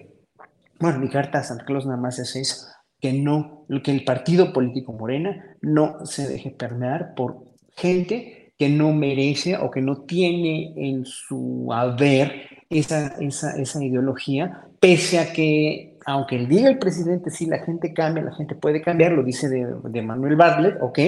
Bueno, 0.79 0.99
mi 0.99 1.09
carta 1.09 1.39
a 1.39 1.43
Santa 1.43 1.63
Claus 1.63 1.85
nada 1.85 1.97
más 1.97 2.19
es 2.19 2.35
eso, 2.35 2.67
que 2.99 3.13
no, 3.13 3.65
que 3.83 3.91
el 3.91 4.03
partido 4.03 4.51
político 4.51 4.91
Morena 4.91 5.55
no 5.61 6.05
se 6.05 6.27
deje 6.27 6.51
permear 6.51 7.13
por 7.15 7.43
gente 7.75 8.53
que 8.57 8.69
no 8.69 8.93
merece 8.93 9.57
o 9.57 9.69
que 9.69 9.81
no 9.81 10.01
tiene 10.01 10.73
en 10.75 11.05
su 11.05 11.69
haber 11.73 12.47
esa, 12.69 13.15
esa, 13.19 13.55
esa 13.57 13.83
ideología, 13.83 14.67
pese 14.79 15.19
a 15.19 15.33
que, 15.33 15.94
aunque 16.05 16.37
diga 16.45 16.69
el 16.69 16.77
presidente, 16.77 17.31
si 17.31 17.47
la 17.47 17.57
gente 17.59 17.91
cambia, 17.91 18.23
la 18.23 18.35
gente 18.35 18.53
puede 18.53 18.79
cambiar, 18.79 19.13
lo 19.13 19.23
dice 19.23 19.49
de, 19.49 20.01
Manuel 20.03 20.35
Bartlett, 20.35 20.77
ok, 20.79 20.99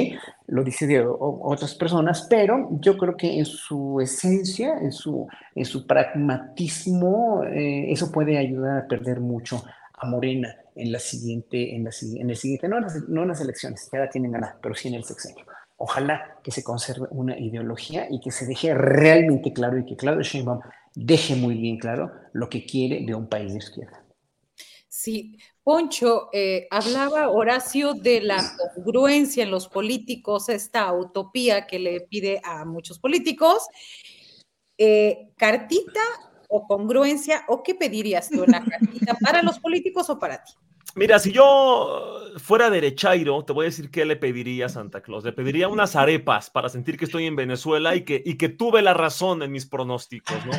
lo 0.47 0.63
dice 0.63 0.87
de 0.87 1.05
otras 1.07 1.75
personas, 1.75 2.25
pero 2.27 2.67
yo 2.81 2.97
creo 2.97 3.15
que 3.15 3.37
en 3.37 3.45
su 3.45 4.01
esencia, 4.01 4.79
en 4.81 4.91
su, 4.91 5.27
en 5.53 5.65
su 5.65 5.85
pragmatismo, 5.85 7.43
eh, 7.43 7.91
eso 7.91 8.11
puede 8.11 8.39
ayudar 8.39 8.79
a 8.79 8.87
perder 8.87 9.19
mucho 9.19 9.63
a 9.93 10.07
Morena 10.07 10.55
en 10.75 10.91
la 10.91 10.99
siguiente, 10.99 11.75
en, 11.75 11.83
la, 11.83 11.91
en 12.15 12.29
el 12.31 12.35
siguiente, 12.35 12.67
no 12.67 12.77
en, 12.77 12.83
las, 12.83 13.07
no 13.07 13.21
en 13.21 13.27
las 13.27 13.41
elecciones, 13.41 13.87
que 13.91 13.97
ahora 13.97 14.09
tienen 14.09 14.31
ganas, 14.31 14.55
pero 14.63 14.73
sí 14.73 14.87
en 14.87 14.95
el 14.95 15.03
sexenio. 15.03 15.45
Ojalá 15.77 16.37
que 16.43 16.49
se 16.49 16.63
conserve 16.63 17.05
una 17.11 17.37
ideología 17.37 18.07
y 18.09 18.19
que 18.19 18.31
se 18.31 18.47
deje 18.47 18.73
realmente 18.73 19.53
claro 19.53 19.77
y 19.77 19.85
que 19.85 19.95
Claudio 19.95 20.23
Sheinbaum 20.23 20.61
deje 20.95 21.35
muy 21.35 21.53
bien 21.53 21.77
claro 21.77 22.11
lo 22.33 22.49
que 22.49 22.65
quiere 22.65 23.05
de 23.05 23.13
un 23.13 23.27
país 23.27 23.51
de 23.51 23.59
izquierda. 23.59 24.06
Sí, 24.99 25.37
Poncho, 25.63 26.29
eh, 26.33 26.67
hablaba 26.71 27.29
Horacio 27.29 27.93
de 27.93 28.19
la 28.19 28.43
congruencia 28.73 29.43
en 29.43 29.51
los 29.51 29.67
políticos, 29.67 30.49
esta 30.49 30.91
utopía 30.91 31.67
que 31.67 31.77
le 31.77 32.01
pide 32.01 32.41
a 32.43 32.65
muchos 32.65 32.97
políticos. 32.97 33.67
Eh, 34.75 35.33
¿Cartita 35.37 36.01
o 36.49 36.65
congruencia? 36.65 37.45
¿O 37.47 37.61
qué 37.61 37.75
pedirías 37.75 38.31
tú, 38.31 38.41
una 38.41 38.65
cartita 38.65 39.15
para 39.21 39.43
los 39.43 39.59
políticos 39.59 40.09
o 40.09 40.17
para 40.17 40.43
ti? 40.43 40.53
Mira, 40.97 41.19
si 41.19 41.31
yo 41.31 42.31
fuera 42.37 42.71
derechairo, 42.71 43.45
te 43.45 43.53
voy 43.53 43.65
a 43.65 43.69
decir 43.69 43.91
qué 43.91 44.03
le 44.03 44.15
pediría 44.15 44.65
a 44.65 44.69
Santa 44.69 45.01
Claus. 45.01 45.23
Le 45.23 45.31
pediría 45.31 45.67
unas 45.67 45.95
arepas 45.95 46.49
para 46.49 46.69
sentir 46.69 46.97
que 46.97 47.05
estoy 47.05 47.27
en 47.27 47.35
Venezuela 47.35 47.95
y 47.95 48.03
que, 48.03 48.19
y 48.25 48.35
que 48.35 48.49
tuve 48.49 48.81
la 48.81 48.95
razón 48.95 49.43
en 49.43 49.51
mis 49.51 49.67
pronósticos, 49.67 50.43
¿no? 50.47 50.53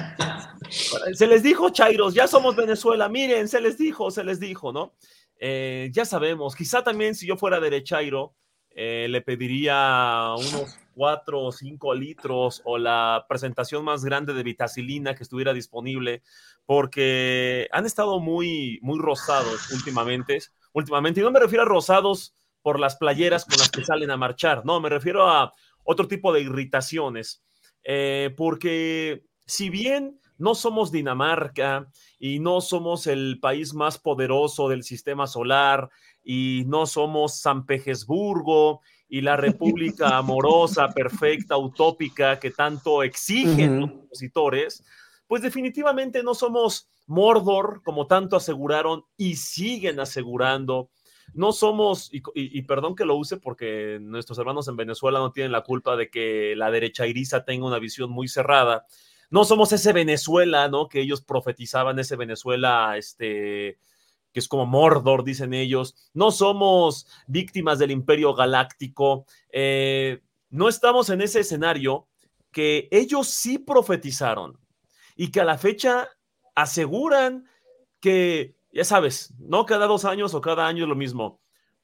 Se 0.70 1.26
les 1.26 1.42
dijo, 1.42 1.70
Chairos, 1.70 2.14
ya 2.14 2.28
somos 2.28 2.54
Venezuela, 2.54 3.08
miren, 3.08 3.48
se 3.48 3.60
les 3.60 3.76
dijo, 3.76 4.12
se 4.12 4.22
les 4.22 4.38
dijo, 4.38 4.72
¿no? 4.72 4.94
Eh, 5.40 5.90
ya 5.92 6.04
sabemos, 6.04 6.54
quizá 6.54 6.84
también 6.84 7.16
si 7.16 7.26
yo 7.26 7.36
fuera 7.36 7.58
derechairo, 7.58 8.36
eh, 8.80 9.08
le 9.08 9.22
pediría 9.22 10.34
unos 10.38 10.78
cuatro 10.94 11.40
o 11.40 11.50
cinco 11.50 11.92
litros 11.94 12.62
o 12.64 12.78
la 12.78 13.26
presentación 13.28 13.84
más 13.84 14.04
grande 14.04 14.34
de 14.34 14.44
vitacilina 14.44 15.16
que 15.16 15.24
estuviera 15.24 15.52
disponible, 15.52 16.22
porque 16.64 17.66
han 17.72 17.86
estado 17.86 18.20
muy, 18.20 18.78
muy 18.80 19.00
rosados 19.00 19.72
últimamente, 19.72 20.38
últimamente, 20.72 21.18
y 21.18 21.24
no 21.24 21.32
me 21.32 21.40
refiero 21.40 21.64
a 21.64 21.66
rosados 21.66 22.36
por 22.62 22.78
las 22.78 22.94
playeras 22.94 23.44
con 23.46 23.58
las 23.58 23.68
que 23.68 23.84
salen 23.84 24.12
a 24.12 24.16
marchar, 24.16 24.64
no, 24.64 24.78
me 24.80 24.90
refiero 24.90 25.28
a 25.28 25.52
otro 25.82 26.06
tipo 26.06 26.32
de 26.32 26.42
irritaciones, 26.42 27.42
eh, 27.82 28.32
porque 28.36 29.24
si 29.44 29.70
bien 29.70 30.20
no 30.38 30.54
somos 30.54 30.92
Dinamarca 30.92 31.88
y 32.18 32.38
no 32.38 32.60
somos 32.60 33.08
el 33.08 33.40
país 33.40 33.74
más 33.74 33.98
poderoso 33.98 34.68
del 34.68 34.84
sistema 34.84 35.26
solar 35.26 35.90
y 36.30 36.64
no 36.66 36.84
somos 36.84 37.40
San 37.40 37.64
Petersburgo 37.64 38.82
y 39.08 39.22
la 39.22 39.38
república 39.38 40.18
amorosa, 40.18 40.90
perfecta, 40.90 41.56
utópica 41.56 42.38
que 42.38 42.50
tanto 42.50 43.02
exigen 43.02 43.80
los 43.80 43.90
opositores, 43.92 44.84
pues 45.26 45.40
definitivamente 45.40 46.22
no 46.22 46.34
somos 46.34 46.90
Mordor, 47.06 47.80
como 47.82 48.06
tanto 48.06 48.36
aseguraron 48.36 49.04
y 49.16 49.36
siguen 49.36 50.00
asegurando. 50.00 50.90
No 51.32 51.52
somos, 51.52 52.10
y, 52.12 52.60
perdón 52.64 52.94
que 52.94 53.06
lo 53.06 53.16
use 53.16 53.38
porque 53.38 53.96
nuestros 53.98 54.38
hermanos 54.38 54.68
en 54.68 54.76
Venezuela 54.76 55.20
no 55.20 55.32
tienen 55.32 55.52
la 55.52 55.62
culpa 55.62 55.96
de 55.96 56.10
que 56.10 56.52
la 56.56 56.70
derecha 56.70 57.06
iriza 57.06 57.46
tenga 57.46 57.66
una 57.66 57.78
visión 57.78 58.10
muy 58.10 58.28
cerrada. 58.28 58.84
No 59.30 59.44
somos 59.44 59.72
ese 59.72 59.94
Venezuela, 59.94 60.68
¿no? 60.68 60.90
Que 60.90 61.00
ellos 61.00 61.22
profetizaban, 61.22 61.98
ese 61.98 62.16
Venezuela, 62.16 62.98
este, 62.98 63.78
que 64.32 64.40
es 64.40 64.48
como 64.48 64.66
Mordor, 64.66 65.24
dicen 65.24 65.54
ellos. 65.54 65.94
No 66.14 66.30
somos 66.30 67.06
víctimas 67.26 67.78
del 67.78 67.90
imperio 67.90 68.34
galáctico. 68.34 69.26
Eh, 69.50 70.20
no 70.50 70.68
estamos 70.68 71.10
en 71.10 71.20
ese 71.20 71.40
escenario 71.40 72.08
que 72.50 72.88
ellos 72.90 73.28
sí 73.28 73.58
profetizaron 73.58 74.58
y 75.16 75.30
que 75.30 75.40
a 75.40 75.44
la 75.44 75.58
fecha 75.58 76.08
aseguran 76.54 77.46
que, 78.00 78.56
ya 78.72 78.84
sabes, 78.84 79.34
no 79.38 79.66
cada 79.66 79.86
dos 79.86 80.04
años 80.04 80.34
o 80.34 80.40
cada 80.40 80.66
año 80.66 80.84
es 80.84 80.88
lo 80.88 80.96
mismo. 80.96 81.40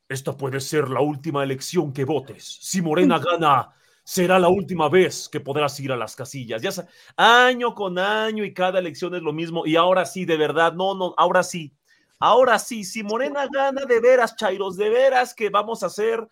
Esta 0.09 0.37
puede 0.37 0.61
ser 0.61 0.89
la 0.89 1.01
última 1.01 1.43
elección 1.43 1.93
que 1.93 2.05
votes. 2.05 2.59
Si 2.61 2.83
Morena 2.83 3.19
gana, 3.25 3.71
será 4.05 4.39
la 4.39 4.49
última 4.49 4.89
vez 4.89 5.29
que 5.29 5.41
podrás 5.41 5.79
ir 5.81 5.91
a 5.91 5.97
las 5.97 6.15
casillas. 6.15 6.62
Ya 6.62 6.71
año 7.16 7.75
con 7.75 7.99
año 7.99 8.45
y 8.45 8.53
cada 8.53 8.79
elección 8.79 9.15
es 9.15 9.23
lo 9.23 9.33
mismo. 9.33 9.66
Y 9.66 9.77
ahora 9.77 10.05
sí, 10.05 10.25
de 10.25 10.37
verdad, 10.37 10.75
no, 10.75 10.95
no, 10.95 11.15
ahora 11.16 11.43
sí. 11.43 11.75
Ahora 12.19 12.59
sí, 12.59 12.85
si 12.85 13.03
Morena 13.03 13.47
gana 13.53 13.85
de 13.85 14.01
veras, 14.01 14.36
Chairos, 14.36 14.77
de 14.77 14.89
veras 14.91 15.35
que 15.35 15.51
vamos 15.51 15.82
a 15.82 15.86
hacer 15.86 16.27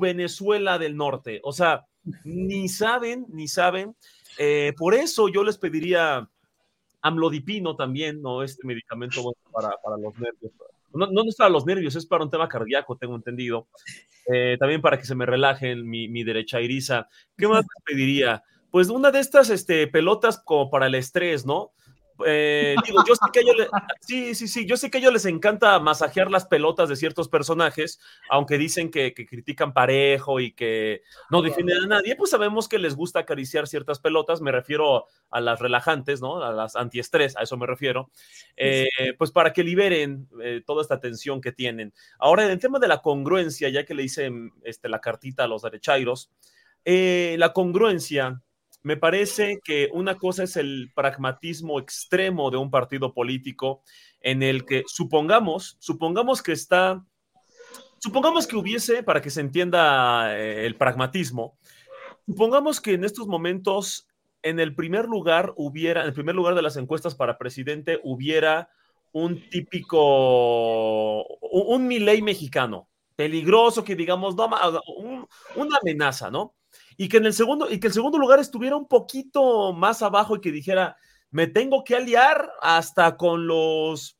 Venezuela 0.00 0.78
del 0.78 0.96
Norte. 0.96 1.40
O 1.44 1.52
sea, 1.52 1.86
ni 2.24 2.68
saben, 2.68 3.26
ni 3.30 3.48
saben. 3.48 3.96
Eh, 4.38 4.72
por 4.76 4.94
eso 4.94 5.28
yo 5.28 5.42
les 5.44 5.58
pediría 5.58 6.28
amlodipino 7.00 7.76
también, 7.76 8.22
¿no? 8.22 8.42
Este 8.42 8.66
medicamento 8.66 9.22
para, 9.50 9.70
para 9.82 9.96
los 9.96 10.14
nervios. 10.18 10.52
No, 10.94 11.06
no 11.06 11.22
es 11.26 11.36
para 11.36 11.50
los 11.50 11.66
nervios, 11.66 11.96
es 11.96 12.06
para 12.06 12.24
un 12.24 12.30
tema 12.30 12.48
cardíaco, 12.48 12.96
tengo 12.96 13.16
entendido. 13.16 13.66
Eh, 14.32 14.56
también 14.60 14.80
para 14.80 14.98
que 14.98 15.04
se 15.04 15.14
me 15.14 15.26
relajen 15.26 15.88
mi, 15.88 16.08
mi 16.08 16.22
derecha 16.22 16.60
iriza. 16.60 17.08
¿Qué 17.36 17.48
más 17.48 17.62
les 17.62 17.84
pediría? 17.84 18.44
Pues 18.70 18.88
una 18.88 19.10
de 19.10 19.18
estas 19.18 19.50
este, 19.50 19.86
pelotas 19.88 20.38
como 20.38 20.70
para 20.70 20.86
el 20.86 20.94
estrés, 20.94 21.44
¿no? 21.44 21.72
Eh, 22.26 22.76
digo, 22.86 23.02
yo 23.06 23.14
sé 23.14 23.26
que 23.32 23.40
ellos 23.40 23.56
sí, 24.00 24.34
sí, 24.34 24.48
sí, 24.48 24.66
yo 24.66 24.76
sé 24.76 24.90
que 24.90 24.98
a 24.98 25.00
ellos 25.00 25.12
les 25.12 25.26
encanta 25.26 25.78
masajear 25.80 26.30
las 26.30 26.46
pelotas 26.46 26.88
de 26.88 26.96
ciertos 26.96 27.28
personajes, 27.28 28.00
aunque 28.28 28.58
dicen 28.58 28.90
que, 28.90 29.14
critican 29.14 29.72
parejo 29.72 30.40
y 30.40 30.52
que 30.52 31.02
no 31.30 31.42
defienden 31.42 31.78
a 31.84 31.86
nadie, 31.86 32.16
pues 32.16 32.30
sabemos 32.30 32.68
que 32.68 32.78
les 32.78 32.94
gusta 32.94 33.20
acariciar 33.20 33.66
ciertas 33.66 33.98
pelotas, 33.98 34.40
me 34.40 34.52
refiero 34.52 35.06
a 35.30 35.40
las 35.40 35.60
relajantes, 35.60 36.20
¿no? 36.20 36.42
A 36.42 36.52
las 36.52 36.76
antiestrés, 36.76 37.36
a 37.36 37.42
eso 37.42 37.56
me 37.56 37.66
refiero, 37.66 38.10
eh, 38.56 38.88
pues 39.18 39.30
para 39.30 39.52
que 39.52 39.64
liberen 39.64 40.28
eh, 40.42 40.62
toda 40.66 40.82
esta 40.82 41.00
tensión 41.00 41.40
que 41.40 41.52
tienen. 41.52 41.92
Ahora, 42.18 42.44
en 42.44 42.50
el 42.50 42.58
tema 42.58 42.78
de 42.78 42.88
la 42.88 43.00
congruencia, 43.00 43.68
ya 43.68 43.84
que 43.84 43.94
le 43.94 44.04
hice 44.04 44.30
este, 44.64 44.88
la 44.88 45.00
cartita 45.00 45.44
a 45.44 45.48
los 45.48 45.62
derechairos, 45.62 46.30
la 46.84 47.52
congruencia 47.52 48.42
me 48.82 48.96
parece 48.96 49.60
que 49.62 49.88
una 49.92 50.16
cosa 50.16 50.44
es 50.44 50.56
el 50.56 50.90
pragmatismo 50.94 51.78
extremo 51.78 52.50
de 52.50 52.56
un 52.56 52.70
partido 52.70 53.14
político 53.14 53.82
en 54.20 54.42
el 54.42 54.64
que 54.64 54.84
supongamos, 54.86 55.76
supongamos 55.78 56.42
que 56.42 56.52
está, 56.52 57.04
supongamos 57.98 58.46
que 58.46 58.56
hubiese, 58.56 59.02
para 59.02 59.22
que 59.22 59.30
se 59.30 59.40
entienda 59.40 60.36
eh, 60.36 60.66
el 60.66 60.76
pragmatismo, 60.76 61.56
supongamos 62.26 62.80
que 62.80 62.94
en 62.94 63.04
estos 63.04 63.26
momentos 63.26 64.08
en 64.42 64.58
el 64.58 64.74
primer 64.74 65.06
lugar 65.06 65.52
hubiera, 65.56 66.02
en 66.02 66.08
el 66.08 66.14
primer 66.14 66.34
lugar 66.34 66.54
de 66.54 66.62
las 66.62 66.76
encuestas 66.76 67.14
para 67.14 67.38
presidente 67.38 68.00
hubiera 68.02 68.68
un 69.12 69.48
típico, 69.50 71.24
un, 71.24 71.82
un 71.82 71.86
mexicano, 71.86 72.88
peligroso, 73.14 73.84
que 73.84 73.94
digamos, 73.94 74.34
no, 74.34 74.50
una 75.54 75.78
amenaza, 75.80 76.30
¿no? 76.30 76.54
Y 76.96 77.08
que 77.08 77.18
en 77.18 77.26
el 77.26 77.34
segundo, 77.34 77.70
y 77.70 77.80
que 77.80 77.88
el 77.88 77.92
segundo 77.92 78.18
lugar 78.18 78.38
estuviera 78.38 78.76
un 78.76 78.88
poquito 78.88 79.72
más 79.72 80.02
abajo 80.02 80.36
y 80.36 80.40
que 80.40 80.52
dijera, 80.52 80.96
me 81.30 81.46
tengo 81.46 81.84
que 81.84 81.96
aliar 81.96 82.50
hasta 82.60 83.16
con 83.16 83.46
los 83.46 84.18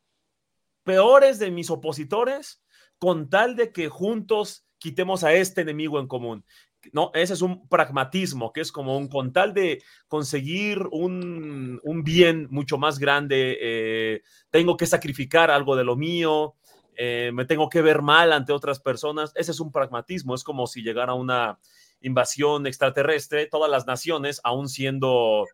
peores 0.83 1.39
de 1.39 1.51
mis 1.51 1.71
opositores 1.71 2.63
con 2.99 3.29
tal 3.29 3.57
de 3.57 3.73
que 3.73 3.89
juntos 3.89 4.67
quitemos 4.79 5.25
a 5.25 5.33
este 5.33 5.61
enemigo 5.61 6.01
en 6.01 6.09
común. 6.09 6.45
No, 6.93 7.13
ese 7.15 7.35
es 7.35 7.43
un 7.43 7.69
pragmatismo, 7.69 8.53
que 8.53 8.61
es 8.61 8.73
como 8.73 8.97
un 8.97 9.09
con 9.09 9.33
tal 9.33 9.55
de 9.55 9.83
conseguir 10.09 10.81
un, 10.91 11.81
bien 12.05 12.49
mucho 12.51 12.79
más 12.79 12.99
grande, 12.99 13.59
eh, 13.61 14.23
tengo 14.51 14.77
que 14.77 14.87
sacrificar 14.87 15.51
algo 15.51 15.77
de 15.77 15.85
lo 15.85 15.95
mío, 15.95 16.57
eh, 16.97 17.31
me 17.33 17.45
tengo 17.45 17.69
que 17.69 17.83
ver 17.83 18.03
mal 18.03 18.33
ante 18.33 18.53
otras 18.53 18.81
personas. 18.81 19.33
Ese 19.37 19.53
es 19.53 19.61
un 19.61 19.71
pragmatismo, 19.71 20.35
es 20.35 20.43
como 20.43 20.67
si 20.67 20.83
llegara 20.83 21.15
una 21.15 21.59
invasión 22.03 22.67
extraterrestre, 22.67 23.47
todas 23.47 23.71
las 23.71 23.87
naciones, 23.87 24.41
aún 24.45 24.69
siendo, 24.69 25.47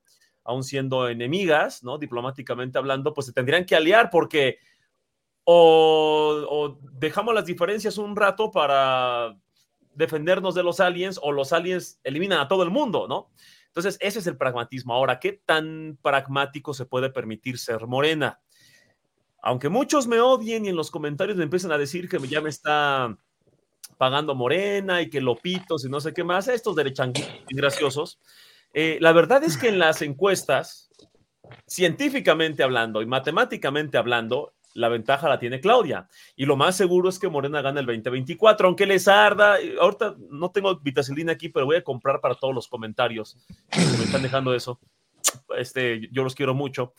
aún 0.44 0.64
siendo 0.64 1.08
enemigas, 1.08 1.82
¿no? 1.82 1.98
Diplomáticamente 1.98 2.78
hablando, 2.78 3.14
pues 3.14 3.26
se 3.26 3.32
tendrían 3.32 3.64
que 3.64 3.76
aliar 3.76 4.10
porque 4.10 4.58
o, 5.44 6.78
dejamos 6.92 7.34
las 7.34 7.46
diferencias 7.46 7.96
un 7.96 8.14
rato 8.14 8.50
para 8.50 9.34
defendernos 9.94 10.54
de 10.54 10.62
los 10.62 10.78
aliens 10.78 11.18
o 11.22 11.32
los 11.32 11.54
aliens 11.54 11.98
eliminan 12.04 12.40
a 12.40 12.48
todo 12.48 12.62
el 12.62 12.70
mundo, 12.70 13.08
¿no? 13.08 13.30
Entonces, 13.68 13.96
ese 14.00 14.18
es 14.18 14.26
el 14.26 14.36
pragmatismo. 14.36 14.92
Ahora, 14.92 15.18
¿qué 15.18 15.32
tan 15.32 15.98
pragmático 16.02 16.74
se 16.74 16.84
puede 16.84 17.10
permitir 17.10 17.58
ser 17.58 17.86
morena? 17.86 18.40
Aunque 19.40 19.70
muchos 19.70 20.06
me 20.06 20.20
odien 20.20 20.66
y 20.66 20.68
en 20.68 20.76
los 20.76 20.90
comentarios 20.90 21.38
me 21.38 21.44
empiezan 21.44 21.72
a 21.72 21.78
decir 21.78 22.08
que 22.08 22.18
ya 22.28 22.42
me 22.42 22.50
está 22.50 23.16
pagando 23.98 24.34
Morena 24.34 25.02
y 25.02 25.10
que 25.10 25.20
Lopitos 25.20 25.84
y 25.84 25.90
no 25.90 26.00
sé 26.00 26.14
qué 26.14 26.24
más, 26.24 26.48
estos 26.48 26.76
derechanguitos 26.76 27.34
graciosos. 27.50 28.18
Eh, 28.72 28.98
la 29.00 29.12
verdad 29.12 29.42
es 29.44 29.58
que 29.58 29.68
en 29.68 29.78
las 29.78 30.00
encuestas, 30.02 30.90
científicamente 31.66 32.62
hablando 32.62 33.02
y 33.02 33.06
matemáticamente 33.06 33.98
hablando, 33.98 34.54
la 34.74 34.88
ventaja 34.88 35.28
la 35.28 35.38
tiene 35.38 35.60
Claudia. 35.60 36.08
Y 36.36 36.46
lo 36.46 36.56
más 36.56 36.76
seguro 36.76 37.08
es 37.08 37.18
que 37.18 37.28
Morena 37.28 37.60
gane 37.60 37.80
el 37.80 37.86
2024, 37.86 38.68
aunque 38.68 38.86
les 38.86 39.08
arda. 39.08 39.56
Ahorita 39.80 40.14
no 40.30 40.50
tengo 40.50 40.76
vitacilina 40.76 41.32
aquí, 41.32 41.48
pero 41.48 41.66
voy 41.66 41.76
a 41.76 41.84
comprar 41.84 42.20
para 42.20 42.36
todos 42.36 42.54
los 42.54 42.68
comentarios 42.68 43.36
que 43.70 43.80
me 43.80 44.04
están 44.04 44.22
dejando 44.22 44.54
eso. 44.54 44.78
Este, 45.56 46.08
yo 46.12 46.22
los 46.22 46.34
quiero 46.34 46.54
mucho. 46.54 46.94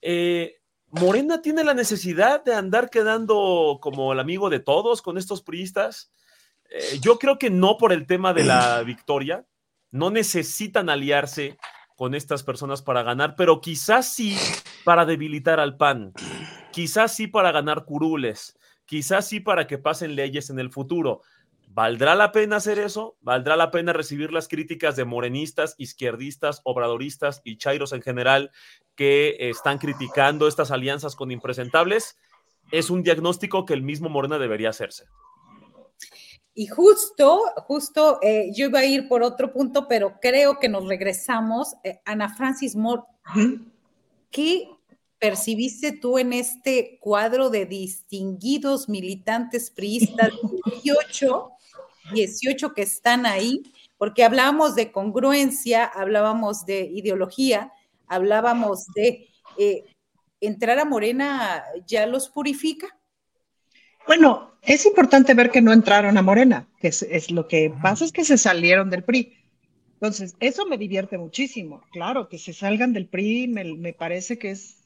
Eh, 0.00 0.58
Morena 0.90 1.42
tiene 1.42 1.64
la 1.64 1.74
necesidad 1.74 2.44
de 2.44 2.54
andar 2.54 2.88
quedando 2.88 3.78
como 3.80 4.12
el 4.12 4.20
amigo 4.20 4.48
de 4.48 4.60
todos 4.60 5.02
con 5.02 5.18
estos 5.18 5.42
priistas. 5.42 6.12
Eh, 6.70 6.98
yo 7.00 7.18
creo 7.18 7.38
que 7.38 7.50
no 7.50 7.78
por 7.78 7.92
el 7.92 8.06
tema 8.06 8.34
de 8.34 8.44
la 8.44 8.82
victoria, 8.86 9.46
no 9.90 10.10
necesitan 10.10 10.88
aliarse 10.88 11.56
con 11.96 12.14
estas 12.14 12.42
personas 12.42 12.82
para 12.82 13.02
ganar, 13.02 13.36
pero 13.36 13.60
quizás 13.60 14.12
sí 14.12 14.36
para 14.84 15.06
debilitar 15.06 15.60
al 15.60 15.76
PAN, 15.76 16.12
quizás 16.72 17.14
sí 17.14 17.28
para 17.28 17.52
ganar 17.52 17.84
curules, 17.84 18.58
quizás 18.84 19.28
sí 19.28 19.38
para 19.38 19.66
que 19.66 19.78
pasen 19.78 20.16
leyes 20.16 20.50
en 20.50 20.58
el 20.58 20.70
futuro. 20.70 21.22
¿Valdrá 21.68 22.14
la 22.14 22.32
pena 22.32 22.56
hacer 22.56 22.78
eso? 22.78 23.16
¿Valdrá 23.20 23.56
la 23.56 23.70
pena 23.70 23.92
recibir 23.92 24.32
las 24.32 24.48
críticas 24.48 24.96
de 24.96 25.04
morenistas, 25.04 25.74
izquierdistas, 25.78 26.60
obradoristas 26.64 27.40
y 27.44 27.56
chairos 27.56 27.92
en 27.92 28.02
general 28.02 28.50
que 28.94 29.36
están 29.38 29.78
criticando 29.78 30.46
estas 30.46 30.70
alianzas 30.70 31.16
con 31.16 31.30
impresentables? 31.30 32.16
es 32.70 32.90
un 32.90 33.02
diagnóstico 33.02 33.64
que 33.64 33.74
el 33.74 33.82
mismo 33.82 34.08
Morena 34.08 34.38
debería 34.38 34.70
hacerse. 34.70 35.06
Y 36.56 36.68
justo, 36.68 37.42
justo, 37.66 38.20
eh, 38.22 38.50
yo 38.54 38.66
iba 38.66 38.78
a 38.78 38.84
ir 38.84 39.08
por 39.08 39.24
otro 39.24 39.52
punto, 39.52 39.88
pero 39.88 40.20
creo 40.20 40.60
que 40.60 40.68
nos 40.68 40.86
regresamos. 40.86 41.74
Eh, 41.82 42.00
Ana 42.04 42.32
Francis 42.32 42.76
Moore, 42.76 43.02
¿qué 44.30 44.68
percibiste 45.18 45.90
tú 45.90 46.16
en 46.16 46.32
este 46.32 46.98
cuadro 47.00 47.50
de 47.50 47.66
distinguidos 47.66 48.88
militantes 48.88 49.68
priistas, 49.70 50.30
18, 50.84 51.50
18 52.12 52.72
que 52.72 52.82
están 52.82 53.26
ahí? 53.26 53.60
Porque 53.98 54.22
hablábamos 54.22 54.76
de 54.76 54.92
congruencia, 54.92 55.84
hablábamos 55.84 56.64
de 56.66 56.82
ideología, 56.82 57.72
hablábamos 58.06 58.86
de 58.94 59.28
eh, 59.58 59.82
entrar 60.40 60.78
a 60.78 60.84
Morena, 60.84 61.64
¿ya 61.84 62.06
los 62.06 62.28
purifica? 62.28 62.96
Bueno, 64.06 64.54
es 64.62 64.86
importante 64.86 65.34
ver 65.34 65.50
que 65.50 65.62
no 65.62 65.72
entraron 65.72 66.16
a 66.16 66.22
Morena, 66.22 66.68
que 66.80 66.88
es, 66.88 67.30
lo 67.30 67.48
que 67.48 67.72
pasa 67.82 68.04
es 68.04 68.12
que 68.12 68.24
se 68.24 68.38
salieron 68.38 68.90
del 68.90 69.04
PRI. 69.04 69.34
Entonces, 69.94 70.34
eso 70.40 70.66
me 70.66 70.78
divierte 70.78 71.18
muchísimo. 71.18 71.82
Claro, 71.92 72.28
que 72.28 72.38
se 72.38 72.52
salgan 72.52 72.92
del 72.92 73.08
PRI 73.08 73.48
me, 73.48 73.92
parece 73.92 74.38
que 74.38 74.50
es, 74.50 74.84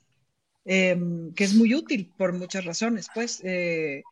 em, 0.65 1.33
que 1.35 1.45
es 1.45 1.55
muy 1.55 1.75
útil 1.75 2.13
por 2.17 2.33
muchas 2.33 2.65
razones. 2.65 3.09
Pues 3.13 3.41
eh, 3.45 4.03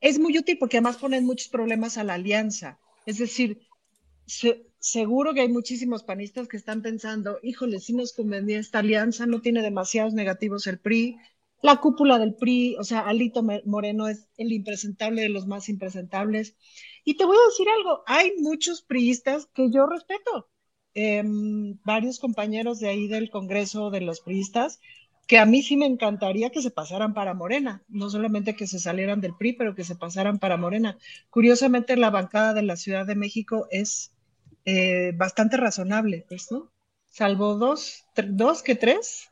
es 0.00 0.18
muy 0.18 0.38
útil 0.38 0.58
porque 0.58 0.78
además 0.78 0.96
ponen 0.96 1.24
muchos 1.24 1.48
problemas 1.48 1.98
a 1.98 2.04
la 2.04 2.14
alianza. 2.14 2.78
Es 3.06 3.18
decir, 3.18 3.60
seguro 4.78 5.34
que 5.34 5.40
hay 5.42 5.48
muchísimos 5.48 6.02
panistas 6.02 6.48
que 6.48 6.56
están 6.56 6.82
pensando, 6.82 7.38
híjole, 7.42 7.80
si 7.80 7.92
nos 7.94 8.12
convenía 8.12 8.58
esta 8.58 8.80
alianza, 8.80 9.26
no 9.26 9.40
tiene 9.40 9.62
demasiados 9.62 10.14
negativos 10.14 10.66
el 10.66 10.78
PRI, 10.78 11.18
la 11.64 11.76
cúpula 11.80 12.18
del 12.18 12.34
PRI, 12.34 12.76
o 12.78 12.84
sea, 12.84 13.00
Alito 13.00 13.42
Moreno 13.64 14.06
es 14.06 14.28
el 14.36 14.52
impresentable 14.52 15.22
de 15.22 15.30
los 15.30 15.46
más 15.46 15.70
impresentables. 15.70 16.56
Y 17.04 17.16
te 17.16 17.24
voy 17.24 17.38
a 17.38 17.48
decir 17.48 17.66
algo, 17.70 18.02
hay 18.06 18.34
muchos 18.38 18.82
priistas 18.82 19.46
que 19.54 19.70
yo 19.70 19.86
respeto, 19.86 20.50
em, 20.92 21.78
varios 21.82 22.18
compañeros 22.18 22.80
de 22.80 22.88
ahí 22.88 23.08
del 23.08 23.30
Congreso 23.30 23.90
de 23.90 24.02
los 24.02 24.20
priistas, 24.20 24.78
que 25.26 25.38
a 25.38 25.46
mí 25.46 25.62
sí 25.62 25.78
me 25.78 25.86
encantaría 25.86 26.50
que 26.50 26.60
se 26.60 26.70
pasaran 26.70 27.14
para 27.14 27.32
Morena, 27.32 27.82
no 27.88 28.10
solamente 28.10 28.56
que 28.56 28.66
se 28.66 28.78
salieran 28.78 29.22
del 29.22 29.34
PRI, 29.34 29.54
pero 29.54 29.74
que 29.74 29.84
se 29.84 29.96
pasaran 29.96 30.38
para 30.38 30.58
Morena. 30.58 30.98
Curiosamente, 31.30 31.96
la 31.96 32.10
bancada 32.10 32.52
de 32.52 32.62
la 32.62 32.76
Ciudad 32.76 33.06
de 33.06 33.14
México 33.14 33.68
es 33.70 34.12
eh, 34.66 35.12
bastante 35.16 35.56
razonable, 35.56 36.26
pues, 36.28 36.52
¿no? 36.52 36.70
Salvo 37.06 37.54
dos, 37.54 38.04
dos 38.14 38.62
que 38.62 38.74
tres, 38.74 39.30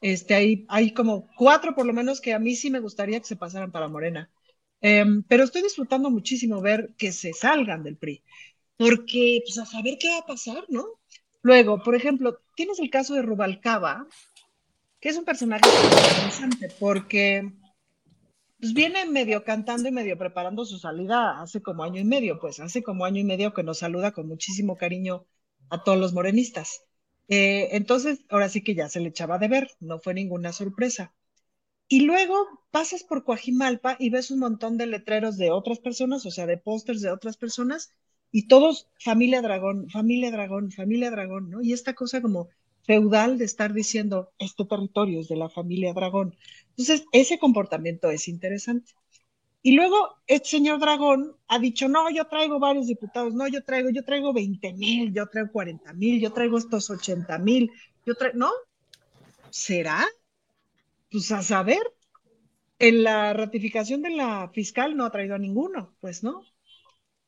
este, 0.00 0.66
hay, 0.68 0.92
como 0.92 1.28
cuatro 1.36 1.74
por 1.74 1.86
lo 1.86 1.92
menos 1.92 2.20
que 2.20 2.34
a 2.34 2.38
mí 2.38 2.54
sí 2.54 2.70
me 2.70 2.80
gustaría 2.80 3.20
que 3.20 3.26
se 3.26 3.36
pasaran 3.36 3.72
para 3.72 3.88
Morena. 3.88 4.30
Em, 4.80 5.22
pero 5.22 5.44
estoy 5.44 5.62
disfrutando 5.62 6.10
muchísimo 6.10 6.60
ver 6.60 6.94
que 6.98 7.12
se 7.12 7.32
salgan 7.32 7.82
del 7.82 7.96
PRI, 7.96 8.22
porque 8.76 9.40
pues 9.44 9.58
a 9.58 9.66
saber 9.66 9.96
qué 9.98 10.08
va 10.10 10.18
a 10.18 10.26
pasar, 10.26 10.64
¿no? 10.68 10.84
Luego, 11.42 11.82
por 11.82 11.94
ejemplo, 11.94 12.40
tienes 12.56 12.78
el 12.80 12.90
caso 12.90 13.14
de 13.14 13.22
Rubalcaba, 13.22 14.06
que 15.00 15.08
es 15.08 15.16
un 15.16 15.24
personaje 15.24 15.68
interesante 15.68 16.68
porque 16.78 17.52
pues 18.58 18.72
viene 18.72 19.04
medio 19.06 19.44
cantando 19.44 19.88
y 19.88 19.92
medio 19.92 20.16
preparando 20.16 20.64
su 20.64 20.78
salida 20.78 21.40
hace 21.40 21.62
como 21.62 21.84
año 21.84 22.00
y 22.00 22.04
medio, 22.04 22.38
pues 22.40 22.58
hace 22.60 22.82
como 22.82 23.04
año 23.04 23.20
y 23.20 23.24
medio 23.24 23.52
que 23.52 23.62
nos 23.62 23.78
saluda 23.78 24.12
con 24.12 24.28
muchísimo 24.28 24.76
cariño 24.76 25.26
a 25.70 25.82
todos 25.82 25.98
los 25.98 26.12
morenistas. 26.12 26.85
Eh, 27.28 27.68
entonces, 27.76 28.20
ahora 28.28 28.48
sí 28.48 28.62
que 28.62 28.74
ya 28.74 28.88
se 28.88 29.00
le 29.00 29.08
echaba 29.08 29.38
de 29.38 29.48
ver, 29.48 29.70
no 29.80 29.98
fue 30.00 30.14
ninguna 30.14 30.52
sorpresa. 30.52 31.14
Y 31.88 32.00
luego 32.02 32.36
pasas 32.70 33.04
por 33.04 33.24
Coajimalpa 33.24 33.96
y 33.98 34.10
ves 34.10 34.30
un 34.30 34.40
montón 34.40 34.78
de 34.78 34.86
letreros 34.86 35.36
de 35.36 35.50
otras 35.50 35.78
personas, 35.80 36.26
o 36.26 36.30
sea, 36.30 36.46
de 36.46 36.58
pósters 36.58 37.00
de 37.02 37.10
otras 37.10 37.36
personas, 37.36 37.92
y 38.32 38.48
todos 38.48 38.88
familia 39.00 39.42
dragón, 39.42 39.88
familia 39.90 40.30
dragón, 40.30 40.70
familia 40.72 41.10
dragón, 41.10 41.50
¿no? 41.50 41.62
Y 41.62 41.72
esta 41.72 41.94
cosa 41.94 42.22
como 42.22 42.48
feudal 42.84 43.38
de 43.38 43.44
estar 43.44 43.72
diciendo, 43.72 44.32
este 44.38 44.64
territorio 44.64 45.20
es 45.20 45.28
de 45.28 45.36
la 45.36 45.48
familia 45.48 45.92
dragón. 45.94 46.36
Entonces, 46.70 47.04
ese 47.12 47.38
comportamiento 47.38 48.10
es 48.10 48.28
interesante. 48.28 48.92
Y 49.66 49.72
luego 49.72 50.20
el 50.28 50.44
señor 50.44 50.78
Dragón 50.78 51.34
ha 51.48 51.58
dicho, 51.58 51.88
no, 51.88 52.08
yo 52.08 52.28
traigo 52.28 52.60
varios 52.60 52.86
diputados, 52.86 53.34
no, 53.34 53.48
yo 53.48 53.64
traigo, 53.64 53.90
yo 53.90 54.04
traigo 54.04 54.32
20 54.32 54.72
mil, 54.74 55.12
yo 55.12 55.26
traigo 55.26 55.50
40 55.50 55.92
mil, 55.94 56.20
yo 56.20 56.32
traigo 56.32 56.56
estos 56.56 56.88
80 56.88 57.36
mil, 57.38 57.72
yo 58.06 58.14
traigo, 58.14 58.38
¿no? 58.38 58.50
¿Será? 59.50 60.06
Pues 61.10 61.32
a 61.32 61.42
saber, 61.42 61.80
en 62.78 63.02
la 63.02 63.32
ratificación 63.32 64.02
de 64.02 64.10
la 64.10 64.48
fiscal 64.54 64.96
no 64.96 65.04
ha 65.04 65.10
traído 65.10 65.34
a 65.34 65.38
ninguno, 65.38 65.96
pues, 66.00 66.22
¿no? 66.22 66.44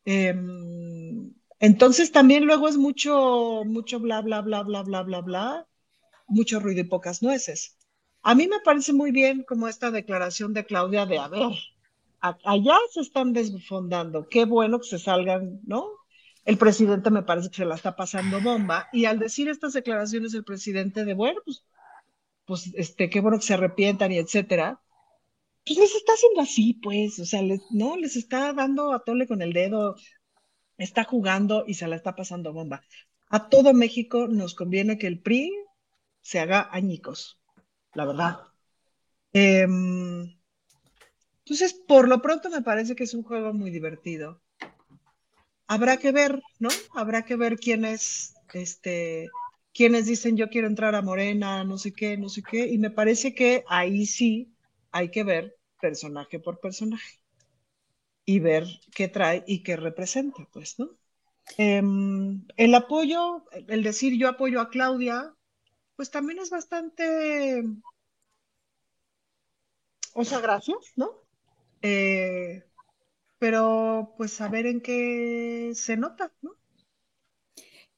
Em, 0.04 1.34
entonces 1.58 2.12
también 2.12 2.44
luego 2.44 2.68
es 2.68 2.76
mucho, 2.76 3.64
mucho 3.66 3.98
bla, 3.98 4.20
bla, 4.20 4.42
bla, 4.42 4.62
bla, 4.62 4.84
bla, 4.84 5.02
bla, 5.02 5.20
bla, 5.22 5.66
mucho 6.28 6.60
ruido 6.60 6.82
y 6.82 6.84
pocas 6.84 7.20
nueces. 7.20 7.76
A 8.22 8.36
mí 8.36 8.46
me 8.46 8.60
parece 8.60 8.92
muy 8.92 9.10
bien 9.10 9.42
como 9.42 9.66
esta 9.66 9.90
declaración 9.90 10.54
de 10.54 10.66
Claudia 10.66 11.04
de, 11.04 11.18
a 11.18 11.26
ver, 11.26 11.42
allá 12.20 12.76
se 12.92 13.00
están 13.00 13.32
desfondando, 13.32 14.28
qué 14.28 14.44
bueno 14.44 14.78
que 14.80 14.88
se 14.88 14.98
salgan, 14.98 15.60
¿no? 15.64 15.86
El 16.44 16.58
presidente 16.58 17.10
me 17.10 17.22
parece 17.22 17.50
que 17.50 17.56
se 17.56 17.64
la 17.64 17.74
está 17.74 17.94
pasando 17.94 18.40
bomba 18.40 18.88
y 18.92 19.04
al 19.04 19.18
decir 19.18 19.48
estas 19.48 19.74
declaraciones 19.74 20.34
el 20.34 20.44
presidente 20.44 21.04
de, 21.04 21.14
bueno, 21.14 21.40
pues, 21.44 21.64
pues 22.44 22.72
este, 22.74 23.10
qué 23.10 23.20
bueno 23.20 23.38
que 23.38 23.46
se 23.46 23.54
arrepientan 23.54 24.12
y 24.12 24.18
etcétera, 24.18 24.80
pues 25.64 25.78
les 25.78 25.94
está 25.94 26.14
haciendo 26.14 26.40
así, 26.40 26.74
pues, 26.74 27.18
o 27.18 27.26
sea, 27.26 27.42
les, 27.42 27.60
no, 27.70 27.96
les 27.96 28.16
está 28.16 28.52
dando 28.54 28.92
a 28.92 29.04
tole 29.04 29.26
con 29.26 29.42
el 29.42 29.52
dedo, 29.52 29.96
está 30.78 31.04
jugando 31.04 31.64
y 31.66 31.74
se 31.74 31.86
la 31.86 31.96
está 31.96 32.16
pasando 32.16 32.52
bomba. 32.52 32.82
A 33.28 33.48
todo 33.50 33.74
México 33.74 34.26
nos 34.28 34.54
conviene 34.54 34.96
que 34.96 35.06
el 35.06 35.20
PRI 35.20 35.52
se 36.22 36.40
haga 36.40 36.68
añicos, 36.72 37.38
la 37.92 38.06
verdad. 38.06 38.38
Eh, 39.34 39.66
entonces, 41.48 41.72
por 41.72 42.08
lo 42.08 42.20
pronto 42.20 42.50
me 42.50 42.60
parece 42.60 42.94
que 42.94 43.04
es 43.04 43.14
un 43.14 43.22
juego 43.22 43.54
muy 43.54 43.70
divertido. 43.70 44.42
Habrá 45.66 45.96
que 45.96 46.12
ver, 46.12 46.42
¿no? 46.58 46.68
Habrá 46.94 47.24
que 47.24 47.36
ver 47.36 47.56
quiénes, 47.56 48.34
este, 48.52 49.30
quienes 49.72 50.04
dicen 50.04 50.36
yo 50.36 50.50
quiero 50.50 50.66
entrar 50.66 50.94
a 50.94 51.00
Morena, 51.00 51.64
no 51.64 51.78
sé 51.78 51.94
qué, 51.94 52.18
no 52.18 52.28
sé 52.28 52.42
qué, 52.42 52.68
y 52.68 52.76
me 52.76 52.90
parece 52.90 53.34
que 53.34 53.64
ahí 53.66 54.04
sí 54.04 54.54
hay 54.90 55.10
que 55.10 55.24
ver 55.24 55.56
personaje 55.80 56.38
por 56.38 56.60
personaje 56.60 57.18
y 58.26 58.40
ver 58.40 58.66
qué 58.94 59.08
trae 59.08 59.42
y 59.46 59.62
qué 59.62 59.76
representa, 59.76 60.46
pues, 60.52 60.78
¿no? 60.78 60.90
Em, 61.56 62.44
el 62.58 62.74
apoyo, 62.74 63.46
el 63.68 63.82
decir 63.82 64.18
yo 64.18 64.28
apoyo 64.28 64.60
a 64.60 64.68
Claudia, 64.68 65.34
pues 65.96 66.10
también 66.10 66.40
es 66.40 66.50
bastante, 66.50 67.62
o 70.12 70.24
sea, 70.24 70.40
gracias, 70.40 70.92
¿no? 70.96 71.27
Eh, 71.82 72.64
pero 73.38 74.14
pues 74.16 74.40
a 74.40 74.48
ver 74.48 74.66
en 74.66 74.80
qué 74.80 75.72
se 75.74 75.96
nota, 75.96 76.32
¿no? 76.42 76.52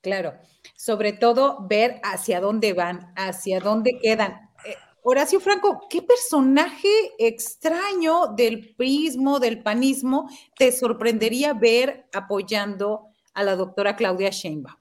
Claro, 0.00 0.34
sobre 0.76 1.12
todo 1.12 1.66
ver 1.68 2.00
hacia 2.02 2.40
dónde 2.40 2.72
van, 2.72 3.12
hacia 3.16 3.60
dónde 3.60 3.98
quedan. 4.00 4.32
Eh, 4.66 4.74
Horacio 5.02 5.40
Franco, 5.40 5.86
¿qué 5.90 6.02
personaje 6.02 6.88
extraño 7.18 8.28
del 8.28 8.74
prismo, 8.76 9.40
del 9.40 9.62
panismo, 9.62 10.28
te 10.56 10.72
sorprendería 10.72 11.52
ver 11.54 12.06
apoyando 12.12 13.08
a 13.34 13.42
la 13.42 13.56
doctora 13.56 13.96
Claudia 13.96 14.30
Sheinbaum? 14.30 14.76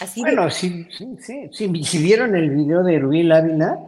Así 0.00 0.22
bueno, 0.22 0.48
sí, 0.50 0.86
sí, 0.90 1.50
sí, 1.52 1.84
si 1.84 1.98
vieron 2.02 2.34
el 2.34 2.48
video 2.50 2.82
de 2.82 2.98
Rubí 2.98 3.30
Ávila, 3.30 3.78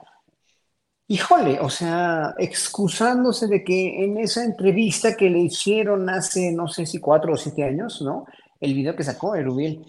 Híjole, 1.06 1.60
o 1.60 1.68
sea, 1.68 2.34
excusándose 2.38 3.46
de 3.46 3.62
que 3.62 4.04
en 4.04 4.16
esa 4.16 4.42
entrevista 4.42 5.14
que 5.14 5.28
le 5.28 5.40
hicieron 5.40 6.08
hace, 6.08 6.50
no 6.52 6.66
sé 6.66 6.86
si 6.86 6.98
cuatro 6.98 7.34
o 7.34 7.36
siete 7.36 7.62
años, 7.62 8.00
¿no? 8.00 8.24
El 8.58 8.72
video 8.72 8.96
que 8.96 9.04
sacó 9.04 9.34
Erubiel, 9.34 9.84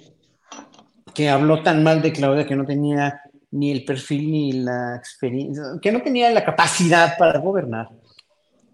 que 1.14 1.30
habló 1.30 1.64
tan 1.64 1.84
mal 1.84 2.02
de 2.02 2.12
Claudia 2.12 2.46
que 2.46 2.58
no 2.58 2.66
tenía 2.66 3.22
ni 3.52 3.72
el 3.72 3.86
perfil 3.86 4.30
ni 4.30 4.52
la 4.52 4.98
experiencia, 4.98 5.64
que 5.82 5.92
no 5.94 6.02
tenía 6.02 6.30
la 6.32 6.44
capacidad 6.44 7.18
para 7.18 7.40
gobernar. 7.40 7.88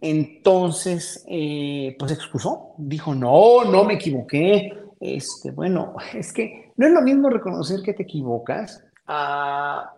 Entonces, 0.02 1.24
eh, 1.28 1.96
pues 2.00 2.12
excusó, 2.12 2.74
dijo, 2.80 3.14
no, 3.14 3.66
no 3.66 3.84
me 3.84 3.94
equivoqué. 3.94 4.74
Este, 5.00 5.52
bueno, 5.52 5.94
es 6.16 6.34
que 6.34 6.72
no 6.76 6.88
es 6.88 6.94
lo 6.94 7.04
mismo 7.04 7.30
reconocer 7.30 7.84
que 7.84 7.94
te 7.94 8.04
equivocas 8.04 8.84
a 9.06 9.94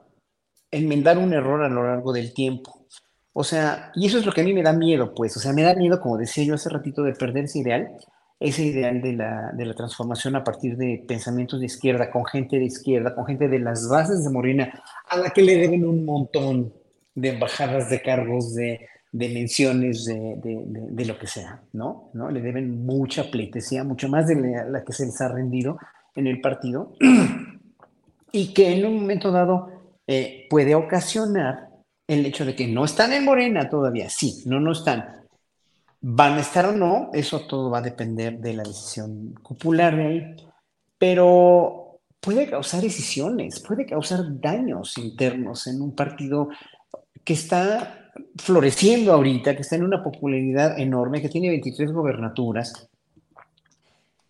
enmendar 0.77 1.17
un 1.17 1.33
error 1.33 1.63
a 1.63 1.69
lo 1.69 1.85
largo 1.85 2.13
del 2.13 2.33
tiempo. 2.33 2.85
O 3.33 3.43
sea, 3.43 3.91
y 3.95 4.05
eso 4.05 4.19
es 4.19 4.25
lo 4.25 4.31
que 4.31 4.41
a 4.41 4.43
mí 4.43 4.53
me 4.53 4.61
da 4.61 4.73
miedo, 4.73 5.13
pues, 5.15 5.35
o 5.37 5.39
sea, 5.39 5.53
me 5.53 5.63
da 5.63 5.73
miedo, 5.75 5.99
como 5.99 6.17
decía 6.17 6.43
yo 6.43 6.53
hace 6.53 6.69
ratito, 6.69 7.01
de 7.03 7.13
perder 7.13 7.45
ese 7.45 7.59
ideal, 7.59 7.97
ese 8.39 8.63
ideal 8.63 9.01
de 9.01 9.13
la, 9.13 9.51
de 9.53 9.65
la 9.65 9.73
transformación 9.73 10.35
a 10.35 10.43
partir 10.43 10.77
de 10.77 11.03
pensamientos 11.07 11.59
de 11.59 11.65
izquierda, 11.65 12.11
con 12.11 12.25
gente 12.25 12.59
de 12.59 12.65
izquierda, 12.65 13.15
con 13.15 13.25
gente 13.25 13.47
de 13.47 13.59
las 13.59 13.89
bases 13.89 14.23
de 14.23 14.29
Morena, 14.29 14.83
a 15.09 15.17
la 15.17 15.29
que 15.31 15.41
le 15.41 15.57
deben 15.57 15.85
un 15.85 16.05
montón 16.05 16.73
de 17.15 17.29
embajadas 17.29 17.89
de 17.89 18.01
cargos, 18.01 18.53
de 18.53 19.29
menciones 19.29 20.05
de, 20.05 21.05
lo 21.05 21.17
que 21.17 21.27
sea, 21.27 21.61
¿no? 21.71 22.09
¿no? 22.13 22.31
Le 22.31 22.41
deben 22.41 22.85
mucha 22.85 23.29
pleitesía, 23.29 23.83
mucho 23.83 24.09
más 24.09 24.27
de 24.27 24.35
la, 24.35 24.83
que 24.83 24.91
se 24.91 25.05
les 25.05 25.21
ha 25.21 25.29
rendido 25.29 25.77
en 26.15 26.27
el 26.27 26.41
partido, 26.41 26.95
y 28.31 28.53
que 28.53 28.75
en 28.75 28.85
un 28.85 28.95
momento 29.01 29.31
dado 29.31 29.69
eh, 30.07 30.47
puede 30.49 30.75
ocasionar 30.75 31.69
el 32.07 32.25
hecho 32.25 32.45
de 32.45 32.55
que 32.55 32.67
no 32.67 32.85
están 32.85 33.13
en 33.13 33.25
Morena 33.25 33.69
todavía, 33.69 34.09
sí, 34.09 34.43
no, 34.45 34.59
no 34.59 34.71
están. 34.71 35.23
¿Van 36.01 36.34
a 36.34 36.41
estar 36.41 36.65
o 36.65 36.73
no? 36.73 37.09
Eso 37.13 37.47
todo 37.47 37.69
va 37.69 37.77
a 37.77 37.81
depender 37.81 38.38
de 38.39 38.53
la 38.53 38.63
decisión 38.63 39.34
popular 39.41 39.95
de 39.95 40.05
ahí, 40.05 40.35
pero 40.97 42.01
puede 42.19 42.49
causar 42.49 42.81
decisiones, 42.81 43.61
puede 43.61 43.85
causar 43.85 44.19
daños 44.39 44.97
internos 44.97 45.67
en 45.67 45.81
un 45.81 45.95
partido 45.95 46.49
que 47.23 47.34
está 47.34 48.11
floreciendo 48.35 49.13
ahorita, 49.13 49.55
que 49.55 49.61
está 49.61 49.75
en 49.75 49.84
una 49.84 50.03
popularidad 50.03 50.77
enorme, 50.80 51.21
que 51.21 51.30
tiene 51.30 51.49
23 51.49 51.91
gobernaturas, 51.91 52.89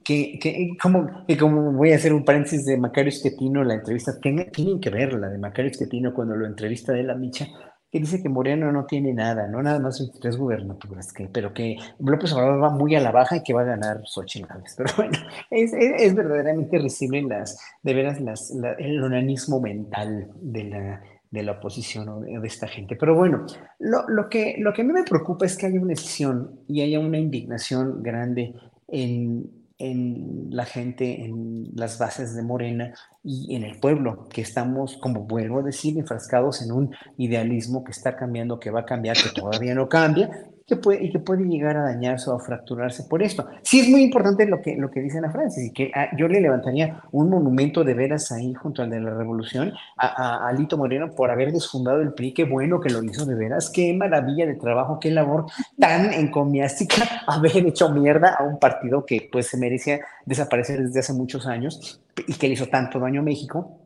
que, 0.03 0.37
que, 0.39 0.75
como, 0.81 1.25
que 1.27 1.37
como 1.37 1.71
voy 1.73 1.91
a 1.91 1.95
hacer 1.95 2.13
un 2.13 2.25
paréntesis 2.25 2.65
de 2.65 2.77
Macario 2.77 3.09
Esquetino, 3.09 3.63
la 3.63 3.75
entrevista, 3.75 4.19
tienen, 4.19 4.79
que 4.79 4.89
ver 4.89 5.13
la 5.13 5.29
de 5.29 5.37
Macario 5.37 5.71
Esquetino 5.71 6.13
cuando 6.13 6.35
lo 6.35 6.45
entrevista 6.45 6.93
de 6.93 7.03
la 7.03 7.15
Micha, 7.15 7.47
que 7.91 7.99
dice 7.99 8.23
que 8.23 8.29
Moreno 8.29 8.71
no 8.71 8.85
tiene 8.85 9.13
nada, 9.13 9.47
no 9.47 9.61
nada 9.61 9.79
más 9.79 9.99
23 9.99 10.35
gubernaturas, 10.35 11.13
que, 11.13 11.29
pero 11.31 11.53
que 11.53 11.77
López 11.99 12.33
Obrador 12.33 12.63
va 12.63 12.69
muy 12.71 12.95
a 12.95 12.99
la 12.99 13.11
baja 13.11 13.37
y 13.37 13.43
que 13.43 13.53
va 13.53 13.61
a 13.61 13.65
ganar 13.65 14.01
Xochitl 14.03 14.47
Pero 14.77 14.89
bueno, 14.97 15.17
es, 15.51 15.73
es, 15.73 16.15
verdaderamente 16.15 16.79
recible 16.79 17.21
las, 17.21 17.59
de 17.83 17.93
veras 17.93 18.19
las, 18.19 18.51
el 18.79 19.03
onanismo 19.03 19.61
mental 19.61 20.31
de 20.41 20.63
la, 20.63 21.03
de 21.29 21.43
la 21.43 21.51
oposición 21.53 22.09
o 22.09 22.19
de, 22.21 22.47
esta 22.47 22.67
gente. 22.67 22.95
Pero 22.95 23.15
bueno, 23.15 23.45
lo, 23.77 24.07
lo, 24.07 24.27
que, 24.27 24.55
lo 24.57 24.73
que 24.73 24.81
a 24.81 24.85
mí 24.85 24.91
me 24.91 25.03
preocupa 25.03 25.45
es 25.45 25.55
que 25.55 25.67
haya 25.67 25.79
una 25.79 25.89
decisión 25.89 26.61
y 26.67 26.81
haya 26.81 26.99
una 26.99 27.19
indignación 27.19 28.01
grande 28.01 28.55
en 28.87 29.62
en 29.83 30.47
la 30.49 30.65
gente, 30.65 31.25
en 31.25 31.71
las 31.75 31.97
bases 31.97 32.35
de 32.35 32.41
Morena 32.41 32.93
y 33.23 33.55
en 33.55 33.63
el 33.63 33.79
pueblo, 33.79 34.27
que 34.29 34.41
estamos, 34.41 34.97
como 34.97 35.21
vuelvo 35.23 35.59
a 35.59 35.63
decir, 35.63 35.97
enfrascados 35.97 36.61
en 36.61 36.71
un 36.71 36.95
idealismo 37.17 37.83
que 37.83 37.91
está 37.91 38.15
cambiando, 38.15 38.59
que 38.59 38.71
va 38.71 38.81
a 38.81 38.85
cambiar, 38.85 39.17
que 39.17 39.29
todavía 39.29 39.75
no 39.75 39.89
cambia, 39.89 40.29
que 40.67 40.75
puede, 40.77 41.03
y 41.03 41.11
que 41.11 41.19
puede 41.19 41.43
llegar 41.43 41.77
a 41.77 41.83
dañarse 41.83 42.29
o 42.29 42.35
a 42.35 42.39
fracturarse 42.39 43.03
por 43.03 43.21
esto. 43.21 43.47
Sí 43.63 43.81
es 43.81 43.89
muy 43.89 44.01
importante 44.01 44.45
lo 44.45 44.61
que, 44.61 44.75
lo 44.75 44.89
que 44.89 45.01
dice 45.01 45.17
Ana 45.17 45.31
Francis, 45.31 45.65
y 45.65 45.73
que 45.73 45.91
ah, 45.93 46.09
yo 46.17 46.27
le 46.27 46.39
levantaría 46.39 47.01
un 47.11 47.29
monumento 47.29 47.83
de 47.83 47.93
veras 47.93 48.31
ahí 48.31 48.53
junto 48.53 48.81
al 48.81 48.89
de 48.89 49.01
la 49.01 49.13
Revolución 49.13 49.73
a, 49.97 50.47
a, 50.47 50.53
Lito 50.53 50.77
Moreno 50.77 51.13
por 51.13 51.31
haber 51.31 51.51
desfundado 51.51 52.01
el 52.01 52.13
PRI, 52.13 52.33
qué 52.33 52.43
bueno 52.45 52.79
que 52.79 52.89
lo 52.89 53.03
hizo 53.03 53.25
de 53.25 53.35
veras, 53.35 53.69
qué 53.69 53.93
maravilla 53.93 54.45
de 54.45 54.55
trabajo, 54.55 54.99
qué 54.99 55.11
labor 55.11 55.45
tan 55.77 56.13
encomiástica 56.13 57.03
haber 57.27 57.57
hecho 57.57 57.89
mierda 57.89 58.35
a 58.35 58.43
un 58.43 58.59
partido 58.59 59.05
que 59.05 59.27
pues 59.31 59.47
se 59.47 59.57
merecía 59.57 59.99
desaparecer 60.25 60.81
desde 60.81 60.99
hace 60.99 61.13
muchos 61.13 61.45
años 61.47 62.01
y 62.27 62.33
que 62.35 62.47
le 62.47 62.53
hizo 62.53 62.67
tanto 62.67 62.99
daño 62.99 63.21
a 63.21 63.23
México, 63.23 63.79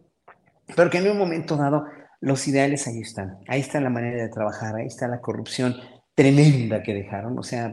pero 0.75 0.89
que 0.89 0.99
en 0.99 1.09
un 1.09 1.17
momento 1.17 1.55
dado 1.55 1.85
los 2.19 2.47
ideales 2.47 2.87
ahí 2.87 3.01
están, 3.01 3.39
ahí 3.47 3.61
está 3.61 3.79
la 3.79 3.89
manera 3.89 4.21
de 4.21 4.29
trabajar, 4.29 4.75
ahí 4.75 4.87
está 4.87 5.07
la 5.07 5.21
corrupción, 5.21 5.75
tremenda 6.17 6.81
que 6.81 6.95
dejaron, 6.95 7.37
o 7.37 7.43
sea, 7.43 7.71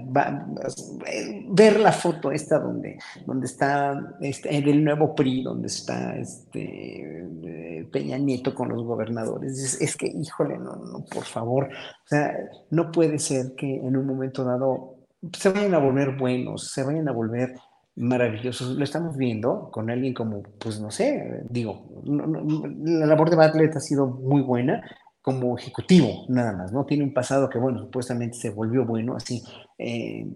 ver 1.48 1.80
la 1.80 1.92
foto 1.92 2.30
esta 2.30 2.58
donde, 2.58 2.98
donde 3.24 3.46
está 3.46 3.98
este, 4.20 4.54
el 4.54 4.84
nuevo 4.84 5.14
PRI, 5.14 5.44
donde 5.44 5.68
está 5.68 6.14
este, 6.14 7.26
eh, 7.42 7.88
Peña 7.90 8.18
Nieto 8.18 8.54
con 8.54 8.68
los 8.68 8.84
gobernadores, 8.84 9.80
es, 9.80 9.96
que, 9.96 10.08
híjole, 10.08 10.58
no, 10.58 10.76
no, 10.76 11.06
por 11.06 11.24
favor, 11.24 11.70
o 11.72 12.06
sea, 12.06 12.36
no 12.68 12.92
puede 12.92 13.18
ser 13.18 13.54
que 13.56 13.76
en 13.76 13.96
un 13.96 14.06
momento 14.06 14.44
dado 14.44 14.96
se 15.32 15.48
vayan 15.48 15.72
a 15.72 15.78
volver 15.78 16.14
buenos, 16.14 16.70
se 16.70 16.82
vayan 16.82 17.08
a 17.08 17.12
volver 17.12 17.54
maravillosos. 17.96 18.76
Lo 18.76 18.84
estamos 18.84 19.16
viendo 19.16 19.70
con 19.70 19.88
alguien 19.88 20.12
como, 20.12 20.42
pues 20.58 20.78
no 20.80 20.90
sé, 20.90 21.44
digo, 21.48 22.02
la 22.04 23.06
labor 23.06 23.30
de 23.30 23.36
Bartlett 23.36 23.74
ha 23.76 23.80
sido 23.80 24.06
muy 24.06 24.42
buena, 24.42 24.82
como 25.24 25.56
ejecutivo, 25.56 26.26
nada 26.28 26.52
más, 26.52 26.70
¿no? 26.70 26.84
Tiene 26.84 27.02
un 27.02 27.14
pasado 27.14 27.48
que, 27.48 27.58
bueno, 27.58 27.78
supuestamente 27.78 28.36
se 28.36 28.50
volvió 28.50 28.84
bueno 28.84 29.16
así 29.16 29.42
eh, 29.78 30.26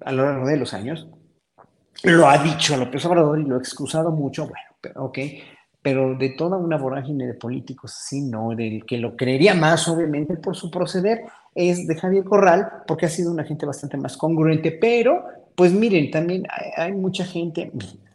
a 0.00 0.10
lo 0.10 0.24
largo 0.24 0.48
de 0.48 0.56
los 0.56 0.74
años. 0.74 1.06
Lo 2.02 2.28
ha 2.28 2.38
dicho 2.38 2.76
López 2.76 3.04
Obrador 3.06 3.38
y 3.38 3.44
lo 3.44 3.54
ha 3.54 3.58
excusado 3.58 4.10
mucho, 4.10 4.42
bueno, 4.48 4.66
pero, 4.80 5.04
ok, 5.04 5.18
pero 5.80 6.18
de 6.18 6.30
toda 6.30 6.56
una 6.56 6.76
vorágine 6.76 7.28
de 7.28 7.34
políticos, 7.34 7.94
sí, 8.04 8.22
no, 8.22 8.48
del 8.56 8.84
que 8.84 8.98
lo 8.98 9.14
creería 9.14 9.54
más, 9.54 9.86
obviamente, 9.86 10.36
por 10.38 10.56
su 10.56 10.72
proceder, 10.72 11.22
es 11.54 11.86
de 11.86 11.94
Javier 11.94 12.24
Corral, 12.24 12.66
porque 12.88 13.06
ha 13.06 13.10
sido 13.10 13.30
una 13.30 13.44
gente 13.44 13.64
bastante 13.64 13.96
más 13.96 14.16
congruente, 14.16 14.72
pero, 14.72 15.22
pues 15.54 15.72
miren, 15.72 16.10
también 16.10 16.48
hay, 16.50 16.88
hay 16.88 16.92
mucha 16.94 17.24
gente, 17.24 17.70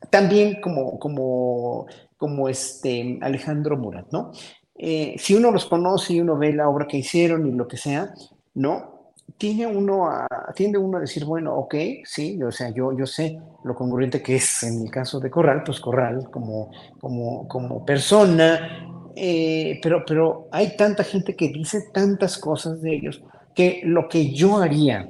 también 0.10 0.60
como, 0.60 1.00
como, 1.00 1.86
como 2.18 2.50
este 2.50 3.18
Alejandro 3.22 3.78
Murat, 3.78 4.12
¿no? 4.12 4.34
Eh, 4.78 5.16
si 5.18 5.34
uno 5.34 5.52
los 5.52 5.66
conoce 5.66 6.14
y 6.14 6.22
uno 6.22 6.38
ve 6.38 6.54
la 6.54 6.70
obra 6.70 6.88
que 6.88 6.98
hicieron 6.98 7.48
y 7.48 7.52
lo 7.52 7.68
que 7.68 7.78
sea, 7.78 8.14
¿no? 8.54 9.14
Tiene 9.38 9.66
uno 9.66 10.08
a, 10.08 10.28
tiende 10.56 10.78
uno 10.78 10.98
a 10.98 11.02
decir, 11.02 11.26
bueno, 11.26 11.56
ok, 11.56 11.76
sí, 12.06 12.42
o 12.42 12.52
sea, 12.52 12.70
yo, 12.70 12.96
yo 12.98 13.06
sé 13.06 13.40
lo 13.64 13.76
congruente 13.76 14.22
que 14.22 14.36
es 14.36 14.64
en 14.64 14.82
el 14.82 14.92
caso 14.92 15.20
de 15.20 15.30
Corral, 15.30 15.64
pues 15.66 15.80
Corral 15.80 16.30
como, 16.32 16.72
como, 17.00 17.48
como 17.48 17.86
persona, 17.86 19.12
eh, 19.16 19.80
pero, 19.82 20.04
pero 20.06 20.48
hay 20.52 20.78
tanta 20.78 21.04
gente 21.04 21.36
que 21.36 21.50
dice 21.50 21.90
tantas 21.92 22.38
cosas 22.38 22.82
de 22.82 22.96
ellos 22.96 23.24
que 23.56 23.82
lo 23.84 24.08
que 24.08 24.32
yo 24.32 24.58
haría, 24.58 25.10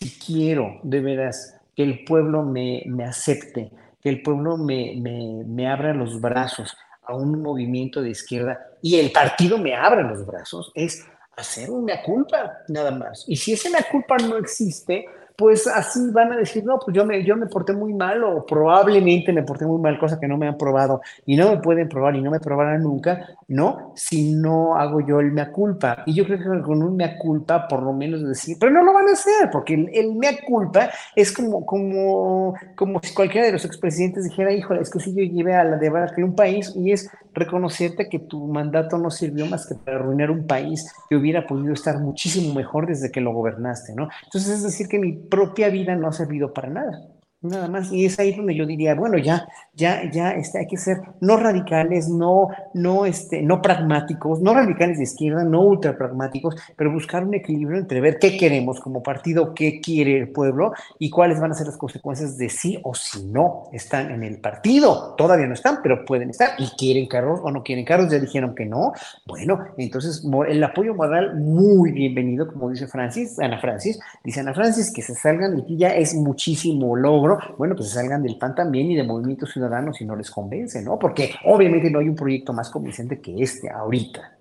si 0.00 0.10
quiero 0.18 0.78
de 0.84 1.00
veras 1.00 1.60
que 1.74 1.82
el 1.82 2.04
pueblo 2.04 2.44
me, 2.44 2.84
me 2.86 3.04
acepte, 3.04 3.72
que 4.00 4.08
el 4.08 4.22
pueblo 4.22 4.56
me, 4.56 4.94
me, 5.00 5.44
me 5.44 5.68
abra 5.68 5.92
los 5.92 6.20
brazos, 6.20 6.76
a 7.06 7.14
un 7.14 7.40
movimiento 7.40 8.02
de 8.02 8.10
izquierda 8.10 8.58
y 8.86 9.00
el 9.00 9.10
partido 9.10 9.58
me 9.58 9.74
abre 9.74 10.04
los 10.04 10.24
brazos, 10.24 10.70
es 10.72 11.04
hacer 11.36 11.72
una 11.72 12.04
culpa, 12.04 12.58
nada 12.68 12.92
más. 12.92 13.24
Y 13.26 13.34
si 13.34 13.52
esa 13.52 13.68
culpa 13.90 14.16
no 14.16 14.36
existe, 14.36 15.06
pues 15.36 15.66
así 15.66 16.00
van 16.12 16.32
a 16.32 16.36
decir, 16.36 16.64
no, 16.64 16.78
pues 16.78 16.96
yo 16.96 17.04
me, 17.04 17.22
yo 17.24 17.36
me 17.36 17.46
porté 17.46 17.72
muy 17.72 17.92
mal 17.92 18.24
o 18.24 18.46
probablemente 18.46 19.32
me 19.32 19.42
porté 19.42 19.66
muy 19.66 19.80
mal, 19.80 19.98
cosa 19.98 20.18
que 20.18 20.26
no 20.26 20.38
me 20.38 20.48
han 20.48 20.56
probado 20.56 21.00
y 21.26 21.36
no 21.36 21.50
me 21.50 21.58
pueden 21.58 21.88
probar 21.88 22.16
y 22.16 22.22
no 22.22 22.30
me 22.30 22.40
probarán 22.40 22.82
nunca, 22.82 23.28
¿no? 23.48 23.92
Si 23.94 24.34
no 24.34 24.76
hago 24.76 25.00
yo 25.00 25.20
el 25.20 25.32
mea 25.32 25.52
culpa. 25.52 26.02
Y 26.06 26.14
yo 26.14 26.24
creo 26.24 26.38
que 26.38 26.62
con 26.62 26.82
un 26.82 26.96
mea 26.96 27.18
culpa, 27.18 27.68
por 27.68 27.82
lo 27.82 27.92
menos 27.92 28.26
decir, 28.26 28.56
pero 28.58 28.72
no 28.72 28.82
lo 28.82 28.92
van 28.92 29.08
a 29.08 29.12
hacer, 29.12 29.50
porque 29.50 29.74
el, 29.74 30.14
mea 30.14 30.38
culpa 30.46 30.90
es 31.14 31.32
como, 31.32 31.66
como, 31.66 32.54
como 32.74 33.00
si 33.02 33.12
cualquiera 33.12 33.46
de 33.46 33.52
los 33.52 33.64
expresidentes 33.64 34.24
dijera, 34.24 34.52
híjole, 34.52 34.80
es 34.80 34.90
que 34.90 35.00
si 35.00 35.14
yo 35.14 35.22
llevé 35.22 35.54
a 35.54 35.64
la 35.64 35.76
de 35.76 35.90
que 36.14 36.24
un 36.24 36.34
país 36.34 36.72
y 36.76 36.92
es 36.92 37.10
reconocerte 37.32 38.08
que 38.08 38.18
tu 38.18 38.46
mandato 38.46 38.98
no 38.98 39.10
sirvió 39.10 39.46
más 39.46 39.66
que 39.66 39.74
para 39.74 39.98
arruinar 39.98 40.30
un 40.30 40.46
país 40.46 40.90
que 41.08 41.16
hubiera 41.16 41.46
podido 41.46 41.74
estar 41.74 41.98
muchísimo 42.00 42.54
mejor 42.54 42.86
desde 42.86 43.10
que 43.10 43.20
lo 43.20 43.32
gobernaste, 43.32 43.94
¿no? 43.94 44.08
Entonces 44.24 44.50
es 44.50 44.62
decir 44.62 44.88
que 44.88 44.98
mi 44.98 45.12
propia 45.28 45.68
vida 45.70 45.94
no 45.96 46.08
ha 46.08 46.12
servido 46.12 46.52
para 46.52 46.70
nada. 46.70 47.15
Nada 47.42 47.68
más. 47.68 47.92
Y 47.92 48.06
es 48.06 48.18
ahí 48.18 48.34
donde 48.34 48.54
yo 48.54 48.64
diría, 48.64 48.94
bueno, 48.94 49.18
ya, 49.18 49.46
ya, 49.74 50.10
ya 50.10 50.30
este, 50.32 50.58
hay 50.58 50.66
que 50.66 50.78
ser 50.78 51.02
no 51.20 51.36
radicales, 51.36 52.08
no, 52.08 52.48
no, 52.72 53.04
este, 53.04 53.42
no 53.42 53.60
pragmáticos, 53.60 54.40
no 54.40 54.54
radicales 54.54 54.96
de 54.96 55.04
izquierda, 55.04 55.44
no 55.44 55.60
ultra 55.60 55.98
pragmáticos, 55.98 56.56
pero 56.76 56.90
buscar 56.90 57.24
un 57.24 57.34
equilibrio 57.34 57.78
entre 57.78 58.00
ver 58.00 58.18
qué 58.18 58.38
queremos 58.38 58.80
como 58.80 59.02
partido, 59.02 59.54
qué 59.54 59.82
quiere 59.82 60.16
el 60.16 60.30
pueblo 60.30 60.72
y 60.98 61.10
cuáles 61.10 61.38
van 61.38 61.50
a 61.50 61.54
ser 61.54 61.66
las 61.66 61.76
consecuencias 61.76 62.38
de 62.38 62.48
sí 62.48 62.80
o 62.82 62.94
si 62.94 63.26
no 63.26 63.64
están 63.70 64.10
en 64.10 64.22
el 64.22 64.40
partido. 64.40 65.14
Todavía 65.16 65.46
no 65.46 65.54
están, 65.54 65.80
pero 65.82 66.06
pueden 66.06 66.30
estar 66.30 66.50
y 66.58 66.68
quieren 66.78 67.06
carros 67.06 67.40
o 67.42 67.50
no 67.50 67.62
quieren 67.62 67.84
carros, 67.84 68.10
ya 68.10 68.18
dijeron 68.18 68.54
que 68.54 68.64
no. 68.64 68.92
Bueno, 69.26 69.58
entonces 69.76 70.26
el 70.48 70.64
apoyo 70.64 70.94
moral 70.94 71.36
muy 71.36 71.92
bienvenido, 71.92 72.50
como 72.50 72.70
dice 72.70 72.86
Francis, 72.86 73.38
Ana 73.38 73.60
Francis, 73.60 74.00
dice 74.24 74.40
Ana 74.40 74.54
Francis, 74.54 74.90
que 74.90 75.02
se 75.02 75.14
salgan 75.14 75.62
y 75.68 75.76
ya 75.76 75.88
es 75.88 76.14
muchísimo 76.14 76.96
logro. 76.96 77.35
Bueno, 77.58 77.74
pues 77.76 77.90
salgan 77.90 78.22
del 78.22 78.38
PAN 78.38 78.54
también 78.54 78.90
y 78.90 78.96
de 78.96 79.02
Movimiento 79.02 79.46
Ciudadano 79.46 79.92
si 79.92 80.04
no 80.04 80.16
les 80.16 80.30
convence, 80.30 80.82
¿no? 80.82 80.98
Porque 80.98 81.34
obviamente 81.44 81.90
no 81.90 81.98
hay 81.98 82.08
un 82.08 82.16
proyecto 82.16 82.52
más 82.52 82.70
convincente 82.70 83.20
que 83.20 83.34
este 83.42 83.70
ahorita. 83.70 84.36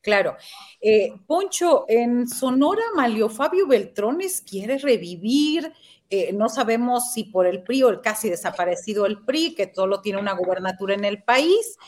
Claro. 0.00 0.36
Eh, 0.80 1.14
Poncho, 1.26 1.86
en 1.88 2.28
Sonora, 2.28 2.82
Malio 2.94 3.30
Fabio 3.30 3.66
Beltrones 3.66 4.42
quiere 4.42 4.76
revivir, 4.76 5.72
eh, 6.10 6.30
no 6.34 6.50
sabemos 6.50 7.12
si 7.12 7.24
por 7.24 7.46
el 7.46 7.62
PRI 7.62 7.84
o 7.84 7.88
el 7.88 8.00
casi 8.02 8.28
desaparecido 8.28 9.06
el 9.06 9.24
PRI, 9.24 9.54
que 9.54 9.72
solo 9.74 10.02
tiene 10.02 10.20
una 10.20 10.34
gubernatura 10.34 10.94
en 10.94 11.06
el 11.06 11.22
país, 11.22 11.78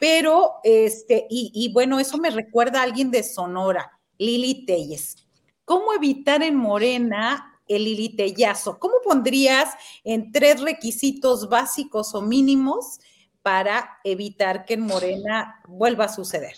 pero, 0.00 0.54
este, 0.64 1.26
y, 1.28 1.50
y 1.54 1.72
bueno, 1.72 2.00
eso 2.00 2.16
me 2.16 2.30
recuerda 2.30 2.80
a 2.80 2.84
alguien 2.84 3.10
de 3.10 3.22
Sonora, 3.22 3.98
Lili 4.16 4.64
Telles. 4.64 5.26
¿Cómo 5.66 5.92
evitar 5.92 6.42
en 6.42 6.56
Morena 6.56 7.55
el 7.68 7.86
ilitellazo. 7.86 8.78
¿Cómo 8.78 8.94
pondrías 9.02 9.74
en 10.04 10.32
tres 10.32 10.60
requisitos 10.60 11.48
básicos 11.48 12.14
o 12.14 12.22
mínimos 12.22 12.98
para 13.42 13.98
evitar 14.04 14.64
que 14.64 14.74
en 14.74 14.80
Morena 14.80 15.60
vuelva 15.66 16.04
a 16.04 16.12
suceder? 16.12 16.56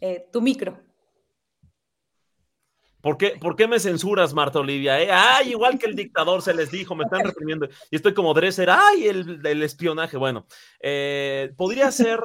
Eh, 0.00 0.28
tu 0.32 0.40
micro. 0.40 0.80
¿Por 3.00 3.16
qué, 3.16 3.38
¿Por 3.40 3.56
qué, 3.56 3.66
me 3.66 3.80
censuras, 3.80 4.34
Marta 4.34 4.58
Olivia? 4.60 5.00
Eh? 5.00 5.08
Ay, 5.10 5.50
igual 5.50 5.78
que 5.78 5.86
el 5.86 5.94
dictador 5.94 6.42
se 6.42 6.52
les 6.52 6.70
dijo, 6.70 6.94
me 6.94 7.04
están 7.04 7.24
reprimiendo. 7.24 7.66
Y 7.90 7.96
estoy 7.96 8.12
como 8.12 8.34
Dresser, 8.34 8.68
ay, 8.68 9.08
el, 9.08 9.40
el 9.44 9.62
espionaje. 9.62 10.18
Bueno, 10.18 10.46
eh, 10.80 11.52
podría 11.56 11.90
ser, 11.92 12.20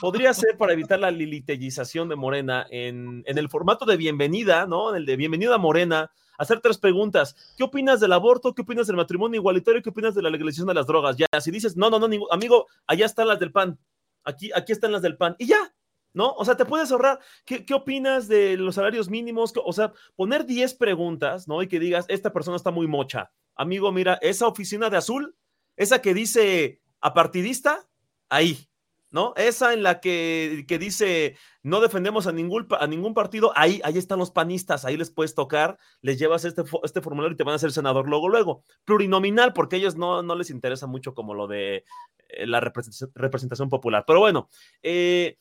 podría 0.00 0.32
ser 0.32 0.56
para 0.56 0.72
evitar 0.72 0.98
la 0.98 1.10
lilitellización 1.10 2.08
de 2.08 2.16
Morena 2.16 2.66
en, 2.70 3.22
en, 3.26 3.38
el 3.38 3.48
formato 3.48 3.84
de 3.84 3.96
bienvenida, 3.96 4.66
¿no? 4.66 4.90
En 4.90 4.96
el 4.96 5.06
de 5.06 5.16
bienvenida 5.16 5.58
Morena, 5.58 6.10
hacer 6.38 6.60
tres 6.60 6.78
preguntas. 6.78 7.36
¿Qué 7.56 7.64
opinas 7.64 8.00
del 8.00 8.12
aborto? 8.12 8.54
¿Qué 8.54 8.62
opinas 8.62 8.86
del 8.86 8.96
matrimonio 8.96 9.38
igualitario? 9.38 9.82
¿Qué 9.82 9.90
opinas 9.90 10.14
de 10.14 10.22
la 10.22 10.30
legalización 10.30 10.68
de 10.68 10.74
las 10.74 10.86
drogas? 10.86 11.16
Ya, 11.18 11.26
si 11.40 11.50
dices, 11.50 11.76
no, 11.76 11.90
no, 11.90 11.98
no, 11.98 12.08
amigo, 12.30 12.66
allá 12.86 13.04
están 13.04 13.28
las 13.28 13.38
del 13.38 13.52
PAN. 13.52 13.78
Aquí, 14.24 14.50
aquí 14.54 14.72
están 14.72 14.92
las 14.92 15.02
del 15.02 15.18
PAN. 15.18 15.36
Y 15.38 15.46
ya, 15.46 15.74
¿no? 16.14 16.32
O 16.32 16.44
sea, 16.46 16.56
te 16.56 16.64
puedes 16.64 16.90
ahorrar. 16.90 17.20
¿Qué, 17.44 17.66
¿Qué, 17.66 17.74
opinas 17.74 18.26
de 18.26 18.56
los 18.56 18.76
salarios 18.76 19.10
mínimos? 19.10 19.52
O 19.62 19.72
sea, 19.74 19.92
poner 20.16 20.46
10 20.46 20.74
preguntas, 20.74 21.46
¿no? 21.46 21.62
Y 21.62 21.68
que 21.68 21.78
digas, 21.78 22.06
esta 22.08 22.32
persona 22.32 22.56
está 22.56 22.70
muy 22.70 22.86
mocha. 22.86 23.30
Amigo, 23.54 23.92
mira, 23.92 24.18
esa 24.22 24.46
oficina 24.46 24.88
de 24.88 24.96
azul, 24.96 25.36
esa 25.76 26.00
que 26.00 26.14
dice 26.14 26.80
apartidista, 27.02 27.86
ahí, 28.30 28.69
¿no? 29.10 29.32
Esa 29.36 29.72
en 29.72 29.82
la 29.82 30.00
que, 30.00 30.64
que 30.68 30.78
dice 30.78 31.36
no 31.62 31.80
defendemos 31.80 32.26
a 32.26 32.32
ningún, 32.32 32.66
a 32.78 32.86
ningún 32.86 33.14
partido, 33.14 33.52
ahí, 33.56 33.80
ahí 33.84 33.98
están 33.98 34.18
los 34.18 34.30
panistas, 34.30 34.84
ahí 34.84 34.96
les 34.96 35.10
puedes 35.10 35.34
tocar, 35.34 35.78
les 36.00 36.18
llevas 36.18 36.44
este, 36.44 36.62
este 36.82 37.00
formulario 37.00 37.34
y 37.34 37.36
te 37.36 37.44
van 37.44 37.52
a 37.52 37.56
hacer 37.56 37.72
senador 37.72 38.08
luego, 38.08 38.28
luego. 38.28 38.64
Plurinominal, 38.84 39.52
porque 39.52 39.76
a 39.76 39.78
ellos 39.78 39.96
no, 39.96 40.22
no 40.22 40.34
les 40.34 40.50
interesa 40.50 40.86
mucho 40.86 41.14
como 41.14 41.34
lo 41.34 41.46
de 41.46 41.84
eh, 42.28 42.46
la 42.46 42.60
representación, 42.60 43.68
popular. 43.68 44.04
Pero 44.06 44.20
bueno, 44.20 44.48
eh, 44.82 45.36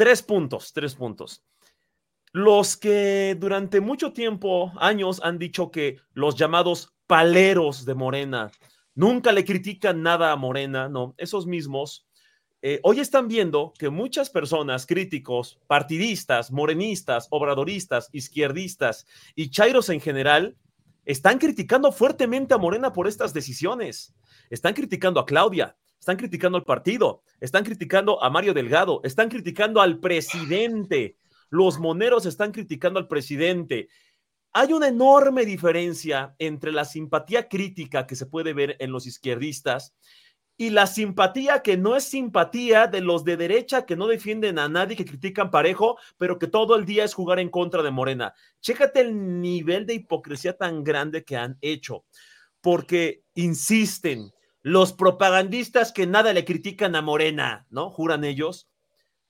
Tres 0.00 0.22
puntos, 0.22 0.72
tres 0.72 0.94
puntos. 0.94 1.44
Los 2.32 2.78
que 2.78 3.36
durante 3.38 3.82
mucho 3.82 4.14
tiempo, 4.14 4.72
años, 4.78 5.20
han 5.22 5.38
dicho 5.38 5.70
que 5.70 5.98
los 6.14 6.36
llamados 6.36 6.94
paleros 7.06 7.84
de 7.84 7.94
Morena 7.94 8.50
nunca 8.94 9.30
le 9.30 9.44
critican 9.44 10.02
nada 10.02 10.32
a 10.32 10.36
Morena, 10.36 10.88
no, 10.88 11.14
esos 11.18 11.46
mismos, 11.46 12.06
eh, 12.62 12.78
hoy 12.82 13.00
están 13.00 13.26
viendo 13.26 13.72
que 13.78 13.88
muchas 13.88 14.28
personas, 14.28 14.84
críticos, 14.84 15.58
partidistas, 15.66 16.50
morenistas, 16.50 17.26
obradoristas, 17.30 18.10
izquierdistas 18.12 19.06
y 19.34 19.50
chairos 19.50 19.88
en 19.88 20.00
general, 20.00 20.56
están 21.06 21.38
criticando 21.38 21.90
fuertemente 21.90 22.52
a 22.52 22.58
Morena 22.58 22.92
por 22.92 23.08
estas 23.08 23.32
decisiones. 23.32 24.14
Están 24.50 24.74
criticando 24.74 25.20
a 25.20 25.26
Claudia, 25.26 25.76
están 25.98 26.18
criticando 26.18 26.58
al 26.58 26.64
partido, 26.64 27.22
están 27.40 27.64
criticando 27.64 28.22
a 28.22 28.28
Mario 28.28 28.52
Delgado, 28.52 29.00
están 29.04 29.30
criticando 29.30 29.80
al 29.80 29.98
presidente. 29.98 31.16
Los 31.48 31.78
moneros 31.78 32.26
están 32.26 32.52
criticando 32.52 33.00
al 33.00 33.08
presidente. 33.08 33.88
Hay 34.52 34.72
una 34.74 34.88
enorme 34.88 35.46
diferencia 35.46 36.34
entre 36.38 36.72
la 36.72 36.84
simpatía 36.84 37.48
crítica 37.48 38.06
que 38.06 38.16
se 38.16 38.26
puede 38.26 38.52
ver 38.52 38.76
en 38.80 38.92
los 38.92 39.06
izquierdistas 39.06 39.94
y 40.60 40.68
la 40.68 40.86
simpatía 40.86 41.62
que 41.62 41.78
no 41.78 41.96
es 41.96 42.04
simpatía 42.04 42.86
de 42.86 43.00
los 43.00 43.24
de 43.24 43.38
derecha 43.38 43.86
que 43.86 43.96
no 43.96 44.06
defienden 44.06 44.58
a 44.58 44.68
nadie, 44.68 44.94
que 44.94 45.06
critican 45.06 45.50
parejo, 45.50 45.96
pero 46.18 46.38
que 46.38 46.48
todo 46.48 46.76
el 46.76 46.84
día 46.84 47.02
es 47.02 47.14
jugar 47.14 47.38
en 47.38 47.48
contra 47.48 47.82
de 47.82 47.90
Morena. 47.90 48.34
Chécate 48.60 49.00
el 49.00 49.40
nivel 49.40 49.86
de 49.86 49.94
hipocresía 49.94 50.58
tan 50.58 50.84
grande 50.84 51.24
que 51.24 51.38
han 51.38 51.56
hecho, 51.62 52.04
porque 52.60 53.24
insisten, 53.32 54.34
los 54.60 54.92
propagandistas 54.92 55.92
que 55.92 56.06
nada 56.06 56.34
le 56.34 56.44
critican 56.44 56.94
a 56.94 57.00
Morena, 57.00 57.66
¿no? 57.70 57.88
Juran 57.88 58.22
ellos. 58.22 58.68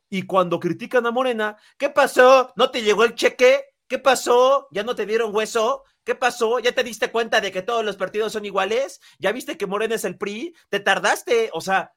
Y 0.09 0.23
cuando 0.23 0.59
critican 0.59 1.07
a 1.07 1.13
Morena, 1.13 1.57
¿qué 1.79 1.91
pasó? 1.91 2.53
¿No 2.57 2.73
te 2.73 2.83
llegó 2.83 3.05
el 3.05 3.15
cheque? 3.15 3.67
¿Qué 3.87 4.01
pasó? 4.01 4.67
¿Ya 4.73 4.83
no 4.83 4.97
te 4.97 5.07
dieron 5.07 5.33
hueso? 5.33 5.85
¿Qué 6.05 6.15
pasó? 6.15 6.59
¿Ya 6.59 6.73
te 6.73 6.83
diste 6.83 7.11
cuenta 7.11 7.41
de 7.41 7.53
que 7.53 7.63
todos 7.63 7.85
los 7.85 7.97
partidos 7.97 8.33
son 8.33 8.45
iguales? 8.45 9.01
¿Ya 9.19 9.33
viste 9.33 9.57
que 9.57 9.67
Morena 9.67 9.95
es 9.95 10.05
el 10.05 10.17
PRI? 10.17 10.55
¿Te 10.69 10.81
tardaste? 10.81 11.51
O 11.53 11.61
sea, 11.61 11.93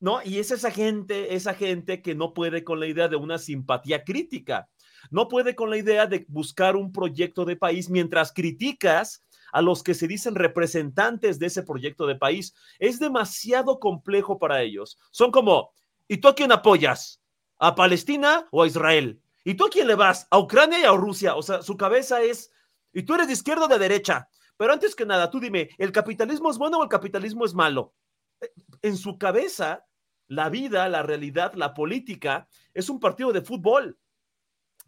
¿no? 0.00 0.20
Y 0.22 0.38
es 0.38 0.50
esa 0.50 0.70
gente, 0.70 1.34
esa 1.34 1.54
gente 1.54 2.02
que 2.02 2.14
no 2.14 2.34
puede 2.34 2.62
con 2.62 2.78
la 2.78 2.86
idea 2.86 3.08
de 3.08 3.16
una 3.16 3.38
simpatía 3.38 4.04
crítica. 4.04 4.68
No 5.10 5.28
puede 5.28 5.54
con 5.54 5.70
la 5.70 5.76
idea 5.76 6.06
de 6.06 6.24
buscar 6.28 6.76
un 6.76 6.92
proyecto 6.92 7.44
de 7.44 7.56
país 7.56 7.90
mientras 7.90 8.32
criticas 8.32 9.22
a 9.52 9.62
los 9.62 9.82
que 9.82 9.94
se 9.94 10.08
dicen 10.08 10.34
representantes 10.34 11.38
de 11.38 11.46
ese 11.46 11.62
proyecto 11.62 12.06
de 12.06 12.16
país. 12.16 12.54
Es 12.78 12.98
demasiado 12.98 13.78
complejo 13.78 14.38
para 14.38 14.62
ellos. 14.62 14.98
Son 15.10 15.30
como, 15.30 15.72
¿y 16.08 16.18
tú 16.18 16.28
a 16.28 16.34
quién 16.34 16.52
apoyas? 16.52 17.20
¿A 17.58 17.74
Palestina 17.74 18.48
o 18.50 18.62
a 18.62 18.66
Israel? 18.66 19.20
¿Y 19.44 19.54
tú 19.54 19.66
a 19.66 19.70
quién 19.70 19.86
le 19.86 19.94
vas? 19.94 20.26
¿A 20.30 20.38
Ucrania 20.38 20.80
y 20.80 20.84
a 20.84 20.92
Rusia? 20.92 21.36
O 21.36 21.42
sea, 21.42 21.62
su 21.62 21.76
cabeza 21.76 22.22
es, 22.22 22.50
¿y 22.94 23.02
tú 23.02 23.14
eres 23.14 23.26
de 23.26 23.34
izquierda 23.34 23.66
o 23.66 23.68
de 23.68 23.78
derecha? 23.78 24.28
Pero 24.56 24.72
antes 24.72 24.94
que 24.94 25.04
nada, 25.04 25.30
tú 25.30 25.40
dime, 25.40 25.68
¿el 25.78 25.92
capitalismo 25.92 26.50
es 26.50 26.56
bueno 26.56 26.78
o 26.78 26.82
el 26.82 26.88
capitalismo 26.88 27.44
es 27.44 27.52
malo? 27.52 27.94
Eh, 28.40 28.50
en 28.82 28.96
su 28.96 29.18
cabeza, 29.18 29.84
la 30.26 30.48
vida, 30.48 30.88
la 30.88 31.02
realidad, 31.02 31.54
la 31.54 31.74
política 31.74 32.48
es 32.72 32.88
un 32.88 33.00
partido 33.00 33.32
de 33.32 33.42
fútbol. 33.42 33.98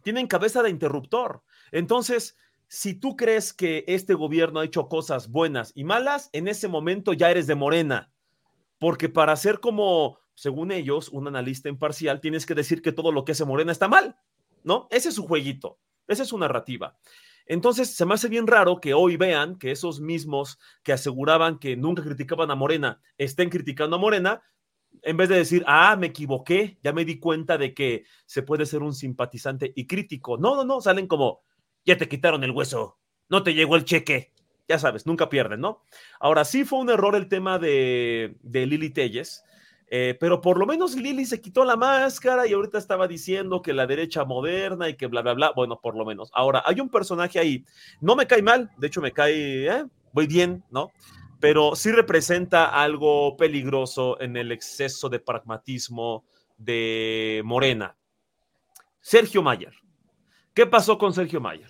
Tienen 0.03 0.27
cabeza 0.27 0.63
de 0.63 0.69
interruptor. 0.69 1.43
Entonces, 1.71 2.37
si 2.67 2.93
tú 2.93 3.15
crees 3.15 3.53
que 3.53 3.83
este 3.87 4.13
gobierno 4.13 4.59
ha 4.59 4.65
hecho 4.65 4.87
cosas 4.87 5.29
buenas 5.29 5.71
y 5.75 5.83
malas, 5.83 6.29
en 6.33 6.47
ese 6.47 6.67
momento 6.67 7.13
ya 7.13 7.31
eres 7.31 7.47
de 7.47 7.55
Morena. 7.55 8.11
Porque 8.79 9.09
para 9.09 9.35
ser 9.35 9.59
como, 9.59 10.19
según 10.33 10.71
ellos, 10.71 11.09
un 11.09 11.27
analista 11.27 11.69
imparcial, 11.69 12.19
tienes 12.19 12.45
que 12.45 12.55
decir 12.55 12.81
que 12.81 12.91
todo 12.91 13.11
lo 13.11 13.25
que 13.25 13.31
hace 13.31 13.45
Morena 13.45 13.71
está 13.71 13.87
mal, 13.87 14.19
¿no? 14.63 14.87
Ese 14.91 15.09
es 15.09 15.15
su 15.15 15.25
jueguito, 15.25 15.79
esa 16.07 16.23
es 16.23 16.29
su 16.29 16.37
narrativa. 16.37 16.97
Entonces, 17.47 17.95
se 17.95 18.05
me 18.05 18.13
hace 18.13 18.27
bien 18.27 18.45
raro 18.45 18.79
que 18.79 18.93
hoy 18.93 19.17
vean 19.17 19.57
que 19.57 19.71
esos 19.71 19.99
mismos 19.99 20.59
que 20.83 20.93
aseguraban 20.93 21.59
que 21.59 21.75
nunca 21.75 22.03
criticaban 22.03 22.51
a 22.51 22.55
Morena 22.55 23.01
estén 23.17 23.49
criticando 23.49 23.95
a 23.95 23.99
Morena, 23.99 24.41
en 25.01 25.17
vez 25.17 25.29
de 25.29 25.37
decir, 25.37 25.63
ah, 25.67 25.95
me 25.95 26.07
equivoqué, 26.07 26.77
ya 26.83 26.93
me 26.93 27.05
di 27.05 27.19
cuenta 27.19 27.57
de 27.57 27.73
que 27.73 28.03
se 28.25 28.43
puede 28.43 28.65
ser 28.65 28.83
un 28.83 28.93
simpatizante 28.93 29.71
y 29.75 29.87
crítico. 29.87 30.37
No, 30.37 30.55
no, 30.55 30.63
no, 30.63 30.81
salen 30.81 31.07
como, 31.07 31.41
ya 31.85 31.97
te 31.97 32.07
quitaron 32.07 32.43
el 32.43 32.51
hueso, 32.51 32.97
no 33.29 33.43
te 33.43 33.53
llegó 33.53 33.75
el 33.75 33.85
cheque. 33.85 34.33
Ya 34.67 34.77
sabes, 34.77 35.05
nunca 35.05 35.29
pierden, 35.29 35.61
¿no? 35.61 35.85
Ahora 36.19 36.43
sí 36.43 36.65
fue 36.65 36.79
un 36.79 36.89
error 36.89 37.15
el 37.15 37.29
tema 37.29 37.57
de, 37.57 38.35
Lili 38.43 38.89
Telles, 38.89 39.45
eh, 39.89 40.17
pero 40.19 40.41
por 40.41 40.57
lo 40.57 40.65
menos 40.65 40.95
Lili 40.95 41.25
se 41.25 41.39
quitó 41.39 41.63
la 41.63 41.77
máscara 41.77 42.45
y 42.45 42.53
ahorita 42.53 42.77
estaba 42.77 43.07
diciendo 43.07 43.61
que 43.61 43.73
la 43.73 43.87
derecha 43.87 44.25
moderna 44.25 44.89
y 44.89 44.95
que 44.95 45.07
bla, 45.07 45.21
bla, 45.21 45.33
bla. 45.33 45.53
Bueno, 45.55 45.79
por 45.81 45.95
lo 45.95 46.05
menos. 46.05 46.29
Ahora, 46.33 46.61
hay 46.65 46.81
un 46.81 46.89
personaje 46.89 47.39
ahí, 47.39 47.65
no 48.01 48.15
me 48.15 48.27
cae 48.27 48.41
mal, 48.41 48.69
de 48.77 48.87
hecho 48.87 49.01
me 49.01 49.13
cae, 49.13 49.67
¿eh? 49.67 49.85
voy 50.11 50.27
bien, 50.27 50.63
¿no? 50.71 50.91
Pero 51.39 51.75
sí 51.75 51.91
representa 51.91 52.65
algo 52.65 53.37
peligroso 53.37 54.19
en 54.19 54.35
el 54.35 54.51
exceso 54.51 55.07
de 55.07 55.19
pragmatismo 55.19 56.25
de 56.57 57.41
Morena. 57.45 57.95
Sergio 58.99 59.41
Mayer. 59.41 59.73
¿Qué 60.53 60.65
pasó 60.65 60.97
con 60.97 61.13
Sergio 61.13 61.39
Mayer? 61.39 61.69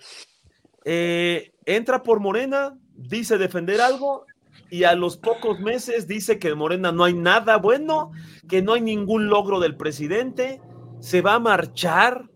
Eh, 0.84 1.52
entra 1.66 2.02
por 2.02 2.18
Morena, 2.18 2.76
dice 2.94 3.36
defender 3.36 3.80
algo 3.80 4.24
y 4.70 4.84
a 4.84 4.94
los 4.94 5.16
pocos 5.16 5.60
meses 5.60 6.06
dice 6.06 6.38
que 6.38 6.48
en 6.48 6.58
Morena 6.58 6.92
no 6.92 7.04
hay 7.04 7.14
nada 7.14 7.56
bueno, 7.56 8.10
que 8.48 8.62
no 8.62 8.74
hay 8.74 8.80
ningún 8.82 9.28
logro 9.28 9.60
del 9.60 9.76
presidente, 9.76 10.60
se 11.00 11.22
va 11.22 11.34
a 11.34 11.38
marchar 11.38 12.28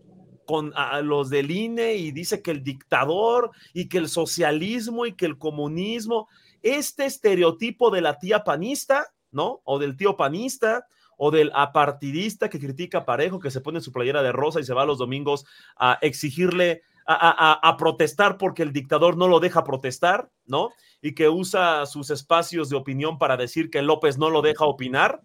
con 0.45 0.73
a 0.75 1.01
los 1.01 1.29
del 1.29 1.51
INE 1.51 1.95
y 1.95 2.11
dice 2.11 2.41
que 2.41 2.51
el 2.51 2.63
dictador 2.63 3.51
y 3.73 3.87
que 3.87 3.97
el 3.97 4.09
socialismo 4.09 5.05
y 5.05 5.13
que 5.13 5.25
el 5.25 5.37
comunismo, 5.37 6.27
este 6.61 7.05
estereotipo 7.05 7.91
de 7.91 8.01
la 8.01 8.17
tía 8.19 8.43
panista, 8.43 9.07
¿no? 9.31 9.61
O 9.63 9.79
del 9.79 9.95
tío 9.95 10.17
panista, 10.17 10.85
o 11.17 11.31
del 11.31 11.51
apartidista 11.53 12.49
que 12.49 12.59
critica 12.59 13.05
Parejo, 13.05 13.39
que 13.39 13.51
se 13.51 13.61
pone 13.61 13.81
su 13.81 13.91
playera 13.91 14.23
de 14.23 14.31
rosa 14.31 14.59
y 14.59 14.63
se 14.63 14.73
va 14.73 14.85
los 14.85 14.97
domingos 14.97 15.45
a 15.77 15.97
exigirle, 16.01 16.81
a, 17.05 17.75
protestar 17.77 18.37
porque 18.37 18.63
el 18.63 18.71
dictador 18.71 19.17
no 19.17 19.27
lo 19.27 19.39
deja 19.39 19.63
protestar, 19.63 20.29
¿no? 20.45 20.69
Y 21.01 21.15
que 21.15 21.29
usa 21.29 21.85
sus 21.85 22.09
espacios 22.09 22.69
de 22.69 22.75
opinión 22.75 23.17
para 23.17 23.37
decir 23.37 23.69
que 23.69 23.81
López 23.81 24.17
no 24.17 24.29
lo 24.29 24.41
deja 24.41 24.65
opinar. 24.65 25.21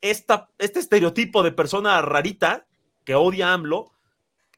Esta, 0.00 0.50
este 0.58 0.80
estereotipo 0.80 1.42
de 1.42 1.52
persona 1.52 2.00
rarita 2.02 2.66
que 3.04 3.14
odia 3.14 3.50
a 3.50 3.54
AMLO 3.54 3.92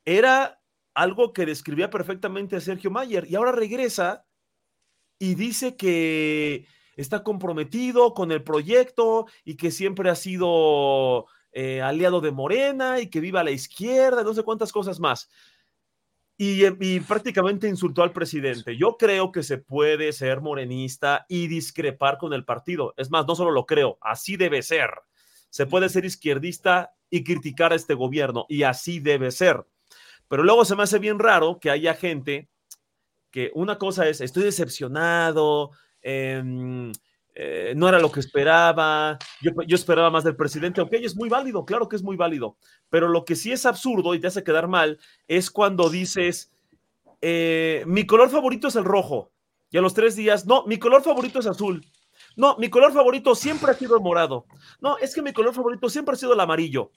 era 0.04 0.60
algo 0.94 1.32
que 1.32 1.46
describía 1.46 1.90
perfectamente 1.90 2.56
a 2.56 2.60
Sergio 2.60 2.90
Mayer 2.90 3.26
y 3.28 3.34
ahora 3.34 3.52
regresa 3.52 4.24
y 5.18 5.34
dice 5.34 5.76
que 5.76 6.66
está 6.96 7.22
comprometido 7.22 8.14
con 8.14 8.32
el 8.32 8.42
proyecto 8.42 9.26
y 9.44 9.56
que 9.56 9.70
siempre 9.70 10.10
ha 10.10 10.14
sido 10.14 11.26
eh, 11.52 11.82
aliado 11.82 12.20
de 12.20 12.30
Morena 12.30 13.00
y 13.00 13.08
que 13.08 13.20
viva 13.20 13.40
a 13.40 13.44
la 13.44 13.50
izquierda, 13.50 14.22
no 14.22 14.34
sé 14.34 14.42
cuántas 14.42 14.72
cosas 14.72 14.98
más. 14.98 15.28
Y, 16.38 16.66
y, 16.66 17.00
prácticamente 17.00 17.66
insultó 17.66 18.02
al 18.02 18.12
presidente. 18.12 18.76
Yo 18.76 18.96
creo 18.98 19.32
que 19.32 19.42
se 19.42 19.56
puede 19.56 20.12
ser 20.12 20.42
morenista 20.42 21.24
y 21.28 21.46
discrepar 21.46 22.18
con 22.18 22.34
el 22.34 22.44
partido. 22.44 22.92
Es 22.98 23.10
más, 23.10 23.26
no 23.26 23.34
solo 23.34 23.50
lo 23.50 23.64
creo, 23.64 23.96
así 24.02 24.36
debe 24.36 24.62
ser. 24.62 24.90
Se 25.48 25.66
puede 25.66 25.88
ser 25.88 26.04
izquierdista 26.04 26.94
y 27.08 27.24
criticar 27.24 27.72
a 27.72 27.76
este 27.76 27.94
gobierno 27.94 28.44
y 28.48 28.64
así 28.64 29.00
debe 29.00 29.30
ser. 29.30 29.66
Pero 30.28 30.42
luego 30.42 30.64
se 30.64 30.76
me 30.76 30.82
hace 30.82 30.98
bien 30.98 31.18
raro 31.18 31.58
que 31.60 31.70
haya 31.70 31.94
gente 31.94 32.50
que 33.30 33.50
una 33.54 33.78
cosa 33.78 34.08
es, 34.08 34.20
estoy 34.20 34.44
decepcionado, 34.44 35.70
em, 36.02 36.92
eh, 37.38 37.74
no 37.76 37.86
era 37.86 37.98
lo 37.98 38.10
que 38.10 38.20
esperaba, 38.20 39.18
yo, 39.42 39.52
esperaba 39.74 40.10
más 40.10 40.24
del 40.24 40.36
presidente, 40.36 40.80
ok, 40.80 40.94
es 40.94 41.14
muy 41.16 41.28
válido, 41.28 41.66
claro 41.66 41.86
que 41.86 41.96
es 41.96 42.02
muy 42.02 42.16
válido, 42.16 42.56
pero 42.88 43.08
lo 43.08 43.26
que 43.26 43.36
sí 43.36 43.52
es 43.52 43.66
absurdo 43.66 44.14
y 44.14 44.20
te 44.20 44.26
hace 44.26 44.42
quedar 44.42 44.68
mal 44.68 44.98
es 45.28 45.50
cuando 45.50 45.90
dices, 45.90 46.50
eh, 47.20 47.84
mi 47.86 48.06
color 48.06 48.30
favorito 48.30 48.68
es 48.68 48.76
el 48.76 48.84
rojo, 48.84 49.32
y 49.70 49.76
a 49.76 49.82
los 49.82 49.92
tres 49.92 50.16
días, 50.16 50.46
no, 50.46 50.64
mi 50.64 50.78
color 50.78 51.02
favorito 51.02 51.38
es 51.40 51.46
azul. 51.46 51.84
No, 52.36 52.56
mi 52.56 52.70
color 52.70 52.92
favorito 52.92 53.34
siempre 53.34 53.70
ha 53.70 53.74
sido 53.74 53.96
el 53.96 54.02
morado. 54.02 54.46
No, 54.80 54.96
es 54.98 55.14
que 55.14 55.20
mi 55.20 55.34
color 55.34 55.54
favorito 55.54 55.90
siempre 55.90 56.14
ha 56.14 56.16
sido 56.16 56.32
el 56.32 56.40
amarillo. 56.40 56.90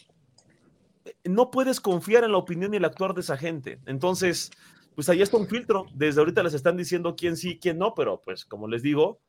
Eh, 1.03 1.15
no 1.25 1.51
puedes 1.51 1.81
confiar 1.81 2.23
en 2.23 2.31
la 2.31 2.37
opinión 2.37 2.73
y 2.73 2.77
el 2.77 2.85
actuar 2.85 3.13
de 3.13 3.21
esa 3.21 3.37
gente. 3.37 3.79
Entonces, 3.85 4.51
pues 4.95 5.09
ahí 5.09 5.21
está 5.21 5.35
un 5.37 5.47
filtro. 5.47 5.87
Desde 5.93 6.21
ahorita 6.21 6.43
les 6.43 6.53
están 6.53 6.77
diciendo 6.77 7.15
quién 7.17 7.35
sí, 7.35 7.57
quién 7.59 7.77
no, 7.77 7.93
pero 7.93 8.21
pues 8.21 8.45
como 8.45 8.67
les 8.67 8.81
digo, 8.81 9.19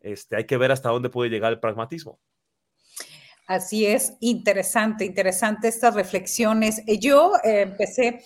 este, 0.00 0.36
hay 0.36 0.44
que 0.46 0.56
ver 0.56 0.72
hasta 0.72 0.90
dónde 0.90 1.10
puede 1.10 1.30
llegar 1.30 1.52
el 1.52 1.60
pragmatismo. 1.60 2.18
Así 3.50 3.84
es, 3.84 4.12
interesante, 4.20 5.04
interesante 5.04 5.66
estas 5.66 5.94
reflexiones. 5.94 6.84
Eh, 6.86 6.98
yo 6.98 7.32
eh, 7.42 7.62
empecé 7.62 8.22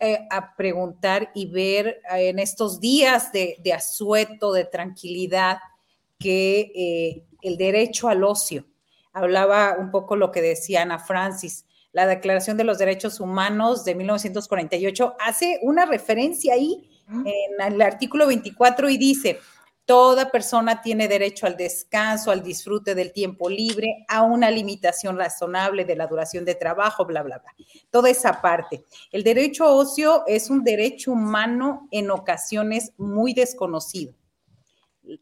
eh, 0.00 0.26
a 0.30 0.56
preguntar 0.56 1.30
y 1.34 1.44
ver 1.50 2.00
en 2.10 2.38
estos 2.38 2.80
días 2.80 3.32
de, 3.32 3.56
de 3.62 3.74
asueto, 3.74 4.50
de 4.50 4.64
tranquilidad, 4.64 5.58
que 6.18 7.22
el 7.42 7.56
derecho 7.58 8.08
al 8.08 8.24
ocio, 8.24 8.64
hablaba 9.12 9.76
un 9.78 9.90
poco 9.90 10.16
lo 10.16 10.30
que 10.32 10.40
decía 10.40 10.82
Ana 10.82 10.98
Francis, 10.98 11.66
la 11.92 12.06
Declaración 12.06 12.56
de 12.56 12.64
los 12.64 12.78
Derechos 12.78 13.20
Humanos 13.20 13.84
de 13.84 13.94
1948 13.94 15.16
hace 15.20 15.58
una 15.62 15.84
referencia 15.84 16.54
ahí 16.54 16.88
en 17.08 17.74
el 17.74 17.82
artículo 17.82 18.28
24 18.28 18.88
y 18.88 18.96
dice, 18.96 19.38
Toda 19.92 20.30
persona 20.30 20.80
tiene 20.80 21.06
derecho 21.06 21.44
al 21.44 21.54
descanso, 21.54 22.30
al 22.30 22.42
disfrute 22.42 22.94
del 22.94 23.12
tiempo 23.12 23.50
libre, 23.50 24.06
a 24.08 24.22
una 24.22 24.50
limitación 24.50 25.18
razonable 25.18 25.84
de 25.84 25.96
la 25.96 26.06
duración 26.06 26.46
de 26.46 26.54
trabajo, 26.54 27.04
bla, 27.04 27.22
bla, 27.22 27.40
bla. 27.40 27.54
Toda 27.90 28.08
esa 28.08 28.40
parte. 28.40 28.86
El 29.10 29.22
derecho 29.22 29.64
a 29.64 29.72
ocio 29.72 30.22
es 30.26 30.48
un 30.48 30.64
derecho 30.64 31.12
humano 31.12 31.88
en 31.90 32.10
ocasiones 32.10 32.94
muy 32.96 33.34
desconocido. 33.34 34.14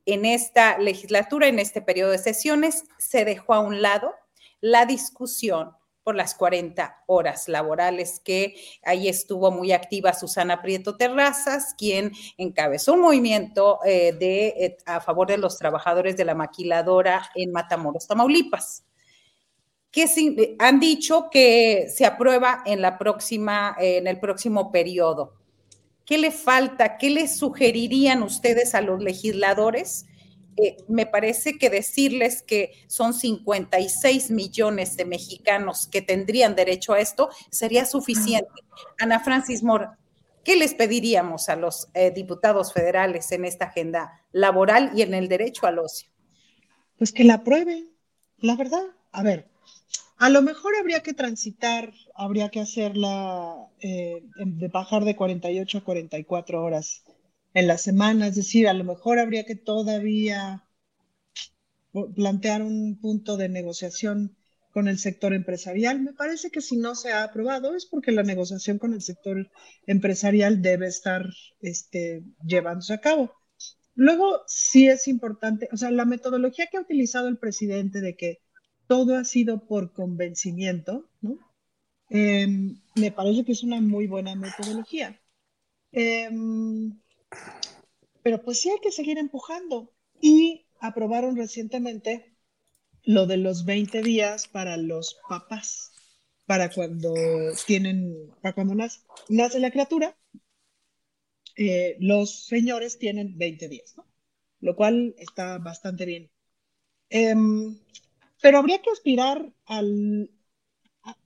En 0.06 0.24
esta 0.24 0.78
legislatura, 0.78 1.48
en 1.48 1.58
este 1.58 1.82
periodo 1.82 2.12
de 2.12 2.18
sesiones, 2.18 2.84
se 2.96 3.24
dejó 3.24 3.54
a 3.54 3.58
un 3.58 3.82
lado 3.82 4.14
la 4.60 4.86
discusión 4.86 5.72
las 6.14 6.34
40 6.34 7.04
horas 7.06 7.48
laborales, 7.48 8.20
que 8.20 8.54
ahí 8.84 9.08
estuvo 9.08 9.50
muy 9.50 9.72
activa 9.72 10.12
Susana 10.12 10.62
Prieto 10.62 10.96
Terrazas, 10.96 11.74
quien 11.76 12.12
encabezó 12.36 12.94
un 12.94 13.00
movimiento 13.00 13.78
eh, 13.84 14.12
de, 14.12 14.46
eh, 14.48 14.78
a 14.86 15.00
favor 15.00 15.28
de 15.28 15.38
los 15.38 15.58
trabajadores 15.58 16.16
de 16.16 16.24
la 16.24 16.34
maquiladora 16.34 17.30
en 17.34 17.52
Matamoros, 17.52 18.06
Tamaulipas 18.06 18.84
que 19.90 20.56
han 20.58 20.78
dicho 20.78 21.28
que 21.30 21.88
se 21.92 22.06
aprueba 22.06 22.62
en 22.64 22.80
la 22.80 22.96
próxima, 22.96 23.76
en 23.78 24.06
el 24.06 24.20
próximo 24.20 24.70
periodo. 24.70 25.34
¿Qué 26.04 26.18
le 26.18 26.30
falta? 26.30 26.96
¿Qué 26.96 27.10
le 27.10 27.28
sugerirían 27.28 28.22
ustedes 28.22 28.74
a 28.74 28.80
los 28.80 29.00
legisladores 29.00 30.06
eh, 30.56 30.76
me 30.88 31.06
parece 31.06 31.58
que 31.58 31.70
decirles 31.70 32.42
que 32.42 32.72
son 32.86 33.14
56 33.14 34.30
millones 34.30 34.96
de 34.96 35.04
mexicanos 35.04 35.86
que 35.86 36.02
tendrían 36.02 36.54
derecho 36.54 36.92
a 36.92 37.00
esto 37.00 37.30
sería 37.50 37.86
suficiente. 37.86 38.50
Ana 38.98 39.20
Francis 39.20 39.62
Moore, 39.62 39.88
¿qué 40.44 40.56
les 40.56 40.74
pediríamos 40.74 41.48
a 41.48 41.56
los 41.56 41.88
eh, 41.94 42.10
diputados 42.10 42.72
federales 42.72 43.30
en 43.32 43.44
esta 43.44 43.66
agenda 43.66 44.24
laboral 44.32 44.92
y 44.94 45.02
en 45.02 45.14
el 45.14 45.28
derecho 45.28 45.66
al 45.66 45.78
ocio? 45.78 46.10
Pues 46.98 47.12
que 47.12 47.24
la 47.24 47.34
aprueben, 47.34 47.90
la 48.38 48.56
verdad. 48.56 48.84
A 49.12 49.22
ver, 49.22 49.48
a 50.18 50.28
lo 50.28 50.42
mejor 50.42 50.74
habría 50.78 51.02
que 51.02 51.14
transitar, 51.14 51.92
habría 52.14 52.50
que 52.50 52.60
hacerla 52.60 53.68
eh, 53.80 54.22
de 54.36 54.68
bajar 54.68 55.04
de 55.04 55.16
48 55.16 55.78
a 55.78 55.84
44 55.84 56.62
horas 56.62 57.02
en 57.54 57.66
la 57.66 57.78
semana, 57.78 58.28
es 58.28 58.36
decir, 58.36 58.68
a 58.68 58.74
lo 58.74 58.84
mejor 58.84 59.18
habría 59.18 59.44
que 59.44 59.56
todavía 59.56 60.64
plantear 62.14 62.62
un 62.62 62.98
punto 63.00 63.36
de 63.36 63.48
negociación 63.48 64.36
con 64.72 64.86
el 64.86 64.98
sector 64.98 65.34
empresarial. 65.34 66.00
Me 66.00 66.12
parece 66.12 66.50
que 66.50 66.60
si 66.60 66.76
no 66.76 66.94
se 66.94 67.12
ha 67.12 67.24
aprobado 67.24 67.74
es 67.74 67.86
porque 67.86 68.12
la 68.12 68.22
negociación 68.22 68.78
con 68.78 68.94
el 68.94 69.02
sector 69.02 69.50
empresarial 69.86 70.62
debe 70.62 70.86
estar 70.86 71.26
este, 71.60 72.22
llevándose 72.46 72.94
a 72.94 73.00
cabo. 73.00 73.32
Luego, 73.94 74.42
sí 74.46 74.86
es 74.86 75.08
importante, 75.08 75.68
o 75.72 75.76
sea, 75.76 75.90
la 75.90 76.04
metodología 76.04 76.68
que 76.68 76.76
ha 76.76 76.82
utilizado 76.82 77.28
el 77.28 77.38
presidente 77.38 78.00
de 78.00 78.14
que 78.16 78.38
todo 78.86 79.16
ha 79.16 79.24
sido 79.24 79.66
por 79.66 79.92
convencimiento, 79.92 81.08
¿no? 81.20 81.38
Em, 82.08 82.80
me 82.96 83.12
parece 83.12 83.44
que 83.44 83.52
es 83.52 83.62
una 83.62 83.80
muy 83.80 84.06
buena 84.06 84.34
metodología. 84.34 85.20
Em, 85.92 87.00
pero 88.22 88.42
pues 88.42 88.60
sí 88.60 88.70
hay 88.70 88.80
que 88.80 88.92
seguir 88.92 89.18
empujando. 89.18 89.92
Y 90.20 90.66
aprobaron 90.80 91.36
recientemente 91.36 92.36
lo 93.04 93.26
de 93.26 93.38
los 93.38 93.64
20 93.64 94.02
días 94.02 94.48
para 94.48 94.76
los 94.76 95.18
papás, 95.28 95.92
para 96.46 96.70
cuando 96.70 97.14
tienen, 97.66 98.30
para 98.42 98.54
cuando 98.54 98.74
nace, 98.74 99.60
la 99.60 99.70
criatura, 99.70 100.16
eh, 101.56 101.96
los 102.00 102.46
señores 102.46 102.98
tienen 102.98 103.36
20 103.38 103.68
días. 103.68 103.94
Lo 104.60 104.76
cual 104.76 105.14
está 105.18 105.58
bastante 105.58 106.04
bien. 106.04 106.30
Em, 107.08 107.78
pero 108.42 108.58
habría 108.58 108.82
que 108.82 108.90
aspirar 108.90 109.52
al, 109.64 110.30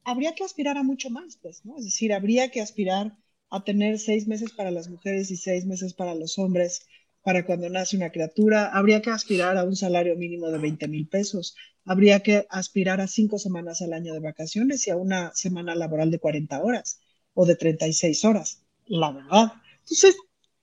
habría 0.04 0.34
que 0.34 0.44
aspirar 0.44 0.78
a 0.78 0.82
mucho 0.82 1.10
más, 1.10 1.36
pues, 1.36 1.64
¿no? 1.64 1.76
Es 1.76 1.84
decir, 1.84 2.12
habría 2.12 2.50
que 2.50 2.60
aspirar 2.60 3.16
a 3.54 3.62
tener 3.62 3.98
seis 3.98 4.26
meses 4.26 4.52
para 4.52 4.70
las 4.70 4.88
mujeres 4.88 5.30
y 5.30 5.36
seis 5.36 5.64
meses 5.64 5.94
para 5.94 6.14
los 6.14 6.38
hombres 6.38 6.86
para 7.22 7.46
cuando 7.46 7.68
nace 7.70 7.96
una 7.96 8.10
criatura. 8.10 8.70
Habría 8.72 9.00
que 9.00 9.10
aspirar 9.10 9.56
a 9.56 9.64
un 9.64 9.76
salario 9.76 10.16
mínimo 10.16 10.50
de 10.50 10.58
20 10.58 10.88
mil 10.88 11.08
pesos. 11.08 11.54
Habría 11.84 12.20
que 12.20 12.46
aspirar 12.50 13.00
a 13.00 13.06
cinco 13.06 13.38
semanas 13.38 13.80
al 13.80 13.92
año 13.92 14.12
de 14.12 14.20
vacaciones 14.20 14.86
y 14.86 14.90
a 14.90 14.96
una 14.96 15.32
semana 15.34 15.74
laboral 15.74 16.10
de 16.10 16.18
40 16.18 16.62
horas 16.62 17.00
o 17.32 17.46
de 17.46 17.56
36 17.56 18.24
horas, 18.24 18.62
la 18.86 19.12
verdad. 19.12 19.52
Entonces, 19.80 20.16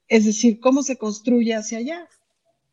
es 0.07 0.25
decir, 0.25 0.59
¿cómo 0.59 0.83
se 0.83 0.97
construye 0.97 1.55
hacia 1.55 1.77
allá? 1.77 2.09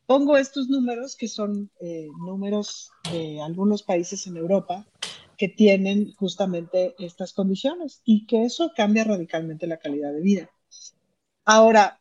Pongo 0.07 0.37
estos 0.37 0.69
números 0.69 1.17
que 1.17 1.29
son 1.29 1.71
eh, 1.81 2.09
números 2.27 2.91
de 3.13 3.41
algunos 3.41 3.83
países 3.83 4.27
en 4.27 4.37
Europa 4.37 4.87
que 5.39 5.49
tienen 5.49 6.13
justamente 6.15 6.95
estas 6.99 7.33
condiciones 7.33 8.03
y 8.05 8.27
que 8.27 8.45
eso 8.45 8.73
cambia 8.77 9.05
radicalmente 9.05 9.69
la 9.69 9.79
calidad 9.79 10.13
de 10.13 10.21
vida. 10.21 10.51
Ahora, 11.45 12.01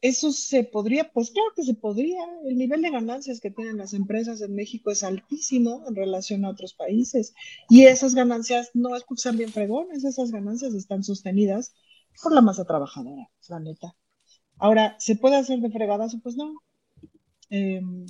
eso 0.00 0.30
se 0.30 0.62
podría, 0.62 1.10
pues 1.12 1.30
claro 1.32 1.50
que 1.56 1.64
se 1.64 1.74
podría. 1.74 2.20
El 2.44 2.56
nivel 2.56 2.80
de 2.82 2.90
ganancias 2.90 3.40
que 3.40 3.50
tienen 3.50 3.76
las 3.76 3.92
empresas 3.92 4.40
en 4.40 4.54
México 4.54 4.90
es 4.90 5.02
altísimo 5.02 5.84
en 5.88 5.96
relación 5.96 6.44
a 6.44 6.50
otros 6.50 6.74
países. 6.74 7.34
Y 7.68 7.86
esas 7.86 8.14
ganancias 8.14 8.70
no 8.72 8.94
es 8.94 9.02
porque 9.02 9.22
sean 9.22 9.36
bien 9.36 9.52
fregones, 9.52 10.04
esas 10.04 10.30
ganancias 10.30 10.72
están 10.74 11.02
sostenidas 11.02 11.74
por 12.22 12.32
la 12.32 12.40
masa 12.40 12.64
trabajadora, 12.64 13.28
la 13.48 13.60
neta. 13.60 13.96
Ahora, 14.58 14.96
¿se 14.98 15.16
puede 15.16 15.36
hacer 15.36 15.58
de 15.58 15.70
fregadazo? 15.70 16.20
Pues 16.22 16.36
no. 16.36 16.54
Em, 17.50 18.06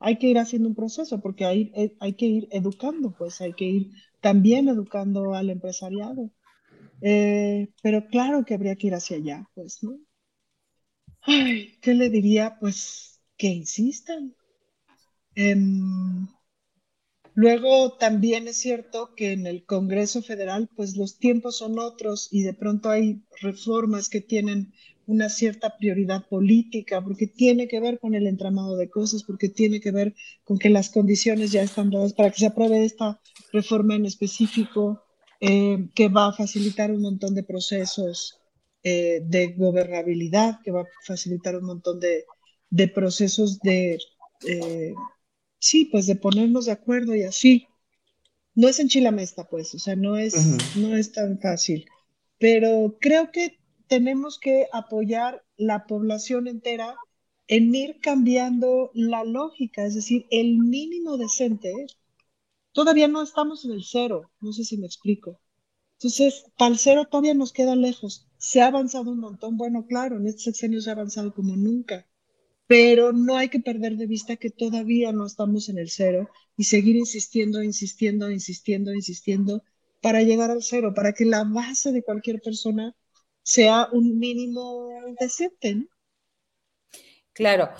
hay 0.00 0.18
que 0.18 0.28
ir 0.28 0.38
haciendo 0.38 0.68
un 0.68 0.74
proceso 0.74 1.20
porque 1.20 1.44
hay, 1.44 1.70
eh, 1.76 1.94
hay 2.00 2.14
que 2.14 2.26
ir 2.26 2.48
educando, 2.50 3.14
pues 3.16 3.40
hay 3.42 3.52
que 3.52 3.66
ir 3.66 3.90
también 4.20 4.68
educando 4.68 5.34
al 5.34 5.50
empresariado. 5.50 6.30
Eh, 7.02 7.68
pero 7.82 8.06
claro 8.08 8.44
que 8.44 8.54
habría 8.54 8.76
que 8.76 8.88
ir 8.88 8.94
hacia 8.94 9.18
allá, 9.18 9.48
pues, 9.54 9.82
¿no? 9.82 9.98
Ay, 11.20 11.78
¿qué 11.82 11.94
le 11.94 12.08
diría? 12.08 12.56
Pues 12.58 13.20
que 13.36 13.48
insistan. 13.48 14.34
Em, 15.34 16.26
luego 17.34 17.92
también 17.98 18.48
es 18.48 18.56
cierto 18.56 19.14
que 19.14 19.32
en 19.32 19.46
el 19.46 19.64
Congreso 19.66 20.22
Federal, 20.22 20.68
pues 20.74 20.96
los 20.96 21.18
tiempos 21.18 21.58
son 21.58 21.78
otros 21.78 22.28
y 22.30 22.42
de 22.42 22.54
pronto 22.54 22.88
hay 22.88 23.22
reformas 23.42 24.08
que 24.08 24.22
tienen 24.22 24.72
una 25.10 25.28
cierta 25.28 25.76
prioridad 25.76 26.26
política, 26.28 27.02
porque 27.02 27.26
tiene 27.26 27.66
que 27.66 27.80
ver 27.80 27.98
con 27.98 28.14
el 28.14 28.26
entramado 28.26 28.76
de 28.76 28.88
cosas, 28.88 29.24
porque 29.24 29.48
tiene 29.48 29.80
que 29.80 29.90
ver 29.90 30.14
con 30.44 30.58
que 30.58 30.70
las 30.70 30.90
condiciones 30.90 31.50
ya 31.50 31.62
están 31.62 31.90
dadas 31.90 32.12
para 32.12 32.30
que 32.30 32.38
se 32.38 32.46
apruebe 32.46 32.84
esta 32.84 33.20
reforma 33.52 33.96
en 33.96 34.06
específico, 34.06 35.02
eh, 35.40 35.88
que 35.94 36.08
va 36.08 36.28
a 36.28 36.32
facilitar 36.32 36.90
un 36.90 37.02
montón 37.02 37.34
de 37.34 37.42
procesos 37.42 38.40
eh, 38.82 39.20
de 39.24 39.48
gobernabilidad, 39.48 40.60
que 40.62 40.70
va 40.70 40.82
a 40.82 40.86
facilitar 41.04 41.56
un 41.56 41.64
montón 41.64 41.98
de, 42.00 42.24
de 42.70 42.88
procesos 42.88 43.58
de, 43.60 43.98
eh, 44.46 44.94
sí, 45.58 45.86
pues 45.86 46.06
de 46.06 46.16
ponernos 46.16 46.66
de 46.66 46.72
acuerdo 46.72 47.14
y 47.14 47.24
así. 47.24 47.66
No 48.54 48.68
es 48.68 48.78
en 48.80 48.88
Chilamesta, 48.88 49.48
pues, 49.48 49.74
o 49.74 49.78
sea, 49.78 49.96
no 49.96 50.16
es, 50.16 50.34
no 50.76 50.96
es 50.96 51.12
tan 51.12 51.38
fácil, 51.40 51.86
pero 52.38 52.96
creo 53.00 53.30
que 53.30 53.59
tenemos 53.90 54.38
que 54.38 54.68
apoyar 54.72 55.44
la 55.56 55.84
población 55.86 56.46
entera 56.46 56.96
en 57.48 57.74
ir 57.74 57.98
cambiando 58.00 58.92
la 58.94 59.24
lógica, 59.24 59.84
es 59.84 59.96
decir, 59.96 60.26
el 60.30 60.58
mínimo 60.58 61.18
decente. 61.18 61.74
Todavía 62.70 63.08
no 63.08 63.20
estamos 63.20 63.64
en 63.64 63.72
el 63.72 63.82
cero, 63.82 64.30
no 64.40 64.52
sé 64.52 64.62
si 64.62 64.78
me 64.78 64.86
explico. 64.86 65.40
Entonces, 65.94 66.44
para 66.56 66.70
el 66.70 66.78
cero 66.78 67.08
todavía 67.10 67.34
nos 67.34 67.52
queda 67.52 67.74
lejos. 67.74 68.28
Se 68.38 68.60
ha 68.60 68.68
avanzado 68.68 69.10
un 69.10 69.18
montón, 69.18 69.56
bueno, 69.56 69.84
claro, 69.84 70.18
en 70.18 70.28
este 70.28 70.42
sexenio 70.42 70.80
se 70.80 70.90
ha 70.90 70.92
avanzado 70.92 71.34
como 71.34 71.56
nunca, 71.56 72.06
pero 72.68 73.12
no 73.12 73.36
hay 73.36 73.48
que 73.48 73.58
perder 73.58 73.96
de 73.96 74.06
vista 74.06 74.36
que 74.36 74.50
todavía 74.50 75.10
no 75.10 75.26
estamos 75.26 75.68
en 75.68 75.78
el 75.78 75.90
cero 75.90 76.30
y 76.56 76.62
seguir 76.62 76.94
insistiendo, 76.94 77.60
insistiendo, 77.60 78.30
insistiendo, 78.30 78.94
insistiendo 78.94 79.64
para 80.00 80.22
llegar 80.22 80.52
al 80.52 80.62
cero, 80.62 80.92
para 80.94 81.12
que 81.12 81.24
la 81.24 81.42
base 81.42 81.90
de 81.90 82.04
cualquier 82.04 82.40
persona 82.40 82.94
sea 83.50 83.88
un 83.90 84.16
mínimo 84.20 84.88
decente, 85.18 85.74
¿no? 85.74 85.86
Claro. 87.40 87.70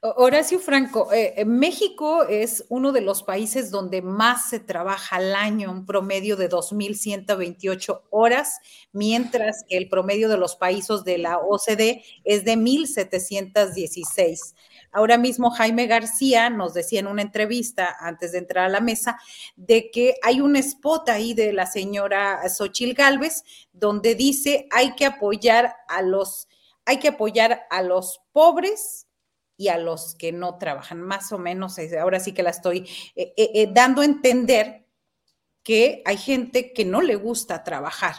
Horacio 0.00 0.58
Franco, 0.58 1.12
eh, 1.12 1.44
México 1.44 2.24
es 2.24 2.64
uno 2.70 2.92
de 2.92 3.02
los 3.02 3.22
países 3.22 3.70
donde 3.70 4.00
más 4.00 4.48
se 4.48 4.58
trabaja 4.58 5.16
al 5.16 5.34
año, 5.34 5.70
un 5.70 5.84
promedio 5.84 6.36
de 6.36 6.48
2.128 6.48 8.04
horas, 8.08 8.58
mientras 8.92 9.64
que 9.68 9.76
el 9.76 9.90
promedio 9.90 10.30
de 10.30 10.38
los 10.38 10.56
países 10.56 11.04
de 11.04 11.18
la 11.18 11.36
OCDE 11.36 12.02
es 12.24 12.46
de 12.46 12.56
1.716. 12.56 14.54
Ahora 14.92 15.18
mismo 15.18 15.50
Jaime 15.50 15.86
García 15.86 16.48
nos 16.48 16.72
decía 16.72 17.00
en 17.00 17.06
una 17.06 17.20
entrevista 17.20 17.94
antes 18.00 18.32
de 18.32 18.38
entrar 18.38 18.64
a 18.64 18.70
la 18.70 18.80
mesa 18.80 19.18
de 19.56 19.90
que 19.90 20.14
hay 20.22 20.40
un 20.40 20.56
spot 20.56 21.10
ahí 21.10 21.34
de 21.34 21.52
la 21.52 21.66
señora 21.66 22.40
Xochil 22.48 22.94
Gálvez 22.94 23.44
donde 23.72 24.14
dice 24.14 24.66
hay 24.70 24.94
que 24.94 25.04
apoyar 25.04 25.74
a 25.88 26.00
los, 26.02 26.48
hay 26.84 26.98
que 26.98 27.08
apoyar 27.08 27.62
a 27.70 27.82
los 27.82 28.20
pobres 28.32 29.06
y 29.56 29.68
a 29.68 29.78
los 29.78 30.14
que 30.14 30.32
no 30.32 30.58
trabajan. 30.58 31.00
Más 31.00 31.32
o 31.32 31.38
menos, 31.38 31.76
ahora 32.00 32.20
sí 32.20 32.32
que 32.32 32.42
la 32.42 32.50
estoy 32.50 32.88
eh, 33.14 33.32
eh, 33.36 33.50
eh, 33.54 33.68
dando 33.72 34.02
a 34.02 34.04
entender 34.04 34.86
que 35.62 36.02
hay 36.04 36.16
gente 36.16 36.72
que 36.72 36.84
no 36.84 37.00
le 37.00 37.14
gusta 37.14 37.62
trabajar. 37.62 38.16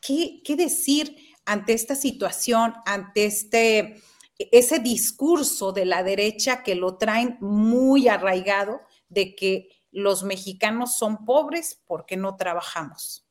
¿Qué, 0.00 0.42
¿Qué, 0.44 0.56
decir 0.56 1.16
ante 1.46 1.72
esta 1.72 1.94
situación, 1.94 2.74
ante 2.84 3.24
este 3.24 4.02
ese 4.36 4.80
discurso 4.80 5.72
de 5.72 5.84
la 5.84 6.02
derecha 6.02 6.62
que 6.62 6.74
lo 6.74 6.96
traen 6.96 7.38
muy 7.40 8.08
arraigado 8.08 8.80
de 9.08 9.34
que 9.34 9.68
los 9.92 10.24
mexicanos 10.24 10.96
son 10.96 11.24
pobres 11.24 11.80
porque 11.86 12.16
no 12.16 12.36
trabajamos. 12.36 13.23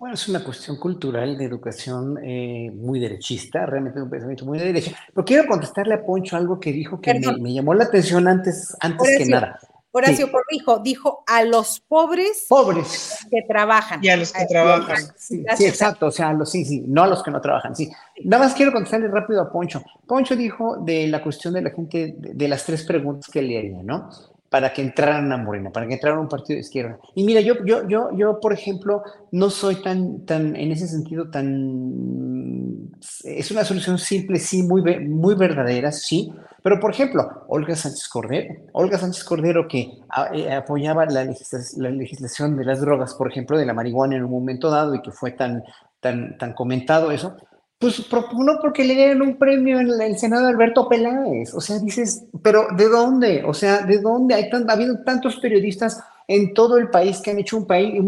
Bueno, 0.00 0.14
es 0.14 0.26
una 0.28 0.42
cuestión 0.42 0.78
cultural 0.78 1.36
de 1.36 1.44
educación 1.44 2.18
eh, 2.24 2.70
muy 2.74 2.98
derechista, 2.98 3.66
realmente 3.66 4.00
un 4.00 4.08
pensamiento 4.08 4.46
muy 4.46 4.58
de 4.58 4.64
derecha. 4.64 4.96
Pero 5.12 5.26
quiero 5.26 5.46
contestarle 5.46 5.92
a 5.92 6.02
Poncho 6.02 6.38
algo 6.38 6.58
que 6.58 6.72
dijo 6.72 7.02
que 7.02 7.20
me, 7.38 7.52
llamó 7.52 7.74
la 7.74 7.84
atención 7.84 8.26
antes, 8.26 8.74
antes 8.80 9.18
que 9.18 9.26
nada. 9.26 9.60
Horacio 9.92 10.32
Corrijo 10.32 10.78
dijo 10.78 11.22
a 11.26 11.44
los 11.44 11.80
pobres, 11.80 12.46
pobres 12.48 13.18
que 13.30 13.42
trabajan. 13.46 14.02
Y 14.02 14.08
a 14.08 14.16
los 14.16 14.32
que 14.32 14.46
trabajan. 14.46 15.02
Sí, 15.18 15.44
exacto, 15.66 16.06
o 16.06 16.10
sea, 16.10 16.32
los, 16.32 16.50
sí, 16.50 16.64
sí, 16.64 16.82
no 16.86 17.02
a 17.02 17.06
los 17.06 17.22
que 17.22 17.30
no 17.30 17.42
trabajan, 17.42 17.76
sí. 17.76 17.92
Nada 18.24 18.44
más 18.44 18.54
quiero 18.54 18.72
contestarle 18.72 19.08
rápido 19.08 19.42
a 19.42 19.52
Poncho. 19.52 19.82
Poncho 20.06 20.34
dijo 20.34 20.78
de 20.78 21.08
la 21.08 21.22
cuestión 21.22 21.52
de 21.52 21.60
la 21.60 21.70
gente, 21.72 22.14
de, 22.16 22.48
las 22.48 22.64
tres 22.64 22.84
preguntas 22.84 23.30
que 23.30 23.42
le 23.42 23.58
haría, 23.58 23.82
¿no? 23.82 24.08
Para 24.50 24.72
que 24.72 24.82
entraran 24.82 25.32
a 25.32 25.38
Morena, 25.38 25.70
para 25.70 25.86
que 25.86 25.94
entraran 25.94 26.18
a 26.18 26.22
un 26.22 26.28
partido 26.28 26.56
de 26.56 26.60
izquierda. 26.60 26.98
Y 27.14 27.24
mira, 27.24 27.40
yo, 27.40 27.54
yo, 27.64 27.88
yo, 27.88 28.10
yo, 28.14 28.40
por 28.40 28.52
ejemplo, 28.52 29.02
no 29.30 29.48
soy 29.48 29.76
tan, 29.76 30.26
tan, 30.26 30.56
en 30.56 30.72
ese 30.72 30.88
sentido, 30.88 31.30
tan... 31.30 32.90
Es 33.24 33.50
una 33.50 33.64
solución 33.64 33.96
simple, 33.98 34.38
sí, 34.38 34.62
muy, 34.64 34.82
muy 35.08 35.34
verdadera, 35.34 35.92
sí, 35.92 36.32
pero, 36.62 36.78
por 36.78 36.90
ejemplo, 36.92 37.44
Olga 37.48 37.74
Sánchez 37.74 38.08
Cordero, 38.08 38.54
Olga 38.72 38.98
Sánchez 38.98 39.24
Cordero 39.24 39.66
que 39.66 39.98
eh, 40.34 40.52
apoyaba 40.52 41.06
la, 41.06 41.24
legislación 41.24 42.56
de 42.56 42.64
las 42.64 42.80
drogas, 42.80 43.14
por 43.14 43.30
ejemplo, 43.30 43.56
de 43.56 43.64
la 43.64 43.72
marihuana 43.72 44.16
en 44.16 44.24
un 44.24 44.30
momento 44.30 44.70
dado 44.70 44.94
y 44.94 45.00
que 45.00 45.10
fue 45.10 45.30
tan, 45.32 45.62
tan, 46.00 46.36
tan 46.36 46.52
comentado 46.52 47.12
eso, 47.12 47.36
pues 47.80 47.98
propugnó 48.02 48.58
porque 48.60 48.84
le 48.84 48.94
dieron 48.94 49.22
un 49.22 49.38
premio 49.38 49.80
en 49.80 49.88
el 50.02 50.18
Senado 50.18 50.46
Alberto 50.46 50.86
Peláez. 50.86 51.54
O 51.54 51.62
sea, 51.62 51.78
dices, 51.78 52.24
pero 52.42 52.68
¿de 52.76 52.88
dónde? 52.88 53.42
O 53.46 53.54
sea, 53.54 53.78
¿de 53.78 53.98
dónde? 53.98 54.34
Hay 54.34 54.50
ha 54.52 54.72
habido 54.72 55.02
tantos 55.02 55.38
periodistas 55.38 55.98
en 56.30 56.54
todo 56.54 56.76
el 56.76 56.90
país 56.90 57.20
que 57.20 57.32
han 57.32 57.40
hecho 57.40 57.56
un 57.56 57.66
país, 57.66 58.00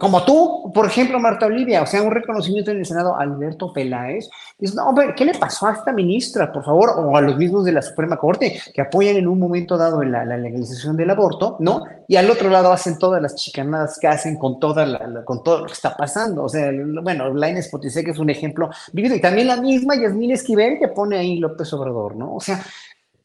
como 0.00 0.24
tú, 0.24 0.72
por 0.72 0.86
ejemplo, 0.86 1.20
Marta 1.20 1.44
Olivia, 1.44 1.82
o 1.82 1.86
sea, 1.86 2.02
un 2.02 2.10
reconocimiento 2.10 2.70
en 2.70 2.78
el 2.78 2.86
Senado 2.86 3.14
Alberto 3.18 3.70
Peláez. 3.70 4.30
Dices, 4.58 4.74
no, 4.74 4.88
hombre, 4.88 5.14
¿qué 5.14 5.26
le 5.26 5.34
pasó 5.34 5.66
a 5.66 5.72
esta 5.74 5.92
ministra, 5.92 6.50
por 6.50 6.64
favor? 6.64 6.94
O 6.96 7.14
a 7.14 7.20
los 7.20 7.36
mismos 7.36 7.66
de 7.66 7.72
la 7.72 7.82
Suprema 7.82 8.16
Corte, 8.16 8.58
que 8.72 8.80
apoyan 8.80 9.16
en 9.16 9.28
un 9.28 9.38
momento 9.38 9.76
dado 9.76 10.02
la, 10.02 10.24
legalización 10.24 10.96
del 10.96 11.10
aborto, 11.10 11.58
¿no? 11.60 11.84
Y 12.08 12.16
al 12.16 12.30
otro 12.30 12.48
lado 12.48 12.72
hacen 12.72 12.96
todas 12.96 13.20
las 13.20 13.34
chicanadas 13.34 13.98
que 14.00 14.08
hacen 14.08 14.38
con, 14.38 14.58
toda 14.58 14.86
la, 14.86 15.22
con 15.26 15.44
todo 15.44 15.58
lo 15.58 15.66
que 15.66 15.74
está 15.74 15.94
pasando. 15.94 16.44
O 16.44 16.48
sea, 16.48 16.70
bueno, 17.02 17.28
Lainez 17.34 17.70
que 17.70 18.10
es 18.10 18.18
un 18.18 18.30
ejemplo 18.30 18.70
vivido, 18.94 19.14
y 19.14 19.20
también 19.20 19.48
la 19.48 19.58
misma 19.58 19.96
Yasmín 19.96 20.30
Esquivel 20.30 20.78
que 20.78 20.88
pone 20.88 21.18
ahí 21.18 21.36
López 21.36 21.70
Obrador, 21.74 22.16
¿no? 22.16 22.36
O 22.36 22.40
sea, 22.40 22.64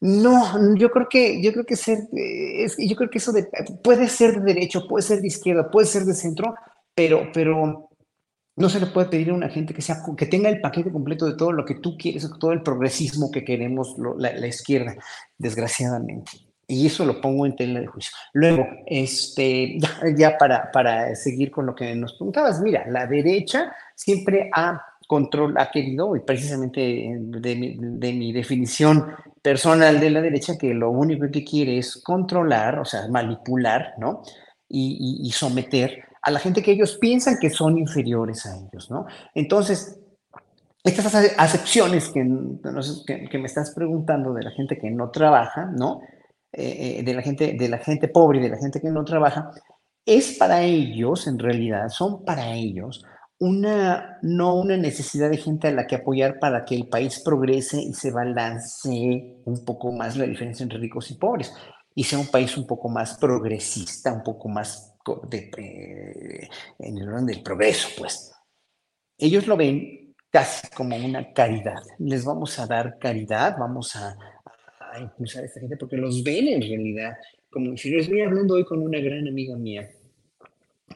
no, 0.00 0.76
yo 0.76 0.90
creo 0.90 1.08
que, 1.08 1.42
yo 1.42 1.52
creo 1.52 1.64
que 1.64 1.74
eh, 1.74 2.66
yo 2.86 2.96
creo 2.96 3.10
que 3.10 3.18
eso 3.18 3.32
puede 3.82 4.08
ser 4.08 4.40
de 4.40 4.54
derecho, 4.54 4.86
puede 4.86 5.02
ser 5.02 5.20
de 5.20 5.28
izquierda, 5.28 5.70
puede 5.70 5.86
ser 5.86 6.04
de 6.04 6.14
centro, 6.14 6.54
pero, 6.94 7.30
pero 7.32 7.90
no 8.56 8.68
se 8.68 8.80
le 8.80 8.86
puede 8.86 9.08
pedir 9.08 9.30
a 9.30 9.34
una 9.34 9.48
gente 9.48 9.74
que 9.74 9.82
sea, 9.82 10.02
que 10.16 10.26
tenga 10.26 10.48
el 10.48 10.60
paquete 10.60 10.90
completo 10.90 11.26
de 11.26 11.36
todo 11.36 11.52
lo 11.52 11.64
que 11.64 11.76
tú 11.76 11.96
quieres, 11.96 12.28
todo 12.38 12.52
el 12.52 12.62
progresismo 12.62 13.30
que 13.30 13.44
queremos 13.44 13.96
la, 14.18 14.46
izquierda, 14.46 14.96
desgraciadamente. 15.38 16.32
Y 16.68 16.86
eso 16.86 17.04
lo 17.04 17.20
pongo 17.20 17.46
en 17.46 17.54
tela 17.54 17.80
de 17.80 17.86
juicio. 17.86 18.12
Luego, 18.32 18.66
este, 18.86 19.78
ya, 20.16 20.36
para, 20.36 20.70
para 20.72 21.14
seguir 21.14 21.50
con 21.50 21.66
lo 21.66 21.74
que 21.74 21.94
nos 21.94 22.14
preguntabas, 22.14 22.60
mira, 22.60 22.86
la 22.88 23.06
derecha 23.06 23.72
siempre 23.94 24.50
ha 24.52 24.82
control 25.06 25.54
ha 25.58 25.70
querido, 25.70 26.16
y 26.16 26.20
precisamente 26.20 26.80
de 26.80 27.56
mi, 27.56 27.76
de 27.78 28.12
mi, 28.12 28.32
definición 28.32 29.06
personal 29.40 30.00
de 30.00 30.10
la 30.10 30.20
derecha, 30.20 30.58
que 30.58 30.74
lo 30.74 30.90
único 30.90 31.30
que 31.30 31.44
quiere 31.44 31.78
es 31.78 32.02
controlar, 32.02 32.78
o 32.78 32.84
sea, 32.84 33.08
manipular, 33.08 33.94
¿no? 33.98 34.22
Y, 34.68 35.30
someter 35.32 36.02
a 36.22 36.30
la 36.32 36.40
gente 36.40 36.60
que 36.60 36.72
ellos 36.72 36.98
piensan 37.00 37.38
que 37.38 37.50
son 37.50 37.78
inferiores 37.78 38.46
a 38.46 38.56
ellos, 38.56 38.90
¿no? 38.90 39.06
Entonces, 39.32 40.00
estas 40.82 41.14
acepciones 41.38 42.08
que, 42.08 43.28
que, 43.30 43.38
me 43.38 43.46
estás 43.46 43.70
preguntando 43.70 44.32
de 44.34 44.42
la 44.42 44.50
gente 44.50 44.76
que 44.76 44.90
no 44.90 45.10
trabaja, 45.10 45.66
¿no? 45.66 46.00
Eh, 46.52 46.98
eh, 46.98 47.02
de, 47.04 47.14
la 47.14 47.22
gente, 47.22 47.54
de 47.58 47.68
la 47.68 47.78
gente 47.78 48.08
pobre 48.08 48.40
de 48.40 48.48
la 48.48 48.56
gente 48.56 48.80
que 48.80 48.90
no 48.90 49.04
trabaja, 49.04 49.50
es 50.04 50.36
para 50.38 50.62
ellos, 50.62 51.26
en 51.26 51.38
realidad, 51.38 51.88
son 51.90 52.24
para 52.24 52.54
ellos 52.54 53.04
una, 53.38 54.18
no 54.22 54.54
una 54.54 54.76
necesidad 54.76 55.30
de 55.30 55.36
gente 55.36 55.68
a 55.68 55.72
la 55.72 55.86
que 55.86 55.96
apoyar 55.96 56.38
para 56.38 56.64
que 56.64 56.74
el 56.74 56.88
país 56.88 57.20
progrese 57.24 57.80
y 57.80 57.92
se 57.92 58.10
balance 58.10 58.88
un 59.44 59.64
poco 59.64 59.92
más 59.92 60.16
la 60.16 60.26
diferencia 60.26 60.62
entre 60.62 60.78
ricos 60.78 61.10
y 61.10 61.14
pobres 61.14 61.52
y 61.94 62.04
sea 62.04 62.18
un 62.18 62.28
país 62.28 62.56
un 62.56 62.66
poco 62.66 62.88
más 62.88 63.16
progresista, 63.18 64.12
un 64.12 64.22
poco 64.22 64.48
más 64.48 64.94
de, 65.28 65.50
eh, 65.56 66.48
en 66.78 66.98
el 66.98 67.08
orden 67.08 67.26
del 67.26 67.42
progreso, 67.42 67.88
pues. 67.96 68.32
Ellos 69.18 69.46
lo 69.46 69.56
ven 69.56 70.14
casi 70.30 70.68
como 70.68 70.94
una 70.96 71.32
caridad. 71.32 71.82
Les 71.98 72.24
vamos 72.24 72.58
a 72.58 72.66
dar 72.66 72.98
caridad, 72.98 73.56
vamos 73.58 73.96
a, 73.96 74.14
a 74.92 75.00
impulsar 75.00 75.42
a 75.42 75.46
esta 75.46 75.60
gente 75.60 75.76
porque 75.78 75.96
los 75.96 76.22
ven 76.22 76.48
en 76.48 76.60
realidad 76.60 77.14
como 77.50 77.74
si 77.74 77.90
yo 77.90 77.98
estoy 77.98 78.20
hablando 78.20 78.54
hoy 78.54 78.64
con 78.64 78.80
una 78.80 79.00
gran 79.00 79.26
amiga 79.26 79.56
mía 79.56 79.88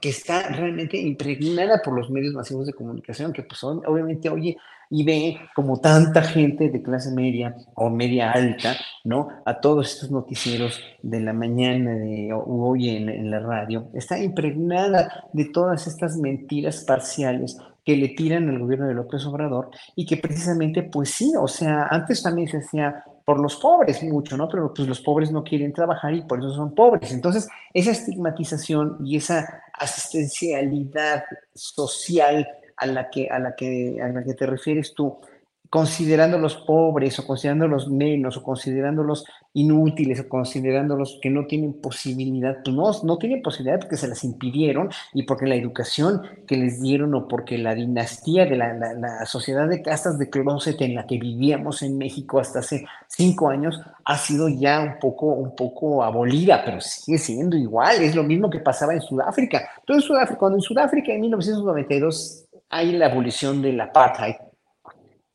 que 0.01 0.09
está 0.09 0.49
realmente 0.49 0.99
impregnada 0.99 1.81
por 1.85 1.95
los 1.95 2.11
medios 2.11 2.35
masivos 2.35 2.67
de 2.67 2.73
comunicación, 2.73 3.33
que 3.33 3.43
pues 3.43 3.63
obviamente 3.63 4.29
oye 4.29 4.57
y 4.93 5.05
ve 5.05 5.39
como 5.55 5.81
tanta 5.81 6.23
gente 6.23 6.69
de 6.69 6.83
clase 6.83 7.13
media 7.13 7.55
o 7.75 7.89
media 7.91 8.33
alta, 8.33 8.77
¿no? 9.05 9.29
A 9.45 9.61
todos 9.61 9.93
estos 9.93 10.11
noticieros 10.11 10.81
de 11.03 11.21
la 11.21 11.33
mañana 11.33 11.95
de 11.95 12.31
hoy 12.33 12.89
en, 12.89 13.09
en 13.09 13.31
la 13.31 13.39
radio, 13.39 13.89
está 13.95 14.19
impregnada 14.19 15.29
de 15.33 15.45
todas 15.45 15.87
estas 15.87 16.17
mentiras 16.17 16.85
parciales 16.85 17.57
que 17.85 17.97
le 17.97 18.09
tiran 18.09 18.49
al 18.49 18.59
gobierno 18.59 18.89
de 18.89 18.95
López 18.95 19.25
Obrador 19.27 19.71
y 19.95 20.05
que 20.07 20.17
precisamente, 20.17 20.83
pues 20.83 21.11
sí, 21.11 21.33
o 21.39 21.49
sea, 21.49 21.87
antes 21.91 22.23
también 22.23 22.49
se 22.49 22.59
hacía 22.59 23.05
por 23.31 23.39
los 23.39 23.55
pobres 23.55 24.03
mucho, 24.03 24.37
¿no? 24.37 24.49
Pero 24.49 24.75
pues 24.75 24.89
los 24.89 25.01
pobres 25.01 25.31
no 25.31 25.45
quieren 25.45 25.73
trabajar 25.73 26.13
y 26.13 26.23
por 26.23 26.41
eso 26.41 26.53
son 26.53 26.75
pobres. 26.75 27.13
Entonces, 27.13 27.49
esa 27.73 27.93
estigmatización 27.93 28.97
y 29.05 29.19
esa 29.19 29.63
asistencialidad 29.73 31.23
social 31.55 32.49
a 32.77 32.87
la 32.87 33.09
que, 33.09 33.29
a 33.31 33.39
la 33.39 33.55
que, 33.55 34.03
a 34.03 34.09
la 34.09 34.25
que 34.25 34.35
te 34.35 34.47
refieres 34.47 34.95
tú, 34.95 35.21
considerándolos 35.69 36.57
pobres 36.57 37.21
o 37.21 37.27
considerándolos 37.29 37.89
menos 37.89 38.37
o 38.37 38.43
considerándolos 38.43 39.25
inútiles 39.53 40.21
o 40.21 40.29
considerándolos 40.29 41.19
que 41.21 41.29
no 41.29 41.47
tienen 41.47 41.81
posibilidad, 41.81 42.59
pues 42.65 42.77
no, 42.77 42.93
no 43.03 43.19
tienen 43.19 43.43
posibilidad 43.43 43.81
porque 43.81 43.97
se 43.97 44.07
las 44.07 44.23
impidieron 44.23 44.91
y 45.13 45.25
porque 45.25 45.47
la 45.47 45.57
educación 45.57 46.23
que 46.47 46.57
les 46.57 46.81
dieron 46.81 47.15
o 47.15 47.27
porque 47.27 47.59
la 47.59 47.75
dinastía 47.75 48.47
de 48.47 48.57
la, 48.57 48.75
la, 48.75 49.27
sociedad 49.27 49.69
de 49.69 49.83
castas 49.83 50.19
de 50.19 50.31
closet 50.31 50.81
en 50.83 50.95
la 50.95 51.07
que 51.07 51.19
vivíamos 51.19 51.83
en 51.83 51.99
México 51.99 52.39
hasta 52.39 52.61
hace 52.61 52.87
cinco 53.09 53.49
años 53.49 53.81
ha 54.05 54.17
sido 54.19 54.49
ya 54.49 54.81
un 54.81 54.99
poco, 55.01 55.27
un 55.27 55.57
poco 55.57 56.05
abolida, 56.05 56.63
pero 56.65 56.81
sigue 56.81 57.19
siendo 57.19 57.57
igual, 57.57 58.03
es 58.03 58.15
lo 58.15 58.23
mismo 58.23 58.49
que 58.49 58.61
pasaba 58.61 58.95
en 58.95 59.01
Sudáfrica. 59.01 59.69
Todo 59.85 60.01
Sudáfrica, 60.01 60.39
cuando 60.39 60.59
en 60.59 60.63
Sudáfrica 60.63 61.13
en 61.13 61.23
1992 61.23 62.47
hay 62.69 62.93
la 62.93 63.07
abolición 63.07 63.61
del 63.63 63.81
apartheid, 63.81 64.37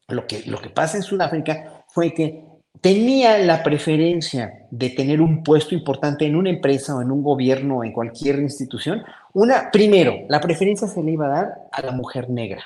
lo 0.08 0.26
que, 0.26 0.44
lo 0.46 0.60
que 0.60 0.70
pasa 0.70 0.98
en 0.98 1.04
Sudáfrica 1.04 1.84
fue 1.88 2.14
que 2.14 2.55
tenía 2.82 3.38
la 3.40 3.64
preferencia 3.64 4.68
de 4.72 4.90
tener 4.90 5.22
un 5.22 5.44
puesto 5.44 5.76
importante 5.76 6.26
en 6.26 6.36
una 6.36 6.50
empresa 6.50 6.96
o 6.96 7.02
en 7.02 7.12
un 7.12 7.24
gobierno 7.24 7.78
o 7.78 7.84
en 7.84 7.92
cualquier 7.92 8.40
institución. 8.40 9.04
Una, 9.34 9.72
primero, 9.72 10.16
la 10.30 10.40
preferencia 10.40 10.88
se 10.88 11.04
le 11.04 11.12
iba 11.12 11.28
a 11.28 11.42
dar 11.42 11.54
a 11.72 11.82
la 11.82 11.92
mujer 11.92 12.30
negra 12.30 12.64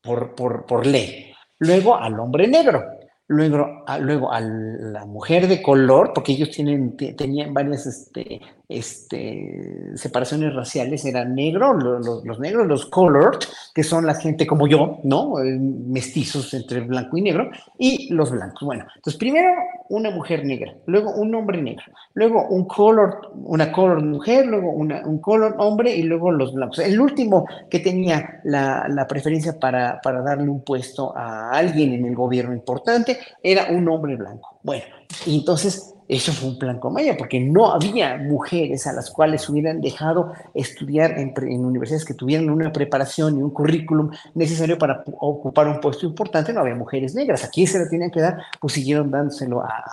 por, 0.00 0.34
por, 0.34 0.66
por 0.66 0.86
ley, 0.86 1.32
luego 1.58 1.96
al 1.96 2.18
hombre 2.18 2.48
negro, 2.48 2.82
luego 3.28 3.84
a, 3.86 3.98
luego 3.98 4.32
a 4.32 4.40
la 4.40 5.04
mujer 5.04 5.48
de 5.48 5.62
color, 5.62 6.12
porque 6.14 6.32
ellos 6.32 6.50
tienen, 6.50 6.96
tenían 6.96 7.54
varias 7.54 7.86
este, 7.86 8.40
este, 8.68 9.96
separaciones 9.96 10.54
raciales, 10.54 11.04
eran 11.04 11.34
negros, 11.34 12.24
los, 12.24 12.38
negros, 12.40 12.66
los 12.66 12.86
colored, 12.86 13.38
que 13.74 13.82
son 13.82 14.06
la 14.06 14.14
gente 14.14 14.46
como 14.46 14.66
yo, 14.66 14.98
¿no? 15.04 15.40
Eh, 15.40 15.58
mestizos 15.58 16.52
entre 16.54 16.80
blanco 16.80 17.16
y 17.16 17.22
negro, 17.22 17.50
y 17.78 18.12
los 18.12 18.30
blancos. 18.30 18.62
Bueno, 18.62 18.86
entonces 18.96 19.18
primero 19.18 19.52
una 19.88 20.10
mujer 20.10 20.44
negra, 20.44 20.74
luego 20.86 21.12
un 21.12 21.34
hombre 21.34 21.60
negro, 21.60 21.84
luego 22.14 22.46
un 22.48 22.66
color, 22.66 23.30
una 23.34 23.70
color 23.70 24.02
mujer, 24.02 24.46
luego 24.46 24.70
un 24.70 25.18
color 25.18 25.54
hombre 25.58 25.94
y 25.94 26.02
luego 26.02 26.30
los 26.30 26.54
blancos. 26.54 26.78
El 26.78 27.00
último 27.00 27.46
que 27.68 27.80
tenía 27.80 28.40
la, 28.44 29.06
preferencia 29.08 29.58
para, 29.58 30.00
para 30.00 30.22
darle 30.22 30.48
un 30.48 30.62
puesto 30.62 31.16
a 31.16 31.50
alguien 31.50 31.92
en 31.92 32.06
el 32.06 32.14
gobierno 32.14 32.54
importante 32.54 33.18
era 33.42 33.66
un 33.70 33.88
hombre 33.88 34.16
blanco. 34.16 34.58
Bueno, 34.62 34.84
entonces 35.26 35.91
eso 36.08 36.32
fue 36.32 36.50
un 36.50 36.58
plan 36.58 36.78
Comaya, 36.78 37.16
porque 37.16 37.40
no 37.40 37.72
había 37.72 38.16
mujeres 38.16 38.86
a 38.86 38.92
las 38.92 39.10
cuales 39.10 39.48
hubieran 39.48 39.80
dejado 39.80 40.32
estudiar 40.54 41.18
en, 41.18 41.32
universidades 41.64 42.04
que 42.04 42.14
tuvieran 42.14 42.50
una 42.50 42.72
preparación 42.72 43.38
y 43.38 43.42
un 43.42 43.50
currículum 43.50 44.10
necesario 44.34 44.78
para 44.78 45.04
ocupar 45.20 45.68
un 45.68 45.80
puesto 45.80 46.06
importante, 46.06 46.52
no 46.52 46.60
había 46.60 46.74
mujeres 46.74 47.14
negras. 47.14 47.44
Aquí 47.44 47.66
se 47.66 47.78
lo 47.78 47.88
tenían 47.88 48.10
que 48.10 48.20
dar, 48.20 48.38
pues 48.60 48.74
siguieron 48.74 49.10
dándoselo 49.10 49.62
a, 49.62 49.84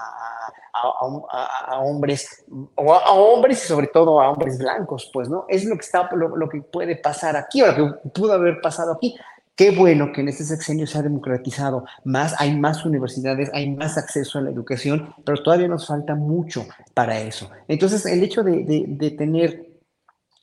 hombres, 1.81 2.45
o 2.75 2.93
a, 2.93 3.11
hombres 3.13 3.63
y 3.63 3.67
sobre 3.67 3.87
todo 3.87 4.21
a 4.21 4.31
hombres 4.31 4.57
blancos, 4.57 5.09
pues, 5.13 5.29
¿no? 5.29 5.45
Es 5.47 5.65
lo 5.65 5.75
que 5.75 5.81
está, 5.81 6.09
lo 6.13 6.49
que 6.49 6.61
puede 6.61 6.95
pasar 6.95 7.35
aquí, 7.35 7.61
o 7.61 7.67
lo 7.67 7.75
que 7.75 8.09
pudo 8.09 8.33
haber 8.33 8.61
pasado 8.61 8.93
aquí. 8.93 9.15
Qué 9.59 9.71
bueno 9.71 10.13
que 10.13 10.21
en 10.21 10.29
este 10.29 10.45
sexenio 10.45 10.87
se 10.87 10.97
ha 10.97 11.01
democratizado 11.01 11.83
más, 12.05 12.33
hay 12.39 12.57
más 12.57 12.85
universidades, 12.85 13.51
hay 13.53 13.69
más 13.75 13.97
acceso 13.97 14.39
a 14.39 14.41
la 14.41 14.51
educación, 14.51 15.13
pero 15.25 15.43
todavía 15.43 15.67
nos 15.67 15.85
falta 15.85 16.15
mucho 16.15 16.65
para 16.93 17.19
eso. 17.19 17.51
Entonces, 17.67 18.05
el 18.05 18.23
hecho 18.23 18.41
de, 18.41 18.85
de, 18.87 19.11
tener, 19.11 19.67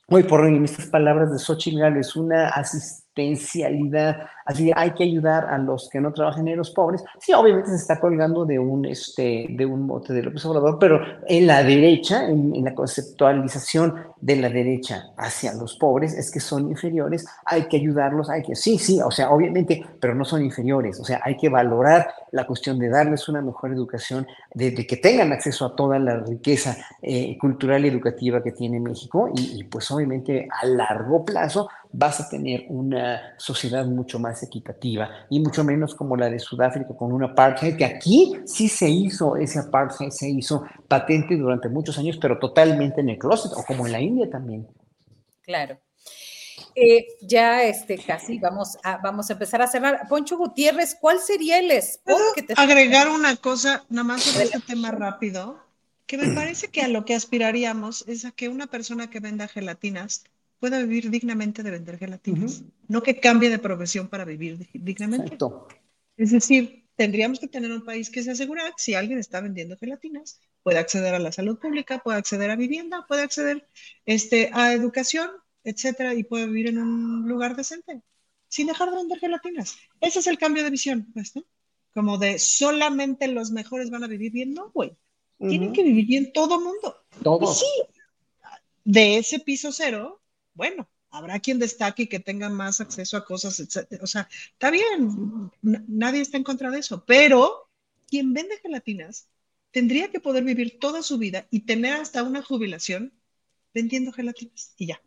hoy 0.07 0.21
por 0.21 0.41
hoy, 0.41 0.55
en 0.55 0.65
estas 0.65 0.85
palabras 0.85 1.31
de 1.31 1.39
Xochitl 1.39 1.97
es 1.97 2.15
una 2.15 2.49
asistencialidad 2.49 4.27
Así 4.47 4.71
hay 4.73 4.91
que 4.91 5.03
ayudar 5.03 5.45
a 5.49 5.57
los 5.57 5.89
que 5.89 5.99
no 5.99 6.13
trabajan 6.13 6.47
en 6.47 6.55
los 6.55 6.71
pobres. 6.71 7.03
Sí, 7.19 7.33
obviamente 7.33 7.69
se 7.69 7.75
está 7.75 7.99
colgando 7.99 8.45
de 8.45 8.57
un, 8.57 8.85
este, 8.85 9.45
de 9.49 9.65
un 9.65 9.85
mote 9.85 10.13
de 10.13 10.23
López 10.23 10.45
Obrador, 10.45 10.79
pero 10.79 11.01
en 11.27 11.47
la 11.47 11.63
derecha, 11.63 12.25
en, 12.29 12.63
la 12.63 12.73
conceptualización 12.73 13.95
de 14.21 14.37
la 14.37 14.49
derecha 14.49 15.11
hacia 15.17 15.53
los 15.53 15.75
pobres, 15.75 16.13
es 16.13 16.31
que 16.31 16.39
son 16.39 16.69
inferiores, 16.69 17.25
hay 17.45 17.63
que 17.63 17.75
ayudarlos, 17.75 18.29
hay 18.29 18.41
que, 18.41 18.55
sí, 18.55 18.79
sí, 18.79 19.01
o 19.01 19.11
sea, 19.11 19.31
obviamente, 19.31 19.85
pero 19.99 20.15
no 20.15 20.23
son 20.23 20.41
inferiores, 20.41 20.97
o 21.01 21.03
sea, 21.03 21.19
hay 21.23 21.35
que 21.35 21.49
valorar 21.49 22.07
la 22.31 22.47
cuestión 22.47 22.79
de 22.79 22.87
darles 22.87 23.27
una 23.27 23.41
mejor 23.41 23.73
educación, 23.73 24.25
de, 24.53 24.73
que 24.73 24.97
tengan 24.97 25.33
acceso 25.33 25.65
a 25.65 25.75
toda 25.75 25.99
la 25.99 26.21
riqueza 26.21 26.77
eh, 27.01 27.37
cultural 27.37 27.83
y 27.83 27.89
educativa 27.89 28.41
que 28.41 28.53
tiene 28.53 28.79
México 28.79 29.29
y, 29.35 29.59
y 29.59 29.63
pues 29.65 29.91
obviamente 29.91 30.47
a 30.49 30.65
largo 30.65 31.25
plazo 31.25 31.67
vas 31.91 32.19
a 32.19 32.29
tener 32.29 32.65
una 32.69 33.33
sociedad 33.37 33.85
mucho 33.85 34.19
más 34.19 34.36
equitativa 34.43 35.09
y 35.29 35.39
mucho 35.39 35.63
menos 35.63 35.95
como 35.95 36.15
la 36.15 36.29
de 36.29 36.39
Sudáfrica 36.39 36.95
con 36.95 37.11
una 37.11 37.27
apartheid, 37.27 37.75
que 37.75 37.85
aquí 37.85 38.35
sí 38.45 38.67
se 38.67 38.89
hizo 38.89 39.35
ese 39.35 39.59
apartheid, 39.59 40.09
se 40.09 40.29
hizo 40.29 40.65
patente 40.87 41.35
durante 41.35 41.69
muchos 41.69 41.97
años, 41.97 42.17
pero 42.17 42.39
totalmente 42.39 43.01
en 43.01 43.09
el 43.09 43.17
closet, 43.17 43.51
o 43.55 43.63
como 43.63 43.85
en 43.85 43.91
la 43.91 44.01
India 44.01 44.29
también. 44.29 44.67
Claro. 45.41 45.79
Eh, 46.75 47.07
ya 47.21 47.63
este, 47.63 47.97
casi 47.97 48.37
vamos 48.37 48.77
a, 48.83 48.97
vamos 48.97 49.29
a 49.29 49.33
empezar 49.33 49.61
a 49.61 49.67
cerrar. 49.67 50.07
Poncho 50.07 50.37
Gutiérrez, 50.37 50.95
¿cuál 50.99 51.19
sería 51.19 51.57
el 51.57 51.71
spot 51.71 52.21
que 52.35 52.43
te... 52.43 52.53
Agregar 52.55 53.09
una 53.09 53.35
cosa, 53.35 53.83
nada 53.89 54.03
más 54.03 54.21
sobre 54.21 54.45
este 54.45 54.59
tema 54.59 54.91
rápido, 54.91 55.59
que 56.05 56.17
me 56.17 56.33
parece 56.35 56.67
que 56.67 56.81
a 56.81 56.87
lo 56.87 57.03
que 57.03 57.15
aspiraríamos 57.15 58.07
es 58.07 58.25
a 58.25 58.31
que 58.31 58.47
una 58.49 58.67
persona 58.67 59.09
que 59.09 59.19
venda 59.19 59.47
gelatinas 59.47 60.23
pueda 60.59 60.79
vivir 60.79 61.09
dignamente 61.09 61.63
de 61.63 61.71
vender 61.71 61.97
gelatinas, 61.97 62.63
no 62.87 63.03
que 63.03 63.19
cambie 63.19 63.49
de 63.49 63.59
profesión 63.59 64.07
para 64.07 64.25
vivir 64.25 64.67
dignamente. 64.73 65.37
Es 66.17 66.31
decir, 66.31 66.87
tendríamos 66.95 67.39
que 67.39 67.47
tener 67.47 67.71
un 67.71 67.85
país 67.85 68.09
que 68.09 68.23
se 68.23 68.31
asegure 68.31 68.61
que 68.63 68.73
si 68.77 68.95
alguien 68.95 69.19
está 69.19 69.39
vendiendo 69.39 69.77
gelatinas, 69.77 70.39
puede 70.63 70.79
acceder 70.79 71.13
a 71.13 71.19
la 71.19 71.31
salud 71.31 71.59
pública, 71.59 71.99
puede 71.99 72.17
acceder 72.17 72.49
a 72.49 72.55
vivienda, 72.55 73.05
puede 73.07 73.21
acceder 73.21 73.67
este, 74.05 74.49
a 74.51 74.73
educación, 74.73 75.29
etcétera, 75.63 76.13
y 76.15 76.23
puede 76.23 76.47
vivir 76.47 76.67
en 76.67 76.79
un 76.79 77.27
lugar 77.27 77.55
decente, 77.55 78.01
sin 78.47 78.67
dejar 78.67 78.89
de 78.89 78.97
vender 78.97 79.19
gelatinas. 79.19 79.77
Ese 80.01 80.19
es 80.19 80.27
el 80.27 80.37
cambio 80.39 80.63
de 80.63 80.71
visión, 80.71 81.07
pues, 81.13 81.35
¿no? 81.35 81.43
Como 81.93 82.17
de 82.17 82.39
solamente 82.39 83.27
los 83.27 83.51
mejores 83.51 83.89
van 83.89 84.03
a 84.03 84.07
vivir 84.07 84.31
bien, 84.31 84.53
no, 84.53 84.71
güey. 84.71 84.95
Tienen 85.39 85.71
que 85.71 85.83
vivir 85.83 86.07
bien 86.07 86.33
todo 86.33 86.59
mundo. 86.59 86.95
Todo. 87.21 87.53
sí, 87.53 87.65
de 88.83 89.17
ese 89.17 89.39
piso 89.39 89.71
cero 89.71 90.16
bueno, 90.57 90.89
habrá 91.11 91.39
quien 91.39 91.59
destaque 91.59 92.03
y 92.03 92.07
que 92.07 92.19
tenga 92.19 92.49
más 92.49 92.81
acceso 92.81 93.15
a 93.15 93.23
cosas, 93.23 93.59
etc. 93.59 94.01
O 94.01 94.07
sea, 94.07 94.27
está 94.51 94.71
bien, 94.71 95.51
nadie 95.61 96.21
está 96.21 96.35
en 96.35 96.43
contra 96.43 96.71
de 96.71 96.79
eso, 96.79 97.05
pero 97.05 97.69
quien 98.07 98.33
vende 98.33 98.57
gelatinas 98.57 99.29
tendría 99.71 100.09
que 100.09 100.19
poder 100.19 100.43
vivir 100.43 100.79
toda 100.79 101.03
su 101.03 101.17
vida 101.17 101.47
y 101.51 101.61
tener 101.61 101.93
hasta 101.93 102.23
una 102.23 102.41
jubilación 102.41 103.13
vendiendo 103.73 104.11
gelatinas 104.11 104.73
y 104.77 104.87
ya. 104.87 105.01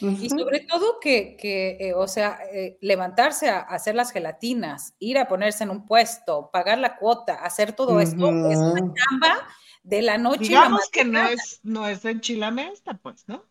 Y 0.00 0.28
sobre 0.28 0.60
todo 0.60 1.00
que, 1.00 1.36
eh, 1.42 1.94
o 1.94 2.06
sea, 2.06 2.38
eh, 2.52 2.78
levantarse 2.80 3.48
a, 3.48 3.60
hacer 3.60 3.94
las 3.94 4.12
gelatinas, 4.12 4.94
ir 4.98 5.18
a 5.18 5.26
ponerse 5.26 5.64
en 5.64 5.70
un 5.70 5.86
puesto, 5.86 6.50
pagar 6.52 6.78
la 6.78 6.96
cuota, 6.96 7.34
hacer 7.34 7.72
todo 7.72 8.00
esto, 8.00 8.28
es 8.50 8.58
una 8.58 8.80
chamba 8.80 9.48
de 9.82 10.02
la 10.02 10.18
noche. 10.18 10.44
Digamos 10.44 10.88
que 10.90 11.04
no 11.04 11.26
es, 11.26 11.60
no 11.62 11.88
es 11.88 12.04
en 12.04 12.20
Chilamesta, 12.20 12.94
pues, 12.94 13.24
¿no? 13.26 13.44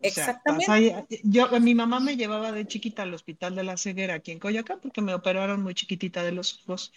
Exactamente. 0.00 1.06
yo, 1.22 1.48
mi 1.60 1.74
mamá 1.74 2.00
me 2.00 2.16
llevaba 2.16 2.52
de 2.52 2.66
chiquita 2.66 3.02
al 3.02 3.14
hospital 3.14 3.54
de 3.54 3.64
la 3.64 3.76
ceguera 3.76 4.14
aquí 4.14 4.32
en 4.32 4.38
Coyoacán 4.38 4.80
porque 4.80 5.00
me 5.00 5.14
operaron 5.14 5.62
muy 5.62 5.74
chiquitita 5.74 6.22
de 6.22 6.32
los 6.32 6.60
ojos. 6.60 6.92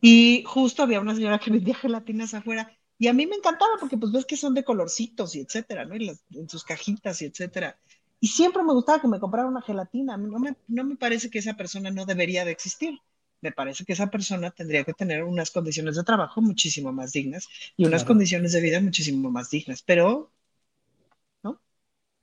Y 0.00 0.44
justo 0.46 0.82
había 0.82 1.00
una 1.00 1.14
señora 1.14 1.38
que 1.38 1.50
vendía 1.50 1.74
gelatinas 1.74 2.34
afuera. 2.34 2.72
Y 2.98 3.08
a 3.08 3.12
mí 3.12 3.26
me 3.26 3.36
encantaba 3.36 3.72
porque 3.78 3.98
pues 3.98 4.12
ves 4.12 4.24
que 4.24 4.36
son 4.36 4.54
de 4.54 4.64
colorcitos 4.64 5.36
y 5.36 5.40
etcétera, 5.40 5.84
¿no? 5.84 5.94
en 5.94 6.48
sus 6.48 6.64
cajitas 6.64 7.20
y 7.20 7.26
etcétera. 7.26 7.78
Y 8.20 8.28
siempre 8.28 8.62
me 8.62 8.72
gustaba 8.72 9.00
que 9.00 9.08
me 9.08 9.20
comprara 9.20 9.48
una 9.48 9.60
gelatina. 9.60 10.16
No 10.16 10.38
me, 10.38 10.56
no 10.68 10.84
me 10.84 10.96
parece 10.96 11.28
que 11.28 11.38
esa 11.38 11.54
persona 11.54 11.90
no 11.90 12.06
debería 12.06 12.44
de 12.44 12.52
existir. 12.52 12.98
Me 13.42 13.52
parece 13.52 13.84
que 13.84 13.92
esa 13.92 14.10
persona 14.10 14.50
tendría 14.50 14.84
que 14.84 14.94
tener 14.94 15.22
unas 15.22 15.50
condiciones 15.50 15.96
de 15.96 16.04
trabajo 16.04 16.40
muchísimo 16.40 16.90
más 16.92 17.12
dignas 17.12 17.48
y 17.76 17.84
unas 17.84 18.04
condiciones 18.04 18.52
de 18.52 18.62
vida 18.62 18.80
muchísimo 18.80 19.30
más 19.30 19.50
dignas. 19.50 19.82
Pero 19.82 20.32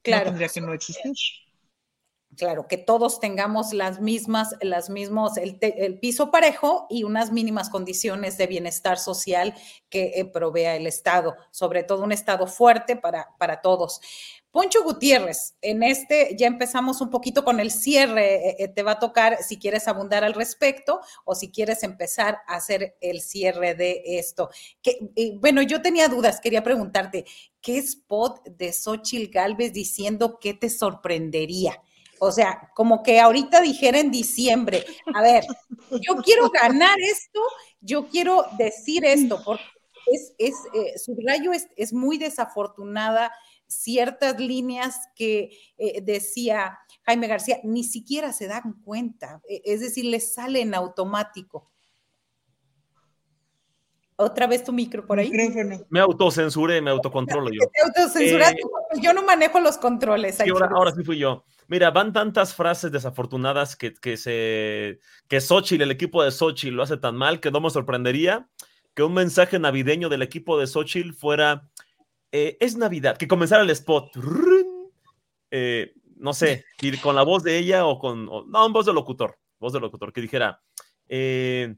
Claro. 0.03 0.25
tendría 0.25 0.49
que 0.49 0.61
no 0.61 0.73
existir. 0.73 1.13
Claro, 2.37 2.67
que 2.67 2.77
todos 2.77 3.19
tengamos 3.19 3.73
las 3.73 3.99
mismas, 3.99 4.55
las 4.61 4.89
mismos, 4.89 5.33
el, 5.37 5.99
piso 5.99 6.31
parejo 6.31 6.87
y 6.89 7.03
unas 7.03 7.31
mínimas 7.31 7.69
condiciones 7.69 8.37
de 8.37 8.47
bienestar 8.47 8.97
social 8.97 9.53
que 9.89 10.13
eh, 10.15 10.25
provea 10.25 10.75
el 10.75 10.87
Estado, 10.87 11.35
sobre 11.51 11.83
todo 11.83 12.03
un 12.03 12.11
Estado 12.11 12.47
fuerte 12.47 12.95
para, 12.95 13.29
para 13.37 13.61
todos. 13.61 13.99
Poncho 14.51 14.83
Gutiérrez, 14.83 15.55
en 15.61 15.83
este 15.83 16.35
ya 16.37 16.47
empezamos 16.47 17.01
un 17.01 17.09
poquito 17.09 17.43
con 17.43 17.59
el 17.59 17.71
cierre. 17.71 18.35
Eh, 18.35 18.55
eh, 18.59 18.67
te 18.67 18.83
va 18.83 18.91
a 18.91 18.99
tocar 18.99 19.43
si 19.43 19.57
quieres 19.57 19.87
abundar 19.87 20.23
al 20.23 20.33
respecto 20.33 21.01
o 21.25 21.35
si 21.35 21.51
quieres 21.51 21.83
empezar 21.83 22.39
a 22.47 22.55
hacer 22.55 22.95
el 23.01 23.21
cierre 23.21 23.75
de 23.75 24.01
esto. 24.05 24.49
Que, 24.81 24.97
bueno, 25.39 25.61
yo 25.61 25.81
tenía 25.81 26.07
dudas, 26.07 26.39
quería 26.39 26.63
preguntarte, 26.63 27.25
¿qué 27.61 27.77
spot 27.79 28.47
de 28.47 28.71
Xochil 28.71 29.29
Galvez 29.29 29.73
diciendo 29.73 30.39
que 30.39 30.53
te 30.53 30.69
sorprendería? 30.69 31.81
O 32.23 32.31
sea, 32.31 32.71
como 32.73 33.03
que 33.03 33.19
ahorita 33.19 33.61
dijera 33.61 33.99
en 33.99 34.09
diciembre, 34.09 34.85
a 35.13 35.21
ver, 35.21 35.43
yo 35.91 36.15
quiero 36.23 36.49
ganar 36.49 36.97
esto, 37.01 37.41
yo 37.81 38.07
quiero 38.07 38.45
decir 38.57 39.03
esto, 39.03 39.41
porque 39.43 39.63
es, 40.07 40.33
es 40.37 40.55
eh, 40.73 40.97
subrayo 40.97 41.51
es, 41.51 41.67
es, 41.75 41.91
muy 41.91 42.17
desafortunada 42.17 43.31
ciertas 43.67 44.39
líneas 44.39 44.99
que 45.15 45.51
eh, 45.77 46.01
decía 46.01 46.79
Jaime 47.05 47.27
García, 47.27 47.59
ni 47.63 47.83
siquiera 47.83 48.31
se 48.31 48.47
dan 48.47 48.81
cuenta, 48.85 49.41
e, 49.47 49.61
es 49.65 49.81
decir, 49.81 50.05
les 50.05 50.33
sale 50.33 50.61
en 50.61 50.73
automático. 50.73 51.72
Otra 54.23 54.47
vez 54.47 54.63
tu 54.63 54.71
micro 54.73 55.05
por 55.05 55.19
ahí. 55.19 55.31
Me 55.89 55.99
autocensuré, 55.99 56.81
me 56.81 56.91
autocontrolo 56.91 57.49
yo. 57.49 57.61
Te 58.13 58.35
eh, 58.35 58.55
yo 59.01 59.13
no 59.13 59.23
manejo 59.23 59.59
los 59.59 59.77
controles. 59.77 60.39
ahora, 60.41 60.69
ahora, 60.73 60.91
sí 60.91 61.03
fui 61.03 61.17
yo. 61.17 61.43
Mira, 61.67 61.91
van 61.91 62.13
tantas 62.13 62.53
frases 62.53 62.91
desafortunadas 62.91 63.75
que, 63.75 63.93
que 63.93 64.17
se 64.17 64.99
que 65.27 65.41
Xochitl, 65.41 65.83
el 65.83 65.91
equipo 65.91 66.23
de 66.23 66.31
Xochitl 66.31 66.75
lo 66.75 66.83
hace 66.83 66.97
tan 66.97 67.15
mal 67.15 67.39
que 67.39 67.51
no 67.51 67.61
me 67.61 67.69
sorprendería 67.69 68.47
que 68.93 69.03
un 69.03 69.13
mensaje 69.13 69.59
navideño 69.59 70.09
del 70.09 70.21
equipo 70.21 70.59
de 70.59 70.67
Xochitl 70.67 71.13
fuera 71.13 71.69
eh, 72.31 72.57
es 72.59 72.75
Navidad, 72.75 73.17
que 73.17 73.27
comenzara 73.27 73.63
el 73.63 73.69
spot. 73.69 74.11
Eh, 75.51 75.93
no 76.15 76.33
sé, 76.33 76.65
ir 76.81 76.99
con 76.99 77.15
la 77.15 77.23
voz 77.23 77.43
de 77.43 77.57
ella 77.57 77.85
o 77.85 77.99
con. 77.99 78.25
no, 78.25 78.69
voz 78.71 78.85
de 78.85 78.93
locutor. 78.93 79.37
Voz 79.59 79.73
de 79.73 79.79
locutor, 79.79 80.11
que 80.11 80.21
dijera. 80.21 80.61
Eh, 81.07 81.75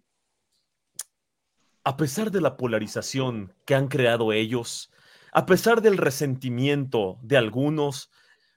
a 1.86 1.98
pesar 1.98 2.32
de 2.32 2.42
la 2.42 2.58
polarización 2.58 3.54
que 3.64 3.76
han 3.76 3.88
creado 3.88 4.34
ellos, 4.34 4.92
a 5.32 5.46
pesar 5.46 5.84
del 5.84 5.98
resentimiento 5.98 7.20
de 7.22 7.38
algunos, 7.38 8.10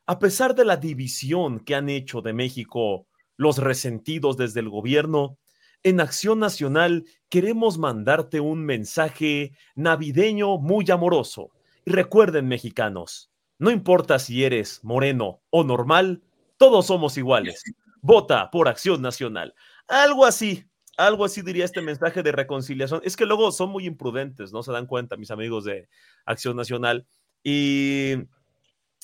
a 0.06 0.18
pesar 0.18 0.54
de 0.54 0.64
la 0.64 0.78
división 0.78 1.60
que 1.60 1.74
han 1.74 1.90
hecho 1.90 2.22
de 2.22 2.32
México 2.32 3.06
los 3.36 3.58
resentidos 3.58 4.38
desde 4.38 4.60
el 4.60 4.70
gobierno, 4.70 5.38
en 5.82 6.00
Acción 6.00 6.38
Nacional 6.38 7.04
queremos 7.28 7.76
mandarte 7.76 8.40
un 8.40 8.64
mensaje 8.64 9.52
navideño 9.74 10.56
muy 10.56 10.90
amoroso. 10.90 11.50
Y 11.84 11.90
recuerden, 11.90 12.48
mexicanos, 12.48 13.30
no 13.58 13.70
importa 13.70 14.18
si 14.18 14.42
eres 14.42 14.82
moreno 14.82 15.42
o 15.50 15.64
normal, 15.64 16.22
todos 16.56 16.86
somos 16.86 17.18
iguales. 17.18 17.62
Vota 18.00 18.50
por 18.50 18.68
Acción 18.68 19.02
Nacional. 19.02 19.54
Algo 19.86 20.24
así, 20.24 20.64
algo 20.98 21.24
así 21.24 21.42
diría 21.42 21.64
este 21.64 21.80
mensaje 21.80 22.22
de 22.22 22.32
reconciliación. 22.32 23.00
Es 23.04 23.16
que 23.16 23.24
luego 23.24 23.52
son 23.52 23.70
muy 23.70 23.86
imprudentes, 23.86 24.52
no 24.52 24.62
se 24.62 24.72
dan 24.72 24.86
cuenta, 24.86 25.16
mis 25.16 25.30
amigos 25.30 25.64
de 25.64 25.88
Acción 26.26 26.56
Nacional. 26.56 27.06
Y 27.42 28.14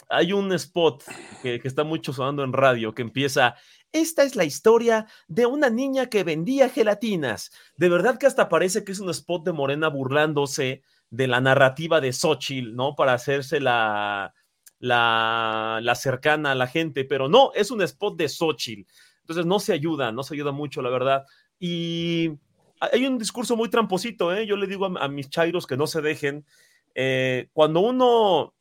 hay 0.08 0.32
un 0.32 0.52
spot 0.52 1.04
que, 1.40 1.60
está 1.62 1.84
mucho 1.84 2.12
sonando 2.12 2.42
en 2.42 2.52
radio 2.52 2.92
que 2.94 3.02
empieza. 3.02 3.54
Esta 3.92 4.24
es 4.24 4.34
la 4.34 4.44
historia 4.44 5.06
de 5.28 5.46
una 5.46 5.70
niña 5.70 6.06
que 6.06 6.24
vendía 6.24 6.68
gelatinas. 6.68 7.52
De 7.76 7.88
verdad 7.88 8.18
que 8.18 8.26
hasta 8.26 8.48
parece 8.48 8.84
que 8.84 8.90
es 8.90 8.98
un 8.98 9.10
spot 9.10 9.44
de 9.44 9.52
Morena 9.52 9.88
burlándose 9.88 10.82
de 11.10 11.28
la 11.28 11.40
narrativa 11.40 12.00
de 12.00 12.12
Xochitl, 12.12 12.74
¿no? 12.74 12.96
Para 12.96 13.12
hacerse 13.12 13.60
la, 13.60 14.34
la, 14.80 15.78
la 15.80 15.94
cercana 15.94 16.50
a 16.50 16.56
la 16.56 16.66
gente, 16.66 17.04
pero 17.04 17.28
no, 17.28 17.52
es 17.54 17.70
un 17.70 17.82
spot 17.82 18.16
de 18.16 18.28
Xochitl. 18.28 18.90
Entonces 19.20 19.46
no 19.46 19.58
se 19.58 19.72
ayuda, 19.72 20.12
no 20.12 20.22
se 20.22 20.34
ayuda 20.34 20.52
mucho, 20.52 20.82
la 20.82 20.90
verdad. 20.90 21.24
Y 21.59 22.31
hay 22.81 23.06
un 23.06 23.18
discurso 23.18 23.56
muy 23.56 23.68
tramposito, 23.70 24.35
¿eh? 24.35 24.47
Yo 24.47 24.56
le 24.56 24.66
digo 24.66 24.86
a, 24.86 25.09
mis 25.09 25.31
chairos 25.31 25.66
que 25.66 25.76
no 25.76 25.86
se 25.86 26.02
dejen. 26.02 26.44
Eh, 26.94 27.48
cuando 27.52 27.81
uno 27.81 28.55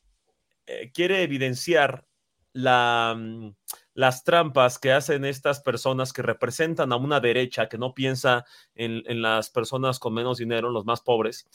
eh, 0.66 0.90
quiere 0.92 1.22
evidenciar 1.22 2.06
la, 2.52 3.14
mm, 3.16 3.50
las 3.94 4.24
trampas 4.24 4.78
que 4.78 4.92
hacen 4.92 5.24
estas 5.24 5.60
personas 5.60 6.12
que 6.12 6.22
representan 6.22 6.92
a 6.92 6.96
una 6.96 7.20
derecha 7.20 7.68
que 7.68 7.78
no 7.78 7.94
piensa 7.94 8.44
en, 8.74 9.22
las 9.22 9.50
personas 9.50 9.98
con 9.98 10.14
menos 10.14 10.38
dinero, 10.38 10.70
los 10.70 10.84
más 10.84 11.00
pobres, 11.00 11.46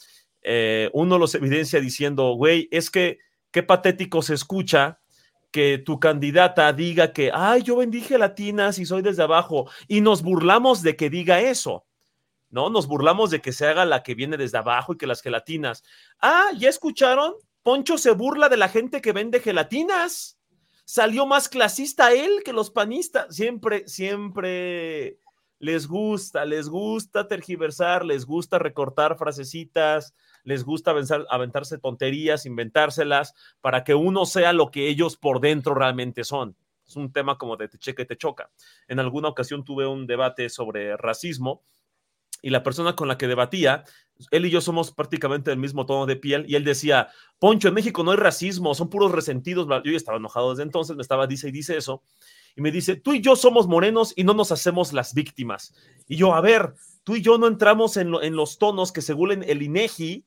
eh, 0.42 0.90
uno 0.94 1.18
los 1.18 1.34
evidencia 1.34 1.80
diciendo, 1.80 2.32
güey, 2.32 2.68
es 2.70 2.90
que 2.90 3.18
qué 3.50 3.62
patético 3.62 4.22
se 4.22 4.34
escucha 4.34 5.00
que 5.50 5.78
tu 5.78 5.98
candidata 5.98 6.72
diga 6.72 7.12
que, 7.12 7.30
ay, 7.32 7.62
yo 7.62 7.76
vendí 7.76 8.00
gelatinas 8.00 8.78
y 8.78 8.86
soy 8.86 9.02
desde 9.02 9.22
abajo, 9.22 9.68
y 9.88 10.00
nos 10.00 10.22
burlamos 10.22 10.82
de 10.82 10.96
que 10.96 11.10
diga 11.10 11.40
eso, 11.40 11.86
¿no? 12.50 12.70
Nos 12.70 12.86
burlamos 12.86 13.30
de 13.30 13.40
que 13.40 13.52
se 13.52 13.66
haga 13.66 13.84
la 13.84 14.02
que 14.02 14.14
viene 14.14 14.36
desde 14.36 14.58
abajo 14.58 14.92
y 14.92 14.96
que 14.96 15.06
las 15.06 15.22
gelatinas. 15.22 15.82
Ah, 16.20 16.48
¿ya 16.56 16.68
escucharon? 16.68 17.34
Poncho 17.62 17.98
se 17.98 18.12
burla 18.12 18.48
de 18.48 18.56
la 18.56 18.68
gente 18.68 19.00
que 19.00 19.12
vende 19.12 19.40
gelatinas. 19.40 20.38
Salió 20.84 21.26
más 21.26 21.48
clasista 21.48 22.12
él 22.12 22.42
que 22.44 22.52
los 22.52 22.70
panistas. 22.70 23.34
Siempre, 23.34 23.86
siempre 23.86 25.18
les 25.60 25.86
gusta, 25.86 26.44
les 26.44 26.68
gusta 26.68 27.28
tergiversar, 27.28 28.04
les 28.04 28.24
gusta 28.24 28.58
recortar 28.58 29.16
frasecitas, 29.16 30.14
les 30.44 30.64
gusta 30.64 30.94
aventarse 31.28 31.78
tonterías, 31.78 32.46
inventárselas, 32.46 33.34
para 33.60 33.84
que 33.84 33.94
uno 33.94 34.26
sea 34.26 34.52
lo 34.52 34.70
que 34.70 34.88
ellos 34.88 35.16
por 35.16 35.40
dentro 35.40 35.74
realmente 35.74 36.24
son. 36.24 36.56
Es 36.86 36.96
un 36.96 37.12
tema 37.12 37.38
como 37.38 37.56
de 37.56 37.68
te 37.68 37.78
cheque, 37.78 38.04
te 38.04 38.16
choca. 38.16 38.50
En 38.88 38.98
alguna 38.98 39.28
ocasión 39.28 39.64
tuve 39.64 39.86
un 39.86 40.06
debate 40.06 40.48
sobre 40.48 40.96
racismo 40.96 41.62
y 42.42 42.50
la 42.50 42.62
persona 42.62 42.96
con 42.96 43.08
la 43.08 43.18
que 43.18 43.28
debatía, 43.28 43.84
él 44.30 44.46
y 44.46 44.50
yo 44.50 44.60
somos 44.60 44.92
prácticamente 44.92 45.50
del 45.50 45.58
mismo 45.58 45.86
tono 45.86 46.06
de 46.06 46.16
piel, 46.16 46.44
y 46.48 46.54
él 46.54 46.64
decía, 46.64 47.08
Poncho, 47.38 47.68
en 47.68 47.74
México 47.74 48.02
no 48.02 48.10
hay 48.10 48.16
racismo, 48.16 48.74
son 48.74 48.90
puros 48.90 49.12
resentidos. 49.12 49.66
Yo 49.68 49.90
ya 49.90 49.96
estaba 49.96 50.18
enojado 50.18 50.50
desde 50.50 50.62
entonces, 50.62 50.96
me 50.96 51.02
estaba, 51.02 51.26
dice 51.26 51.48
y 51.48 51.52
dice 51.52 51.76
eso, 51.76 52.02
y 52.56 52.60
me 52.60 52.70
dice, 52.70 52.96
tú 52.96 53.12
y 53.14 53.20
yo 53.20 53.36
somos 53.36 53.66
morenos 53.66 54.12
y 54.16 54.24
no 54.24 54.34
nos 54.34 54.52
hacemos 54.52 54.92
las 54.92 55.14
víctimas. 55.14 55.74
Y 56.06 56.16
yo, 56.16 56.34
a 56.34 56.40
ver, 56.40 56.74
tú 57.04 57.16
y 57.16 57.22
yo 57.22 57.38
no 57.38 57.46
entramos 57.46 57.96
en, 57.96 58.10
los 58.10 58.58
tonos 58.58 58.92
que 58.92 59.02
según 59.02 59.42
el 59.42 59.62
INEGI 59.62 60.24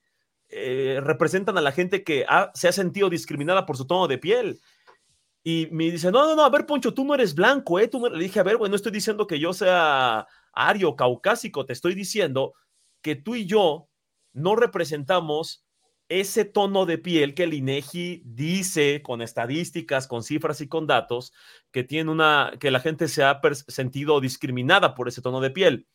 eh, 0.55 1.01
representan 1.01 1.57
a 1.57 1.61
la 1.61 1.71
gente 1.71 2.03
que 2.03 2.25
se 2.53 2.67
ha 2.67 2.71
sentido 2.71 3.09
discriminada 3.09 3.65
por 3.65 3.77
su 3.77 3.85
tono 3.85 4.07
de 4.07 4.17
piel. 4.17 4.61
Y 5.43 5.67
me 5.71 5.91
dice, 5.91 6.11
no, 6.11 6.25
no, 6.25 6.35
no, 6.35 6.45
a 6.45 6.49
ver, 6.49 6.65
Poncho, 6.65 6.93
tú 6.93 7.03
no 7.03 7.15
eres 7.15 7.35
blanco, 7.35 7.79
¿eh? 7.79 7.87
Tú 7.87 8.07
Le 8.07 8.23
dije, 8.23 8.39
a 8.39 8.43
ver, 8.43 8.57
bueno, 8.57 8.71
no 8.71 8.75
estoy 8.75 8.91
diciendo 8.91 9.27
que 9.27 9.39
yo 9.39 9.51
sea 9.53 10.25
ario, 10.53 10.95
caucásico, 10.95 11.65
te 11.65 11.73
estoy 11.73 11.95
diciendo 11.95 12.53
que 13.01 13.15
tú 13.15 13.35
y 13.35 13.45
yo 13.45 13.89
no 14.31 14.55
representamos 14.55 15.65
ese 16.07 16.45
tono 16.45 16.85
de 16.85 16.97
piel 16.97 17.33
que 17.33 17.43
el 17.43 17.53
INEGI 17.53 18.21
dice 18.25 19.01
con 19.01 19.21
estadísticas, 19.21 20.07
con 20.07 20.23
cifras 20.23 20.61
y 20.61 20.67
con 20.67 20.85
datos 20.85 21.33
que 21.71 21.83
tiene 21.83 22.11
una 22.11 22.53
que 22.59 22.71
la 22.71 22.79
gente 22.79 23.07
se 23.07 23.23
ha 23.23 23.41
sentido 23.67 24.21
discriminada 24.21 24.95
por 24.95 25.07
ese 25.07 25.21
tono 25.21 25.41
de 25.41 25.51
piel. 25.51 25.87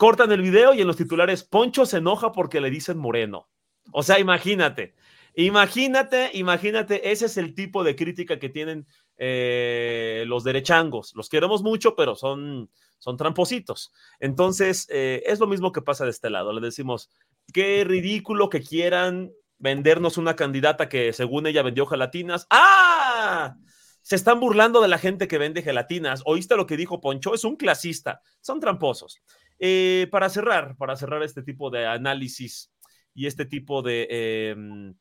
Cortan 0.00 0.32
el 0.32 0.40
video 0.40 0.72
y 0.72 0.80
en 0.80 0.86
los 0.86 0.96
titulares 0.96 1.44
Poncho 1.44 1.84
se 1.84 1.98
enoja 1.98 2.32
porque 2.32 2.62
le 2.62 2.70
dicen 2.70 2.96
moreno. 2.96 3.50
O 3.92 4.02
sea, 4.02 4.18
imagínate, 4.18 4.94
imagínate, 5.34 6.30
imagínate, 6.32 7.12
ese 7.12 7.26
es 7.26 7.36
el 7.36 7.54
tipo 7.54 7.84
de 7.84 7.96
crítica 7.96 8.38
que 8.38 8.48
tienen 8.48 8.86
eh, 9.18 10.24
los 10.26 10.42
derechangos. 10.42 11.12
Los 11.16 11.28
queremos 11.28 11.62
mucho, 11.62 11.96
pero 11.96 12.14
son, 12.16 12.70
son 12.98 13.18
trampositos. 13.18 13.92
Entonces, 14.20 14.86
eh, 14.88 15.22
es 15.26 15.38
lo 15.38 15.46
mismo 15.46 15.70
que 15.70 15.82
pasa 15.82 16.06
de 16.06 16.12
este 16.12 16.30
lado. 16.30 16.54
Le 16.54 16.62
decimos, 16.62 17.10
qué 17.52 17.84
ridículo 17.84 18.48
que 18.48 18.62
quieran 18.62 19.30
vendernos 19.58 20.16
una 20.16 20.34
candidata 20.34 20.88
que 20.88 21.12
según 21.12 21.46
ella 21.46 21.62
vendió 21.62 21.84
gelatinas. 21.84 22.46
¡Ah! 22.48 23.54
Se 24.00 24.16
están 24.16 24.40
burlando 24.40 24.80
de 24.80 24.88
la 24.88 24.96
gente 24.96 25.28
que 25.28 25.36
vende 25.36 25.60
gelatinas. 25.60 26.22
¿Oíste 26.24 26.56
lo 26.56 26.66
que 26.66 26.78
dijo 26.78 27.02
Poncho? 27.02 27.34
Es 27.34 27.44
un 27.44 27.56
clasista. 27.56 28.22
Son 28.40 28.60
tramposos. 28.60 29.20
Eh, 29.62 30.08
para 30.10 30.30
cerrar, 30.30 30.74
para 30.78 30.96
cerrar 30.96 31.22
este 31.22 31.42
tipo 31.42 31.68
de 31.68 31.86
análisis 31.86 32.72
y 33.12 33.26
este 33.26 33.44
tipo 33.44 33.82
de, 33.82 34.06
em, 34.10 34.94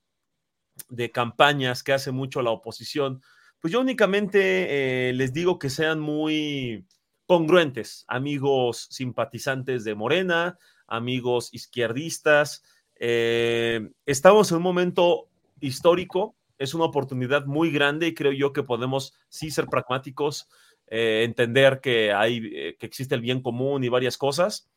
de 0.89 1.11
campañas 1.11 1.81
que 1.81 1.93
hace 1.93 2.11
mucho 2.11 2.41
la 2.41 2.51
oposición, 2.51 3.21
pues 3.61 3.71
yo 3.71 3.79
únicamente 3.79 5.09
eh, 5.09 5.13
les 5.13 5.31
digo 5.31 5.59
que 5.59 5.69
sean 5.69 6.01
muy 6.01 6.85
congruentes, 7.25 8.03
amigos 8.09 8.87
simpatizantes 8.89 9.85
de 9.85 9.95
Morena, 9.95 10.57
amigos 10.87 11.53
izquierdistas. 11.53 12.63
Eh, 12.99 13.89
estamos 14.05 14.51
en 14.51 14.57
un 14.57 14.63
momento 14.63 15.29
histórico, 15.61 16.35
es 16.57 16.73
una 16.73 16.83
oportunidad 16.83 17.45
muy 17.45 17.71
grande 17.71 18.07
y 18.07 18.13
creo 18.13 18.33
yo 18.33 18.51
que 18.51 18.63
podemos 18.63 19.13
sí 19.29 19.51
ser 19.51 19.67
pragmáticos, 19.67 20.49
eh, 20.91 21.23
entender 21.23 21.81
que, 21.81 22.11
hay, 22.13 22.41
eh, 22.51 22.75
que 22.79 22.85
existe 22.85 23.13
el 23.13 23.21
bien 23.21 23.41
común 23.41 23.83
y 23.83 23.89
varias 23.89 24.17
cosas. 24.17 24.69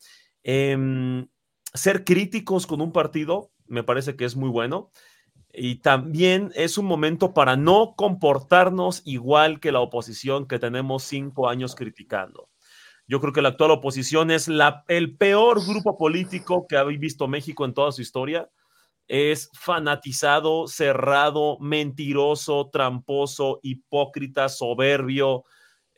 Em, 0.42 1.26
ser 1.72 2.04
críticos 2.04 2.66
con 2.66 2.80
un 2.82 2.92
partido 2.92 3.50
me 3.66 3.82
parece 3.82 4.14
que 4.16 4.26
es 4.26 4.36
muy 4.36 4.50
bueno. 4.50 4.90
Y 5.54 5.76
también 5.76 6.50
es 6.54 6.78
un 6.78 6.86
momento 6.86 7.34
para 7.34 7.56
no 7.56 7.94
comportarnos 7.96 9.02
igual 9.04 9.60
que 9.60 9.72
la 9.72 9.80
oposición 9.80 10.46
que 10.46 10.58
tenemos 10.58 11.02
cinco 11.02 11.48
años 11.48 11.74
criticando. 11.74 12.48
Yo 13.06 13.20
creo 13.20 13.32
que 13.32 13.42
la 13.42 13.50
actual 13.50 13.72
oposición 13.72 14.30
es 14.30 14.48
la, 14.48 14.84
el 14.88 15.16
peor 15.16 15.66
grupo 15.66 15.98
político 15.98 16.66
que 16.66 16.76
ha 16.76 16.84
visto 16.84 17.28
México 17.28 17.64
en 17.64 17.74
toda 17.74 17.92
su 17.92 18.00
historia. 18.00 18.48
Es 19.08 19.50
fanatizado, 19.52 20.68
cerrado, 20.68 21.58
mentiroso, 21.58 22.70
tramposo, 22.70 23.60
hipócrita, 23.62 24.48
soberbio, 24.48 25.44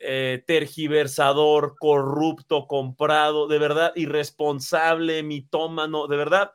eh, 0.05 0.43
tergiversador, 0.45 1.75
corrupto, 1.79 2.67
comprado, 2.67 3.47
de 3.47 3.59
verdad, 3.59 3.91
irresponsable, 3.95 5.23
mitómano, 5.23 6.07
de 6.07 6.17
verdad, 6.17 6.51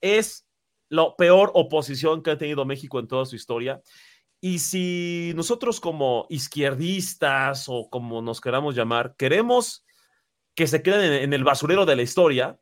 es 0.00 0.46
la 0.88 1.14
peor 1.16 1.50
oposición 1.54 2.22
que 2.22 2.30
ha 2.30 2.38
tenido 2.38 2.64
México 2.64 2.98
en 2.98 3.08
toda 3.08 3.26
su 3.26 3.36
historia. 3.36 3.82
Y 4.40 4.58
si 4.58 5.32
nosotros 5.34 5.80
como 5.80 6.26
izquierdistas 6.28 7.66
o 7.68 7.88
como 7.90 8.22
nos 8.22 8.40
queramos 8.40 8.74
llamar, 8.74 9.16
queremos 9.16 9.84
que 10.54 10.66
se 10.66 10.82
queden 10.82 11.12
en, 11.12 11.32
el 11.32 11.44
basurero 11.44 11.86
de 11.86 11.96
la 11.96 12.02
historia, 12.02 12.58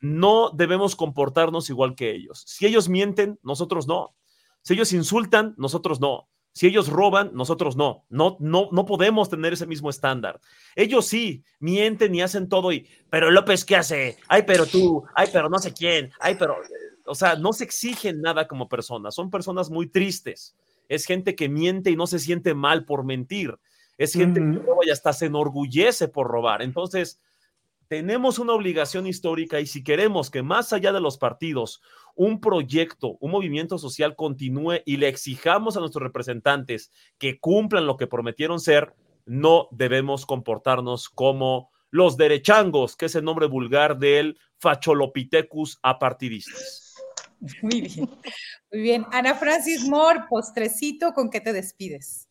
no 0.00 0.50
debemos 0.50 0.96
comportarnos 0.96 1.68
igual 1.70 1.94
que 1.94 2.10
ellos. 2.10 2.44
Si 2.46 2.66
ellos 2.66 2.88
mienten, 2.88 3.38
nosotros 3.42 3.86
no. 3.86 4.14
Si 4.62 4.74
ellos 4.74 4.92
insultan, 4.92 5.54
nosotros 5.58 6.00
no. 6.00 6.28
Si 6.56 6.66
ellos 6.66 6.88
roban, 6.88 7.32
nosotros 7.34 7.76
no. 7.76 8.06
No, 8.08 8.38
no, 8.40 8.70
no 8.72 8.86
podemos 8.86 9.28
tener 9.28 9.52
ese 9.52 9.66
mismo 9.66 9.90
estándar. 9.90 10.40
Ellos 10.74 11.06
sí 11.06 11.44
mienten 11.58 12.14
y 12.14 12.22
hacen 12.22 12.48
todo 12.48 12.72
y, 12.72 12.88
pero 13.10 13.30
López, 13.30 13.62
¿qué 13.62 13.76
hace? 13.76 14.16
Ay, 14.26 14.44
pero 14.46 14.64
tú, 14.64 15.04
ay, 15.14 15.28
pero 15.30 15.50
no 15.50 15.58
sé 15.58 15.74
quién, 15.74 16.10
ay, 16.18 16.36
pero, 16.38 16.56
o 17.04 17.14
sea, 17.14 17.36
no 17.36 17.52
se 17.52 17.64
exigen 17.64 18.22
nada 18.22 18.48
como 18.48 18.70
personas. 18.70 19.14
Son 19.14 19.30
personas 19.30 19.68
muy 19.68 19.86
tristes. 19.86 20.56
Es 20.88 21.04
gente 21.04 21.34
que 21.34 21.50
miente 21.50 21.90
y 21.90 21.96
no 21.96 22.06
se 22.06 22.18
siente 22.18 22.54
mal 22.54 22.86
por 22.86 23.04
mentir. 23.04 23.54
Es 23.98 24.14
gente 24.14 24.40
que 24.40 24.58
roba 24.58 24.80
y 24.86 24.88
hasta 24.88 25.12
se 25.12 25.26
enorgullece 25.26 26.08
por 26.08 26.26
robar. 26.26 26.62
Entonces, 26.62 27.20
tenemos 27.88 28.38
una 28.38 28.52
obligación 28.52 29.06
histórica 29.06 29.60
y 29.60 29.66
si 29.66 29.84
queremos 29.84 30.30
que 30.30 30.42
más 30.42 30.72
allá 30.72 30.92
de 30.92 31.00
los 31.00 31.18
partidos, 31.18 31.80
un 32.14 32.40
proyecto, 32.40 33.16
un 33.20 33.30
movimiento 33.30 33.78
social 33.78 34.16
continúe 34.16 34.80
y 34.84 34.96
le 34.96 35.08
exijamos 35.08 35.76
a 35.76 35.80
nuestros 35.80 36.02
representantes 36.02 36.90
que 37.18 37.38
cumplan 37.38 37.86
lo 37.86 37.96
que 37.96 38.06
prometieron 38.06 38.58
ser, 38.60 38.94
no 39.26 39.68
debemos 39.70 40.24
comportarnos 40.24 41.08
como 41.08 41.70
los 41.90 42.16
derechangos, 42.16 42.96
que 42.96 43.06
es 43.06 43.14
el 43.14 43.24
nombre 43.24 43.46
vulgar 43.46 43.98
del 43.98 44.38
Facholopithecus 44.58 45.78
apartidistas. 45.82 46.94
Muy 47.60 47.82
bien, 47.82 48.10
muy 48.72 48.80
bien. 48.80 49.06
Ana 49.12 49.34
Francis 49.34 49.86
Moore, 49.86 50.20
postrecito, 50.28 51.12
¿con 51.12 51.30
qué 51.30 51.40
te 51.40 51.52
despides? 51.52 52.28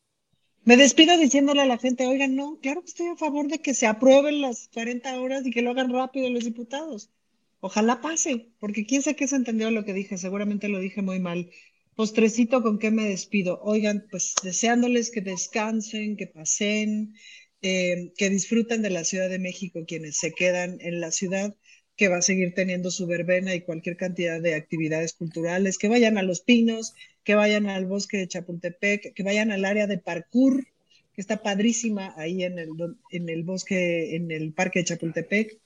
Me 0.66 0.78
despido 0.78 1.16
diciéndole 1.20 1.62
a 1.62 1.68
la 1.68 1.78
gente, 1.78 2.08
oigan, 2.08 2.36
no, 2.36 2.60
claro 2.60 2.82
que 2.82 2.88
estoy 2.88 3.06
a 3.06 3.16
favor 3.16 3.48
de 3.48 3.60
que 3.60 3.76
se 3.76 3.86
aprueben 3.86 4.42
las 4.42 4.68
40 4.74 5.22
horas 5.22 5.46
y 5.46 5.52
que 5.52 5.62
lo 5.62 5.70
hagan 5.70 5.94
rápido 5.94 6.28
los 6.32 6.44
diputados. 6.44 7.12
Ojalá 7.60 8.02
pase, 8.02 8.48
porque 8.60 8.84
quién 8.88 9.04
sabe 9.04 9.16
qué 9.16 9.28
se 9.28 9.36
entendió 9.36 9.70
lo 9.70 9.86
que 9.86 9.94
dije, 9.94 10.18
seguramente 10.18 10.68
lo 10.68 10.80
dije 10.80 11.04
muy 11.04 11.20
mal. 11.20 11.52
Postrecito, 11.94 12.64
¿con 12.64 12.80
qué 12.80 12.90
me 12.90 13.04
despido? 13.08 13.62
Oigan, 13.62 14.08
pues 14.10 14.34
deseándoles 14.42 15.12
que 15.12 15.22
descansen, 15.22 16.18
que 16.18 16.26
pasen, 16.26 17.14
eh, 17.62 18.12
que 18.18 18.32
disfruten 18.32 18.82
de 18.82 18.90
la 18.90 19.04
Ciudad 19.04 19.30
de 19.30 19.38
México, 19.38 19.86
quienes 19.88 20.18
se 20.18 20.34
quedan 20.34 20.80
en 20.82 21.00
la 21.00 21.12
ciudad, 21.12 21.56
que 21.96 22.08
va 22.08 22.18
a 22.18 22.22
seguir 22.24 22.56
teniendo 22.56 22.90
su 22.90 23.06
verbena 23.06 23.54
y 23.54 23.62
cualquier 23.62 23.98
cantidad 23.98 24.42
de 24.42 24.56
actividades 24.56 25.14
culturales, 25.14 25.78
que 25.78 25.90
vayan 25.90 26.18
a 26.18 26.24
Los 26.24 26.42
Pinos, 26.42 26.96
que 27.26 27.36
vayan 27.36 27.68
al 27.68 27.88
bosque 27.88 28.18
de 28.18 28.28
Chapultepec, 28.28 29.14
que 29.14 29.24
vayan 29.24 29.52
al 29.52 29.66
área 29.66 29.88
de 29.88 29.98
parkour, 29.98 30.64
que 31.12 31.22
está 31.22 31.42
padrísima 31.42 32.14
ahí 32.18 32.44
en 32.44 32.60
el, 32.60 32.70
en 33.10 33.30
el 33.30 33.44
bosque, 33.44 34.16
en 34.16 34.32
el 34.32 34.54
parque 34.54 34.80
de 34.80 34.86
Chapultepec. 34.86 35.60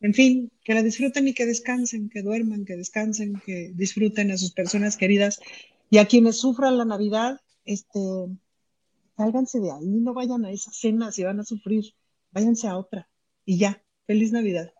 En 0.00 0.12
fin, 0.12 0.50
que 0.64 0.74
la 0.74 0.82
disfruten 0.82 1.28
y 1.28 1.32
que 1.32 1.46
descansen, 1.46 2.10
que 2.10 2.22
duerman, 2.22 2.64
que 2.64 2.76
descansen, 2.76 3.40
que 3.46 3.72
disfruten 3.74 4.30
a 4.32 4.36
sus 4.36 4.52
personas 4.52 4.96
queridas 4.96 5.40
y 5.90 5.98
a 5.98 6.06
quienes 6.06 6.36
sufran 6.36 6.76
la 6.76 6.84
Navidad, 6.84 7.40
este, 7.64 8.00
sálganse 9.16 9.60
de 9.60 9.70
ahí, 9.70 9.86
no 9.86 10.12
vayan 10.12 10.44
a 10.44 10.50
esa 10.50 10.72
cena 10.72 11.12
si 11.12 11.22
van 11.22 11.40
a 11.40 11.44
sufrir, 11.44 11.84
váyanse 12.32 12.66
a 12.66 12.76
otra 12.76 13.08
y 13.44 13.58
ya, 13.58 13.82
feliz 14.06 14.32
Navidad. 14.32 14.72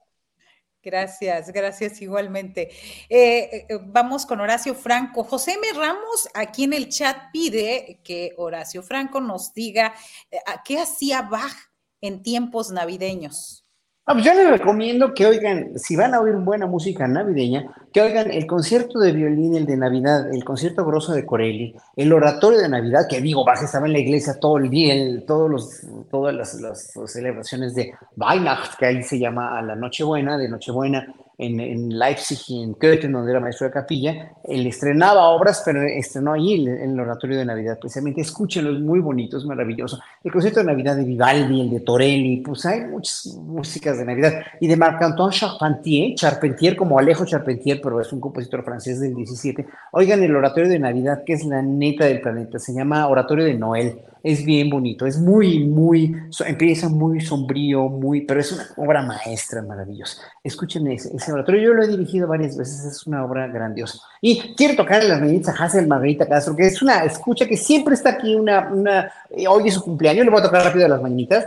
Gracias, 0.87 1.51
gracias 1.51 2.01
igualmente. 2.01 2.71
Eh, 3.09 3.67
eh, 3.69 3.79
vamos 3.87 4.25
con 4.25 4.39
Horacio 4.41 4.73
Franco. 4.73 5.25
José 5.25 5.55
M. 5.55 5.73
Ramos 5.73 6.29
aquí 6.33 6.63
en 6.63 6.75
el 6.75 6.89
chat 6.91 7.33
pide 7.33 7.99
que 8.05 8.35
Horacio 8.37 8.85
Franco 8.85 9.21
nos 9.21 9.53
diga 9.53 9.93
eh, 10.31 10.39
qué 10.65 10.79
hacía 10.79 11.23
Bach 11.23 11.57
en 12.01 12.23
tiempos 12.23 12.71
navideños. 12.71 13.66
Ah, 14.09 14.13
pues 14.13 14.25
yo 14.25 14.35
les 14.35 14.49
recomiendo 14.49 15.13
que 15.15 15.27
oigan, 15.27 15.77
si 15.81 15.97
van 15.97 16.15
a 16.15 16.21
oír 16.21 16.37
buena 16.37 16.69
música 16.69 17.09
navideña, 17.09 17.75
que 17.93 18.01
oigan 18.01 18.31
el 18.31 18.47
concierto 18.47 19.01
de 19.01 19.11
violín, 19.11 19.57
el 19.57 19.67
de 19.67 19.77
Navidad, 19.77 20.33
el 20.33 20.45
concierto 20.45 20.85
grosso 20.87 21.13
de 21.13 21.27
Corelli, 21.27 21.75
el 21.97 22.13
oratorio 22.13 22.61
de 22.61 22.69
Navidad, 22.69 23.09
que 23.11 23.21
digo, 23.21 23.45
Bach 23.45 23.61
estaba 23.61 23.87
en 23.87 23.95
la 23.95 23.99
iglesia 23.99 24.39
todo 24.39 24.59
el 24.59 24.71
día, 24.71 24.95
todos 25.27 25.51
los, 25.51 25.81
todas 26.09 26.33
las, 26.33 26.55
las, 26.61 26.93
celebraciones 27.07 27.75
de 27.75 27.95
Weihnacht, 28.17 28.79
que 28.79 28.87
ahí 28.87 29.03
se 29.03 29.19
llama 29.19 29.59
a 29.59 29.63
la 29.63 29.75
Nochebuena, 29.75 30.39
de 30.39 30.51
Nochebuena, 30.51 31.13
en, 31.39 31.99
Leipzig 31.99 32.39
y 32.49 32.63
en 32.63 32.75
Köthen, 32.75 33.13
donde 33.13 33.31
era 33.31 33.41
maestro 33.41 33.67
de 33.67 33.73
capilla, 33.73 34.33
él 34.45 34.67
estrenaba 34.67 35.29
obras, 35.29 35.63
pero 35.65 35.83
estrenó 35.83 36.33
allí 36.33 36.55
en 36.67 36.93
el 36.93 37.01
oratorio 37.01 37.39
de 37.39 37.45
Navidad, 37.45 37.79
precisamente. 37.79 38.21
Escúchenlo, 38.21 38.73
es 38.73 38.81
muy 38.81 39.01
bonito, 39.01 39.37
es 39.37 39.45
maravilloso. 39.45 39.99
El 40.25 40.33
concierto 40.33 40.61
de 40.61 40.67
Navidad 40.67 40.97
de 40.97 41.05
Vivaldi, 41.05 41.61
el 41.61 41.71
de 41.71 41.81
Torelli, 41.81 42.39
pues 42.39 42.65
hay 42.65 42.85
muchas 42.87 43.27
músicas 43.37 43.99
de 43.99 44.05
Navidad. 44.05 44.43
Y 44.61 44.67
de 44.67 44.77
Marc-Antoine 44.77 45.33
Charpentier, 45.33 46.15
Charpentier 46.15 46.77
como 46.77 46.99
Alejo 46.99 47.27
Charpentier, 47.27 47.81
pero 47.83 48.01
es 48.01 48.13
un 48.13 48.21
compositor 48.21 48.65
francés 48.65 49.01
del 49.01 49.15
17. 49.15 49.67
Oigan 49.93 50.23
el 50.23 50.35
oratorio 50.35 50.71
de 50.71 50.79
Navidad, 50.79 51.23
que 51.25 51.35
es 51.35 51.45
la 51.45 51.61
neta 51.61 52.07
del 52.07 52.21
planeta, 52.21 52.59
se 52.59 52.73
llama 52.73 53.07
Oratorio 53.09 53.45
de 53.45 53.55
Noel 53.55 54.01
es 54.27 54.45
bien 54.45 54.69
bonito, 54.71 55.07
es 55.07 55.19
muy, 55.19 55.69
muy, 55.69 56.17
empieza 56.45 56.89
muy 56.89 57.21
sombrío, 57.21 57.89
muy, 57.89 58.23
pero 58.23 58.41
es 58.41 58.51
una 58.51 58.65
obra 58.77 59.01
maestra 59.01 59.63
maravillosa. 59.63 60.21
Escuchen 60.43 60.89
ese, 60.89 61.15
ese 61.15 61.33
oratorio, 61.33 61.63
yo 61.63 61.75
lo 61.75 61.85
he 61.85 61.87
dirigido 61.87 62.27
varias 62.27 62.57
veces, 62.57 62.85
es 62.87 63.07
una 63.07 63.25
obra 63.25 63.47
grandiosa. 63.47 64.01
Y 64.21 64.55
quiero 64.57 64.75
tocar 64.75 65.05
las 65.05 65.21
meditas 65.21 65.55
a 65.55 65.65
Hazel 65.65 65.87
Margarita 65.87 66.27
Castro, 66.27 66.57
que 66.57 66.67
es 66.67 66.83
una 66.83 67.05
escucha 67.05 67.47
que 67.47 67.57
siempre 67.57 67.95
está 67.95 68.11
aquí, 68.11 68.35
una, 68.35 68.69
una, 68.69 69.13
eh, 69.31 69.47
hoy 69.47 69.69
es 69.69 69.75
su 69.75 69.83
cumpleaños, 69.83 70.25
le 70.25 70.31
voy 70.33 70.41
a 70.41 70.45
tocar 70.45 70.65
rápido 70.65 70.89
las 70.89 71.01
mañanitas. 71.01 71.47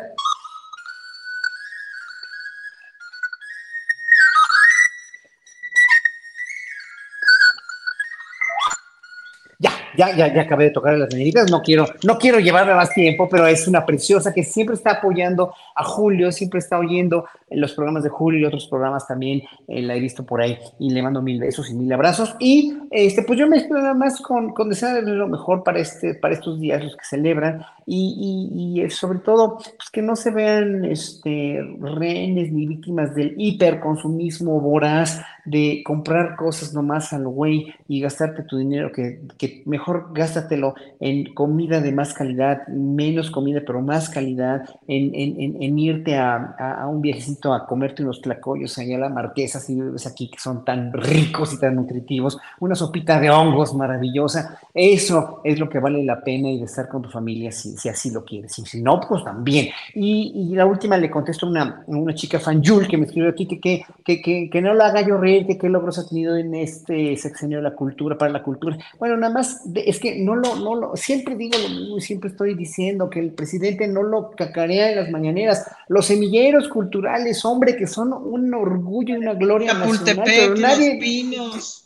Ya, 9.99 10.15
ya, 10.15 10.33
ya 10.33 10.43
acabé 10.43 10.65
de 10.65 10.71
tocar 10.71 10.97
las 10.97 11.11
mañanitas, 11.11 11.51
no 11.51 11.61
quiero, 11.61 11.85
no 12.05 12.17
quiero 12.17 12.39
llevarle 12.39 12.73
más 12.73 12.89
tiempo, 12.91 13.27
pero 13.27 13.45
es 13.45 13.67
una 13.67 13.85
preciosa 13.85 14.33
que 14.33 14.43
siempre 14.43 14.75
está 14.75 14.91
apoyando 14.91 15.53
a 15.75 15.83
Julio, 15.83 16.31
siempre 16.31 16.59
está 16.59 16.79
oyendo 16.79 17.25
en 17.49 17.59
los 17.59 17.73
programas 17.73 18.03
de 18.03 18.09
Julio 18.09 18.39
y 18.39 18.45
otros 18.45 18.67
programas 18.67 19.05
también, 19.05 19.41
eh, 19.67 19.81
la 19.81 19.95
he 19.95 19.99
visto 19.99 20.25
por 20.25 20.41
ahí 20.41 20.57
y 20.79 20.91
le 20.91 21.01
mando 21.01 21.21
mil 21.21 21.39
besos 21.39 21.69
y 21.69 21.73
mil 21.73 21.91
abrazos. 21.91 22.35
Y 22.39 22.77
este, 22.91 23.23
pues 23.23 23.37
yo 23.37 23.47
me 23.47 23.57
espero 23.57 23.81
nada 23.81 23.93
más 23.93 24.21
con, 24.21 24.53
con 24.53 24.69
desearle 24.69 25.01
lo 25.01 25.27
mejor 25.27 25.63
para, 25.63 25.79
este, 25.79 26.13
para 26.15 26.33
estos 26.33 26.61
días, 26.61 26.81
los 26.81 26.95
que 26.95 27.03
celebran, 27.03 27.65
y, 27.85 28.77
y, 28.77 28.83
y 28.83 28.89
sobre 28.91 29.19
todo, 29.19 29.57
pues 29.57 29.89
que 29.91 30.01
no 30.01 30.15
se 30.15 30.31
vean 30.31 30.85
este, 30.85 31.59
rehenes 31.81 32.51
ni 32.51 32.67
víctimas 32.67 33.15
del 33.15 33.33
hiperconsumismo 33.35 34.61
voraz 34.61 35.21
de 35.45 35.81
comprar 35.83 36.35
cosas 36.35 36.73
nomás 36.75 37.11
al 37.13 37.27
güey 37.27 37.73
y 37.87 37.99
gastarte 38.01 38.43
tu 38.43 38.57
dinero, 38.57 38.91
que, 38.91 39.21
que 39.39 39.63
mejor 39.65 39.88
gástatelo 40.13 40.75
en 40.99 41.33
comida 41.33 41.81
de 41.81 41.91
más 41.91 42.13
calidad, 42.13 42.67
menos 42.67 43.31
comida, 43.31 43.61
pero 43.65 43.81
más 43.81 44.09
calidad, 44.09 44.63
en, 44.87 45.79
irte 45.79 46.17
a, 46.17 46.85
un 46.89 47.01
viajecito 47.01 47.53
a 47.53 47.65
comerte 47.65 48.03
unos 48.03 48.21
tlacoyos 48.21 48.77
allá 48.77 48.97
a 48.97 48.99
la 48.99 49.09
marquesa, 49.09 49.59
si 49.59 49.75
vives 49.75 50.07
aquí, 50.07 50.29
que 50.29 50.39
son 50.39 50.65
tan 50.65 50.91
ricos 50.93 51.53
y 51.53 51.59
tan 51.59 51.75
nutritivos, 51.75 52.37
una 52.59 52.75
sopita 52.75 53.19
de 53.19 53.29
hongos 53.29 53.73
maravillosa, 53.73 54.59
eso 54.73 55.41
es 55.43 55.59
lo 55.59 55.69
que 55.69 55.79
vale 55.79 56.03
la 56.03 56.21
pena 56.23 56.49
y 56.49 56.59
de 56.59 56.65
estar 56.65 56.87
con 56.87 57.01
tu 57.01 57.09
familia 57.09 57.51
si, 57.51 57.89
así 57.89 58.11
lo 58.11 58.23
quieres, 58.23 58.57
y 58.59 58.65
si 58.65 58.81
no, 58.81 58.99
pues 58.99 59.23
también. 59.23 59.69
Y, 59.93 60.49
la 60.59 60.65
última 60.65 60.97
le 60.97 61.09
contesto 61.09 61.45
a 61.45 61.49
una, 61.49 61.83
una 61.87 62.13
chica 62.13 62.39
fan, 62.39 62.61
Jul, 62.63 62.87
que 62.87 62.97
me 62.97 63.05
escribió 63.05 63.29
aquí 63.29 63.47
que, 63.47 63.59
que, 63.59 64.21
que, 64.21 64.49
que, 64.49 64.61
no 64.61 64.73
la 64.73 64.87
haga 64.87 65.01
yo 65.01 65.17
reír, 65.17 65.47
que 65.47 65.57
qué 65.57 65.69
logros 65.69 65.99
ha 65.99 66.07
tenido 66.07 66.35
en 66.35 66.53
este 66.55 67.15
sexenio 67.15 67.57
de 67.57 67.63
la 67.63 67.75
cultura, 67.75 68.17
para 68.17 68.31
la 68.31 68.43
cultura. 68.43 68.77
Bueno, 68.97 69.15
nada 69.17 69.33
más, 69.33 69.61
es 69.87 69.99
que 69.99 70.19
no 70.19 70.35
lo, 70.35 70.55
no 70.55 70.75
lo, 70.75 70.95
siempre 70.95 71.35
digo 71.35 71.57
lo 71.57 71.69
mismo 71.69 71.97
y 71.97 72.01
siempre 72.01 72.29
estoy 72.29 72.55
diciendo 72.55 73.09
que 73.09 73.19
el 73.19 73.31
presidente 73.31 73.87
no 73.87 74.03
lo 74.03 74.31
cacarea 74.31 74.89
en 74.89 74.95
las 74.95 75.09
mañaneras. 75.09 75.65
Los 75.87 76.07
semilleros 76.07 76.67
culturales, 76.67 77.43
hombre, 77.45 77.75
que 77.75 77.87
son 77.87 78.13
un 78.13 78.53
orgullo 78.53 79.15
y 79.15 79.17
una 79.17 79.33
gloria 79.33 79.73
nacional, 79.73 80.23
pero 80.25 80.55
nadie... 80.55 80.93
Los 80.95 81.03
pinos. 81.03 81.85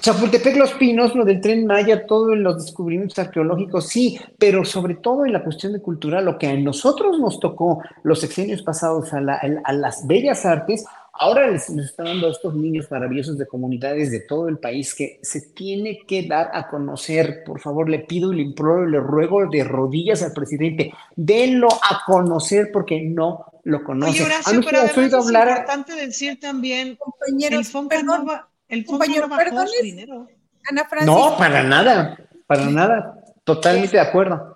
Chapultepec, 0.00 0.56
Los 0.56 0.72
Pinos, 0.72 1.14
lo 1.14 1.24
del 1.24 1.40
tren 1.40 1.66
Maya, 1.66 2.04
todo 2.04 2.32
en 2.32 2.42
los 2.42 2.64
descubrimientos 2.64 3.18
arqueológicos, 3.18 3.86
sí, 3.86 4.18
pero 4.38 4.64
sobre 4.64 4.96
todo 4.96 5.24
en 5.24 5.32
la 5.32 5.44
cuestión 5.44 5.72
de 5.72 5.80
cultura, 5.80 6.20
lo 6.20 6.36
que 6.36 6.48
a 6.48 6.54
nosotros 6.54 7.20
nos 7.20 7.38
tocó 7.38 7.80
los 8.02 8.20
sexenios 8.20 8.62
pasados 8.62 9.12
a, 9.12 9.18
a 9.18 9.72
las 9.72 10.06
bellas 10.06 10.44
artes, 10.44 10.84
Ahora 11.16 11.48
les, 11.48 11.68
les 11.70 11.86
está 11.86 12.02
dando 12.02 12.26
a 12.26 12.30
estos 12.30 12.54
niños 12.54 12.90
maravillosos 12.90 13.38
de 13.38 13.46
comunidades 13.46 14.10
de 14.10 14.20
todo 14.20 14.48
el 14.48 14.58
país 14.58 14.94
que 14.94 15.20
se 15.22 15.40
tiene 15.40 16.00
que 16.08 16.26
dar 16.26 16.50
a 16.52 16.68
conocer. 16.68 17.44
Por 17.44 17.60
favor, 17.60 17.88
le 17.88 18.00
pido 18.00 18.32
y 18.32 18.36
le 18.36 18.42
imploro 18.42 18.88
y 18.88 18.90
le 18.90 18.98
ruego 18.98 19.46
de 19.48 19.62
rodillas 19.62 20.22
al 20.22 20.32
presidente, 20.32 20.92
denlo 21.14 21.68
a 21.68 22.02
conocer 22.04 22.70
porque 22.72 23.00
no 23.02 23.46
lo 23.62 23.84
conoce. 23.84 24.10
Oye, 24.10 24.22
Horacio, 24.24 24.60
pero 24.64 24.78
además 24.78 24.96
es 24.96 25.30
importante 25.56 25.94
decir 25.94 26.40
también, 26.40 26.96
compañeros, 26.96 27.60
el 27.60 27.64
Fonca 27.66 27.96
perdón, 27.96 28.20
no, 28.20 28.26
va- 28.26 28.48
el 28.68 28.84
compañero, 28.84 29.28
no 29.28 29.62
es- 29.62 29.82
dinero. 29.82 30.26
Ana 30.68 30.84
Francis. 30.88 31.06
No, 31.14 31.36
para 31.38 31.62
nada, 31.62 32.18
para 32.46 32.66
nada. 32.66 33.20
Totalmente 33.44 33.96
de 33.98 34.02
acuerdo. 34.02 34.53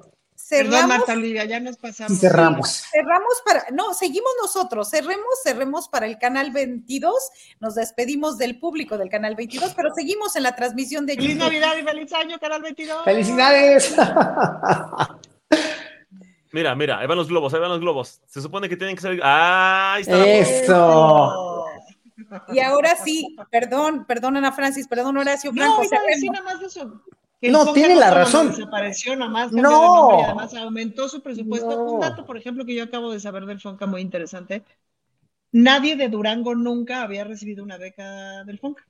Perdón, 0.49 0.73
Cerramos. 0.73 0.99
Marta 0.99 1.13
Olivia, 1.13 1.45
ya 1.45 1.61
nos 1.61 1.77
pasamos. 1.77 2.13
Y 2.13 2.17
cerramos. 2.17 2.85
Cerramos 2.91 3.43
para, 3.45 3.67
no, 3.73 3.93
seguimos 3.93 4.31
nosotros, 4.41 4.89
cerremos, 4.91 5.43
cerremos 5.43 5.89
para 5.89 6.07
el 6.07 6.19
canal 6.19 6.51
22, 6.53 7.15
nos 7.61 7.75
despedimos 7.75 8.39
del 8.39 8.59
público 8.59 8.97
del 8.97 9.11
canal 9.11 9.35
22, 9.37 9.75
pero 9.75 9.91
seguimos 9.95 10.37
en 10.37 10.45
la 10.45 10.57
transmisión 10.57 11.05
de 11.07 11.15
Feliz 11.15 11.31
YouTube. 11.31 11.41
Navidad 11.41 11.77
y 11.77 11.83
feliz 11.83 12.13
año, 12.13 12.39
Canal 12.39 12.63
22. 12.63 13.05
¡Felicidades! 13.05 13.95
Mira, 16.51 16.75
mira, 16.75 16.99
ahí 16.99 17.07
van 17.07 17.19
los 17.19 17.29
globos, 17.29 17.53
ahí 17.53 17.61
van 17.61 17.69
los 17.69 17.81
globos. 17.81 18.23
Se 18.27 18.41
supone 18.41 18.71
que 18.71 18.77
tienen 18.77 18.97
que 18.97 19.03
salir. 19.03 19.21
¡Ah! 19.23 19.93
Ahí 19.97 20.01
está 20.01 20.27
Eso. 20.27 21.67
Y 22.49 22.61
ahora 22.61 22.97
sí, 22.97 23.37
perdón, 23.51 24.07
perdón 24.07 24.37
Ana 24.37 24.53
Francis, 24.53 24.89
perdón 24.89 25.17
Horacio 25.19 25.53
No, 25.53 25.63
Franco, 25.63 25.85
iba 25.85 25.99
a 25.99 26.07
decir 26.07 26.31
nada 26.31 26.45
más 26.45 26.61
de 26.61 26.67
eso. 26.67 27.03
Que 27.41 27.51
No, 27.51 27.73
tiene 27.73 27.95
la 27.95 28.11
razón. 28.11 28.51
Desapareció, 28.51 29.15
nada 29.17 29.31
más 29.31 29.47
cambió 29.53 29.63
No. 29.63 29.81
de 29.81 29.87
nombre 29.87 30.19
y 30.19 30.25
además 30.25 30.55
aumentó 30.55 31.09
su 31.09 31.23
presupuesto. 31.23 31.71
No. 31.71 31.93
Un 31.93 32.01
dato, 32.01 32.25
por 32.27 32.37
ejemplo, 32.37 32.65
que 32.65 32.75
yo 32.75 32.85
acabo 32.85 33.13
de 33.13 33.21
saber 33.21 33.47
del 33.47 33.61
Fonca 33.61 33.87
muy 33.87 34.01
interesante. 34.01 34.65
Nadie 35.53 35.97
de 35.97 36.09
Durango 36.09 36.55
nunca 36.55 37.03
había 37.03 37.25
recibido 37.25 37.63
una 37.65 37.79
beca 37.79 38.45
del 38.45 38.59
Fonca. 38.59 38.85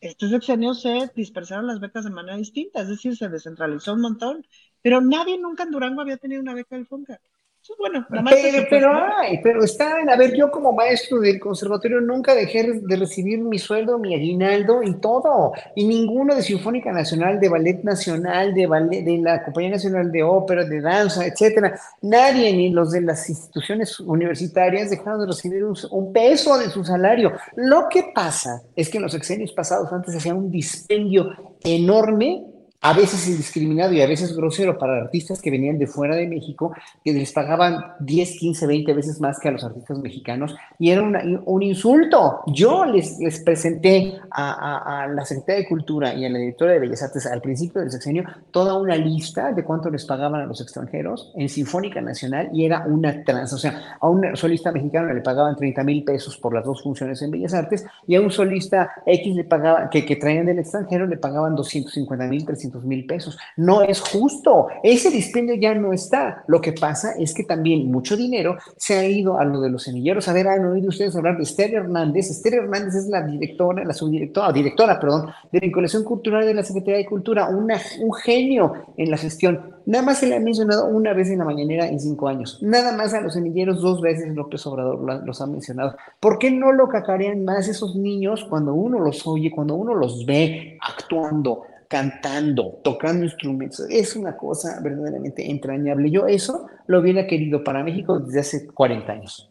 Este 0.00 0.28
sexenio 0.28 0.74
se 0.74 1.10
dispersaron 1.14 1.66
las 1.66 1.80
becas 1.80 2.04
de 2.04 2.10
manera 2.10 2.36
distinta, 2.36 2.82
es 2.82 2.88
decir, 2.88 3.16
se 3.16 3.28
descentralizó 3.28 3.94
un 3.94 4.00
montón, 4.02 4.46
pero 4.82 5.00
nadie 5.00 5.38
nunca 5.38 5.64
en 5.64 5.70
Durango 5.72 6.00
había 6.02 6.16
tenido 6.18 6.40
una 6.40 6.54
beca 6.54 6.76
del 6.76 6.86
Fonca. 6.86 7.20
Eso 7.68 7.74
es 7.74 7.78
bueno, 7.80 8.06
más 8.08 8.34
Pero, 8.34 8.50
pues, 8.52 8.66
pero 8.70 8.92
hay, 8.94 9.40
pero 9.42 9.62
están, 9.62 10.08
a 10.08 10.16
ver, 10.16 10.34
yo 10.34 10.50
como 10.50 10.72
maestro 10.72 11.20
del 11.20 11.38
conservatorio 11.38 12.00
nunca 12.00 12.34
dejé 12.34 12.80
de 12.80 12.96
recibir 12.96 13.40
mi 13.40 13.58
sueldo, 13.58 13.98
mi 13.98 14.14
aguinaldo 14.14 14.82
y 14.82 14.94
todo. 14.94 15.52
Y 15.74 15.86
ninguno 15.86 16.34
de 16.34 16.42
Sinfónica 16.42 16.92
Nacional, 16.92 17.38
de 17.38 17.50
Ballet 17.50 17.82
Nacional, 17.84 18.54
de 18.54 18.66
ballet, 18.66 19.02
de 19.02 19.18
la 19.18 19.44
Compañía 19.44 19.72
Nacional 19.72 20.10
de 20.10 20.22
Ópera, 20.22 20.64
de 20.64 20.80
Danza, 20.80 21.26
etcétera. 21.26 21.78
Nadie, 22.00 22.54
ni 22.54 22.70
los 22.70 22.90
de 22.90 23.02
las 23.02 23.28
instituciones 23.28 24.00
universitarias, 24.00 24.88
dejaron 24.88 25.20
de 25.20 25.26
recibir 25.26 25.62
un, 25.62 25.76
un 25.90 26.10
peso 26.10 26.56
de 26.56 26.70
su 26.70 26.82
salario. 26.84 27.32
Lo 27.54 27.86
que 27.90 28.12
pasa 28.14 28.62
es 28.76 28.88
que 28.88 28.96
en 28.96 29.02
los 29.02 29.12
sexenios 29.12 29.52
pasados 29.52 29.92
antes 29.92 30.16
hacía 30.16 30.34
un 30.34 30.50
dispendio 30.50 31.34
enorme 31.62 32.46
a 32.80 32.92
veces 32.92 33.26
indiscriminado 33.28 33.92
y 33.92 34.00
a 34.00 34.06
veces 34.06 34.36
grosero 34.36 34.78
para 34.78 34.98
artistas 35.02 35.42
que 35.42 35.50
venían 35.50 35.78
de 35.78 35.88
fuera 35.88 36.14
de 36.14 36.28
México, 36.28 36.72
que 37.04 37.12
les 37.12 37.32
pagaban 37.32 37.84
10, 37.98 38.38
15, 38.38 38.66
20 38.68 38.94
veces 38.94 39.20
más 39.20 39.40
que 39.40 39.48
a 39.48 39.50
los 39.50 39.64
artistas 39.64 39.98
mexicanos, 39.98 40.54
y 40.78 40.90
era 40.90 41.02
una- 41.02 41.22
un 41.44 41.62
insulto. 41.62 42.40
Yo 42.46 42.84
les, 42.84 43.18
les 43.18 43.40
presenté 43.40 44.14
a, 44.30 45.08
la 45.12 45.24
Secretaría 45.24 45.62
de 45.62 45.68
Cultura 45.68 46.14
y 46.14 46.24
a 46.24 46.28
la 46.30 46.38
directora 46.38 46.72
de 46.72 46.78
Bellas 46.78 47.02
Artes 47.02 47.26
al 47.26 47.40
principio 47.40 47.80
del 47.80 47.90
sexenio 47.90 48.24
toda 48.52 48.78
una 48.78 48.94
lista 48.94 49.52
de 49.52 49.64
cuánto 49.64 49.90
les 49.90 50.04
pagaban 50.04 50.40
a 50.40 50.46
los 50.46 50.60
extranjeros 50.60 51.32
en 51.36 51.48
Sinfónica 51.48 52.00
Nacional, 52.00 52.50
y 52.52 52.64
era 52.64 52.86
una 52.86 53.24
trans, 53.24 53.52
o 53.52 53.58
sea, 53.58 53.96
a 54.00 54.08
un 54.08 54.36
solista 54.36 54.70
mexicano 54.70 55.12
le 55.12 55.20
pagaban 55.20 55.56
30 55.56 55.82
mil 55.82 56.04
pesos 56.04 56.36
por 56.38 56.54
las 56.54 56.64
dos 56.64 56.82
funciones 56.82 57.20
en 57.22 57.32
Bellas 57.32 57.54
Artes, 57.54 57.84
y 58.06 58.14
a 58.14 58.20
un 58.20 58.30
solista 58.30 58.92
X 59.04 59.34
le 59.34 59.42
pagaban, 59.44 59.90
que, 59.90 60.06
que 60.06 60.14
traían 60.14 60.46
del 60.46 60.60
extranjero, 60.60 61.06
le 61.08 61.16
pagaban 61.16 61.56
250 61.56 62.26
mil, 62.28 62.44
300 62.44 62.67
mil 62.84 63.06
pesos. 63.06 63.38
No 63.56 63.82
es 63.82 64.00
justo. 64.00 64.68
Ese 64.82 65.10
dispendio 65.10 65.54
ya 65.56 65.74
no 65.74 65.92
está. 65.92 66.44
Lo 66.46 66.60
que 66.60 66.72
pasa 66.72 67.12
es 67.18 67.34
que 67.34 67.44
también 67.44 67.90
mucho 67.90 68.16
dinero 68.16 68.56
se 68.76 68.98
ha 68.98 69.04
ido 69.08 69.38
a 69.38 69.44
lo 69.44 69.60
de 69.60 69.70
los 69.70 69.82
semilleros. 69.82 70.28
A 70.28 70.32
ver, 70.32 70.48
han 70.48 70.64
oído 70.66 70.88
ustedes 70.88 71.16
hablar 71.16 71.36
de 71.36 71.42
Esther 71.44 71.74
Hernández. 71.74 72.30
Esther 72.30 72.54
Hernández 72.54 72.94
es 72.94 73.06
la 73.08 73.22
directora, 73.22 73.84
la 73.84 73.92
subdirectora, 73.94 74.52
directora, 74.52 75.00
perdón, 75.00 75.30
de 75.50 75.60
vinculación 75.60 76.04
cultural 76.04 76.44
de 76.46 76.54
la 76.54 76.62
Secretaría 76.62 76.98
de 76.98 77.06
Cultura, 77.06 77.48
un 77.48 78.12
genio 78.14 78.72
en 78.96 79.10
la 79.10 79.16
gestión. 79.16 79.76
Nada 79.86 80.04
más 80.04 80.18
se 80.18 80.26
le 80.26 80.36
ha 80.36 80.40
mencionado 80.40 80.86
una 80.86 81.14
vez 81.14 81.30
en 81.30 81.38
la 81.38 81.44
mañanera 81.46 81.88
en 81.88 81.98
cinco 81.98 82.28
años. 82.28 82.58
Nada 82.62 82.94
más 82.94 83.14
a 83.14 83.22
los 83.22 83.32
semilleros 83.32 83.80
dos 83.80 84.02
veces 84.02 84.34
López 84.34 84.66
Obrador 84.66 85.00
lo- 85.00 85.24
los 85.24 85.40
ha 85.40 85.46
mencionado. 85.46 85.96
¿Por 86.20 86.38
qué 86.38 86.50
no 86.50 86.72
lo 86.72 86.88
cacarean 86.88 87.42
más 87.44 87.68
esos 87.68 87.96
niños 87.96 88.44
cuando 88.50 88.74
uno 88.74 88.98
los 89.00 89.26
oye, 89.26 89.50
cuando 89.50 89.74
uno 89.76 89.94
los 89.94 90.26
ve 90.26 90.76
actuando, 90.86 91.62
cantando, 91.88 92.80
tocando 92.84 93.24
instrumentos? 93.24 93.86
Es 93.88 94.14
una 94.14 94.36
cosa 94.36 94.80
verdaderamente 94.82 95.50
entrañable. 95.50 96.10
Yo 96.10 96.26
eso 96.26 96.68
lo 96.86 97.00
hubiera 97.00 97.26
querido 97.26 97.64
para 97.64 97.82
México 97.82 98.18
desde 98.20 98.40
hace 98.40 98.66
40 98.68 99.12
años. 99.12 99.50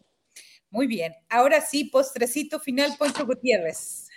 Muy 0.70 0.86
bien, 0.86 1.14
ahora 1.28 1.60
sí, 1.60 1.84
postrecito 1.84 2.60
final, 2.60 2.92
Poncho 2.98 3.26
Gutiérrez. 3.26 4.08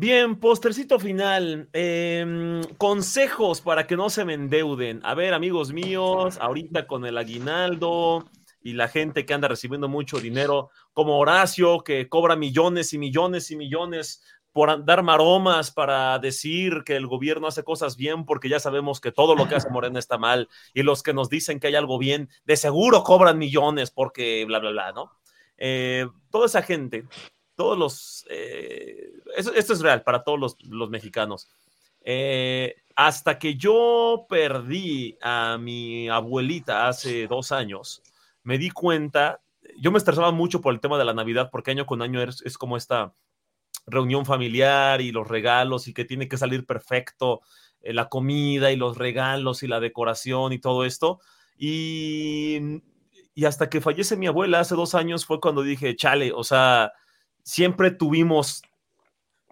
Bien, 0.00 0.38
postrecito 0.38 1.00
final. 1.00 1.68
em, 1.72 2.62
consejos 2.76 3.60
para 3.60 3.86
que 3.86 3.96
no 3.96 4.10
se 4.10 4.24
me 4.24 4.34
endeuden. 4.34 5.00
A 5.02 5.14
ver, 5.14 5.34
amigos 5.34 5.72
míos, 5.72 6.38
ahorita 6.40 6.86
con 6.86 7.04
el 7.04 7.18
aguinaldo 7.18 8.30
y 8.62 8.74
la 8.74 8.86
gente 8.86 9.26
que 9.26 9.34
anda 9.34 9.48
recibiendo 9.48 9.88
mucho 9.88 10.20
dinero, 10.20 10.70
como 10.92 11.18
Horacio, 11.18 11.80
que 11.80 12.08
cobra 12.08 12.36
millones 12.36 12.92
y 12.92 12.98
millones 12.98 13.50
y 13.50 13.56
millones 13.56 14.22
por 14.58 14.84
dar 14.84 15.04
maromas 15.04 15.70
para 15.70 16.18
decir 16.18 16.82
que 16.84 16.96
el 16.96 17.06
gobierno 17.06 17.46
hace 17.46 17.62
cosas 17.62 17.96
bien, 17.96 18.24
porque 18.24 18.48
ya 18.48 18.58
sabemos 18.58 19.00
que 19.00 19.12
todo 19.12 19.36
lo 19.36 19.46
que 19.46 19.54
hace 19.54 19.70
Morena 19.70 20.00
está 20.00 20.18
mal, 20.18 20.48
y 20.74 20.82
los 20.82 21.04
que 21.04 21.14
nos 21.14 21.28
dicen 21.28 21.60
que 21.60 21.68
hay 21.68 21.76
algo 21.76 21.96
bien, 21.96 22.28
de 22.44 22.56
seguro 22.56 23.04
cobran 23.04 23.38
millones 23.38 23.92
porque 23.92 24.44
bla, 24.46 24.58
bla, 24.58 24.70
bla, 24.70 24.90
¿no? 24.90 25.12
Eh, 25.58 26.08
toda 26.32 26.46
esa 26.46 26.62
gente, 26.62 27.06
todos 27.54 27.78
los... 27.78 28.26
eh, 28.30 29.12
esto 29.36 29.72
es 29.74 29.80
real 29.80 30.02
para 30.02 30.24
todos 30.24 30.40
los, 30.40 30.56
los 30.64 30.90
mexicanos. 30.90 31.48
Eh, 32.02 32.74
hasta 32.96 33.38
que 33.38 33.54
yo 33.54 34.26
perdí 34.28 35.16
a 35.22 35.56
mi 35.56 36.08
abuelita 36.08 36.88
hace 36.88 37.28
dos 37.28 37.52
años, 37.52 38.02
me 38.42 38.58
di 38.58 38.70
cuenta, 38.70 39.40
yo 39.78 39.92
me 39.92 39.98
estresaba 39.98 40.32
mucho 40.32 40.60
por 40.60 40.74
el 40.74 40.80
tema 40.80 40.98
de 40.98 41.04
la 41.04 41.14
Navidad, 41.14 41.48
porque 41.52 41.70
año 41.70 41.86
con 41.86 42.02
año 42.02 42.20
es, 42.20 42.42
es 42.42 42.58
como 42.58 42.76
esta 42.76 43.12
reunión 43.88 44.26
familiar 44.26 45.00
y 45.00 45.12
los 45.12 45.28
regalos 45.28 45.88
y 45.88 45.94
que 45.94 46.04
tiene 46.04 46.28
que 46.28 46.36
salir 46.38 46.66
perfecto 46.66 47.40
eh, 47.80 47.92
la 47.92 48.08
comida 48.08 48.72
y 48.72 48.76
los 48.76 48.98
regalos 48.98 49.62
y 49.62 49.68
la 49.68 49.80
decoración 49.80 50.52
y 50.52 50.58
todo 50.58 50.84
esto. 50.84 51.20
Y, 51.56 52.82
y 53.34 53.44
hasta 53.44 53.68
que 53.68 53.80
fallece 53.80 54.16
mi 54.16 54.26
abuela 54.26 54.60
hace 54.60 54.74
dos 54.74 54.94
años 54.94 55.26
fue 55.26 55.40
cuando 55.40 55.62
dije, 55.62 55.96
chale, 55.96 56.32
o 56.32 56.44
sea, 56.44 56.92
siempre 57.42 57.90
tuvimos 57.90 58.62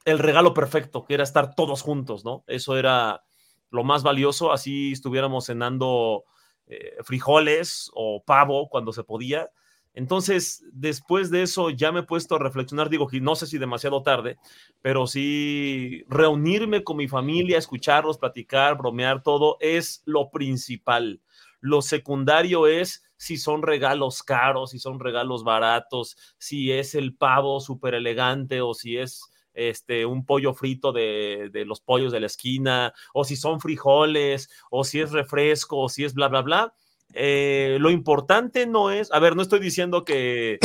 el 0.04 0.18
regalo 0.18 0.54
perfecto, 0.54 1.04
que 1.04 1.14
era 1.14 1.24
estar 1.24 1.54
todos 1.54 1.82
juntos, 1.82 2.24
¿no? 2.24 2.44
Eso 2.46 2.76
era 2.76 3.24
lo 3.70 3.84
más 3.84 4.02
valioso, 4.02 4.52
así 4.52 4.92
estuviéramos 4.92 5.46
cenando 5.46 6.24
eh, 6.66 6.96
frijoles 7.02 7.90
o 7.94 8.22
pavo 8.24 8.68
cuando 8.68 8.92
se 8.92 9.04
podía. 9.04 9.50
Entonces, 9.96 10.62
después 10.72 11.30
de 11.30 11.42
eso 11.42 11.70
ya 11.70 11.90
me 11.90 12.00
he 12.00 12.02
puesto 12.02 12.36
a 12.36 12.38
reflexionar, 12.38 12.90
digo 12.90 13.08
que 13.08 13.18
no 13.18 13.34
sé 13.34 13.46
si 13.46 13.56
demasiado 13.56 14.02
tarde, 14.02 14.36
pero 14.82 15.06
sí 15.06 16.04
reunirme 16.06 16.84
con 16.84 16.98
mi 16.98 17.08
familia, 17.08 17.56
escucharlos, 17.56 18.18
platicar, 18.18 18.76
bromear, 18.76 19.22
todo 19.22 19.56
es 19.58 20.02
lo 20.04 20.30
principal. 20.30 21.22
Lo 21.60 21.80
secundario 21.80 22.66
es 22.66 23.04
si 23.16 23.38
son 23.38 23.62
regalos 23.62 24.22
caros, 24.22 24.72
si 24.72 24.78
son 24.78 25.00
regalos 25.00 25.44
baratos, 25.44 26.18
si 26.36 26.72
es 26.72 26.94
el 26.94 27.16
pavo 27.16 27.58
súper 27.60 27.94
elegante 27.94 28.60
o 28.60 28.74
si 28.74 28.98
es 28.98 29.32
este, 29.54 30.04
un 30.04 30.26
pollo 30.26 30.52
frito 30.52 30.92
de, 30.92 31.48
de 31.50 31.64
los 31.64 31.80
pollos 31.80 32.12
de 32.12 32.20
la 32.20 32.26
esquina, 32.26 32.92
o 33.14 33.24
si 33.24 33.36
son 33.36 33.60
frijoles, 33.60 34.50
o 34.70 34.84
si 34.84 35.00
es 35.00 35.10
refresco, 35.12 35.78
o 35.78 35.88
si 35.88 36.04
es 36.04 36.12
bla, 36.12 36.28
bla, 36.28 36.42
bla. 36.42 36.74
Eh, 37.14 37.78
lo 37.80 37.90
importante 37.90 38.66
no 38.66 38.90
es, 38.90 39.12
a 39.12 39.18
ver, 39.18 39.36
no 39.36 39.42
estoy 39.42 39.60
diciendo 39.60 40.04
que, 40.04 40.58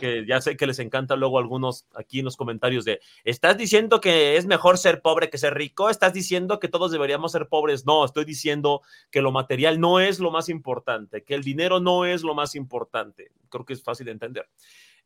que 0.00 0.24
ya 0.26 0.40
sé 0.40 0.56
que 0.56 0.66
les 0.66 0.78
encanta 0.78 1.16
luego 1.16 1.38
algunos 1.38 1.86
aquí 1.94 2.20
en 2.20 2.24
los 2.24 2.36
comentarios 2.36 2.84
de, 2.84 3.00
¿estás 3.24 3.56
diciendo 3.56 4.00
que 4.00 4.36
es 4.36 4.46
mejor 4.46 4.78
ser 4.78 5.02
pobre 5.02 5.30
que 5.30 5.38
ser 5.38 5.54
rico? 5.54 5.90
¿Estás 5.90 6.12
diciendo 6.12 6.58
que 6.58 6.68
todos 6.68 6.92
deberíamos 6.92 7.32
ser 7.32 7.48
pobres? 7.48 7.86
No, 7.86 8.04
estoy 8.04 8.24
diciendo 8.24 8.82
que 9.10 9.22
lo 9.22 9.32
material 9.32 9.80
no 9.80 10.00
es 10.00 10.18
lo 10.18 10.30
más 10.30 10.48
importante, 10.48 11.22
que 11.22 11.34
el 11.34 11.42
dinero 11.42 11.78
no 11.78 12.04
es 12.04 12.22
lo 12.22 12.34
más 12.34 12.54
importante. 12.54 13.30
Creo 13.48 13.64
que 13.64 13.74
es 13.74 13.82
fácil 13.82 14.06
de 14.06 14.12
entender. 14.12 14.48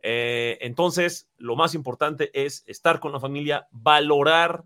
Eh, 0.03 0.59
entonces, 0.61 1.29
lo 1.37 1.57
más 1.57 1.75
importante 1.75 2.31
es 2.33 2.65
estar 2.67 3.01
con 3.01 3.13
la 3.13 3.21
familia, 3.21 3.67
valorar 3.73 4.65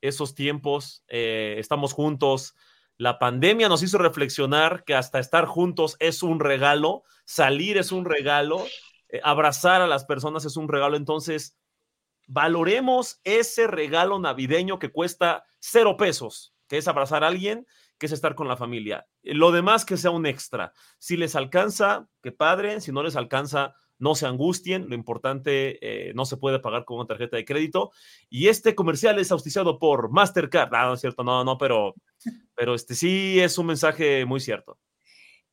esos 0.00 0.34
tiempos, 0.34 1.02
eh, 1.08 1.56
estamos 1.58 1.92
juntos. 1.92 2.54
La 2.98 3.18
pandemia 3.18 3.68
nos 3.68 3.82
hizo 3.82 3.98
reflexionar 3.98 4.84
que 4.84 4.94
hasta 4.94 5.18
estar 5.18 5.46
juntos 5.46 5.96
es 6.00 6.22
un 6.22 6.40
regalo, 6.40 7.04
salir 7.24 7.76
es 7.76 7.92
un 7.92 8.04
regalo 8.04 8.64
eh, 9.08 9.20
abrazar 9.22 9.82
a 9.82 9.86
las 9.86 10.04
personas 10.04 10.44
es 10.44 10.56
un 10.56 10.68
regalo, 10.68 10.96
entonces 10.96 11.56
valoremos 12.26 13.20
ese 13.24 13.66
regalo 13.66 14.18
navideño 14.18 14.78
que 14.78 14.90
cuesta 14.90 15.44
cero 15.60 15.96
pesos, 15.96 16.54
que 16.68 16.78
es 16.78 16.88
abrazar 16.88 17.22
a 17.22 17.28
alguien, 17.28 17.66
que 17.98 18.06
es 18.06 18.12
estar 18.12 18.34
con 18.34 18.48
la 18.48 18.56
familia. 18.56 19.06
Lo 19.22 19.52
demás 19.52 19.84
que 19.84 19.96
sea 19.96 20.10
un 20.10 20.26
extra. 20.26 20.72
Si 20.98 21.16
les 21.16 21.36
alcanza, 21.36 22.08
qué 22.22 22.32
padre, 22.32 22.80
si 22.80 22.92
no 22.92 23.02
les 23.02 23.16
alcanza, 23.16 23.74
no 23.98 24.14
se 24.14 24.26
angustien, 24.26 24.88
lo 24.88 24.94
importante 24.94 25.78
eh, 25.80 26.12
no 26.14 26.24
se 26.24 26.36
puede 26.36 26.58
pagar 26.58 26.84
con 26.84 26.98
una 26.98 27.06
tarjeta 27.06 27.36
de 27.36 27.44
crédito. 27.44 27.90
Y 28.28 28.48
este 28.48 28.74
comercial 28.74 29.18
es 29.18 29.32
auspiciado 29.32 29.78
por 29.78 30.10
Mastercard. 30.10 30.74
Ah, 30.74 30.86
no 30.86 30.94
es 30.94 31.00
cierto, 31.00 31.24
no, 31.24 31.44
no, 31.44 31.58
pero, 31.58 31.94
pero 32.54 32.74
este 32.74 32.94
sí 32.94 33.40
es 33.40 33.58
un 33.58 33.66
mensaje 33.66 34.24
muy 34.24 34.40
cierto. 34.40 34.78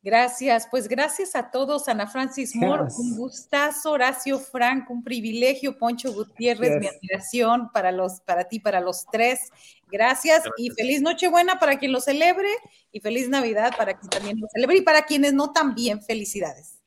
Gracias, 0.06 0.68
pues 0.70 0.90
gracias 0.90 1.34
a 1.34 1.50
todos, 1.50 1.88
Ana 1.88 2.08
Francis 2.08 2.58
Moore, 2.58 2.92
un 2.98 3.16
gustazo, 3.16 3.92
Horacio 3.92 4.38
Frank, 4.38 4.90
un 4.90 5.02
privilegio, 5.02 5.78
Poncho 5.78 6.12
Gutiérrez, 6.12 6.78
mi 6.78 6.88
admiración 6.88 7.70
para 7.72 7.94
los, 7.94 8.20
para 8.20 8.44
ti, 8.50 8.60
para 8.60 8.82
los 8.82 9.06
tres. 9.10 9.50
Gracias, 9.90 10.44
y 10.58 10.72
feliz 10.72 11.02
Nochebuena 11.02 11.58
para 11.58 11.80
quien 11.80 11.94
lo 11.94 12.02
celebre 12.02 12.50
y 12.92 13.00
feliz 13.00 13.30
Navidad 13.30 13.72
para 13.78 13.98
quien 13.98 14.10
también 14.10 14.42
lo 14.42 14.48
celebre 14.50 14.80
y 14.80 14.82
para 14.82 15.06
quienes 15.06 15.32
no 15.32 15.54
también 15.54 16.02
felicidades. 16.02 16.83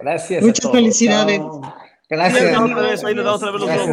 Gracias. 0.00 0.42
Muchas 0.42 0.70
felicidades. 0.70 1.40
Gracias. 2.08 2.42
Ahí 3.04 3.14
le 3.14 3.22
da 3.22 3.34
otra 3.34 3.50
vez 3.52 3.60
los 3.60 3.68
Gracias, 3.68 3.86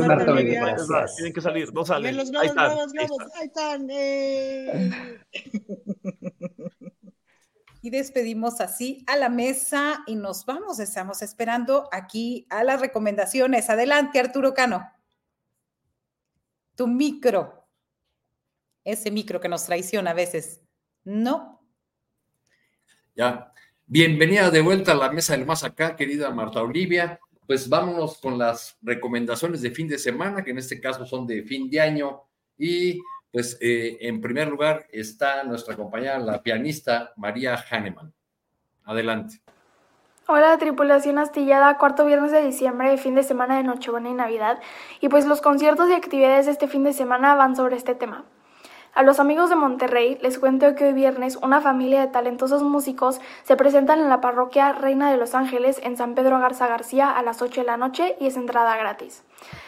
globos. 0.87 1.15
Tienen 1.15 1.33
que 1.33 1.41
salir, 1.41 1.73
no 1.73 1.85
salen. 1.85 2.17
Los 2.17 2.27
Ahí 2.27 2.31
globos, 2.31 2.47
están. 2.49 2.69
globos, 2.71 2.93
ahí 2.97 3.05
globos, 3.07 3.21
están. 3.25 3.39
ahí 3.39 3.45
están. 3.47 3.87
eh. 3.91 5.19
Y 7.83 7.89
despedimos 7.91 8.59
así 8.59 9.03
a 9.07 9.15
la 9.15 9.29
mesa 9.29 10.03
y 10.07 10.15
nos 10.15 10.45
vamos. 10.45 10.79
Estamos 10.79 11.21
esperando 11.21 11.87
aquí 11.91 12.47
a 12.49 12.63
las 12.63 12.81
recomendaciones. 12.81 13.69
Adelante, 13.69 14.19
Arturo 14.19 14.53
Cano. 14.53 14.91
Tu 16.75 16.87
micro. 16.87 17.67
Ese 18.83 19.11
micro 19.11 19.39
que 19.39 19.47
nos 19.49 19.65
traiciona 19.65 20.11
a 20.11 20.15
veces. 20.15 20.61
No. 21.03 21.61
Ya. 23.15 23.53
Bienvenida 23.89 24.51
de 24.51 24.59
vuelta 24.59 24.91
a 24.91 24.95
la 24.95 25.09
mesa 25.13 25.31
del 25.31 25.45
más 25.45 25.63
acá, 25.63 25.95
querida 25.95 26.29
Marta 26.29 26.61
Olivia. 26.61 27.21
Pues 27.45 27.69
vámonos 27.69 28.19
con 28.19 28.37
las 28.37 28.77
recomendaciones 28.81 29.61
de 29.61 29.71
fin 29.71 29.87
de 29.87 29.97
semana, 29.97 30.43
que 30.43 30.51
en 30.51 30.57
este 30.57 30.81
caso 30.81 31.05
son 31.05 31.25
de 31.25 31.43
fin 31.43 31.69
de 31.69 31.79
año. 31.79 32.23
Y 32.57 33.01
pues 33.31 33.57
eh, 33.61 33.97
en 34.01 34.19
primer 34.19 34.49
lugar 34.49 34.85
está 34.91 35.45
nuestra 35.45 35.77
compañera, 35.77 36.19
la 36.19 36.43
pianista 36.43 37.13
María 37.15 37.55
Hahnemann. 37.55 38.13
Adelante. 38.83 39.39
Hola, 40.27 40.57
tripulación 40.57 41.17
astillada, 41.17 41.77
cuarto 41.77 42.05
viernes 42.05 42.33
de 42.33 42.43
diciembre, 42.43 42.97
fin 42.97 43.15
de 43.15 43.23
semana 43.23 43.55
de 43.55 43.63
Nochebuena 43.63 44.09
y 44.09 44.13
Navidad. 44.13 44.59
Y 44.99 45.07
pues 45.07 45.25
los 45.25 45.39
conciertos 45.39 45.89
y 45.89 45.93
actividades 45.93 46.47
de 46.47 46.51
este 46.51 46.67
fin 46.67 46.83
de 46.83 46.91
semana 46.91 47.35
van 47.35 47.55
sobre 47.55 47.77
este 47.77 47.95
tema. 47.95 48.25
A 48.97 49.03
los 49.03 49.19
amigos 49.19 49.51
de 49.51 49.55
Monterrey 49.55 50.17
les 50.23 50.39
cuento 50.39 50.73
que 50.73 50.85
hoy 50.85 50.93
viernes 50.93 51.35
una 51.43 51.61
familia 51.61 52.01
de 52.01 52.07
talentosos 52.07 52.63
músicos 52.63 53.21
se 53.43 53.55
presentan 53.55 53.99
en 53.99 54.09
la 54.09 54.21
parroquia 54.21 54.73
Reina 54.73 55.11
de 55.11 55.17
los 55.17 55.35
Ángeles 55.35 55.79
en 55.83 55.97
San 55.97 56.15
Pedro 56.15 56.39
Garza 56.39 56.65
García 56.65 57.11
a 57.11 57.21
las 57.21 57.43
8 57.43 57.61
de 57.61 57.67
la 57.67 57.77
noche 57.77 58.15
y 58.19 58.25
es 58.25 58.37
entrada 58.37 58.75
gratis. 58.75 59.23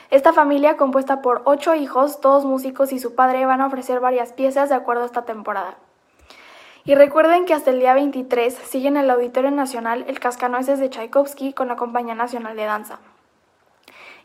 Esta 0.09 0.33
familia, 0.33 0.77
compuesta 0.77 1.21
por 1.21 1.43
ocho 1.45 1.75
hijos, 1.75 2.21
todos 2.21 2.43
músicos 2.43 2.91
y 2.91 2.97
su 2.97 3.13
padre, 3.13 3.45
van 3.45 3.61
a 3.61 3.67
ofrecer 3.67 3.99
varias 3.99 4.33
piezas 4.33 4.69
de 4.69 4.75
acuerdo 4.75 5.03
a 5.03 5.05
esta 5.05 5.25
temporada. 5.25 5.75
Y 6.83 6.95
recuerden 6.95 7.45
que 7.45 7.53
hasta 7.53 7.69
el 7.69 7.81
día 7.81 7.93
23 7.93 8.51
sigue 8.51 8.87
en 8.87 8.97
el 8.97 9.11
Auditorio 9.11 9.51
Nacional 9.51 10.05
el 10.07 10.19
Cascanueces 10.19 10.79
de 10.79 10.89
Tchaikovsky 10.89 11.53
con 11.53 11.67
la 11.67 11.75
Compañía 11.75 12.15
Nacional 12.15 12.55
de 12.55 12.65
Danza. 12.65 12.97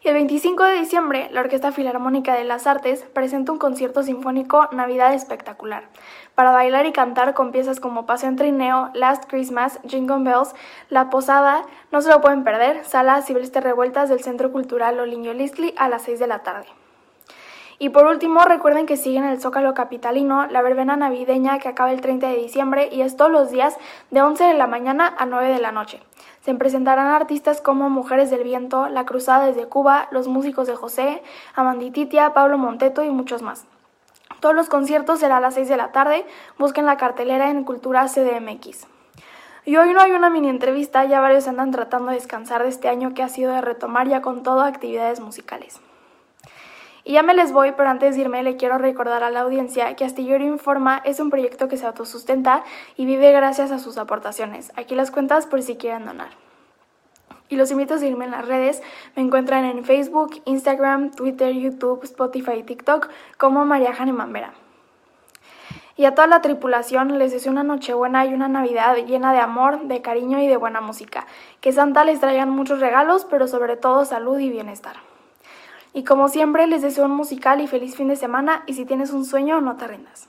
El 0.04 0.12
25 0.12 0.64
de 0.64 0.80
diciembre, 0.80 1.30
la 1.32 1.40
Orquesta 1.40 1.72
Filarmónica 1.72 2.34
de 2.34 2.44
las 2.44 2.66
Artes 2.66 3.06
presenta 3.14 3.52
un 3.52 3.58
concierto 3.58 4.02
sinfónico 4.02 4.68
Navidad 4.70 5.14
espectacular, 5.14 5.88
para 6.34 6.50
bailar 6.50 6.84
y 6.84 6.92
cantar 6.92 7.32
con 7.32 7.52
piezas 7.52 7.80
como 7.80 8.04
Paseo 8.04 8.28
en 8.28 8.36
Trineo, 8.36 8.90
Last 8.92 9.24
Christmas, 9.26 9.80
Jingle 9.88 10.22
Bells, 10.22 10.54
La 10.90 11.08
Posada, 11.08 11.62
no 11.90 12.02
se 12.02 12.10
lo 12.10 12.20
pueden 12.20 12.44
perder, 12.44 12.84
Sala 12.84 13.22
Silvestre 13.22 13.62
Revueltas 13.62 14.10
del 14.10 14.22
Centro 14.22 14.52
Cultural 14.52 15.00
Oliño 15.00 15.32
Listli 15.32 15.72
a 15.78 15.88
las 15.88 16.02
6 16.02 16.18
de 16.18 16.26
la 16.26 16.40
tarde. 16.40 16.66
Y 17.78 17.88
por 17.88 18.06
último, 18.06 18.44
recuerden 18.44 18.84
que 18.84 18.98
sigue 18.98 19.16
en 19.16 19.24
el 19.24 19.40
Zócalo 19.40 19.72
Capitalino 19.72 20.46
la 20.46 20.60
verbena 20.60 20.96
navideña 20.96 21.58
que 21.58 21.68
acaba 21.68 21.90
el 21.90 22.02
30 22.02 22.28
de 22.28 22.36
diciembre 22.36 22.90
y 22.92 23.00
es 23.00 23.16
todos 23.16 23.30
los 23.30 23.50
días 23.50 23.78
de 24.10 24.20
11 24.20 24.44
de 24.44 24.54
la 24.54 24.66
mañana 24.66 25.14
a 25.16 25.24
9 25.24 25.48
de 25.48 25.60
la 25.60 25.72
noche. 25.72 26.00
Se 26.44 26.54
presentarán 26.54 27.06
artistas 27.06 27.62
como 27.62 27.88
Mujeres 27.88 28.28
del 28.28 28.44
Viento, 28.44 28.88
La 28.90 29.06
Cruzada 29.06 29.46
desde 29.46 29.66
Cuba, 29.66 30.08
Los 30.10 30.28
Músicos 30.28 30.66
de 30.66 30.76
José, 30.76 31.22
Amandititia, 31.54 32.34
Pablo 32.34 32.58
Monteto 32.58 33.02
y 33.02 33.08
muchos 33.08 33.40
más. 33.40 33.64
Todos 34.40 34.54
los 34.54 34.68
conciertos 34.68 35.20
serán 35.20 35.38
a 35.38 35.40
las 35.40 35.54
6 35.54 35.70
de 35.70 35.78
la 35.78 35.90
tarde. 35.90 36.26
Busquen 36.58 36.84
la 36.84 36.98
cartelera 36.98 37.48
en 37.48 37.64
Cultura 37.64 38.08
CDMX. 38.08 38.86
Y 39.64 39.76
hoy 39.76 39.94
no 39.94 40.00
hay 40.00 40.12
una 40.12 40.28
mini 40.28 40.50
entrevista, 40.50 41.06
ya 41.06 41.22
varios 41.22 41.48
andan 41.48 41.70
tratando 41.70 42.10
de 42.10 42.16
descansar 42.16 42.62
de 42.62 42.68
este 42.68 42.90
año 42.90 43.14
que 43.14 43.22
ha 43.22 43.30
sido 43.30 43.50
de 43.50 43.62
retomar 43.62 44.06
ya 44.06 44.20
con 44.20 44.42
todo 44.42 44.60
actividades 44.60 45.20
musicales. 45.20 45.80
Y 47.04 47.12
ya 47.12 47.22
me 47.22 47.34
les 47.34 47.52
voy, 47.52 47.72
pero 47.76 47.90
antes 47.90 48.16
de 48.16 48.22
irme 48.22 48.42
le 48.42 48.56
quiero 48.56 48.78
recordar 48.78 49.22
a 49.22 49.30
la 49.30 49.40
audiencia 49.40 49.94
que 49.94 50.06
Astillero 50.06 50.42
Informa 50.42 51.02
es 51.04 51.20
un 51.20 51.28
proyecto 51.28 51.68
que 51.68 51.76
se 51.76 51.86
autosustenta 51.86 52.64
y 52.96 53.04
vive 53.04 53.30
gracias 53.30 53.70
a 53.72 53.78
sus 53.78 53.98
aportaciones. 53.98 54.72
Aquí 54.76 54.94
las 54.94 55.10
cuentas 55.10 55.46
por 55.46 55.60
si 55.62 55.76
quieren 55.76 56.06
donar. 56.06 56.30
Y 57.50 57.56
los 57.56 57.70
invito 57.70 57.94
a 57.94 57.98
seguirme 57.98 58.24
en 58.24 58.30
las 58.30 58.48
redes. 58.48 58.82
Me 59.16 59.22
encuentran 59.22 59.66
en 59.66 59.84
Facebook, 59.84 60.40
Instagram, 60.46 61.10
Twitter, 61.10 61.52
YouTube, 61.52 62.02
Spotify 62.04 62.54
y 62.60 62.62
TikTok 62.62 63.10
como 63.36 63.66
María 63.66 63.92
Hahnemann 63.92 64.32
Vera. 64.32 64.54
Y 65.96 66.06
a 66.06 66.14
toda 66.14 66.26
la 66.26 66.40
tripulación 66.40 67.18
les 67.18 67.32
deseo 67.32 67.52
una 67.52 67.62
Nochebuena 67.62 68.24
y 68.24 68.32
una 68.32 68.48
Navidad 68.48 68.96
llena 69.06 69.32
de 69.32 69.40
amor, 69.40 69.82
de 69.82 70.00
cariño 70.00 70.40
y 70.40 70.48
de 70.48 70.56
buena 70.56 70.80
música. 70.80 71.26
Que 71.60 71.70
Santa 71.70 72.04
les 72.04 72.18
traigan 72.18 72.48
muchos 72.48 72.80
regalos, 72.80 73.26
pero 73.26 73.46
sobre 73.46 73.76
todo 73.76 74.06
salud 74.06 74.38
y 74.38 74.48
bienestar. 74.48 74.96
Y 75.94 76.02
como 76.02 76.28
siempre, 76.28 76.66
les 76.66 76.82
deseo 76.82 77.04
un 77.04 77.12
musical 77.12 77.60
y 77.60 77.68
feliz 77.68 77.94
fin 77.94 78.08
de 78.08 78.16
semana. 78.16 78.64
Y 78.66 78.74
si 78.74 78.84
tienes 78.84 79.10
un 79.10 79.24
sueño, 79.24 79.60
no 79.60 79.76
te 79.76 79.86
rindas. 79.86 80.28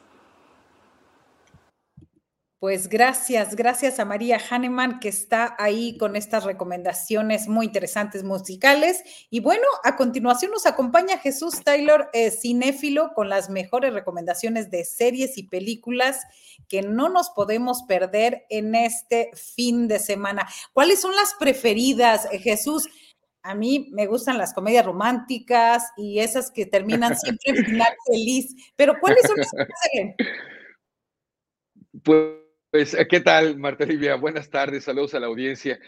Pues 2.59 2.87
gracias, 2.87 3.55
gracias 3.55 3.99
a 3.99 4.05
María 4.05 4.39
Hahnemann 4.39 4.99
que 4.99 5.09
está 5.09 5.55
ahí 5.59 5.97
con 5.97 6.15
estas 6.15 6.45
recomendaciones 6.45 7.47
muy 7.47 7.65
interesantes 7.65 8.23
musicales. 8.23 9.03
Y 9.29 9.39
bueno, 9.39 9.67
a 9.83 9.95
continuación 9.95 10.51
nos 10.51 10.65
acompaña 10.65 11.17
Jesús 11.17 11.63
Taylor, 11.63 12.09
eh, 12.13 12.31
cinéfilo, 12.31 13.13
con 13.13 13.29
las 13.29 13.49
mejores 13.49 13.93
recomendaciones 13.93 14.71
de 14.71 14.85
series 14.85 15.37
y 15.37 15.43
películas 15.43 16.21
que 16.67 16.81
no 16.81 17.09
nos 17.09 17.29
podemos 17.29 17.83
perder 17.83 18.45
en 18.49 18.73
este 18.73 19.31
fin 19.35 19.87
de 19.87 19.99
semana. 19.99 20.47
¿Cuáles 20.73 21.01
son 21.01 21.15
las 21.15 21.33
preferidas, 21.35 22.27
eh, 22.31 22.39
Jesús? 22.39 22.87
A 23.45 23.53
mí 23.53 23.89
me 23.91 24.07
gustan 24.07 24.39
las 24.39 24.55
comedias 24.55 24.83
románticas 24.83 25.91
y 25.95 26.17
esas 26.17 26.49
que 26.49 26.65
terminan 26.65 27.15
siempre 27.17 27.51
en 27.51 27.63
final 27.63 27.93
feliz. 28.07 28.55
Pero 28.75 28.95
¿cuáles 28.99 29.21
son 29.21 29.37
las 29.37 29.51
que 29.51 29.73
siguen? 29.83 30.15
Pues, 32.03 32.97
¿qué 33.07 33.19
tal, 33.19 33.57
Marta 33.59 33.83
Olivia? 33.83 34.15
Buenas 34.15 34.49
tardes, 34.49 34.85
saludos 34.85 35.13
a 35.13 35.19
la 35.19 35.27
audiencia. 35.27 35.79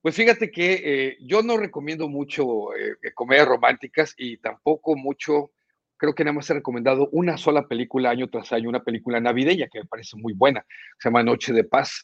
Pues 0.00 0.16
fíjate 0.16 0.50
que 0.50 0.80
eh, 0.82 1.16
yo 1.20 1.42
no 1.42 1.58
recomiendo 1.58 2.08
mucho 2.08 2.74
eh, 2.74 2.96
comedias 3.14 3.48
románticas 3.48 4.14
y 4.16 4.38
tampoco 4.38 4.96
mucho, 4.96 5.52
creo 5.98 6.14
que 6.14 6.24
nada 6.24 6.36
más 6.36 6.48
he 6.48 6.54
recomendado 6.54 7.10
una 7.12 7.36
sola 7.36 7.68
película 7.68 8.08
año 8.08 8.30
tras 8.30 8.50
año, 8.52 8.70
una 8.70 8.82
película 8.82 9.20
navideña 9.20 9.68
que 9.70 9.80
me 9.80 9.86
parece 9.86 10.16
muy 10.16 10.32
buena, 10.32 10.64
se 10.98 11.08
llama 11.10 11.22
Noche 11.22 11.52
de 11.52 11.64
Paz. 11.64 12.02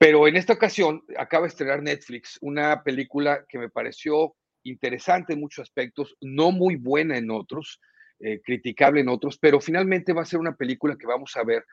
Pero 0.00 0.26
en 0.26 0.34
esta 0.36 0.54
ocasión 0.54 1.04
acaba 1.18 1.42
de 1.42 1.50
estrenar 1.50 1.82
Netflix 1.82 2.38
una 2.40 2.82
película 2.82 3.44
que 3.46 3.58
me 3.58 3.68
pareció 3.68 4.34
interesante 4.62 5.34
en 5.34 5.40
muchos 5.40 5.64
aspectos, 5.64 6.16
no 6.22 6.52
muy 6.52 6.76
buena 6.76 7.18
en 7.18 7.30
otros, 7.30 7.82
eh, 8.18 8.40
criticable 8.42 9.02
en 9.02 9.10
otros, 9.10 9.36
pero 9.36 9.60
finalmente 9.60 10.14
va 10.14 10.22
a 10.22 10.24
ser 10.24 10.40
una 10.40 10.56
película 10.56 10.96
que 10.96 11.06
vamos 11.06 11.36
a 11.36 11.44
ver 11.44 11.66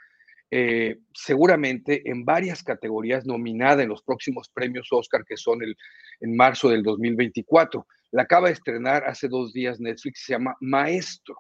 eh, 0.51 0.97
seguramente 1.13 2.01
en 2.09 2.25
varias 2.25 2.63
categorías 2.63 3.25
nominada 3.25 3.81
en 3.81 3.87
los 3.87 4.03
próximos 4.03 4.49
premios 4.49 4.89
Oscar 4.91 5.23
que 5.23 5.37
son 5.37 5.63
el, 5.63 5.77
en 6.19 6.35
marzo 6.35 6.67
del 6.67 6.83
2024. 6.83 7.87
La 8.11 8.23
acaba 8.23 8.47
de 8.47 8.55
estrenar 8.55 9.05
hace 9.05 9.29
dos 9.29 9.53
días 9.53 9.79
Netflix, 9.79 10.25
se 10.25 10.33
llama 10.33 10.57
Maestro. 10.59 11.37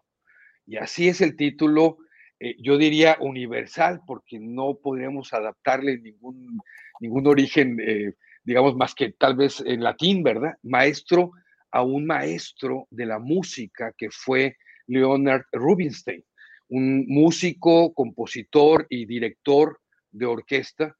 Y 0.65 0.77
así 0.77 1.09
es 1.09 1.19
el 1.19 1.35
título, 1.35 1.97
eh, 2.39 2.55
yo 2.59 2.77
diría 2.77 3.17
universal, 3.19 4.01
porque 4.05 4.39
no 4.39 4.75
podríamos 4.75 5.33
adaptarle 5.33 5.99
ningún, 5.99 6.59
ningún 6.99 7.27
origen, 7.27 7.77
eh, 7.81 8.13
digamos, 8.43 8.75
más 8.75 8.93
que 8.95 9.13
tal 9.13 9.35
vez 9.35 9.63
en 9.65 9.83
latín, 9.83 10.23
¿verdad? 10.23 10.53
Maestro 10.63 11.31
a 11.71 11.83
un 11.83 12.05
maestro 12.05 12.87
de 12.91 13.05
la 13.05 13.19
música 13.19 13.93
que 13.97 14.09
fue 14.09 14.55
Leonard 14.87 15.43
Rubinstein 15.51 16.23
un 16.69 17.05
músico, 17.07 17.93
compositor 17.93 18.87
y 18.89 19.05
director 19.05 19.79
de 20.11 20.25
orquesta 20.25 20.95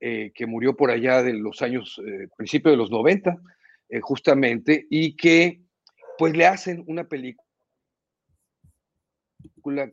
eh, 0.00 0.32
que 0.34 0.46
murió 0.46 0.76
por 0.76 0.90
allá 0.90 1.22
de 1.22 1.34
los 1.34 1.62
años, 1.62 2.00
eh, 2.04 2.28
principio 2.36 2.70
de 2.70 2.76
los 2.76 2.90
90. 2.90 3.36
eh, 3.88 4.00
justamente, 4.00 4.86
y 4.90 5.16
que 5.16 5.60
pues 6.18 6.34
le 6.36 6.46
hacen 6.46 6.82
una 6.86 7.04
película 7.04 7.46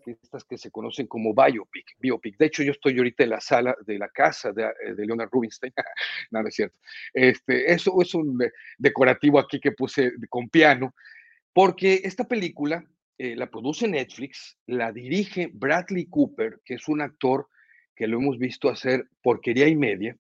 que 0.03 0.11
estas 0.11 0.43
que 0.43 0.57
se 0.57 0.71
conocen 0.71 1.07
como 1.07 1.33
biopic, 1.33 1.95
biopic. 1.99 2.37
De 2.37 2.47
hecho, 2.47 2.63
yo 2.63 2.71
estoy 2.71 2.97
ahorita 2.97 3.23
en 3.23 3.29
la 3.29 3.41
sala 3.41 3.75
de 3.85 3.97
la 3.97 4.09
casa 4.09 4.51
de, 4.51 4.63
eh, 4.63 4.93
de 4.95 5.05
Leonard 5.05 5.29
Rubinstein. 5.31 5.73
no, 6.31 6.41
no 6.41 6.47
es 6.47 6.55
cierto. 6.55 6.77
Este, 7.13 7.71
eso 7.71 8.01
es 8.01 8.13
un 8.13 8.39
decorativo 8.77 9.39
aquí 9.39 9.59
que 9.59 9.71
puse 9.71 10.11
con 10.29 10.49
piano, 10.49 10.93
porque 11.53 12.01
esta 12.03 12.27
película 12.27 12.83
eh, 13.17 13.35
la 13.35 13.49
produce 13.49 13.87
Netflix, 13.87 14.57
la 14.65 14.91
dirige 14.91 15.49
Bradley 15.53 16.05
Cooper, 16.05 16.61
que 16.63 16.75
es 16.75 16.87
un 16.87 17.01
actor 17.01 17.47
que 17.95 18.07
lo 18.07 18.17
hemos 18.17 18.37
visto 18.37 18.69
hacer 18.69 19.09
porquería 19.21 19.67
y 19.67 19.75
media, 19.75 20.15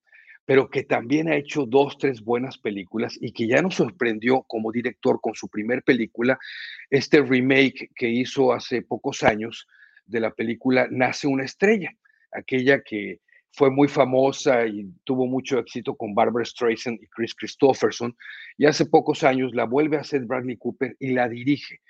pero 0.49 0.67
que 0.67 0.81
también 0.81 1.29
ha 1.29 1.35
hecho 1.35 1.67
dos, 1.67 1.99
tres 1.99 2.23
buenas 2.23 2.57
películas 2.57 3.15
y 3.21 3.33
que 3.33 3.47
ya 3.47 3.61
nos 3.61 3.75
sorprendió 3.75 4.41
como 4.47 4.71
director 4.71 5.21
con 5.21 5.35
su 5.35 5.47
primer 5.47 5.83
película, 5.83 6.39
este 6.89 7.21
remake 7.21 7.91
que 7.95 8.09
hizo 8.09 8.51
hace 8.51 8.81
pocos 8.81 9.21
años 9.21 9.67
de 10.07 10.19
la 10.19 10.31
película 10.31 10.87
Nace 10.89 11.27
una 11.27 11.43
estrella, 11.43 11.91
aquella 12.31 12.81
que 12.81 13.19
fue 13.51 13.69
muy 13.69 13.87
famosa 13.87 14.65
y 14.65 14.87
tuvo 15.03 15.27
mucho 15.27 15.59
éxito 15.59 15.93
con 15.93 16.15
Barbara 16.15 16.45
Streisand 16.45 16.99
y 16.99 17.05
Chris 17.05 17.35
Christopherson, 17.35 18.17
y 18.57 18.65
hace 18.65 18.87
pocos 18.87 19.23
años 19.23 19.53
la 19.53 19.65
vuelve 19.65 19.97
a 19.97 20.01
hacer 20.01 20.25
Bradley 20.25 20.57
Cooper 20.57 20.97
y 20.99 21.11
la 21.11 21.29
dirige. 21.29 21.81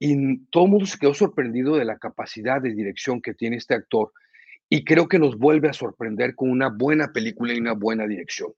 Y 0.00 0.38
todo 0.50 0.64
el 0.64 0.70
mundo 0.72 0.86
se 0.86 0.98
quedó 0.98 1.14
sorprendido 1.14 1.76
de 1.76 1.84
la 1.84 1.96
capacidad 1.96 2.60
de 2.60 2.74
dirección 2.74 3.22
que 3.22 3.34
tiene 3.34 3.56
este 3.56 3.74
actor 3.74 4.10
y 4.72 4.84
creo 4.84 5.08
que 5.08 5.18
nos 5.18 5.36
vuelve 5.36 5.68
a 5.68 5.72
sorprender 5.72 6.36
con 6.36 6.48
una 6.48 6.68
buena 6.68 7.12
película 7.12 7.52
y 7.52 7.58
una 7.58 7.72
buena 7.72 8.06
dirección. 8.06 8.52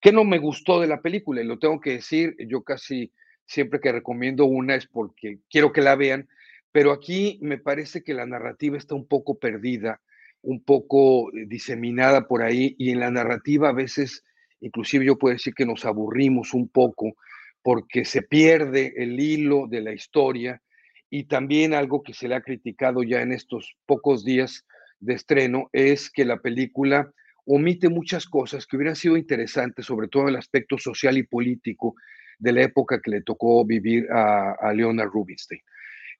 ¿Qué 0.00 0.10
no 0.10 0.24
me 0.24 0.38
gustó 0.38 0.80
de 0.80 0.88
la 0.88 1.00
película? 1.00 1.40
Y 1.40 1.46
lo 1.46 1.60
tengo 1.60 1.80
que 1.80 1.92
decir, 1.92 2.34
yo 2.48 2.64
casi 2.64 3.12
siempre 3.46 3.80
que 3.80 3.92
recomiendo 3.92 4.44
una 4.44 4.74
es 4.74 4.88
porque 4.88 5.38
quiero 5.48 5.72
que 5.72 5.80
la 5.80 5.94
vean, 5.94 6.28
pero 6.72 6.90
aquí 6.90 7.38
me 7.42 7.58
parece 7.58 8.02
que 8.02 8.12
la 8.12 8.26
narrativa 8.26 8.76
está 8.76 8.96
un 8.96 9.06
poco 9.06 9.38
perdida, 9.38 10.00
un 10.42 10.64
poco 10.64 11.32
eh, 11.32 11.44
diseminada 11.46 12.26
por 12.26 12.42
ahí 12.42 12.74
y 12.76 12.90
en 12.90 12.98
la 12.98 13.12
narrativa 13.12 13.68
a 13.68 13.72
veces, 13.72 14.24
inclusive 14.60 15.04
yo 15.04 15.16
puedo 15.16 15.34
decir 15.34 15.54
que 15.54 15.66
nos 15.66 15.84
aburrimos 15.84 16.54
un 16.54 16.68
poco 16.68 17.14
porque 17.62 18.04
se 18.04 18.22
pierde 18.22 18.94
el 18.96 19.20
hilo 19.20 19.68
de 19.68 19.80
la 19.80 19.92
historia 19.92 20.60
y 21.08 21.24
también 21.24 21.72
algo 21.72 22.02
que 22.02 22.14
se 22.14 22.26
le 22.26 22.34
ha 22.34 22.40
criticado 22.40 23.04
ya 23.04 23.22
en 23.22 23.30
estos 23.30 23.76
pocos 23.86 24.24
días 24.24 24.64
de 25.02 25.14
estreno 25.14 25.68
es 25.72 26.10
que 26.10 26.24
la 26.24 26.38
película 26.38 27.12
omite 27.44 27.88
muchas 27.88 28.26
cosas 28.26 28.66
que 28.66 28.76
hubieran 28.76 28.96
sido 28.96 29.16
interesantes, 29.16 29.86
sobre 29.86 30.08
todo 30.08 30.28
el 30.28 30.36
aspecto 30.36 30.78
social 30.78 31.18
y 31.18 31.24
político 31.24 31.96
de 32.38 32.52
la 32.52 32.62
época 32.62 33.00
que 33.00 33.10
le 33.10 33.22
tocó 33.22 33.64
vivir 33.64 34.06
a, 34.10 34.72
Leonard 34.72 35.10
Rubinstein. 35.10 35.60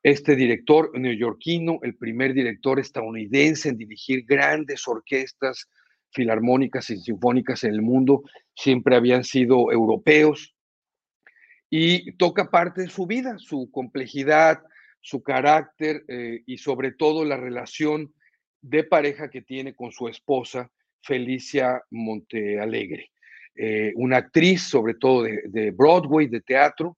Este 0.02 0.34
director 0.34 0.90
neoyorquino, 0.98 1.78
el 1.82 1.94
primer 1.94 2.34
director 2.34 2.80
estadounidense 2.80 3.68
en 3.68 3.76
dirigir 3.76 4.24
grandes 4.26 4.86
orquestas 4.88 5.68
filarmónicas 6.10 6.90
y 6.90 6.96
sinfónicas 6.98 7.62
en 7.64 7.74
el 7.74 7.82
mundo, 7.82 8.22
siempre 8.54 8.96
habían 8.96 9.22
sido 9.22 9.70
europeos, 9.70 10.54
y 11.70 12.12
toca 12.16 12.50
parte 12.50 12.82
de 12.82 12.88
su 12.88 13.06
vida, 13.06 13.38
su 13.38 13.70
complejidad, 13.70 14.60
su 15.00 15.22
carácter 15.22 16.04
eh, 16.06 16.42
y 16.46 16.58
sobre 16.58 16.92
todo 16.92 17.24
la 17.24 17.38
relación 17.38 18.12
de 18.62 18.84
pareja 18.84 19.28
que 19.28 19.42
tiene 19.42 19.74
con 19.74 19.92
su 19.92 20.08
esposa, 20.08 20.70
Felicia 21.02 21.82
Montealegre, 21.90 23.10
eh, 23.56 23.92
una 23.96 24.18
actriz 24.18 24.62
sobre 24.62 24.94
todo 24.94 25.24
de, 25.24 25.72
Broadway, 25.72 26.28
de 26.28 26.40
teatro, 26.40 26.96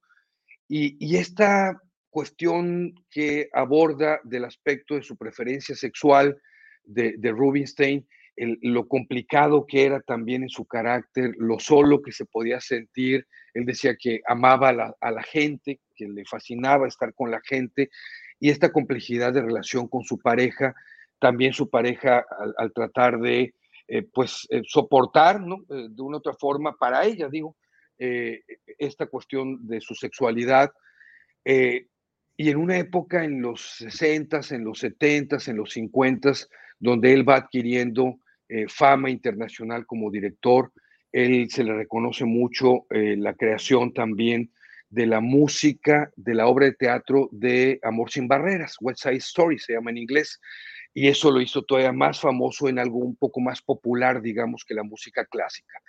y, 0.68 1.16
esta 1.16 1.80
cuestión 2.10 2.94
que 3.10 3.48
aborda 3.52 4.20
del 4.24 4.44
aspecto 4.44 4.94
de 4.94 5.02
su 5.02 5.16
preferencia 5.16 5.74
sexual 5.74 6.40
de, 6.84 7.16
Rubinstein, 7.30 8.06
lo 8.36 8.86
complicado 8.88 9.66
que 9.66 9.84
era 9.84 10.00
también 10.00 10.42
en 10.42 10.48
su 10.48 10.64
carácter, 10.64 11.34
lo 11.38 11.58
solo 11.58 12.02
que 12.02 12.12
se 12.12 12.24
podía 12.24 12.60
sentir. 12.60 13.26
Él 13.52 13.64
decía 13.64 13.96
que 13.96 14.20
amaba 14.26 14.94
a 15.00 15.10
la 15.10 15.22
gente, 15.22 15.80
que 15.94 16.08
le 16.08 16.24
fascinaba 16.24 16.88
estar 16.88 17.14
con 17.14 17.30
la 17.30 17.40
gente, 17.44 17.90
y 18.40 18.50
esta 18.50 18.72
complejidad 18.72 19.32
de 19.32 19.42
relación 19.42 19.88
con 19.88 20.02
su 20.02 20.18
pareja 20.18 20.74
también 21.18 21.52
su 21.52 21.70
pareja 21.70 22.24
al, 22.56 22.72
tratar 22.72 23.18
de 23.18 23.54
eh, 23.86 24.02
pues 24.02 24.46
eh, 24.50 24.62
soportar 24.66 25.36
eh, 25.36 25.88
de 25.90 26.02
una 26.02 26.16
u 26.16 26.18
otra 26.18 26.34
forma 26.34 26.76
para 26.76 27.04
ella, 27.04 27.28
digo, 27.28 27.56
esta 27.96 29.06
cuestión 29.06 29.66
de 29.68 29.80
su 29.80 29.94
sexualidad. 29.94 30.72
y 31.44 32.50
en 32.50 32.56
una 32.56 32.76
época 32.76 33.22
en 33.22 33.40
los 33.40 33.60
60 33.78 34.40
en 34.50 34.64
los 34.64 34.80
70 34.80 35.38
en 35.46 35.56
los 35.56 35.70
50 35.70 36.32
donde 36.80 37.12
él 37.12 37.26
va 37.26 37.36
adquiriendo 37.36 38.18
fama 38.68 39.10
internacional 39.10 39.86
como 39.86 40.10
director, 40.10 40.72
él 41.12 41.48
se 41.50 41.62
le 41.62 41.72
reconoce 41.72 42.24
mucho 42.24 42.84
la 42.90 43.34
creación 43.34 43.94
también 43.94 44.50
de 44.94 45.06
la 45.06 45.20
música 45.20 46.10
de 46.14 46.34
la 46.34 46.46
obra 46.46 46.66
de 46.66 46.74
teatro 46.74 47.28
de 47.32 47.80
Amor 47.82 48.10
sin 48.10 48.28
Barreras, 48.28 48.76
West 48.80 49.02
Side 49.02 49.16
Story 49.16 49.58
se 49.58 49.72
llama 49.72 49.90
en 49.90 49.98
inglés, 49.98 50.40
y 50.94 51.08
eso 51.08 51.32
lo 51.32 51.40
hizo 51.40 51.62
todavía 51.62 51.92
más 51.92 52.20
famoso 52.20 52.68
en 52.68 52.78
algo 52.78 52.98
un 52.98 53.16
poco 53.16 53.40
más 53.40 53.60
popular, 53.60 54.22
digamos, 54.22 54.64
que 54.64 54.74
la 54.74 54.84
música 54.84 55.26
clásica. 55.26 55.82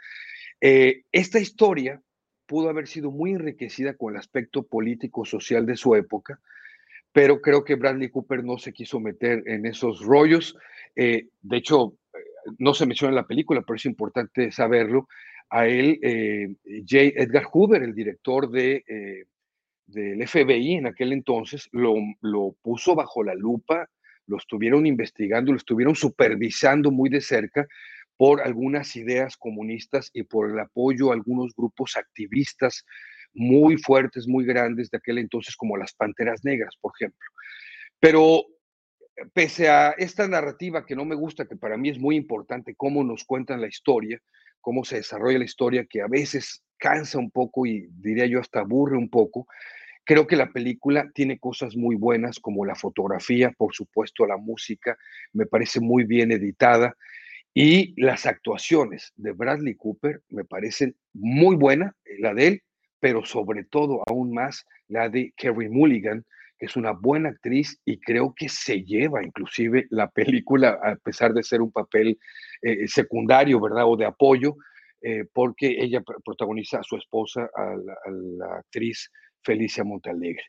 Eh, 0.60 1.04
esta 1.12 1.40
historia 1.40 2.02
pudo 2.48 2.70
haber 2.70 2.88
sido 2.88 3.12
muy 3.12 3.32
enriquecida 3.32 3.94
con 3.94 4.14
el 4.14 4.20
aspecto 4.20 4.64
político-social 4.64 5.68
de 5.68 5.78
su 5.78 5.94
época, 5.96 6.40
pero 7.12 7.40
creo 7.40 7.64
que 7.64 7.76
Bradley 7.76 8.10
Cooper 8.10 8.44
no 8.44 8.58
se 8.58 8.74
quiso 8.74 9.00
meter 9.00 9.44
en 9.46 9.68
esos 9.68 10.02
rollos. 10.02 10.58
Eh, 10.96 11.28
de 11.42 11.58
hecho, 11.58 11.94
eh, 12.14 12.18
no 12.58 12.74
se 12.74 12.88
menciona 12.88 13.12
en 13.12 13.16
la 13.16 13.28
película, 13.28 13.62
pero 13.62 13.76
es 13.76 13.86
importante 13.86 14.52
saberlo. 14.52 15.08
A 15.52 15.68
él, 15.68 16.00
J. 16.66 17.22
Edgar 17.22 17.46
Hoover, 17.54 17.84
el 17.84 17.94
director 17.94 18.50
de, 18.50 18.84
del 19.86 20.28
FBI 20.28 20.74
en 20.74 20.88
aquel 20.88 21.14
entonces, 21.14 21.70
lo, 21.72 21.94
lo 22.22 22.56
puso 22.64 22.96
bajo 22.96 23.24
la 23.24 23.36
lupa 23.36 23.88
lo 24.28 24.38
estuvieron 24.38 24.86
investigando, 24.86 25.52
lo 25.52 25.58
estuvieron 25.58 25.96
supervisando 25.96 26.92
muy 26.92 27.10
de 27.10 27.22
cerca 27.22 27.68
por 28.18 28.42
algunas 28.42 28.96
ideas 28.96 29.36
comunistas 29.38 30.10
y 30.14 30.24
por 30.24 30.50
el 30.50 30.60
apoyo 30.60 31.12
a 31.12 31.14
algunos 31.14 31.54
grupos 31.56 31.98
activistas 31.98 32.86
muy 33.34 33.78
fuertes, 33.78 34.28
muy 34.28 34.46
grandes 34.46 34.90
de 34.90 34.98
aquel 34.98 35.18
entonces, 35.18 35.56
como 35.56 35.78
las 35.78 35.94
Panteras 35.94 36.44
Negras, 36.44 36.76
por 36.80 36.94
ejemplo. 36.96 37.30
Pero 38.00 38.40
eh, 39.18 39.26
pese 39.34 39.70
a 39.70 39.92
esta 39.92 40.28
narrativa 40.28 40.86
que 40.86 40.96
no 40.96 41.06
me 41.06 41.16
gusta, 41.16 41.46
que 41.46 41.58
para 41.58 41.78
mí 41.78 41.90
es 41.90 42.00
muy 42.00 42.16
importante, 42.16 42.76
cómo 42.76 43.04
nos 43.04 43.26
cuentan 43.26 43.60
la 43.60 43.68
historia, 43.68 44.22
cómo 44.62 44.86
se 44.86 44.98
desarrolla 44.98 45.40
la 45.40 45.46
historia, 45.46 45.86
que 45.86 46.02
a 46.02 46.08
veces 46.08 46.64
cansa 46.78 47.20
un 47.20 47.32
poco 47.32 47.66
y 47.66 47.88
diría 47.92 48.26
yo 48.26 48.40
hasta 48.40 48.62
aburre 48.62 48.98
un 48.98 49.10
poco, 49.10 49.48
Creo 50.06 50.28
que 50.28 50.36
la 50.36 50.52
película 50.52 51.10
tiene 51.16 51.40
cosas 51.40 51.76
muy 51.76 51.96
buenas 51.96 52.40
como 52.40 52.64
la 52.64 52.76
fotografía, 52.76 53.52
por 53.58 53.74
supuesto 53.74 54.28
la 54.28 54.38
música, 54.38 54.98
me 55.34 55.48
parece 55.48 55.80
muy 55.80 56.04
bien 56.04 56.32
editada 56.32 56.96
y 57.56 58.00
las 58.00 58.28
actuaciones 58.28 59.14
de 59.16 59.32
Bradley 59.32 59.74
Cooper 59.76 60.22
me 60.30 60.46
parecen 60.46 60.96
muy 61.14 61.56
buenas, 61.56 61.94
la 62.20 62.36
de 62.36 62.48
él, 62.48 62.64
pero 63.00 63.26
sobre 63.26 63.64
todo 63.64 64.04
aún 64.08 64.32
más 64.32 64.66
la 64.90 65.10
de 65.10 65.34
Kerry 65.36 65.70
Mulligan, 65.70 66.24
que 66.60 66.68
es 66.68 66.76
una 66.76 66.92
buena 66.92 67.30
actriz 67.30 67.82
y 67.84 68.00
creo 68.00 68.36
que 68.36 68.48
se 68.48 68.84
lleva 68.84 69.24
inclusive 69.24 69.88
la 69.90 70.08
película, 70.12 70.80
a 70.84 70.98
pesar 70.98 71.34
de 71.34 71.42
ser 71.42 71.62
un 71.62 71.72
papel 71.72 72.20
eh, 72.62 72.88
secundario, 72.88 73.60
¿verdad? 73.60 73.86
O 73.88 73.98
de 73.98 74.06
apoyo, 74.06 74.56
eh, 75.02 75.26
porque 75.34 75.78
ella 75.80 76.04
protagoniza 76.24 76.80
a 76.80 76.84
su 76.84 76.96
esposa, 76.96 77.50
a 77.56 77.76
la 78.06 78.58
actriz 78.58 79.10
Felicia 79.46 79.84
Montalegre. 79.84 80.44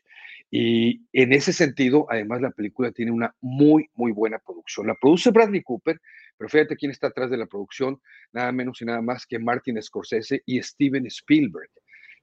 Y 0.49 1.01
en 1.11 1.33
ese 1.33 1.51
sentido, 1.51 2.07
además, 2.09 2.41
la 2.41 2.51
película 2.51 2.91
tiene 2.91 3.11
una 3.11 3.35
muy, 3.41 3.89
muy 3.95 4.11
buena 4.11 4.39
producción. 4.39 4.87
La 4.87 4.95
produce 4.95 5.31
Bradley 5.31 5.61
Cooper, 5.61 5.99
pero 6.37 6.49
fíjate 6.49 6.77
quién 6.77 6.91
está 6.91 7.07
atrás 7.07 7.29
de 7.29 7.37
la 7.37 7.47
producción, 7.47 7.99
nada 8.31 8.51
menos 8.51 8.81
y 8.81 8.85
nada 8.85 9.01
más 9.01 9.25
que 9.25 9.39
Martin 9.39 9.81
Scorsese 9.81 10.43
y 10.45 10.61
Steven 10.61 11.05
Spielberg. 11.07 11.69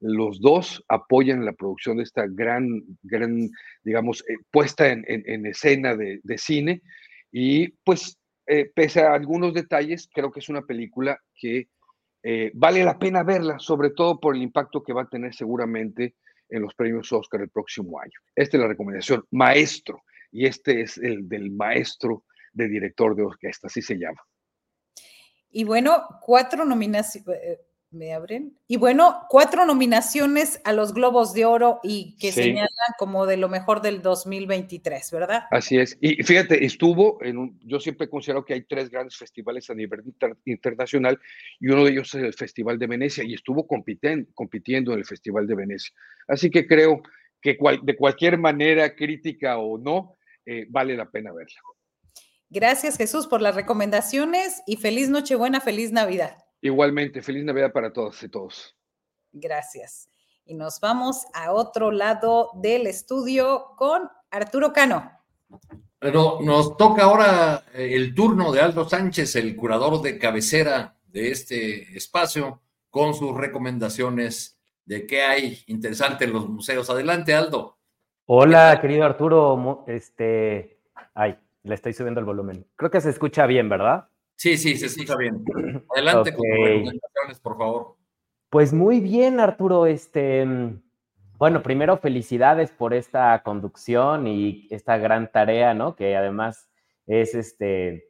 Los 0.00 0.40
dos 0.40 0.82
apoyan 0.88 1.44
la 1.44 1.52
producción 1.52 1.98
de 1.98 2.02
esta 2.04 2.26
gran, 2.26 2.82
gran, 3.02 3.50
digamos, 3.84 4.24
eh, 4.28 4.36
puesta 4.50 4.88
en, 4.90 5.46
escena 5.46 5.94
de, 5.94 6.38
cine. 6.38 6.82
Y 7.30 7.68
pues, 7.84 8.18
eh, 8.46 8.70
pese 8.74 9.02
a 9.02 9.14
algunos 9.14 9.54
detalles, 9.54 10.08
creo 10.12 10.30
que 10.30 10.40
es 10.40 10.48
una 10.48 10.62
película 10.62 11.18
que 11.34 11.68
eh, 12.22 12.50
vale 12.54 12.84
la 12.84 12.98
pena 12.98 13.22
verla, 13.22 13.58
sobre 13.58 13.90
todo 13.90 14.18
por 14.18 14.34
el 14.34 14.42
impacto 14.42 14.82
que 14.82 14.94
va 14.94 15.02
a 15.02 15.08
tener 15.08 15.34
seguramente 15.34 16.14
en 16.48 16.62
los 16.62 16.74
premios 16.74 17.12
Oscar 17.12 17.40
el 17.40 17.50
próximo 17.50 18.00
año. 18.00 18.18
Esta 18.34 18.56
es 18.56 18.60
la 18.60 18.68
recomendación, 18.68 19.24
maestro, 19.31 20.02
y 20.31 20.47
este 20.47 20.82
es 20.82 20.98
el 20.98 21.28
del 21.28 21.50
maestro 21.50 22.24
de 22.52 22.68
director 22.68 23.14
de 23.14 23.23
orquesta, 23.23 23.66
así 23.66 23.82
se 23.82 23.97
llama. 23.97 24.20
Y 25.50 25.64
bueno, 25.64 26.05
cuatro 26.20 26.64
nominaciones, 26.64 27.28
eh, 27.40 27.60
me 27.94 28.12
abren. 28.12 28.58
Y 28.66 28.76
bueno, 28.76 29.23
cuatro 29.28 29.64
nominaciones 29.64 30.60
a 30.64 30.73
los 30.73 30.92
Globos 30.92 31.32
de 31.32 31.44
Oro 31.44 31.81
y 31.82 32.16
que 32.18 32.32
Sí. 32.32 32.42
señalan 32.42 32.68
como 32.98 33.26
de 33.26 33.36
lo 33.36 33.48
mejor 33.48 33.81
del 33.82 34.02
2023, 34.02 35.10
¿verdad? 35.12 35.44
Así 35.50 35.78
es. 35.78 35.97
Y 36.00 36.23
fíjate, 36.23 36.64
estuvo 36.64 37.23
en 37.23 37.39
un, 37.39 37.60
yo 37.64 37.81
siempre 37.81 38.08
considero 38.10 38.44
que 38.44 38.55
hay 38.55 38.62
tres 38.64 38.90
grandes 38.90 39.16
festivales 39.16 39.70
a 39.70 39.74
nivel 39.74 40.02
inter- 40.05 40.36
internacional 40.44 41.18
y 41.60 41.68
uno 41.68 41.84
de 41.84 41.92
ellos 41.92 42.14
es 42.14 42.23
el 42.23 42.34
Festival 42.34 42.78
de 42.78 42.86
Venecia 42.86 43.24
y 43.24 43.34
estuvo 43.34 43.66
compiten- 43.66 44.26
compitiendo 44.34 44.92
en 44.92 44.98
el 44.98 45.05
Festival 45.05 45.47
de 45.47 45.55
Venecia. 45.55 45.94
Así 46.28 46.50
que 46.50 46.66
creo 46.66 47.02
que 47.40 47.56
cual- 47.56 47.81
de 47.82 47.97
cualquier 47.97 48.39
manera, 48.39 48.94
crítica 48.94 49.58
o 49.58 49.78
no, 49.78 50.16
eh, 50.47 50.66
vale 50.68 50.97
la 50.97 51.10
pena 51.10 51.32
verla. 51.32 51.60
Gracias, 52.50 52.97
Jesús, 52.97 53.26
por 53.26 53.42
las 53.42 53.55
recomendaciones 53.56 54.62
y 54.66 54.76
feliz 54.76 55.08
Nochebuena, 55.08 55.60
feliz 55.60 55.90
Navidad. 55.90 56.36
Igualmente, 56.64 57.20
feliz 57.20 57.44
Navidad 57.44 57.74
para 57.74 57.92
todas 57.92 58.22
y 58.22 58.28
todos. 58.30 58.74
Gracias. 59.32 60.08
Y 60.46 60.54
nos 60.54 60.80
vamos 60.80 61.26
a 61.34 61.52
otro 61.52 61.90
lado 61.90 62.52
del 62.54 62.86
estudio 62.86 63.74
con 63.76 64.08
Arturo 64.30 64.72
Cano. 64.72 65.12
Pero 65.98 66.38
nos 66.40 66.78
toca 66.78 67.02
ahora 67.02 67.64
eh, 67.74 67.90
el 67.92 68.14
turno 68.14 68.50
de 68.50 68.62
Aldo 68.62 68.88
Sánchez, 68.88 69.36
el 69.36 69.54
curador 69.56 70.00
de 70.00 70.18
cabecera 70.18 70.96
de 71.04 71.32
este 71.32 71.94
espacio, 71.94 72.62
con 72.88 73.12
sus 73.12 73.36
recomendaciones 73.36 74.58
de 74.86 75.06
qué 75.06 75.20
hay 75.20 75.62
interesante 75.66 76.24
en 76.24 76.32
los 76.32 76.48
museos. 76.48 76.88
Adelante, 76.88 77.34
Aldo. 77.34 77.76
Hola, 78.24 78.78
querido 78.80 79.04
Arturo. 79.04 79.84
Este, 79.86 80.80
ay, 81.12 81.36
le 81.62 81.74
estoy 81.74 81.92
subiendo 81.92 82.20
el 82.20 82.26
volumen. 82.26 82.66
Creo 82.74 82.90
que 82.90 83.02
se 83.02 83.10
escucha 83.10 83.44
bien, 83.44 83.68
¿verdad? 83.68 84.08
Sí, 84.36 84.56
sí, 84.56 84.76
se 84.76 84.86
escucha 84.86 85.16
bien. 85.16 85.44
Adelante 85.94 86.34
con 86.34 86.46
tus 86.46 86.64
recomendaciones, 86.64 87.40
por 87.40 87.56
favor. 87.56 87.96
Pues 88.50 88.72
muy 88.72 89.00
bien, 89.00 89.40
Arturo. 89.40 89.86
Este, 89.86 90.44
mm, 90.44 90.82
bueno, 91.38 91.62
primero 91.62 91.98
felicidades 91.98 92.70
por 92.70 92.94
esta 92.94 93.42
conducción 93.42 94.26
y 94.26 94.68
esta 94.70 94.98
gran 94.98 95.30
tarea, 95.30 95.74
¿no? 95.74 95.96
Que 95.96 96.16
además 96.16 96.68
es 97.06 97.34
este, 97.34 98.08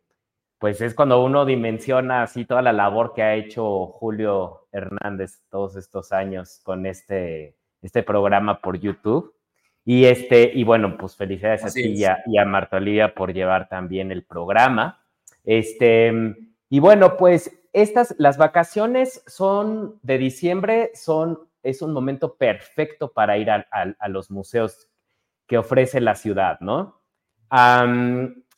pues 0.58 0.80
es 0.80 0.94
cuando 0.94 1.22
uno 1.22 1.44
dimensiona 1.44 2.22
así 2.22 2.44
toda 2.44 2.62
la 2.62 2.72
labor 2.72 3.12
que 3.14 3.22
ha 3.22 3.34
hecho 3.34 3.86
Julio 3.86 4.66
Hernández 4.72 5.42
todos 5.50 5.76
estos 5.76 6.12
años 6.12 6.60
con 6.62 6.86
este, 6.86 7.56
este 7.82 8.02
programa 8.02 8.60
por 8.60 8.78
YouTube. 8.78 9.34
Y 9.84 10.06
este, 10.06 10.50
y 10.54 10.64
bueno, 10.64 10.96
pues 10.96 11.16
felicidades 11.16 11.64
Así 11.64 11.80
a 11.80 11.82
ti 11.82 11.92
y 11.92 12.04
a, 12.04 12.22
y 12.26 12.38
a 12.38 12.46
Marta 12.46 12.78
Olivia 12.78 13.14
por 13.14 13.34
llevar 13.34 13.68
también 13.68 14.10
el 14.10 14.24
programa. 14.24 15.03
Este, 15.44 16.12
y 16.70 16.78
bueno, 16.80 17.16
pues 17.16 17.50
estas, 17.72 18.14
las 18.18 18.38
vacaciones 18.38 19.22
son 19.26 19.98
de 20.02 20.18
diciembre, 20.18 20.90
son, 20.94 21.40
es 21.62 21.82
un 21.82 21.92
momento 21.92 22.34
perfecto 22.36 23.12
para 23.12 23.36
ir 23.38 23.50
a, 23.50 23.66
a- 23.70 24.08
los 24.08 24.30
museos 24.30 24.88
que 25.46 25.58
ofrece 25.58 26.00
la 26.00 26.14
ciudad, 26.14 26.58
¿no? 26.60 27.00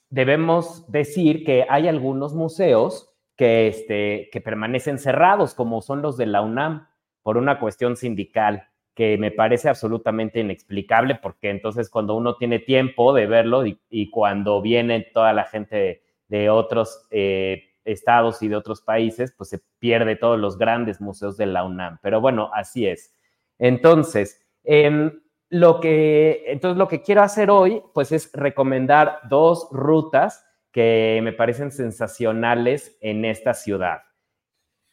Debemos 0.08 0.90
decir 0.90 1.44
que 1.44 1.66
hay 1.68 1.88
algunos 1.88 2.34
museos 2.34 3.12
que, 3.36 3.66
este, 3.68 4.28
que 4.32 4.40
permanecen 4.40 4.98
cerrados, 4.98 5.54
como 5.54 5.82
son 5.82 6.00
los 6.00 6.16
de 6.16 6.26
la 6.26 6.42
UNAM, 6.42 6.86
por 7.22 7.36
una 7.36 7.58
cuestión 7.58 7.96
sindical 7.96 8.68
que 8.94 9.18
me 9.18 9.30
parece 9.30 9.68
absolutamente 9.68 10.40
inexplicable, 10.40 11.16
porque 11.16 11.50
entonces 11.50 11.90
cuando 11.90 12.14
uno 12.14 12.36
tiene 12.36 12.60
tiempo 12.60 13.12
de 13.12 13.26
verlo 13.26 13.66
y, 13.66 13.78
y 13.90 14.10
cuando 14.10 14.62
viene 14.62 15.00
toda 15.12 15.32
la 15.34 15.44
gente 15.44 16.02
de, 16.28 16.50
otros 16.50 17.06
eh, 17.10 17.62
estados 17.84 18.42
y 18.42 18.48
de 18.48 18.56
otros 18.56 18.82
países, 18.82 19.32
pues 19.36 19.50
se 19.50 19.60
pierde 19.78 20.16
todos 20.16 20.38
los 20.38 20.58
grandes 20.58 21.00
museos 21.00 21.36
de 21.36 21.46
la 21.46 21.64
UNAM. 21.64 21.98
Pero 22.02 22.20
bueno, 22.20 22.50
así 22.52 22.86
es. 22.86 23.14
Entonces, 23.58 24.40
em, 24.64 25.20
lo 25.48 25.80
que, 25.80 26.44
entonces 26.48 26.76
lo 26.76 26.88
que 26.88 27.02
quiero 27.02 27.22
hacer 27.22 27.50
hoy, 27.50 27.82
pues 27.94 28.12
es 28.12 28.30
recomendar 28.32 29.20
dos 29.28 29.68
rutas 29.70 30.44
que 30.72 31.20
me 31.22 31.32
parecen 31.32 31.70
sensacionales 31.70 32.98
en 33.00 33.24
esta 33.24 33.54
ciudad. 33.54 34.02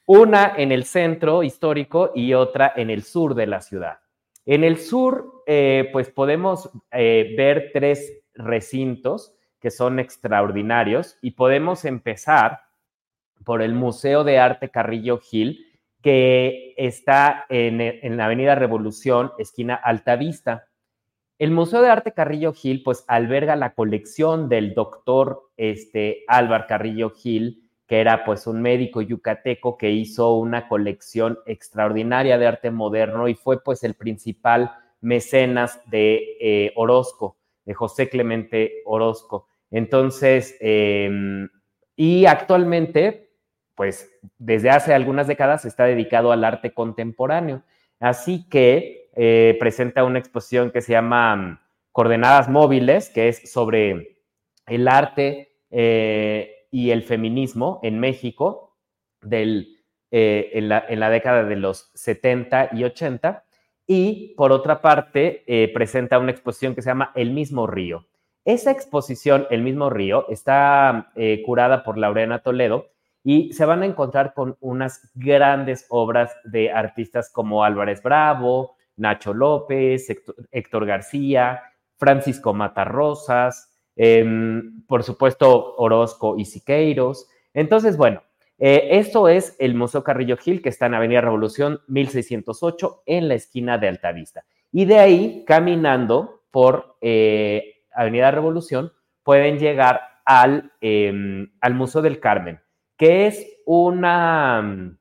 Una 0.06 0.54
en 0.58 0.72
el 0.72 0.86
centro 0.86 1.44
histórico 1.44 2.12
y 2.14 2.34
otra 2.34 2.72
en 2.76 2.90
el 2.90 3.04
sur 3.04 3.36
de 3.36 3.48
la 3.48 3.62
ciudad. 3.62 4.00
En 4.46 4.64
el 4.64 4.78
sur, 4.78 5.44
eh, 5.48 5.90
pues 5.92 6.10
podemos 6.10 6.70
eh, 6.92 7.34
ver 7.38 7.72
tres 7.74 8.24
recintos 8.34 9.36
que 9.64 9.72
son 9.72 9.98
extraordinarios 9.98 11.18
y 11.22 11.32
podemos 11.32 11.86
empezar 11.86 12.64
por 13.46 13.62
el 13.62 13.74
Museo 13.74 14.26
de 14.26 14.38
Arte 14.38 14.70
Carrillo 14.70 15.20
Gil, 15.20 15.66
que 16.02 16.74
está 16.76 17.46
en, 17.48 17.80
en 17.80 18.18
la 18.18 18.26
Avenida 18.26 18.56
Revolución, 18.56 19.32
esquina 19.38 19.74
Altavista. 19.74 20.68
El 21.40 21.52
Museo 21.52 21.82
de 21.82 21.88
Arte 21.88 22.12
Carrillo 22.12 22.52
Gil, 22.52 22.84
pues 22.84 23.06
alberga 23.08 23.56
la 23.56 23.74
colección 23.74 24.50
del 24.50 24.74
doctor 24.74 25.50
este, 25.56 26.26
Álvar 26.28 26.68
Carrillo 26.68 27.12
Gil, 27.12 27.70
que 27.88 28.02
era 28.02 28.26
pues 28.26 28.48
un 28.48 28.62
médico 28.62 29.02
yucateco 29.02 29.78
que 29.78 29.92
hizo 29.92 30.34
una 30.34 30.68
colección 30.68 31.40
extraordinaria 31.46 32.38
de 32.38 32.48
arte 32.48 32.70
moderno 32.70 33.30
y 33.30 33.36
fue 33.36 33.64
pues 33.64 33.86
el 33.86 33.94
principal 33.94 34.74
mecenas 35.00 35.80
de 35.86 36.36
eh, 36.42 36.74
Orozco, 36.76 37.38
de 37.64 37.74
José 37.74 38.10
Clemente 38.10 38.82
Orozco. 38.86 39.48
Entonces, 39.74 40.56
eh, 40.62 41.10
y 41.96 42.26
actualmente, 42.26 43.32
pues 43.76 44.10
desde 44.38 44.70
hace 44.70 44.94
algunas 44.94 45.28
décadas 45.28 45.66
está 45.66 45.86
dedicado 45.86 46.32
al 46.32 46.44
arte 46.44 46.74
contemporáneo. 46.74 47.64
Así 48.00 48.48
que 48.50 49.10
eh, 49.16 49.56
presenta 49.60 50.04
una 50.04 50.20
exposición 50.20 50.72
que 50.72 50.82
se 50.82 50.94
llama 50.94 51.68
Coordenadas 51.92 52.50
Móviles, 52.50 53.10
que 53.10 53.30
es 53.30 53.52
sobre 53.52 54.18
el 54.68 54.88
arte 54.88 55.56
eh, 55.70 56.68
y 56.72 56.92
el 56.92 57.04
feminismo 57.04 57.80
en 57.84 58.00
México 58.00 58.78
del, 59.22 59.78
eh, 60.12 60.52
en, 60.54 60.70
la, 60.70 60.84
en, 60.88 61.00
la, 61.00 61.10
década 61.10 61.44
de 61.44 61.56
los 61.56 61.92
70 61.94 62.70
y 62.74 62.84
80. 62.84 63.46
Y 63.86 64.34
por 64.36 64.52
otra 64.52 64.82
parte, 64.82 65.44
presenta 65.74 66.18
una 66.18 66.32
exposición 66.32 66.74
que 66.74 66.82
se 66.82 66.90
llama 66.90 67.12
El 67.16 67.32
mismo 67.32 67.68
río. 67.68 68.08
Esa 68.46 68.72
exposición, 68.72 69.48
El 69.50 69.62
mismo 69.62 69.90
río, 69.90 70.28
está 70.30 71.12
eh, 71.16 71.42
curada 71.46 71.84
por 71.84 71.98
Laureana 71.98 72.40
Toledo 72.40 72.88
y 73.24 73.54
se 73.54 73.66
van 73.66 73.84
a 73.84 73.86
encontrar 73.86 74.34
con 74.34 74.58
unas 74.60 75.10
grandes 75.16 75.86
obras 75.90 76.36
de 76.44 76.72
artistas 76.72 77.30
como 77.32 77.64
Álvarez 77.64 78.04
Bravo, 78.04 78.76
Nacho 78.98 79.34
López, 79.34 80.08
Héctor, 80.52 80.86
García, 80.86 81.62
Francisco 81.96 82.54
Matarrosas, 82.54 83.74
eh, 83.96 84.62
por 84.88 85.04
supuesto 85.04 85.76
Orozco 85.78 86.36
y 86.38 86.46
Siqueiros. 86.46 87.30
Entonces, 87.54 87.96
bueno, 87.96 88.24
eh, 88.60 89.00
esto 89.00 89.28
es 89.28 89.56
el 89.60 89.76
Museo 89.76 90.04
Carrillo 90.04 90.38
Gil, 90.38 90.62
que 90.62 90.70
está 90.70 90.86
en 90.86 90.94
Avenida 90.94 91.22
Revolución 91.22 91.82
1608, 91.88 93.04
en 93.06 93.28
la 93.28 93.36
esquina 93.36 93.78
de 93.78 93.88
Altavista. 93.88 94.46
Y 94.72 94.86
de 94.86 95.00
ahí, 95.00 95.44
caminando 95.46 96.44
por 96.52 96.98
eh, 97.02 97.73
Avenida 97.96 98.32
Revolución, 98.32 98.92
pueden 99.24 99.58
llegar 99.58 100.02
al, 100.26 100.72
eh, 100.82 101.48
al 101.62 101.74
Museo 101.74 102.02
del 102.02 102.20
Carmen, 102.20 102.60
que 102.98 103.28
es 103.28 103.46
una, 103.66 104.98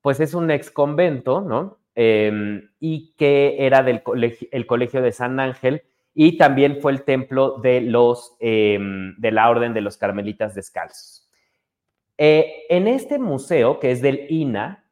pues 0.00 0.20
es 0.20 0.34
un 0.34 0.50
ex 0.50 0.70
convento, 0.70 1.40
¿no? 1.40 1.78
Eh, 1.94 2.62
y 2.80 3.14
que 3.16 3.66
era 3.66 3.82
del 3.82 4.02
colegio, 4.02 4.48
el 4.50 4.66
Colegio 4.66 5.02
de 5.02 5.12
San 5.12 5.38
Ángel 5.40 5.82
y 6.14 6.36
también 6.36 6.80
fue 6.80 6.92
el 6.92 7.04
templo 7.04 7.58
de, 7.58 7.80
los, 7.80 8.36
eh, 8.40 8.78
de 9.16 9.30
la 9.30 9.48
Orden 9.48 9.72
de 9.74 9.80
los 9.80 9.96
Carmelitas 9.96 10.54
Descalzos. 10.54 11.28
Eh, 12.18 12.64
en 12.68 12.86
este 12.86 13.18
museo, 13.18 13.80
que 13.80 13.90
es 13.90 14.02
del 14.02 14.26
INA, 14.28 14.84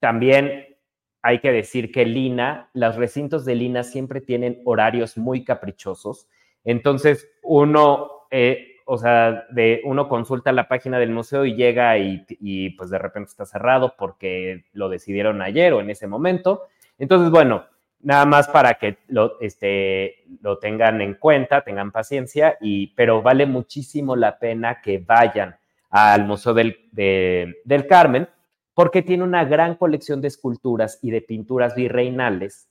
también 0.00 0.76
hay 1.22 1.38
que 1.38 1.52
decir 1.52 1.92
que 1.92 2.02
el 2.02 2.16
INA, 2.16 2.70
los 2.74 2.96
recintos 2.96 3.44
del 3.44 3.62
INA 3.62 3.84
siempre 3.84 4.20
tienen 4.20 4.60
horarios 4.64 5.16
muy 5.16 5.44
caprichosos. 5.44 6.28
Entonces, 6.64 7.30
uno, 7.42 8.26
eh, 8.30 8.76
o 8.86 8.98
sea, 8.98 9.46
de, 9.50 9.82
uno 9.84 10.08
consulta 10.08 10.52
la 10.52 10.68
página 10.68 10.98
del 10.98 11.10
museo 11.10 11.44
y 11.44 11.54
llega 11.54 11.96
y, 11.98 12.24
y, 12.28 12.70
pues 12.70 12.90
de 12.90 12.98
repente 12.98 13.30
está 13.30 13.46
cerrado 13.46 13.94
porque 13.96 14.64
lo 14.72 14.88
decidieron 14.88 15.42
ayer 15.42 15.72
o 15.72 15.80
en 15.80 15.90
ese 15.90 16.06
momento. 16.06 16.62
Entonces, 16.98 17.30
bueno, 17.30 17.64
nada 18.04 18.26
más 18.26 18.48
para 18.48 18.74
que 18.74 18.98
lo, 19.08 19.40
este, 19.40 20.24
tengan 20.60 21.00
en 21.00 21.14
cuenta, 21.14 21.62
tengan 21.62 21.90
paciencia, 21.90 22.56
y, 22.60 22.88
pero 22.88 23.22
vale 23.22 23.46
muchísimo 23.46 24.14
la 24.14 24.38
pena 24.38 24.80
que 24.80 24.98
vayan 24.98 25.56
al 25.90 26.24
Museo 26.24 26.54
del, 26.54 26.88
de, 26.92 27.62
del 27.64 27.86
Carmen, 27.86 28.28
porque 28.74 29.02
tiene 29.02 29.24
una 29.24 29.44
gran 29.44 29.76
colección 29.76 30.20
de 30.20 30.28
esculturas 30.28 30.98
y 31.02 31.10
de 31.10 31.22
pinturas 31.22 31.74
virreinales. 31.74 32.68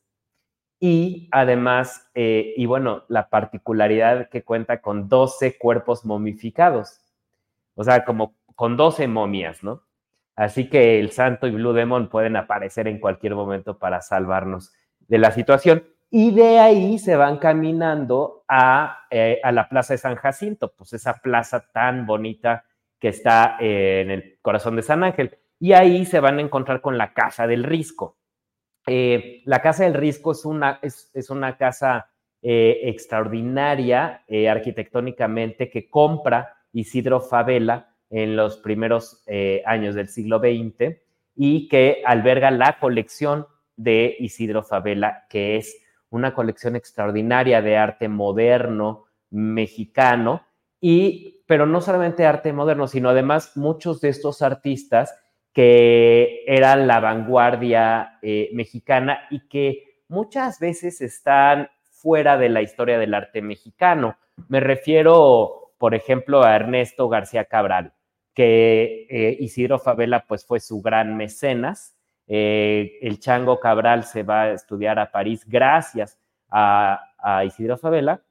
Y 0.79 1.29
además, 1.31 2.09
eh, 2.13 2.53
y 2.57 2.65
bueno, 2.65 3.03
la 3.07 3.29
particularidad 3.29 4.29
que 4.29 4.43
cuenta 4.43 4.81
con 4.81 5.07
12 5.07 5.57
cuerpos 5.57 6.05
momificados, 6.05 7.01
o 7.75 7.83
sea, 7.83 8.03
como 8.03 8.35
con 8.55 8.75
12 8.75 9.07
momias, 9.07 9.63
¿no? 9.63 9.83
Así 10.35 10.69
que 10.69 10.99
el 10.99 11.11
Santo 11.11 11.47
y 11.47 11.51
Blue 11.51 11.73
Demon 11.73 12.09
pueden 12.09 12.35
aparecer 12.35 12.87
en 12.87 12.99
cualquier 12.99 13.35
momento 13.35 13.77
para 13.77 14.01
salvarnos 14.01 14.73
de 15.07 15.17
la 15.19 15.31
situación. 15.31 15.83
Y 16.09 16.31
de 16.31 16.59
ahí 16.59 16.99
se 16.99 17.15
van 17.15 17.37
caminando 17.37 18.43
a, 18.47 19.05
eh, 19.09 19.39
a 19.43 19.51
la 19.51 19.69
Plaza 19.69 19.93
de 19.93 19.97
San 19.99 20.15
Jacinto, 20.15 20.73
pues 20.75 20.93
esa 20.93 21.15
plaza 21.21 21.65
tan 21.71 22.05
bonita 22.05 22.65
que 22.99 23.09
está 23.09 23.57
eh, 23.59 24.01
en 24.01 24.11
el 24.11 24.37
corazón 24.41 24.75
de 24.75 24.81
San 24.81 25.03
Ángel. 25.03 25.37
Y 25.59 25.73
ahí 25.73 26.05
se 26.05 26.19
van 26.19 26.37
a 26.37 26.41
encontrar 26.41 26.81
con 26.81 26.97
la 26.97 27.13
Casa 27.13 27.47
del 27.47 27.63
Risco. 27.63 28.17
Eh, 28.87 29.41
la 29.45 29.61
Casa 29.61 29.83
del 29.83 29.93
Risco 29.93 30.31
es 30.31 30.45
una, 30.45 30.79
es, 30.81 31.29
una 31.29 31.57
casa 31.57 32.09
eh, 32.41 32.81
extraordinaria 32.83 34.23
eh, 34.27 34.49
arquitectónicamente 34.49 35.69
que 35.69 35.89
compra 35.89 36.57
Isidro 36.73 37.21
Favela 37.21 37.95
en 38.09 38.35
los 38.35 38.57
primeros 38.57 39.23
años 39.65 39.95
del 39.95 40.07
siglo 40.07 40.37
XX 40.37 40.97
y 41.35 41.67
que 41.67 42.03
alberga 42.05 42.51
la 42.51 42.77
colección 42.79 43.47
de 43.75 44.15
Isidro 44.19 44.61
Favela, 44.61 45.25
que 45.29 45.57
es 45.57 45.81
una 46.09 46.35
colección 46.35 46.75
extraordinaria 46.75 47.63
de 47.63 47.75
arte 47.75 48.07
moderno 48.07 49.05
mexicano, 49.31 50.43
y, 50.79 51.43
pero 51.47 51.65
no 51.65 51.81
solamente 51.81 52.25
arte 52.25 52.53
moderno, 52.53 52.87
sino 52.87 53.09
además 53.09 53.57
muchos 53.57 53.99
de 53.99 54.09
estos 54.09 54.43
artistas 54.43 55.15
que 55.53 56.43
eran 56.47 56.87
la 56.87 56.99
vanguardia 56.99 58.17
eh, 58.21 58.49
mexicana 58.53 59.21
y 59.29 59.47
que 59.47 60.01
muchas 60.07 60.59
veces 60.59 60.99
están 61.01 61.69
fuera 61.91 62.37
de 62.37 62.49
la 62.49 62.61
historia 62.61 62.99
del 62.99 63.13
arte 63.13 63.41
mexicano. 63.41 64.17
Me 64.49 64.59
refiero, 64.59 65.73
por 65.77 65.95
ejemplo, 65.95 66.43
a 66.43 66.55
Ernesto 66.55 67.07
García 67.07 67.45
Cabral, 67.45 67.93
que 68.33 69.07
eh, 69.09 69.37
Isidro 69.39 69.79
Favela 69.79 70.25
pues 70.27 70.45
fue 70.45 70.59
su 70.59 70.81
gran 70.81 71.15
mecenas. 71.15 71.95
Eh, 72.27 72.97
el 73.01 73.19
Chango 73.19 73.59
Cabral 73.59 74.03
se 74.03 74.23
va 74.23 74.43
a 74.43 74.51
estudiar 74.51 74.97
a 74.97 75.11
París 75.11 75.45
gracias 75.47 76.19
a, 76.49 76.99
a 77.19 77.45
Isidro 77.45 77.77
Favela. 77.77 78.21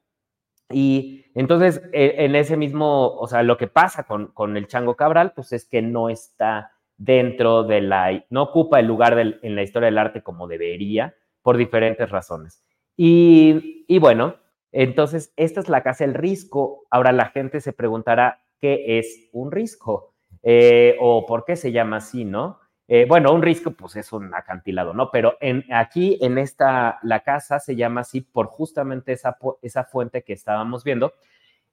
Y 0.69 1.25
entonces, 1.35 1.81
eh, 1.93 2.15
en 2.19 2.35
ese 2.35 2.57
mismo, 2.57 3.15
o 3.15 3.27
sea, 3.27 3.43
lo 3.43 3.57
que 3.57 3.67
pasa 3.67 4.03
con, 4.03 4.27
con, 4.27 4.57
el 4.57 4.67
Chango 4.67 4.95
Cabral, 4.95 5.33
pues 5.33 5.53
es 5.53 5.65
que 5.65 5.81
no 5.81 6.09
está 6.09 6.72
dentro 7.03 7.63
de 7.63 7.81
la, 7.81 8.25
no 8.29 8.43
ocupa 8.43 8.79
el 8.79 8.87
lugar 8.87 9.19
en 9.19 9.55
la 9.55 9.63
historia 9.63 9.87
del 9.87 9.97
arte 9.97 10.23
como 10.23 10.47
debería, 10.47 11.15
por 11.41 11.57
diferentes 11.57 12.09
razones. 12.09 12.63
Y, 12.95 13.85
y, 13.87 13.99
bueno, 13.99 14.35
entonces, 14.71 15.33
esta 15.35 15.59
es 15.59 15.67
la 15.67 15.83
casa 15.83 16.05
del 16.05 16.13
risco. 16.13 16.85
Ahora 16.89 17.11
la 17.11 17.25
gente 17.25 17.59
se 17.59 17.73
preguntará, 17.73 18.41
¿qué 18.61 18.99
es 18.99 19.29
un 19.33 19.51
risco? 19.51 20.13
Eh, 20.41 20.95
o 20.99 21.25
por 21.25 21.43
qué 21.45 21.55
se 21.55 21.71
llama 21.71 21.97
así, 21.97 22.23
¿no? 22.23 22.59
Eh, 22.87 23.05
bueno, 23.07 23.33
un 23.33 23.41
risco, 23.41 23.71
pues 23.71 23.95
es 23.95 24.11
un 24.13 24.33
acantilado, 24.33 24.93
¿no? 24.93 25.09
Pero 25.11 25.37
en, 25.41 25.65
aquí 25.73 26.17
en 26.21 26.37
esta, 26.37 26.99
la 27.03 27.21
casa 27.21 27.59
se 27.59 27.75
llama 27.75 28.01
así 28.01 28.21
por 28.21 28.47
justamente 28.47 29.13
esa, 29.13 29.37
esa 29.61 29.83
fuente 29.83 30.23
que 30.23 30.33
estábamos 30.33 30.83
viendo. 30.83 31.13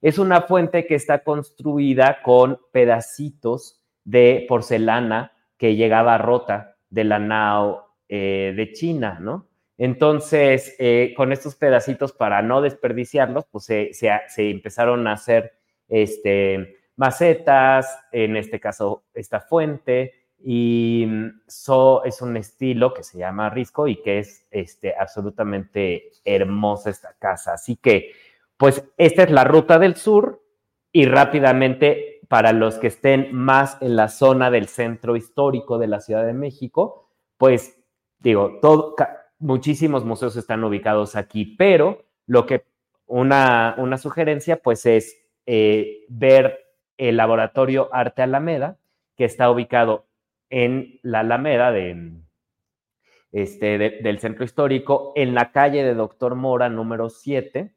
Es 0.01 0.17
una 0.19 0.41
fuente 0.41 0.87
que 0.87 0.95
está 0.95 1.23
construida 1.23 2.21
con 2.23 2.59
pedacitos 2.71 3.80
de 4.03 4.45
porcelana 4.47 5.33
que 5.57 5.75
llegaba 5.75 6.17
rota 6.17 6.75
de 6.89 7.03
la 7.03 7.19
nao 7.19 7.95
eh, 8.09 8.53
de 8.55 8.73
China, 8.73 9.19
¿no? 9.21 9.47
Entonces, 9.77 10.75
eh, 10.77 11.13
con 11.17 11.31
estos 11.31 11.55
pedacitos, 11.55 12.11
para 12.11 12.41
no 12.43 12.61
desperdiciarlos, 12.61 13.45
pues 13.49 13.65
se, 13.65 13.91
se, 13.93 14.49
empezaron 14.49 15.07
a 15.07 15.13
hacer 15.13 15.53
este, 15.87 16.77
macetas, 16.97 17.97
en 18.11 18.37
este 18.37 18.59
caso 18.59 19.05
esta 19.13 19.39
fuente, 19.39 20.13
y 20.43 21.07
so, 21.47 22.03
es 22.03 22.21
un 22.21 22.37
estilo 22.37 22.93
que 22.93 23.03
se 23.03 23.17
llama 23.17 23.49
Risco 23.49 23.87
y 23.87 24.01
que 24.03 24.19
es 24.19 24.45
este, 24.51 24.93
absolutamente 24.95 26.11
hermosa 26.25 26.89
esta 26.89 27.15
casa. 27.17 27.53
Así 27.53 27.75
que, 27.75 28.11
pues, 28.57 28.83
esta 28.97 29.23
es 29.23 29.31
la 29.31 29.45
ruta 29.45 29.79
del 29.79 29.95
sur 29.95 30.43
y 30.91 31.05
rápidamente, 31.05 32.10
para 32.31 32.53
los 32.53 32.77
que 32.77 32.87
estén 32.87 33.35
más 33.35 33.77
en 33.81 33.97
la 33.97 34.07
zona 34.07 34.49
del 34.49 34.69
centro 34.69 35.17
histórico 35.17 35.77
de 35.77 35.87
la 35.87 35.99
Ciudad 35.99 36.25
de 36.25 36.31
México, 36.31 37.09
pues, 37.35 37.83
digo, 38.19 38.61
muchísimos 39.37 40.05
museos 40.05 40.37
están 40.37 40.63
ubicados 40.63 41.17
aquí, 41.17 41.43
pero 41.43 42.05
lo 42.27 42.45
que 42.45 42.63
una, 43.05 43.75
sugerencia 43.97 44.61
pues 44.61 44.85
es 44.85 45.17
eh, 45.45 46.05
ver 46.07 46.57
el 46.95 47.17
laboratorio 47.17 47.89
Arte 47.91 48.21
Alameda, 48.21 48.77
que 49.17 49.25
está 49.25 49.51
ubicado 49.51 50.07
en 50.49 51.01
la 51.03 51.19
Alameda 51.19 51.73
de, 51.73 52.13
este, 53.33 53.77
de, 53.77 53.89
del 54.03 54.19
centro 54.19 54.45
histórico, 54.45 55.11
en 55.17 55.33
la 55.33 55.51
calle 55.51 55.83
de 55.83 55.95
Doctor 55.95 56.35
Mora 56.35 56.69
número 56.69 57.09
7, 57.09 57.75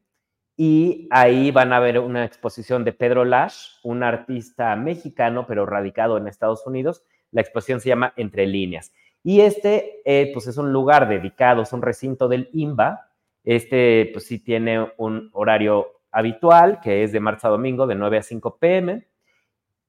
y 0.56 1.08
ahí 1.10 1.50
van 1.50 1.72
a 1.72 1.80
ver 1.80 1.98
una 1.98 2.24
exposición 2.24 2.84
de 2.84 2.92
Pedro 2.92 3.24
Lash, 3.24 3.78
un 3.82 4.02
artista 4.02 4.76
mexicano, 4.76 5.46
pero 5.46 5.66
radicado 5.66 6.16
en 6.16 6.28
Estados 6.28 6.64
Unidos. 6.66 7.02
La 7.32 7.40
exposición 7.40 7.80
se 7.80 7.88
llama 7.88 8.12
Entre 8.16 8.46
líneas. 8.46 8.92
Y 9.24 9.40
este, 9.40 10.02
eh, 10.04 10.30
pues 10.32 10.46
es 10.46 10.56
un 10.56 10.72
lugar 10.72 11.08
dedicado, 11.08 11.62
es 11.62 11.72
un 11.72 11.82
recinto 11.82 12.28
del 12.28 12.50
IMBA. 12.52 13.10
Este, 13.42 14.10
pues 14.12 14.26
sí 14.26 14.38
tiene 14.38 14.92
un 14.96 15.30
horario 15.32 16.00
habitual, 16.12 16.78
que 16.80 17.02
es 17.02 17.10
de 17.10 17.20
marzo 17.20 17.48
a 17.48 17.50
domingo, 17.50 17.86
de 17.88 17.96
9 17.96 18.18
a 18.18 18.22
5 18.22 18.58
pm. 18.58 19.08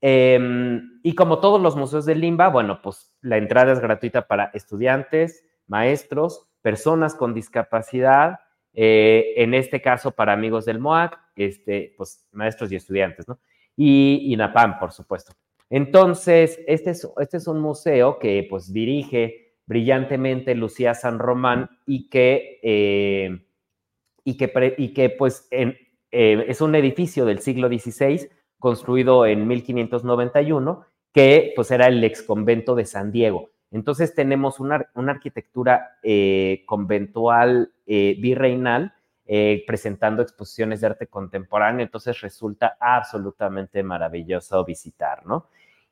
Eh, 0.01 0.81
y 1.03 1.13
como 1.13 1.39
todos 1.39 1.61
los 1.61 1.75
museos 1.75 2.05
del 2.05 2.23
IMBA, 2.23 2.47
bueno, 2.49 2.81
pues 2.81 3.15
la 3.21 3.37
entrada 3.37 3.71
es 3.71 3.79
gratuita 3.79 4.27
para 4.27 4.45
estudiantes, 4.53 5.45
maestros, 5.67 6.49
personas 6.61 7.13
con 7.13 7.35
discapacidad, 7.35 8.39
eh, 8.75 9.33
en 9.37 9.53
este 9.53 9.81
caso 9.81 10.11
para 10.11 10.33
amigos 10.33 10.65
del 10.65 10.79
MOAC, 10.79 11.17
este, 11.35 11.93
pues 11.97 12.27
maestros 12.31 12.71
y 12.71 12.75
estudiantes, 12.75 13.27
¿no? 13.27 13.39
Y 13.77 14.33
INAPAM, 14.33 14.79
por 14.79 14.91
supuesto. 14.91 15.33
Entonces, 15.69 16.59
este 16.67 16.91
es, 16.91 17.09
este 17.19 17.37
es 17.37 17.47
un 17.47 17.59
museo 17.59 18.19
que 18.19 18.45
pues 18.49 18.71
dirige 18.71 19.55
brillantemente 19.65 20.53
Lucía 20.55 20.93
San 20.93 21.19
Román 21.19 21.69
y 21.85 22.09
que, 22.09 22.59
eh, 22.61 23.45
y 24.23 24.37
que, 24.37 24.75
y 24.77 24.93
que 24.93 25.09
pues 25.09 25.47
eh, 25.51 25.89
es 26.11 26.61
un 26.61 26.75
edificio 26.75 27.25
del 27.25 27.39
siglo 27.39 27.67
XVI 27.67 28.29
construido 28.59 29.25
en 29.25 29.47
1591 29.47 30.85
que 31.13 31.53
pues 31.55 31.71
era 31.71 31.87
el 31.87 32.03
ex 32.03 32.21
convento 32.21 32.75
de 32.75 32.85
San 32.85 33.11
Diego. 33.11 33.51
Entonces 33.75 34.15
tenemos 34.15 34.61
una, 34.61 34.89
una 34.95 35.11
arquitectura 35.11 35.97
eh, 36.01 36.63
conventual 36.65 37.73
eh, 37.85 38.15
virreinal 38.21 38.93
eh, 39.25 39.65
presentando 39.67 40.21
exposiciones 40.21 40.79
de 40.79 40.87
arte 40.87 41.07
contemporáneo, 41.07 41.83
entonces 41.83 42.21
resulta 42.21 42.77
absolutamente 42.79 43.83
maravilloso 43.83 44.63
visitar, 44.63 45.25
¿no? 45.25 45.47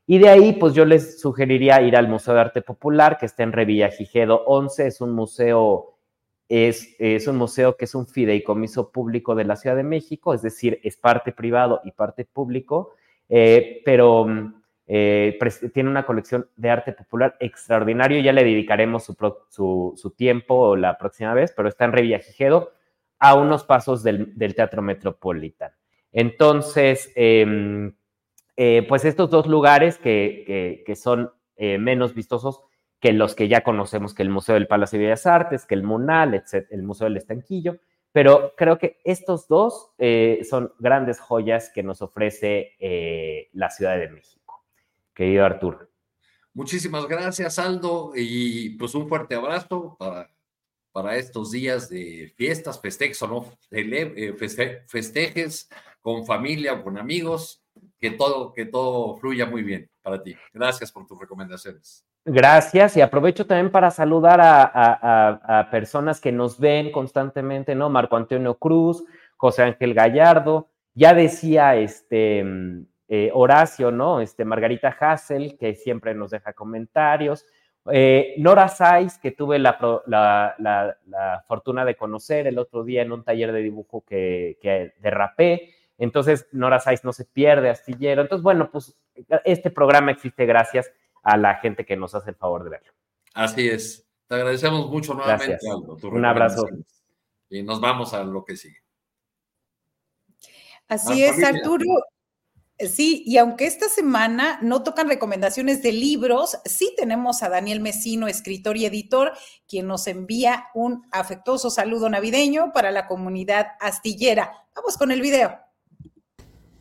Y 0.07 0.17
de 0.17 0.29
ahí, 0.29 0.53
pues 0.53 0.73
yo 0.73 0.85
les 0.85 1.19
sugeriría 1.19 1.81
ir 1.81 1.97
al 1.97 2.07
Museo 2.07 2.33
de 2.33 2.39
Arte 2.39 2.61
Popular, 2.61 3.17
que 3.17 3.25
está 3.25 3.43
en 3.43 3.51
Revillagigedo 3.51 4.45
11, 4.45 4.87
es 4.87 5.01
un 5.01 5.11
museo, 5.11 5.97
es, 6.47 6.95
es 6.99 7.27
un 7.27 7.35
museo 7.35 7.75
que 7.75 7.83
es 7.83 7.95
un 7.95 8.07
fideicomiso 8.07 8.93
público 8.93 9.35
de 9.35 9.43
la 9.43 9.57
Ciudad 9.57 9.75
de 9.75 9.83
México, 9.83 10.33
es 10.33 10.41
decir, 10.41 10.79
es 10.83 10.95
parte 10.95 11.33
privado 11.33 11.81
y 11.83 11.91
parte 11.91 12.23
público, 12.23 12.93
pero 13.27 14.25
eh, 14.87 15.39
tiene 15.73 15.89
una 15.89 16.05
colección 16.05 16.49
de 16.55 16.69
arte 16.69 16.93
popular 16.93 17.35
extraordinario, 17.39 18.19
ya 18.19 18.33
le 18.33 18.43
dedicaremos 18.43 19.03
su, 19.03 19.15
su, 19.49 19.93
su 19.95 20.11
tiempo 20.11 20.75
la 20.75 20.97
próxima 20.97 21.33
vez, 21.33 21.53
pero 21.55 21.69
está 21.69 21.85
en 21.85 21.93
Revillagigedo, 21.93 22.71
a 23.23 23.35
unos 23.35 23.63
pasos 23.63 24.03
del, 24.03 24.35
Teatro 24.53 24.81
Metropolitan. 24.81 25.71
Entonces, 26.11 27.09
eh, 27.15 27.89
eh, 28.57 28.85
pues 28.89 29.05
estos 29.05 29.29
dos 29.29 29.47
lugares 29.47 29.97
que, 29.97 30.83
son 31.01 31.31
eh, 31.55 31.77
menos 31.77 32.13
vistosos 32.13 32.59
que 32.99 33.13
los 33.13 33.33
que 33.33 33.47
ya 33.47 33.61
conocemos, 33.61 34.13
que 34.13 34.23
el 34.23 34.29
Museo 34.29 34.55
del 34.55 34.67
Palacio 34.67 34.99
de 34.99 35.05
Bellas 35.05 35.25
Artes, 35.25 35.65
que 35.65 35.73
el 35.73 35.83
Munal, 35.83 36.43
el 36.69 36.83
Museo 36.83 37.05
del 37.05 37.15
Estanquillo, 37.15 37.77
pero 38.11 38.55
creo 38.57 38.77
que 38.77 38.99
estos 39.05 39.47
dos 39.47 39.93
son 40.49 40.73
grandes 40.79 41.21
joyas 41.21 41.71
que 41.73 41.81
nos 41.81 42.01
ofrece 42.01 42.73
la 43.53 43.69
Ciudad 43.69 43.97
de 43.97 44.09
México. 44.09 44.42
Querido 45.13 45.45
Arturo. 45.45 45.89
Muchísimas 46.53 47.07
gracias, 47.07 47.57
Aldo, 47.59 48.11
y 48.15 48.71
pues 48.71 48.93
un 48.95 49.07
fuerte 49.07 49.35
abrazo 49.35 49.95
para 49.97 50.29
para 50.93 51.17
estos 51.17 51.51
días 51.51 51.89
de 51.89 52.31
fiestas, 52.37 52.79
festejos 52.79 53.21
o 53.23 53.27
no, 53.27 53.45
eh, 53.71 54.33
feste 54.37 54.83
festejes 54.87 55.67
con 56.01 56.25
familia 56.25 56.73
o 56.73 56.83
con 56.83 56.97
amigos, 56.97 57.63
que 57.99 58.11
todo, 58.11 58.53
que 58.53 58.65
todo 58.65 59.15
fluya 59.15 59.47
muy 59.47 59.63
bien 59.63 59.89
para 60.03 60.21
ti. 60.21 60.35
Gracias 60.53 60.91
por 60.91 61.07
tus 61.07 61.19
recomendaciones. 61.19 62.05
Gracias 62.25 62.95
y 62.95 63.01
aprovecho 63.01 63.45
también 63.45 63.71
para 63.71 63.89
saludar 63.89 64.39
a, 64.39 64.63
a, 64.63 65.59
a 65.59 65.71
personas 65.71 66.21
que 66.21 66.31
nos 66.31 66.59
ven 66.59 66.91
constantemente, 66.91 67.73
¿no? 67.75 67.89
Marco 67.89 68.15
Antonio 68.15 68.55
Cruz, 68.55 69.03
José 69.35 69.63
Ángel 69.63 69.93
Gallardo, 69.93 70.69
ya 70.93 71.13
decía 71.13 71.75
este 71.75 72.45
eh, 73.07 73.29
Horacio, 73.33 73.91
¿no? 73.91 74.21
Este, 74.21 74.45
Margarita 74.45 74.95
Hassel, 74.99 75.57
que 75.57 75.75
siempre 75.75 76.13
nos 76.13 76.31
deja 76.31 76.53
comentarios. 76.53 77.45
Eh, 77.91 78.35
Nora 78.37 78.69
Saiz, 78.69 79.17
que 79.17 79.31
tuve 79.31 79.59
la, 79.59 79.77
fortuna 81.47 81.83
de 81.85 81.95
conocer 81.95 82.47
el 82.47 82.57
otro 82.57 82.83
día 82.83 83.01
en 83.01 83.11
un 83.11 83.23
taller 83.23 83.51
de 83.51 83.61
dibujo 83.61 84.03
que, 84.05 84.57
que 84.61 84.93
derrapé. 84.99 85.73
Entonces, 85.97 86.47
Nora 86.51 86.79
Saiz 86.79 87.03
no 87.03 87.13
se 87.13 87.25
pierde, 87.25 87.69
Astillero. 87.69 88.21
Entonces, 88.21 88.43
bueno, 88.43 88.69
pues 88.71 88.97
este 89.43 89.69
programa 89.69 90.11
existe 90.11 90.45
gracias 90.45 90.91
a 91.23 91.37
la 91.37 91.55
gente 91.55 91.85
que 91.85 91.95
nos 91.95 92.15
hace 92.15 92.31
el 92.31 92.35
favor 92.35 92.63
de 92.63 92.69
verlo. 92.71 92.93
Así 93.33 93.69
es. 93.69 94.07
Te 94.27 94.35
agradecemos 94.35 94.89
mucho 94.89 95.13
nuevamente, 95.13 95.59
Aldo. 95.69 95.97
Un 96.09 96.25
abrazo. 96.25 96.67
Y 97.49 97.63
nos 97.63 97.79
vamos 97.79 98.13
a 98.13 98.23
lo 98.23 98.43
que 98.43 98.55
sigue. 98.55 98.79
Así 100.87 101.23
es, 101.23 101.43
Arturo. 101.43 101.85
Sí, 102.79 103.23
y 103.25 103.37
aunque 103.37 103.67
esta 103.67 103.87
semana 103.87 104.59
no 104.61 104.81
tocan 104.83 105.07
recomendaciones 105.07 105.83
de 105.83 105.91
libros, 105.91 106.57
sí 106.65 106.93
tenemos 106.97 107.43
a 107.43 107.49
Daniel 107.49 107.79
Mesino, 107.81 108.27
escritor 108.27 108.77
y 108.77 108.85
editor, 108.85 109.33
quien 109.67 109.87
nos 109.87 110.07
envía 110.07 110.65
un 110.73 111.03
afectuoso 111.11 111.69
saludo 111.69 112.09
navideño 112.09 112.71
para 112.73 112.91
la 112.91 113.07
comunidad 113.07 113.67
astillera. 113.79 114.51
Vamos 114.75 114.97
con 114.97 115.11
el 115.11 115.21
video. 115.21 115.55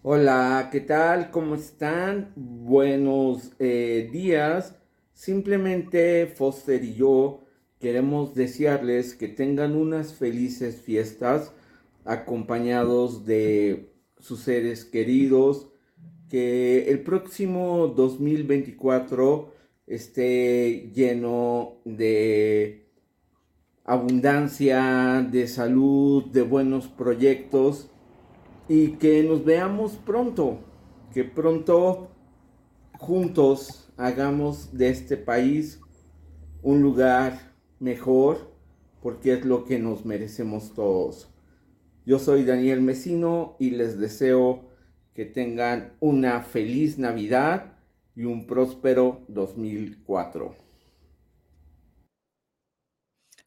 Hola, 0.03 0.71
¿qué 0.73 0.81
tal? 0.81 1.31
¿Cómo 1.31 1.55
están? 1.55 2.33
Buenos 2.37 3.53
eh, 3.59 4.09
días. 4.11 4.75
Simplemente 5.12 6.27
Foster 6.27 6.83
y 6.83 6.95
yo 6.95 7.45
queremos 7.79 8.35
desearles 8.35 9.15
que 9.15 9.29
tengan 9.29 9.77
unas 9.77 10.15
felices 10.15 10.81
fiestas 10.81 11.53
acompañados 12.05 13.27
de 13.27 13.93
sus 14.19 14.41
seres 14.41 14.85
queridos, 14.85 15.72
que 16.33 16.91
el 16.91 17.01
próximo 17.01 17.89
2024 17.89 19.52
esté 19.86 20.91
lleno 20.94 21.75
de 21.85 22.89
abundancia, 23.85 25.28
de 25.31 25.47
salud, 25.47 26.25
de 26.33 26.41
buenos 26.41 26.89
proyectos 26.89 27.91
y 28.67 28.93
que 28.93 29.23
nos 29.25 29.44
veamos 29.44 29.99
pronto, 30.07 30.61
que 31.12 31.23
pronto 31.23 32.09
juntos 32.99 33.93
hagamos 33.99 34.73
de 34.73 34.89
este 34.89 35.19
país 35.19 35.83
un 36.62 36.81
lugar 36.81 37.52
mejor 37.78 38.55
porque 39.02 39.35
es 39.35 39.44
lo 39.44 39.67
que 39.67 39.78
nos 39.78 40.07
merecemos 40.07 40.73
todos. 40.73 41.28
Yo 42.07 42.19
soy 42.19 42.44
Daniel 42.44 42.81
Mesino 42.81 43.55
y 43.59 43.73
les 43.73 43.99
deseo 43.99 44.72
que 45.15 45.24
tengan 45.24 45.94
una 46.00 46.42
feliz 46.42 46.99
Navidad 46.99 47.74
y 48.15 48.24
un 48.24 48.47
próspero 48.47 49.24
2004. 49.28 50.55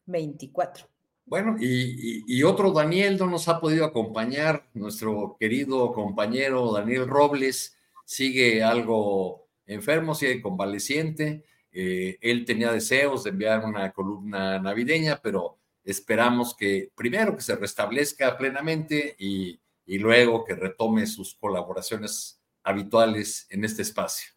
24. 0.06 0.86
Bueno, 1.24 1.56
y, 1.58 2.42
otro 2.44 2.70
Daniel 2.70 3.18
no 3.18 3.26
nos 3.26 3.48
ha 3.48 3.60
podido 3.60 3.84
acompañar, 3.84 4.68
nuestro 4.74 5.36
querido 5.40 5.92
compañero 5.92 6.72
Daniel 6.72 7.08
Robles 7.08 7.76
sigue 8.04 8.62
algo 8.62 9.48
enfermo, 9.66 10.14
sigue 10.14 10.40
convaleciente. 10.40 11.44
Eh, 11.72 12.16
él 12.20 12.44
tenía 12.44 12.70
deseos 12.70 13.24
de 13.24 13.30
enviar 13.30 13.64
una 13.64 13.90
columna 13.92 14.60
navideña, 14.60 15.18
pero 15.20 15.58
Esperamos 15.86 16.56
que 16.56 16.90
primero 16.96 17.36
que 17.36 17.42
se 17.42 17.54
restablezca 17.54 18.36
plenamente 18.36 19.14
y, 19.20 19.60
luego 19.86 20.44
que 20.44 20.54
retome 20.54 21.06
sus 21.06 21.34
colaboraciones 21.34 22.42
habituales 22.62 23.46
en 23.50 23.64
este 23.64 23.82
espacio. 23.82 24.36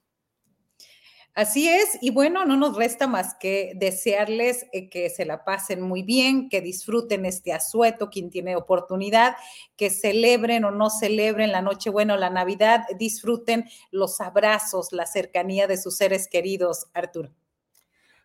Así 1.36 1.70
es, 1.70 1.98
y 2.02 2.10
bueno, 2.10 2.44
no 2.46 2.58
nos 2.58 2.76
resta 2.76 3.08
más 3.08 3.36
que 3.40 3.72
desearles 3.76 4.66
eh, 4.74 4.90
que 4.90 5.10
se 5.10 5.26
la 5.26 5.46
pasen 5.46 5.80
muy 5.80 6.04
bien, 6.04 6.50
que 6.50 6.60
disfruten 6.60 7.26
este 7.26 7.54
asueto, 7.54 8.10
quien 8.10 8.30
tiene 8.30 8.56
oportunidad, 8.56 9.36
que 9.78 9.90
celebren 9.90 10.66
o 10.66 10.72
no 10.72 10.90
celebren 10.90 11.52
la 11.52 11.62
Nochebuena 11.62 12.16
o 12.16 12.18
la 12.18 12.30
Navidad, 12.30 12.82
disfruten 12.98 13.66
los 13.92 14.20
abrazos, 14.20 14.92
la 14.92 15.06
cercanía 15.06 15.66
de 15.68 15.78
sus 15.78 15.96
seres 15.96 16.28
queridos, 16.28 16.88
Arturo. 16.94 17.32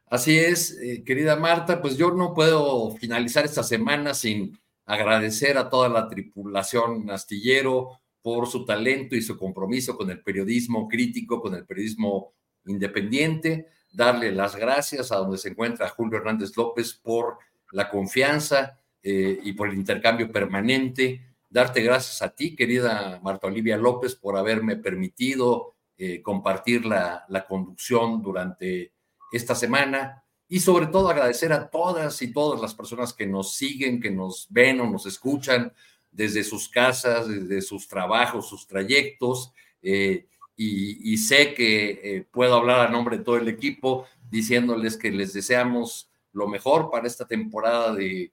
Así 0.07 0.39
es, 0.39 0.77
eh, 0.81 1.05
querida 1.05 1.37
Marta, 1.37 1.81
pues 1.81 1.97
yo 1.97 2.11
no 2.11 2.35
puedo 2.35 2.91
finalizar 2.97 3.45
esta 3.45 3.63
semana 3.63 4.15
sin 4.15 4.59
agradecer 4.87 5.59
a 5.59 5.69
toda 5.69 5.89
la 5.89 6.09
tripulación 6.09 7.11
astillero 7.11 8.01
por 8.23 8.47
su 8.47 8.65
talento 8.65 9.17
y 9.17 9.23
su 9.23 9.37
compromiso 9.37 9.97
con 9.97 10.11
el 10.11 10.23
periodismo 10.23 10.89
crítico, 10.89 11.41
con 11.41 11.55
el 11.55 11.67
periodismo 11.67 12.33
independiente, 12.67 13.69
darle 13.93 14.33
las 14.33 14.57
gracias 14.57 15.13
a 15.13 15.17
donde 15.17 15.39
se 15.39 15.51
encuentra 15.51 15.89
Julio 15.91 16.19
Hernández 16.19 16.57
López 16.57 16.95
por 16.95 17.39
la 17.73 17.89
confianza 17.91 18.79
eh, 19.03 19.39
y 19.43 19.53
por 19.53 19.69
el 19.69 19.75
intercambio 19.75 20.33
permanente, 20.33 21.21
darte 21.51 21.83
gracias 21.83 22.23
a 22.23 22.35
ti, 22.35 22.57
querida 22.57 23.21
Marta 23.23 23.47
Olivia 23.47 23.77
López, 23.77 24.15
por 24.17 24.37
haberme 24.37 24.77
permitido 24.77 25.75
eh, 25.97 26.23
compartir 26.23 26.87
la, 26.87 27.25
la 27.29 27.47
conducción 27.47 28.23
durante 28.23 28.93
esta 29.33 29.55
semana 29.55 30.24
y 30.49 30.61
sobre 30.61 30.87
todo 30.87 31.09
agradecer 31.09 31.53
a 31.53 31.71
todas 31.71 32.21
y 32.23 32.33
todas 32.33 32.61
las 32.61 32.75
personas 32.75 33.13
que 33.13 33.27
nos 33.27 33.55
siguen, 33.55 34.01
que 34.01 34.11
nos 34.11 34.47
ven 34.51 34.81
o 34.81 34.91
nos 34.91 35.07
escuchan 35.07 35.73
desde 36.11 36.45
sus 36.45 36.69
casas, 36.69 37.29
desde 37.29 37.63
sus 37.63 37.89
trabajos, 37.89 38.49
sus 38.49 38.67
trayectos. 38.67 39.53
Eh, 39.83 40.27
y, 40.57 41.19
sé 41.19 41.53
que 41.53 42.01
eh, 42.03 42.27
puedo 42.31 42.55
hablar 42.55 42.87
a 42.87 42.91
nombre 42.91 43.19
de 43.19 43.25
todo 43.25 43.37
el 43.37 43.49
equipo 43.49 44.07
diciéndoles 44.31 44.97
que 44.97 45.11
les 45.11 45.33
deseamos 45.33 46.11
lo 46.33 46.47
mejor 46.47 46.91
para 46.91 47.09
esta 47.09 47.27
temporada 47.27 47.93
de, 47.93 48.31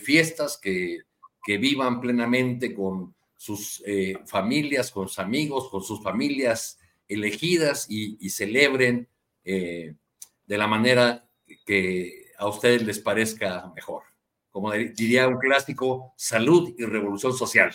fiestas, 0.00 0.56
que, 0.56 1.00
que, 1.44 1.58
vivan 1.58 2.00
plenamente 2.00 2.72
con 2.72 3.14
sus 3.36 3.82
eh, 3.86 4.14
familias, 4.26 4.92
con 4.92 5.08
sus 5.08 5.18
amigos, 5.18 5.68
con 5.68 5.82
sus 5.82 6.00
familias 6.00 6.78
elegidas 7.08 7.86
y, 7.90 8.16
y 8.24 8.30
celebren 8.30 9.08
de 9.44 10.58
la 10.58 10.66
manera 10.66 11.23
que 11.64 12.32
a 12.38 12.48
ustedes 12.48 12.82
les 12.82 12.98
parezca 12.98 13.72
mejor. 13.74 14.02
Como 14.50 14.72
diría 14.72 15.28
un 15.28 15.38
clásico, 15.38 16.14
salud 16.16 16.74
y 16.78 16.84
revolución 16.84 17.32
social. 17.32 17.74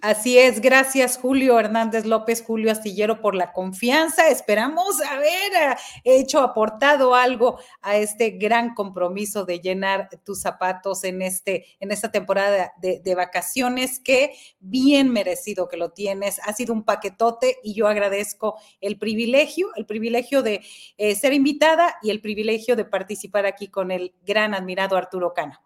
Así 0.00 0.38
es, 0.38 0.60
gracias 0.60 1.16
Julio 1.16 1.58
Hernández 1.58 2.04
López, 2.04 2.42
Julio 2.42 2.70
Astillero 2.72 3.20
por 3.20 3.34
la 3.34 3.52
confianza. 3.52 4.28
Esperamos 4.28 5.00
haber 5.00 5.52
eh, 5.52 5.76
hecho, 6.04 6.40
aportado 6.40 7.14
algo 7.14 7.58
a 7.80 7.96
este 7.96 8.30
gran 8.30 8.74
compromiso 8.74 9.44
de 9.44 9.60
llenar 9.60 10.08
tus 10.24 10.40
zapatos 10.40 11.04
en, 11.04 11.22
este, 11.22 11.66
en 11.78 11.92
esta 11.92 12.10
temporada 12.10 12.72
de, 12.82 13.14
vacaciones, 13.14 14.00
que 14.00 14.32
bien 14.58 15.10
merecido 15.10 15.68
que 15.68 15.76
lo 15.76 15.92
tienes. 15.92 16.40
Ha 16.40 16.52
sido 16.52 16.74
un 16.74 16.84
paquetote 16.84 17.58
y 17.62 17.74
yo 17.74 17.86
agradezco 17.86 18.58
el 18.80 18.98
privilegio, 18.98 19.68
el 19.76 19.86
privilegio 19.86 20.42
de 20.42 20.62
eh, 20.98 21.14
ser 21.14 21.32
invitada 21.32 21.96
y 22.02 22.10
el 22.10 22.20
privilegio 22.20 22.74
de 22.74 22.84
participar 22.84 23.46
aquí 23.46 23.68
con 23.68 23.92
el 23.92 24.12
gran 24.26 24.54
admirado 24.54 24.96
Arturo 24.96 25.32
Cano. 25.32 25.63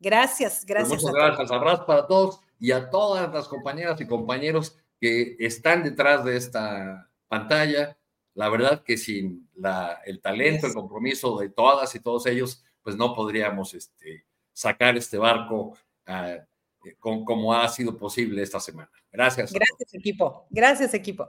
Gracias, 0.00 0.58
pues 0.58 0.66
gracias. 0.66 1.02
muchas 1.02 1.14
gracias, 1.14 1.50
abrazo 1.50 1.86
para 1.86 2.06
todos 2.06 2.40
y 2.58 2.72
a 2.72 2.90
todas 2.90 3.32
las 3.32 3.48
compañeras 3.48 4.00
y 4.00 4.06
compañeros 4.06 4.78
que 5.00 5.36
están 5.38 5.82
detrás 5.82 6.24
de 6.24 6.36
esta 6.36 7.10
pantalla. 7.28 7.96
La 8.34 8.48
verdad 8.48 8.82
que 8.82 8.96
sin 8.96 9.48
la, 9.54 10.00
el 10.04 10.20
talento, 10.20 10.66
el 10.66 10.74
compromiso 10.74 11.38
de 11.38 11.48
todas 11.48 11.94
y 11.94 12.00
todos 12.00 12.26
ellos, 12.26 12.64
pues 12.82 12.96
no 12.96 13.14
podríamos 13.14 13.74
este, 13.74 14.24
sacar 14.52 14.96
este 14.96 15.18
barco 15.18 15.76
ah, 16.06 16.36
eh, 16.84 16.96
como 16.98 17.52
ha 17.52 17.68
sido 17.68 17.96
posible 17.96 18.42
esta 18.42 18.60
semana. 18.60 18.90
Gracias. 19.10 19.52
Gracias, 19.52 19.94
equipo. 19.94 20.46
Gracias, 20.50 20.94
equipo. 20.94 21.28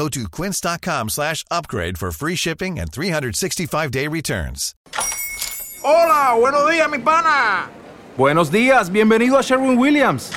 Go 0.00 0.08
to 0.08 0.30
quince.com 0.30 1.10
slash 1.10 1.44
upgrade 1.50 1.98
for 1.98 2.10
free 2.10 2.34
shipping 2.34 2.78
and 2.78 2.90
365-day 2.90 4.08
returns. 4.08 4.74
Hola, 5.84 6.40
buenos 6.40 6.70
días, 6.70 6.88
mi 6.90 6.98
pana. 7.00 7.68
Buenos 8.16 8.50
días, 8.50 8.90
bienvenido 8.90 9.36
a 9.36 9.42
Sherwin 9.42 9.76
Williams. 9.76 10.32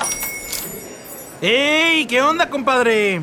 ¡Ey! 1.40 2.04
¿Qué 2.06 2.20
onda, 2.20 2.50
compadre? 2.50 3.22